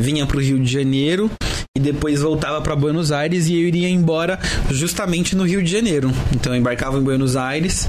[0.00, 1.30] vinha pro Rio de Janeiro
[1.76, 4.38] e depois voltava para Buenos Aires e eu iria embora
[4.70, 6.10] justamente no Rio de Janeiro.
[6.34, 7.88] Então eu embarcava em Buenos Aires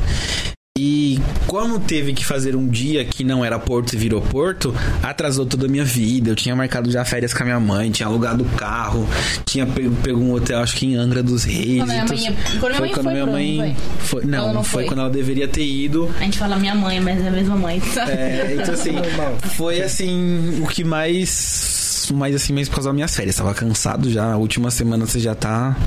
[0.83, 5.45] e como teve que fazer um dia que não era porto e virou porto, atrasou
[5.45, 6.31] toda a minha vida.
[6.31, 9.07] Eu tinha marcado já férias com a minha mãe, tinha alugado o carro,
[9.45, 11.77] tinha pego, pego um hotel, acho que em Angra dos Reis.
[11.77, 14.25] Quando minha então, mãe quando minha mãe quando foi minha mãe não foi.
[14.25, 14.85] Não, não foi foi.
[14.85, 16.09] quando ela deveria ter ido.
[16.19, 17.79] A gente fala minha mãe, mas é a mesma mãe.
[18.07, 18.95] É, então assim,
[19.55, 22.09] foi assim, o que mais.
[22.11, 23.35] Mais assim, mais por causa das minhas férias.
[23.35, 25.77] Tava cansado já, a última semana você já tá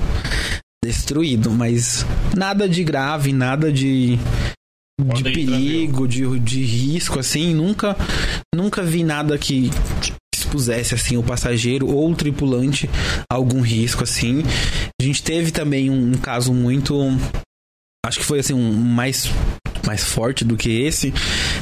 [0.85, 2.07] destruído, mas
[2.37, 4.19] nada de grave, nada de.
[5.01, 7.97] De perigo, de, de risco, assim, nunca,
[8.55, 9.71] nunca vi nada que
[10.33, 12.89] expusesse assim o passageiro ou o tripulante
[13.29, 14.45] a algum risco assim.
[15.01, 16.95] A gente teve também um, um caso muito
[18.07, 19.29] acho que foi assim um mais
[19.87, 21.13] mais forte do que esse,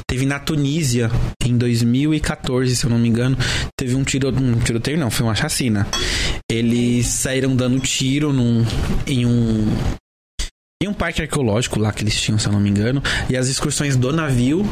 [0.08, 1.10] teve na Tunísia,
[1.44, 3.36] em 2014, se eu não me engano,
[3.76, 5.88] teve um tiro, um tiroteio não, foi uma chacina.
[6.48, 8.64] Eles saíram dando tiro num,
[9.08, 9.66] em um
[10.82, 13.48] em um parque arqueológico lá que eles tinham, se eu não me engano, e as
[13.48, 14.68] excursões do navio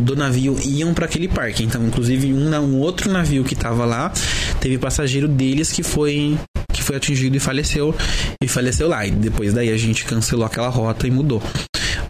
[0.00, 1.62] do navio iam para aquele parque.
[1.62, 4.12] Então, inclusive, um, um outro navio que tava lá,
[4.60, 6.36] teve passageiro deles que foi
[6.72, 7.94] que foi atingido e faleceu
[8.42, 9.06] e faleceu lá.
[9.06, 11.40] E depois daí a gente cancelou aquela rota e mudou.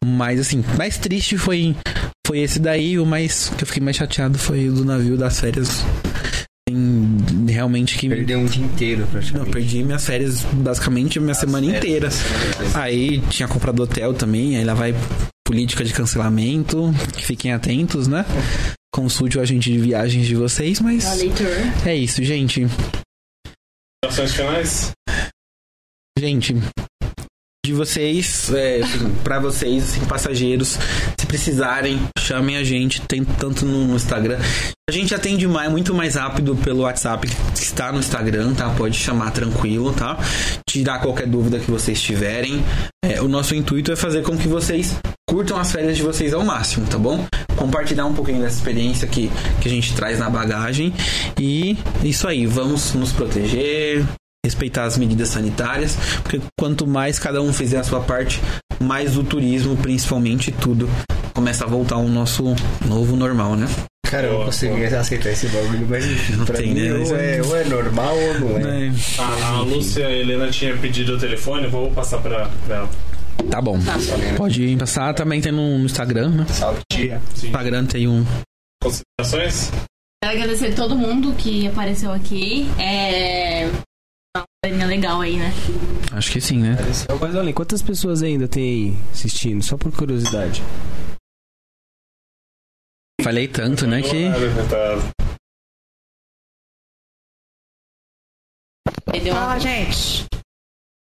[0.05, 1.76] Mas assim, mais triste foi
[2.26, 5.39] foi esse daí, o mais que eu fiquei mais chateado foi o do navio das
[5.39, 5.84] férias.
[6.67, 9.51] Tem, realmente que Perdeu um dia inteiro, não, praticamente.
[9.51, 12.09] perdi minhas férias, basicamente minha semana inteira.
[12.75, 14.94] Aí tinha comprado hotel também, aí lá vai
[15.47, 18.25] política de cancelamento, que fiquem atentos, né?
[18.93, 21.05] Consulte o agente de viagens de vocês, mas
[21.84, 22.67] é isso, gente.
[24.02, 24.93] Ações finais?
[26.18, 26.55] Gente,
[27.65, 28.81] de vocês, é,
[29.25, 30.78] para vocês, assim, passageiros,
[31.18, 34.39] se precisarem, chamem a gente, tem tanto no Instagram.
[34.86, 38.68] A gente atende mais, muito mais rápido pelo WhatsApp que está no Instagram, tá?
[38.68, 40.18] Pode chamar tranquilo, tá?
[40.68, 42.62] Tirar qualquer dúvida que vocês tiverem.
[43.02, 44.94] É, o nosso intuito é fazer com que vocês
[45.26, 47.26] curtam as férias de vocês ao máximo, tá bom?
[47.57, 49.31] Compartilhar um pouquinho dessa experiência que,
[49.62, 50.93] que a gente traz na bagagem.
[51.41, 54.05] E isso aí, vamos nos proteger,
[54.44, 58.40] respeitar as medidas sanitárias, porque quanto mais cada um fizer a sua parte,
[58.78, 60.89] mais o turismo, principalmente tudo,
[61.34, 62.55] começa a voltar ao nosso
[62.86, 63.66] novo normal, né?
[64.08, 66.05] Cara, eu não consegui aceitar esse bagulho, mas
[66.36, 66.92] Não pra tem, mim né?
[66.92, 68.92] ou, é, ou é normal ou não é.
[69.18, 72.90] A, a Lúcia Helena tinha pedido o telefone, vou passar pra, pra ela.
[73.50, 73.78] Tá bom.
[74.36, 76.47] Pode passar, também tem no, Instagram, né?
[76.48, 77.20] Salve, tia.
[77.34, 77.48] Sim.
[77.48, 78.24] Instagram tem um.
[78.81, 79.73] Considerações?
[80.23, 82.68] Quero agradecer todo mundo que apareceu aqui.
[82.78, 83.68] É.
[84.65, 85.52] Uma pandemia legal aí, né?
[86.10, 86.75] Acho que sim, né?
[87.20, 88.62] Mas olha, quantas pessoas ainda tem
[88.94, 89.62] aí assistindo?
[89.62, 90.62] Só por curiosidade.
[93.23, 94.01] Falei tanto, né?
[94.01, 94.25] Que.
[94.70, 95.12] Tá-
[99.36, 100.25] Ah, gente.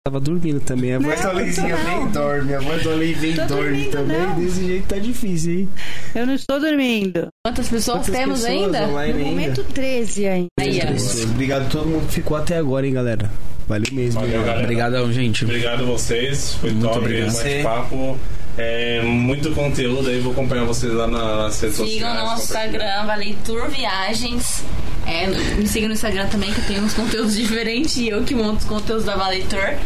[0.05, 0.95] Tava dormindo também.
[0.95, 2.53] A voz Não, do Aleizinha vem e dorme.
[2.53, 4.19] A voz do Alei vem e Tô dorme também.
[4.19, 4.35] não.
[4.35, 5.69] Desse jeito tá difícil, hein?
[6.13, 7.27] Eu não estou dormindo.
[7.45, 8.87] Quantas pessoas Quantas temos pessoas ainda?
[8.87, 9.19] No ainda?
[9.19, 10.47] momento 13 ainda.
[10.59, 10.81] Aí.
[11.23, 13.31] Obrigado a todo mundo que ficou até agora, hein, galera.
[13.65, 14.19] Valeu mesmo.
[14.19, 14.63] Valeu, galera.
[14.63, 15.45] Obrigadão, gente.
[15.45, 17.27] Obrigado a vocês, foi Muito top obrigado.
[17.29, 18.17] esse bate-papo.
[18.57, 21.93] É, muito conteúdo aí, vou acompanhar vocês lá nas redes sociais.
[21.93, 22.43] Sigam no nosso.
[22.43, 24.63] Instagram, Valeitur Viagens.
[25.05, 28.59] É, me sigam no Instagram também, que tenho uns conteúdos diferentes e eu que monto
[28.59, 29.77] os conteúdos da Valeitur.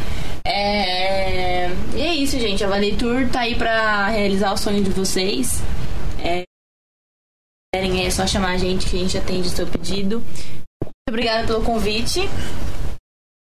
[0.46, 1.70] É...
[1.94, 2.64] E é isso, gente.
[2.64, 5.62] A Valeitur tá aí pra realizar o sonho de vocês.
[6.24, 6.44] É...
[7.74, 10.24] É só chamar a gente que a gente atende o seu pedido.
[10.82, 12.28] Muito obrigada pelo convite.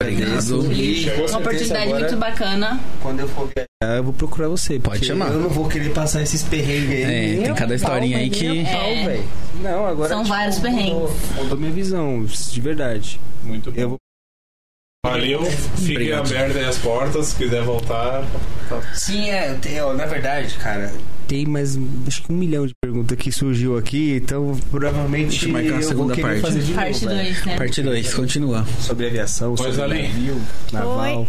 [0.02, 0.72] Obrigado.
[0.72, 2.80] E, Uma oportunidade agora, muito bacana.
[3.02, 4.78] Quando eu for viajar, eu vou procurar você.
[4.78, 5.28] Pode chamar.
[5.32, 7.40] Eu não vou querer passar esses perrengues aí.
[7.40, 9.22] É, tem cada historinha aí nem que- pau, É.
[9.62, 10.08] Não, agora.
[10.08, 11.10] São vários mudou- perrengues.
[11.36, 13.20] Mudou minha visão, de verdade.
[13.42, 13.80] Muito bom.
[13.80, 13.98] Eu vou
[15.04, 16.26] Valeu, fiquem Obrigado.
[16.26, 18.24] abertas aí as portas, se quiser voltar.
[18.68, 18.80] tá.
[18.94, 20.92] Sim, é, eu na verdade, cara,
[21.32, 25.52] tem mais acho que um milhão de perguntas que surgiu aqui, então provavelmente Deixa eu
[25.52, 26.40] marcar a vou segunda parte.
[26.42, 27.32] fazer de Parte novo, velho.
[27.32, 27.56] 2, né?
[27.56, 28.66] Parte 2, continua.
[28.80, 30.08] Sobre aviação, Pois sobre ali.
[30.08, 30.36] navio,
[30.70, 31.26] naval.